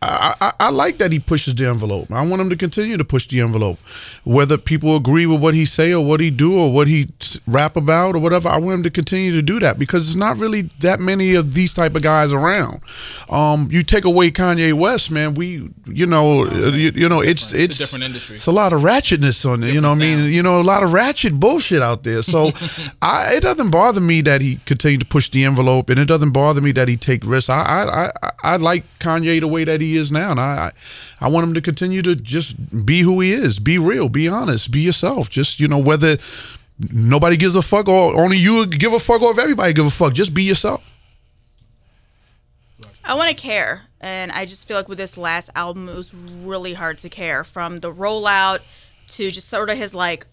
I, 0.03 0.35
I, 0.41 0.53
I 0.59 0.69
like 0.69 0.97
that 0.99 1.11
he 1.11 1.19
pushes 1.19 1.55
the 1.55 1.67
envelope. 1.67 2.11
I 2.11 2.25
want 2.25 2.41
him 2.41 2.49
to 2.49 2.55
continue 2.55 2.97
to 2.97 3.05
push 3.05 3.27
the 3.27 3.41
envelope, 3.41 3.79
whether 4.23 4.57
people 4.57 4.95
agree 4.95 5.25
with 5.25 5.41
what 5.41 5.53
he 5.53 5.65
say 5.65 5.93
or 5.93 6.03
what 6.05 6.19
he 6.19 6.29
do 6.29 6.57
or 6.57 6.71
what 6.71 6.87
he 6.87 7.07
rap 7.47 7.75
about 7.75 8.15
or 8.15 8.19
whatever. 8.19 8.49
I 8.49 8.57
want 8.57 8.77
him 8.77 8.83
to 8.83 8.89
continue 8.89 9.31
to 9.31 9.41
do 9.41 9.59
that 9.59 9.79
because 9.79 10.05
there's 10.05 10.15
not 10.15 10.37
really 10.37 10.63
that 10.79 10.99
many 10.99 11.35
of 11.35 11.53
these 11.53 11.73
type 11.73 11.95
of 11.95 12.01
guys 12.01 12.33
around. 12.33 12.81
Um, 13.29 13.67
you 13.71 13.83
take 13.83 14.05
away 14.05 14.31
Kanye 14.31 14.73
West, 14.73 15.11
man. 15.11 15.33
We, 15.35 15.69
you 15.87 16.05
know, 16.05 16.45
uh, 16.45 16.69
you, 16.69 16.91
you 16.95 17.09
know, 17.09 17.21
it's 17.21 17.53
it's 17.53 17.71
It's 17.71 17.79
a 17.79 17.83
different 17.83 18.03
industry. 18.05 18.35
It's 18.35 18.47
a 18.47 18.51
lot 18.51 18.73
of 18.73 18.81
ratchetness 18.81 19.49
on 19.49 19.61
there. 19.61 19.71
You 19.71 19.81
know, 19.81 19.89
what 19.89 19.95
I 19.97 19.99
mean, 19.99 20.31
you 20.31 20.43
know, 20.43 20.59
a 20.59 20.63
lot 20.63 20.83
of 20.83 20.93
ratchet 20.93 21.39
bullshit 21.39 21.81
out 21.81 22.03
there. 22.03 22.21
So, 22.21 22.51
I 23.01 23.33
it 23.35 23.41
doesn't 23.41 23.71
bother 23.71 24.01
me 24.01 24.21
that 24.21 24.41
he 24.41 24.57
continue 24.65 24.97
to 24.97 25.05
push 25.05 25.29
the 25.29 25.43
envelope, 25.45 25.89
and 25.89 25.99
it 25.99 26.05
doesn't 26.05 26.31
bother 26.31 26.61
me 26.61 26.71
that 26.73 26.87
he 26.87 26.97
take 26.97 27.25
risks. 27.25 27.49
I 27.49 27.61
I 27.61 28.05
I, 28.05 28.31
I 28.43 28.55
like 28.57 28.85
Kanye 28.99 29.39
the 29.39 29.47
way 29.47 29.63
that 29.63 29.81
he 29.81 29.92
is 29.97 30.11
now, 30.11 30.31
and 30.31 30.39
I, 30.39 30.71
I 31.19 31.25
I 31.25 31.29
want 31.29 31.47
him 31.47 31.53
to 31.53 31.61
continue 31.61 32.01
to 32.01 32.15
just 32.15 32.85
be 32.85 33.01
who 33.01 33.19
he 33.21 33.33
is, 33.33 33.59
be 33.59 33.77
real, 33.77 34.09
be 34.09 34.27
honest, 34.27 34.71
be 34.71 34.81
yourself. 34.81 35.29
Just 35.29 35.59
you 35.59 35.67
know 35.67 35.77
whether 35.77 36.17
nobody 36.91 37.37
gives 37.37 37.55
a 37.55 37.61
fuck 37.61 37.87
or 37.87 38.21
only 38.21 38.37
you 38.37 38.65
give 38.65 38.93
a 38.93 38.99
fuck 38.99 39.21
or 39.21 39.31
if 39.31 39.37
everybody 39.37 39.73
give 39.73 39.85
a 39.85 39.91
fuck, 39.91 40.13
just 40.13 40.33
be 40.33 40.43
yourself. 40.43 40.83
I 43.03 43.15
want 43.15 43.29
to 43.29 43.35
care. 43.35 43.83
And 43.99 44.31
I 44.31 44.45
just 44.45 44.67
feel 44.67 44.77
like 44.77 44.89
with 44.89 44.97
this 44.97 45.17
last 45.17 45.49
album, 45.55 45.87
it 45.87 45.95
was 45.95 46.13
really 46.13 46.73
hard 46.73 46.97
to 46.99 47.09
care 47.09 47.43
from 47.43 47.77
the 47.77 47.93
rollout 47.93 48.59
to 49.09 49.31
just 49.31 49.47
sort 49.47 49.69
of 49.69 49.77
his 49.77 49.93
like 49.93 50.25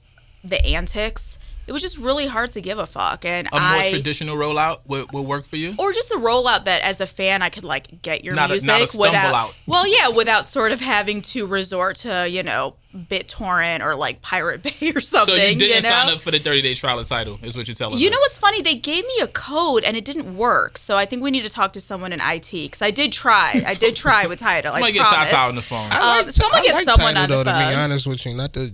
the 0.43 0.65
antics. 0.65 1.39
It 1.71 1.73
was 1.73 1.83
just 1.83 1.99
really 1.99 2.27
hard 2.27 2.51
to 2.53 2.61
give 2.61 2.79
a 2.81 2.87
fuck. 2.87 3.25
And 3.25 3.47
A 3.47 3.51
more 3.53 3.61
I. 3.63 3.91
traditional 3.91 4.37
rollout 4.37 4.81
would, 4.89 5.13
would 5.13 5.23
work 5.23 5.47
for 5.47 5.55
you? 5.57 5.77
or 5.79 5.93
just 5.93 6.11
a 6.11 6.17
rollout 6.17 6.65
that 6.65 6.83
as 6.83 7.01
a 7.01 7.07
fan 7.07 7.43
I 7.43 7.49
could 7.49 7.63
like 7.65 8.03
get 8.03 8.25
your 8.25 8.35
Not 8.35 8.51
a- 8.51 8.55
music 8.55 8.67
not 8.67 8.95
a 8.95 8.99
without 8.99 9.35
out. 9.35 9.55
well 9.67 9.87
yeah 9.87 10.09
without 10.09 10.47
sort 10.47 10.73
of 10.73 10.81
having 10.81 11.23
to 11.23 11.47
resort 11.47 11.95
to 11.99 12.29
you 12.29 12.43
know 12.43 12.75
BitTorrent 13.15 13.85
or 13.85 13.95
like 13.95 14.21
Pirate 14.21 14.63
Bay 14.81 14.93
or 14.95 15.01
something 15.01 15.35
So 15.37 15.41
you 15.41 15.55
didn't 15.55 15.85
know? 15.85 15.89
sign 15.91 16.09
up 16.13 16.21
for 16.21 16.31
the 16.33 16.39
30 16.41 16.63
day 16.63 16.75
trial 16.75 16.99
of 16.99 17.07
Tidal, 17.07 17.39
is 17.43 17.57
what 17.57 17.69
you're 17.69 17.75
telling 17.77 17.99
You 17.99 18.09
us. 18.09 18.13
know 18.13 18.19
what's 18.19 18.39
funny? 18.39 18.63
They 18.63 18.75
gave 18.75 19.05
me 19.05 19.21
a 19.23 19.27
code 19.29 19.85
and 19.85 19.97
it 19.97 20.05
didn't 20.05 20.37
work. 20.37 20.77
So 20.79 20.97
I 20.97 21.05
think 21.07 21.23
we 21.23 21.31
need 21.31 21.43
to 21.45 21.49
talk 21.51 21.73
to 21.75 21.81
someone 21.81 22.13
in 22.13 22.21
IT 22.21 22.51
because 22.51 22.83
I 22.83 22.91
did 22.91 23.13
try. 23.13 23.53
I 23.67 23.75
did 23.75 23.95
try 23.95 24.27
with 24.27 24.39
Tidal. 24.41 24.73
Somebody 24.73 24.93
I 24.99 25.03
get 25.03 25.07
promise. 25.07 25.31
Tidal 25.31 25.49
on 25.51 25.55
the 25.55 25.63
phone. 25.63 25.89
I 25.93 26.23
Um, 26.25 26.31
someone 26.31 26.61
I 26.61 26.63
get 26.65 26.75
like 26.75 26.85
someone 26.85 27.15
Tidal, 27.15 27.23
on 27.23 27.29
the 27.29 27.53
though, 27.53 27.59
to 27.61 27.69
be 27.71 27.75
honest 27.75 28.07
with 28.07 28.27
you. 28.27 28.35
Not 28.35 28.53
the. 28.55 28.73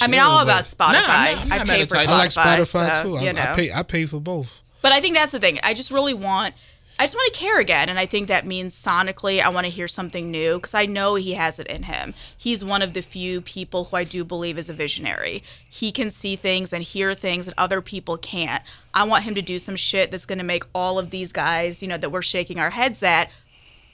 I 0.00 0.06
mean, 0.06 0.20
all 0.20 0.40
about 0.40 0.64
Spotify. 0.64 0.92
Nah, 0.92 1.42
I'm 1.42 1.48
not- 1.48 1.60
I'm 1.60 1.70
I 1.70 1.74
pay 1.74 1.84
for 1.84 1.96
but 1.96 2.08
I 2.08 2.18
like 2.18 2.30
Spotify. 2.30 2.56
Spotify 2.60 2.96
so, 2.96 3.02
too. 3.02 3.16
I, 3.16 3.22
you 3.22 3.32
know. 3.32 3.42
I 3.42 3.54
pay. 3.54 3.72
I 3.72 3.82
pay 3.82 4.06
for 4.06 4.20
both. 4.20 4.62
But 4.82 4.92
I 4.92 5.00
think 5.00 5.14
that's 5.14 5.32
the 5.32 5.40
thing. 5.40 5.58
I 5.62 5.74
just 5.74 5.90
really 5.90 6.14
want. 6.14 6.54
I 6.96 7.02
just 7.04 7.16
want 7.16 7.34
to 7.34 7.40
care 7.40 7.58
again, 7.58 7.88
and 7.88 7.98
I 7.98 8.06
think 8.06 8.28
that 8.28 8.46
means 8.46 8.80
sonically, 8.80 9.40
I 9.40 9.48
want 9.48 9.64
to 9.66 9.72
hear 9.72 9.88
something 9.88 10.30
new 10.30 10.54
because 10.58 10.74
I 10.74 10.86
know 10.86 11.16
he 11.16 11.34
has 11.34 11.58
it 11.58 11.66
in 11.66 11.82
him. 11.84 12.14
He's 12.36 12.64
one 12.64 12.82
of 12.82 12.92
the 12.92 13.02
few 13.02 13.40
people 13.40 13.86
who 13.86 13.96
I 13.96 14.04
do 14.04 14.24
believe 14.24 14.58
is 14.58 14.70
a 14.70 14.74
visionary. 14.74 15.42
He 15.68 15.90
can 15.90 16.08
see 16.08 16.36
things 16.36 16.72
and 16.72 16.84
hear 16.84 17.12
things 17.12 17.46
that 17.46 17.54
other 17.58 17.80
people 17.80 18.16
can't. 18.16 18.62
I 18.94 19.02
want 19.08 19.24
him 19.24 19.34
to 19.34 19.42
do 19.42 19.58
some 19.58 19.74
shit 19.74 20.12
that's 20.12 20.24
going 20.24 20.38
to 20.38 20.44
make 20.44 20.62
all 20.72 21.00
of 21.00 21.10
these 21.10 21.32
guys, 21.32 21.82
you 21.82 21.88
know, 21.88 21.96
that 21.98 22.12
we're 22.12 22.22
shaking 22.22 22.60
our 22.60 22.70
heads 22.70 23.02
at, 23.02 23.28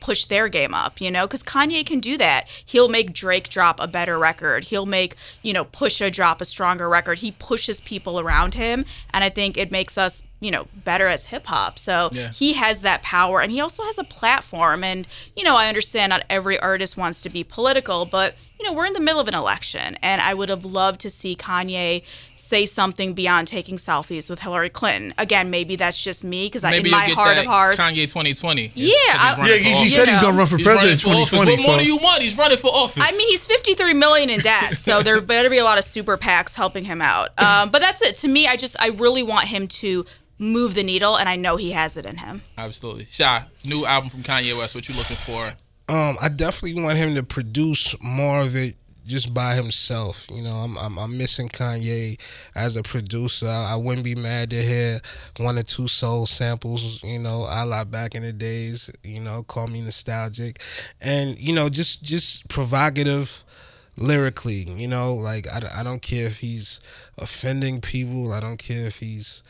push 0.00 0.24
their 0.24 0.48
game 0.48 0.72
up, 0.74 1.00
you 1.00 1.10
know, 1.10 1.26
because 1.26 1.42
Kanye 1.42 1.84
can 1.84 2.00
do 2.00 2.16
that. 2.16 2.46
He'll 2.64 2.88
make 2.88 3.12
Drake 3.12 3.48
drop 3.48 3.78
a 3.80 3.86
better 3.86 4.18
record. 4.18 4.64
He'll 4.64 4.86
make, 4.86 5.14
you 5.42 5.52
know, 5.52 5.64
Pusha 5.64 6.10
drop 6.10 6.40
a 6.40 6.44
stronger 6.44 6.88
record. 6.88 7.18
He 7.18 7.32
pushes 7.32 7.80
people 7.80 8.18
around 8.18 8.54
him, 8.54 8.84
and 9.12 9.22
I 9.22 9.28
think 9.28 9.56
it 9.56 9.70
makes 9.70 9.98
us, 9.98 10.22
you 10.40 10.50
know, 10.50 10.66
better 10.84 11.06
as 11.06 11.26
hip 11.26 11.46
hop. 11.46 11.78
So 11.78 12.08
Yeah. 12.12 12.30
he 12.30 12.54
has 12.54 12.80
that 12.82 13.02
power, 13.02 13.40
and 13.40 13.52
he 13.52 13.60
also 13.60 13.82
has 13.84 13.98
a 13.98 14.04
platform. 14.04 14.82
And 14.82 15.06
you 15.36 15.44
know, 15.44 15.56
I 15.56 15.68
understand 15.68 16.10
not 16.10 16.24
every 16.30 16.58
artist 16.58 16.96
wants 16.96 17.20
to 17.22 17.28
be 17.28 17.44
political, 17.44 18.06
but 18.06 18.34
you 18.60 18.66
know, 18.66 18.72
we're 18.74 18.84
in 18.86 18.92
the 18.92 19.00
middle 19.00 19.20
of 19.20 19.26
an 19.28 19.34
election, 19.34 19.96
and 20.02 20.20
I 20.20 20.34
would 20.34 20.50
have 20.50 20.64
loved 20.66 21.00
to 21.00 21.10
see 21.10 21.34
Kanye 21.34 22.02
say 22.34 22.66
something 22.66 23.14
beyond 23.14 23.48
taking 23.48 23.76
selfies 23.78 24.28
with 24.28 24.40
Hillary 24.40 24.68
Clinton. 24.68 25.14
Again, 25.16 25.50
maybe 25.50 25.76
that's 25.76 26.02
just 26.02 26.24
me 26.24 26.46
because 26.46 26.62
Maybe 26.62 26.78
in 26.78 26.84
you'll 26.86 26.92
my 26.98 27.06
get 27.06 27.14
heart 27.14 27.34
that 27.36 27.40
of 27.40 27.46
hearts, 27.46 27.78
Kanye 27.78 28.02
2020. 28.08 28.64
is- 28.66 28.70
Yeah, 28.76 28.90
'cause 29.16 29.36
he's 29.36 29.38
I- 29.38 29.48
Yeah, 29.48 29.56
he, 29.56 29.62
he 29.64 29.74
office. 29.74 29.94
said 29.94 30.08
he's 30.08 30.20
gonna 30.20 30.36
run 30.36 30.46
for 30.46 30.56
He's 30.58 30.66
president 30.66 30.92
in 30.92 30.98
for 31.10 31.16
office. 31.16 31.30
2020. 31.30 31.62
What 31.62 31.66
more 31.70 31.78
do 31.78 31.86
you 31.86 31.96
want? 31.96 32.22
He's 32.22 32.36
running 32.36 32.58
for 32.58 32.68
office. 32.70 33.02
I 33.06 33.16
mean, 33.16 33.28
he's 33.30 33.46
53 33.46 33.94
million 33.94 34.28
in 34.30 34.40
debt, 34.40 34.78
so 34.78 35.02
there 35.02 35.18
better 35.22 35.48
be 35.48 35.58
a 35.58 35.64
lot 35.64 35.78
of 35.78 35.84
super 35.84 36.16
PACs 36.18 36.54
helping 36.54 36.84
him 36.84 37.00
out. 37.00 37.30
Um, 37.40 37.70
but 37.70 37.80
that's 37.80 38.02
it. 38.02 38.16
To 38.18 38.28
me, 38.28 38.46
I 38.46 38.56
just 38.56 38.76
I 38.78 38.88
really 38.88 39.22
want 39.22 39.48
him 39.48 39.66
to 39.68 40.04
move 40.38 40.74
the 40.74 40.82
needle, 40.82 41.16
and 41.16 41.28
I 41.28 41.36
know 41.36 41.56
he 41.56 41.72
has 41.72 41.96
it 41.96 42.06
in 42.06 42.16
him. 42.18 42.42
Absolutely. 42.56 43.06
Shy, 43.10 43.44
new 43.64 43.84
album 43.86 44.08
from 44.10 44.22
Kanye 44.22 44.56
West. 44.56 44.74
What 44.74 44.88
you 44.88 44.94
looking 44.94 45.16
for? 45.16 45.54
Um, 45.90 46.16
I 46.22 46.28
definitely 46.28 46.80
want 46.80 46.98
him 46.98 47.16
to 47.16 47.24
produce 47.24 48.00
more 48.00 48.42
of 48.42 48.54
it 48.54 48.76
just 49.08 49.34
by 49.34 49.56
himself. 49.56 50.28
You 50.32 50.40
know, 50.40 50.52
I'm 50.52 50.78
I'm, 50.78 50.96
I'm 51.00 51.18
missing 51.18 51.48
Kanye 51.48 52.16
as 52.54 52.76
a 52.76 52.82
producer. 52.84 53.48
I, 53.48 53.72
I 53.72 53.74
wouldn't 53.74 54.04
be 54.04 54.14
mad 54.14 54.50
to 54.50 54.62
hear 54.62 55.00
one 55.38 55.58
or 55.58 55.64
two 55.64 55.88
soul 55.88 56.26
samples. 56.26 57.02
You 57.02 57.18
know, 57.18 57.44
a 57.50 57.66
la 57.66 57.82
back 57.82 58.14
in 58.14 58.22
the 58.22 58.32
days. 58.32 58.88
You 59.02 59.18
know, 59.18 59.42
call 59.42 59.66
me 59.66 59.82
nostalgic, 59.82 60.60
and 61.00 61.36
you 61.40 61.52
know, 61.52 61.68
just 61.68 62.04
just 62.04 62.48
provocative 62.48 63.42
lyrically 63.96 64.62
you 64.76 64.88
know 64.88 65.12
like 65.12 65.46
I, 65.52 65.80
I 65.80 65.82
don't 65.82 66.00
care 66.00 66.24
if 66.24 66.38
he's 66.38 66.80
offending 67.18 67.82
people 67.82 68.32
i 68.32 68.40
don't 68.40 68.56
care 68.56 68.86
if 68.86 68.98
he's 68.98 69.42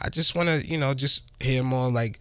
i 0.00 0.08
just 0.08 0.34
want 0.34 0.48
to 0.48 0.64
you 0.64 0.78
know 0.78 0.94
just 0.94 1.30
hear 1.40 1.62
more 1.62 1.90
like 1.90 2.18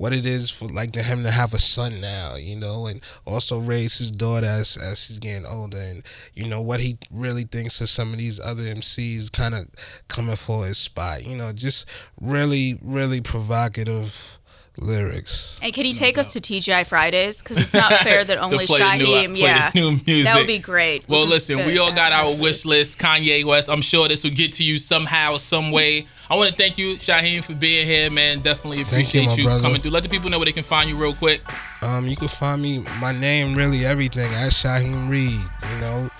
what 0.00 0.14
it 0.14 0.24
is 0.24 0.50
for 0.50 0.66
like 0.68 0.94
him 0.94 1.24
to 1.24 1.30
have 1.30 1.52
a 1.52 1.58
son 1.58 2.00
now, 2.00 2.34
you 2.34 2.56
know, 2.56 2.86
and 2.86 3.02
also 3.26 3.58
raise 3.58 3.98
his 3.98 4.10
daughter 4.10 4.46
as 4.46 4.78
as 4.78 5.06
he's 5.06 5.18
getting 5.18 5.44
older, 5.44 5.76
and 5.76 6.02
you 6.32 6.48
know 6.48 6.62
what 6.62 6.80
he 6.80 6.96
really 7.10 7.42
thinks 7.42 7.82
of 7.82 7.88
some 7.90 8.10
of 8.14 8.18
these 8.18 8.40
other 8.40 8.62
MCs 8.62 9.30
kind 9.30 9.54
of 9.54 9.68
coming 10.08 10.36
for 10.36 10.64
his 10.64 10.78
spot, 10.78 11.26
you 11.26 11.36
know, 11.36 11.52
just 11.52 11.86
really 12.18 12.78
really 12.80 13.20
provocative 13.20 14.39
lyrics. 14.78 15.58
And 15.62 15.72
can 15.72 15.84
you 15.86 15.92
take 15.92 16.18
us 16.18 16.32
to 16.32 16.40
TGI 16.40 16.86
Fridays? 16.86 17.42
Because 17.42 17.58
it's 17.58 17.74
not 17.74 17.92
fair 18.02 18.24
that 18.24 18.38
only 18.38 18.66
play 18.66 18.78
the 18.78 18.96
new- 18.96 19.04
Shaheem. 19.04 19.26
play 19.38 19.40
yeah, 19.40 19.70
new 19.74 19.90
music. 20.06 20.24
that 20.24 20.36
would 20.36 20.46
be 20.46 20.58
great. 20.58 21.08
Well, 21.08 21.22
can 21.22 21.30
listen, 21.30 21.58
we 21.66 21.78
all 21.78 21.92
got 21.92 22.12
our 22.12 22.34
wish 22.34 22.64
list. 22.64 22.98
Kanye 22.98 23.44
West. 23.44 23.68
I'm 23.68 23.82
sure 23.82 24.08
this 24.08 24.24
will 24.24 24.30
get 24.30 24.52
to 24.54 24.64
you 24.64 24.78
somehow, 24.78 25.36
some 25.36 25.70
way. 25.70 26.06
I 26.28 26.36
want 26.36 26.50
to 26.50 26.56
thank 26.56 26.78
you, 26.78 26.96
Shaheem, 26.96 27.44
for 27.44 27.54
being 27.54 27.86
here, 27.86 28.10
man. 28.10 28.40
Definitely 28.40 28.84
Thank 28.84 29.12
you, 29.14 29.22
appreciate 29.22 29.44
you, 29.44 29.60
coming 29.60 29.80
through. 29.80 29.90
Let 29.90 30.04
the 30.04 30.08
people 30.08 30.30
know 30.30 30.38
where 30.38 30.46
they 30.46 30.52
can 30.52 30.62
find 30.64 30.88
you 30.88 30.96
real 30.96 31.14
quick. 31.14 31.42
Um, 31.82 32.06
you 32.06 32.14
can 32.16 32.28
find 32.28 32.62
me, 32.62 32.84
my 33.00 33.12
name, 33.12 33.54
really 33.54 33.84
everything 33.84 34.32
at 34.34 34.52
Shaheem 34.52 35.08
Reid. 35.10 35.32
You 35.32 35.80
know, 35.80 36.10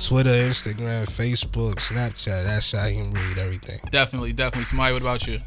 Twitter, 0.00 0.30
Instagram, 0.30 1.04
Facebook, 1.06 1.74
Snapchat. 1.76 2.44
That's 2.44 2.72
Shaheem 2.72 3.14
Reid. 3.14 3.38
Everything. 3.38 3.78
Definitely, 3.90 4.32
definitely. 4.32 4.64
Sowmya, 4.64 4.92
what 4.92 5.02
about 5.02 5.26
you? 5.26 5.40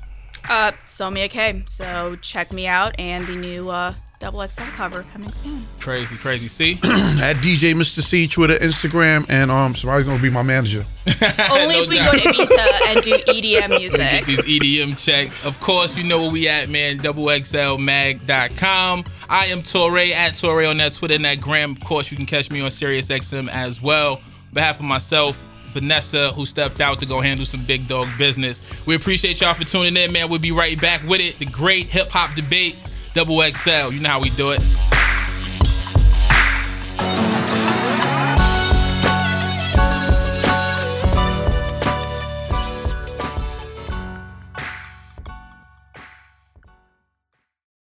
Uh, 0.50 0.72
me 1.12 1.28
K. 1.28 1.62
So 1.68 2.16
check 2.22 2.52
me 2.52 2.68
out 2.68 2.96
and 3.00 3.26
the 3.28 3.36
new 3.36 3.70
uh, 3.70 3.94
Double 4.20 4.48
XL 4.48 4.62
cover 4.74 5.02
coming 5.04 5.32
soon. 5.32 5.66
Crazy, 5.80 6.16
crazy. 6.16 6.48
See? 6.48 6.74
At 6.84 7.38
DJ 7.38 7.76
Mister 7.76 8.02
Cee, 8.04 8.28
Twitter, 8.28 8.56
Instagram, 8.58 9.26
and 9.30 9.50
um, 9.50 9.74
Sowmya's 9.74 10.08
gonna 10.08 10.22
be 10.22 10.30
my 10.30 10.44
manager. 10.44 10.86
Only 11.52 11.76
No 11.76 11.82
if 11.82 11.90
we 11.90 11.96
doubt. 11.98 12.12
go 12.14 12.20
to 12.20 12.28
Ibiza 12.28 12.68
and 12.90 13.02
do 13.02 13.14
EDM 13.14 13.70
music. 13.80 14.00
Get 14.00 14.26
these 14.26 14.44
EDM 14.44 15.04
checks. 15.04 15.44
Of 15.44 15.60
course, 15.60 15.98
you 15.98 16.04
know 16.04 16.22
where 16.22 16.30
we 16.32 16.48
at, 16.48 16.70
man. 16.70 17.00
DoubleXLMag.com. 17.00 19.06
I 19.30 19.46
am 19.46 19.64
Touré 19.64 20.12
at 20.12 20.34
Touré 20.34 20.70
on 20.70 20.78
that 20.78 20.94
Twitter 20.94 21.16
and 21.16 21.26
that 21.26 21.42
gram. 21.42 21.72
Of 21.72 21.84
course, 21.84 22.12
you 22.12 22.18
can 22.18 22.28
catch 22.28 22.52
me 22.52 22.62
on 22.62 22.70
SiriusXM 22.70 23.50
as 23.50 23.82
well. 23.82 24.18
On 24.18 24.22
behalf 24.54 24.78
of 24.80 24.86
myself, 24.86 25.44
Vanessa, 25.72 26.32
who 26.32 26.46
stepped 26.46 26.82
out 26.82 27.00
to 27.00 27.06
go 27.06 27.22
handle 27.22 27.46
some 27.46 27.64
big 27.66 27.88
dog 27.88 28.08
business. 28.18 28.62
We 28.86 28.96
appreciate 28.96 29.42
y'all 29.42 29.54
for 29.54 29.64
tuning 29.64 29.98
in, 29.98 30.12
man. 30.12 30.30
We'll 30.30 30.40
be 30.40 30.52
right 30.52 30.80
back 30.80 31.04
with 31.08 31.22
it. 31.22 31.40
The 31.40 31.46
great 31.46 31.88
hip 31.88 32.10
hop 32.12 32.36
debates, 32.36 32.92
Double 33.14 33.42
XL. 33.42 33.92
You 33.92 34.00
know 34.00 34.10
how 34.10 34.22
we 34.22 34.30
do 34.32 34.52
it. 34.52 34.62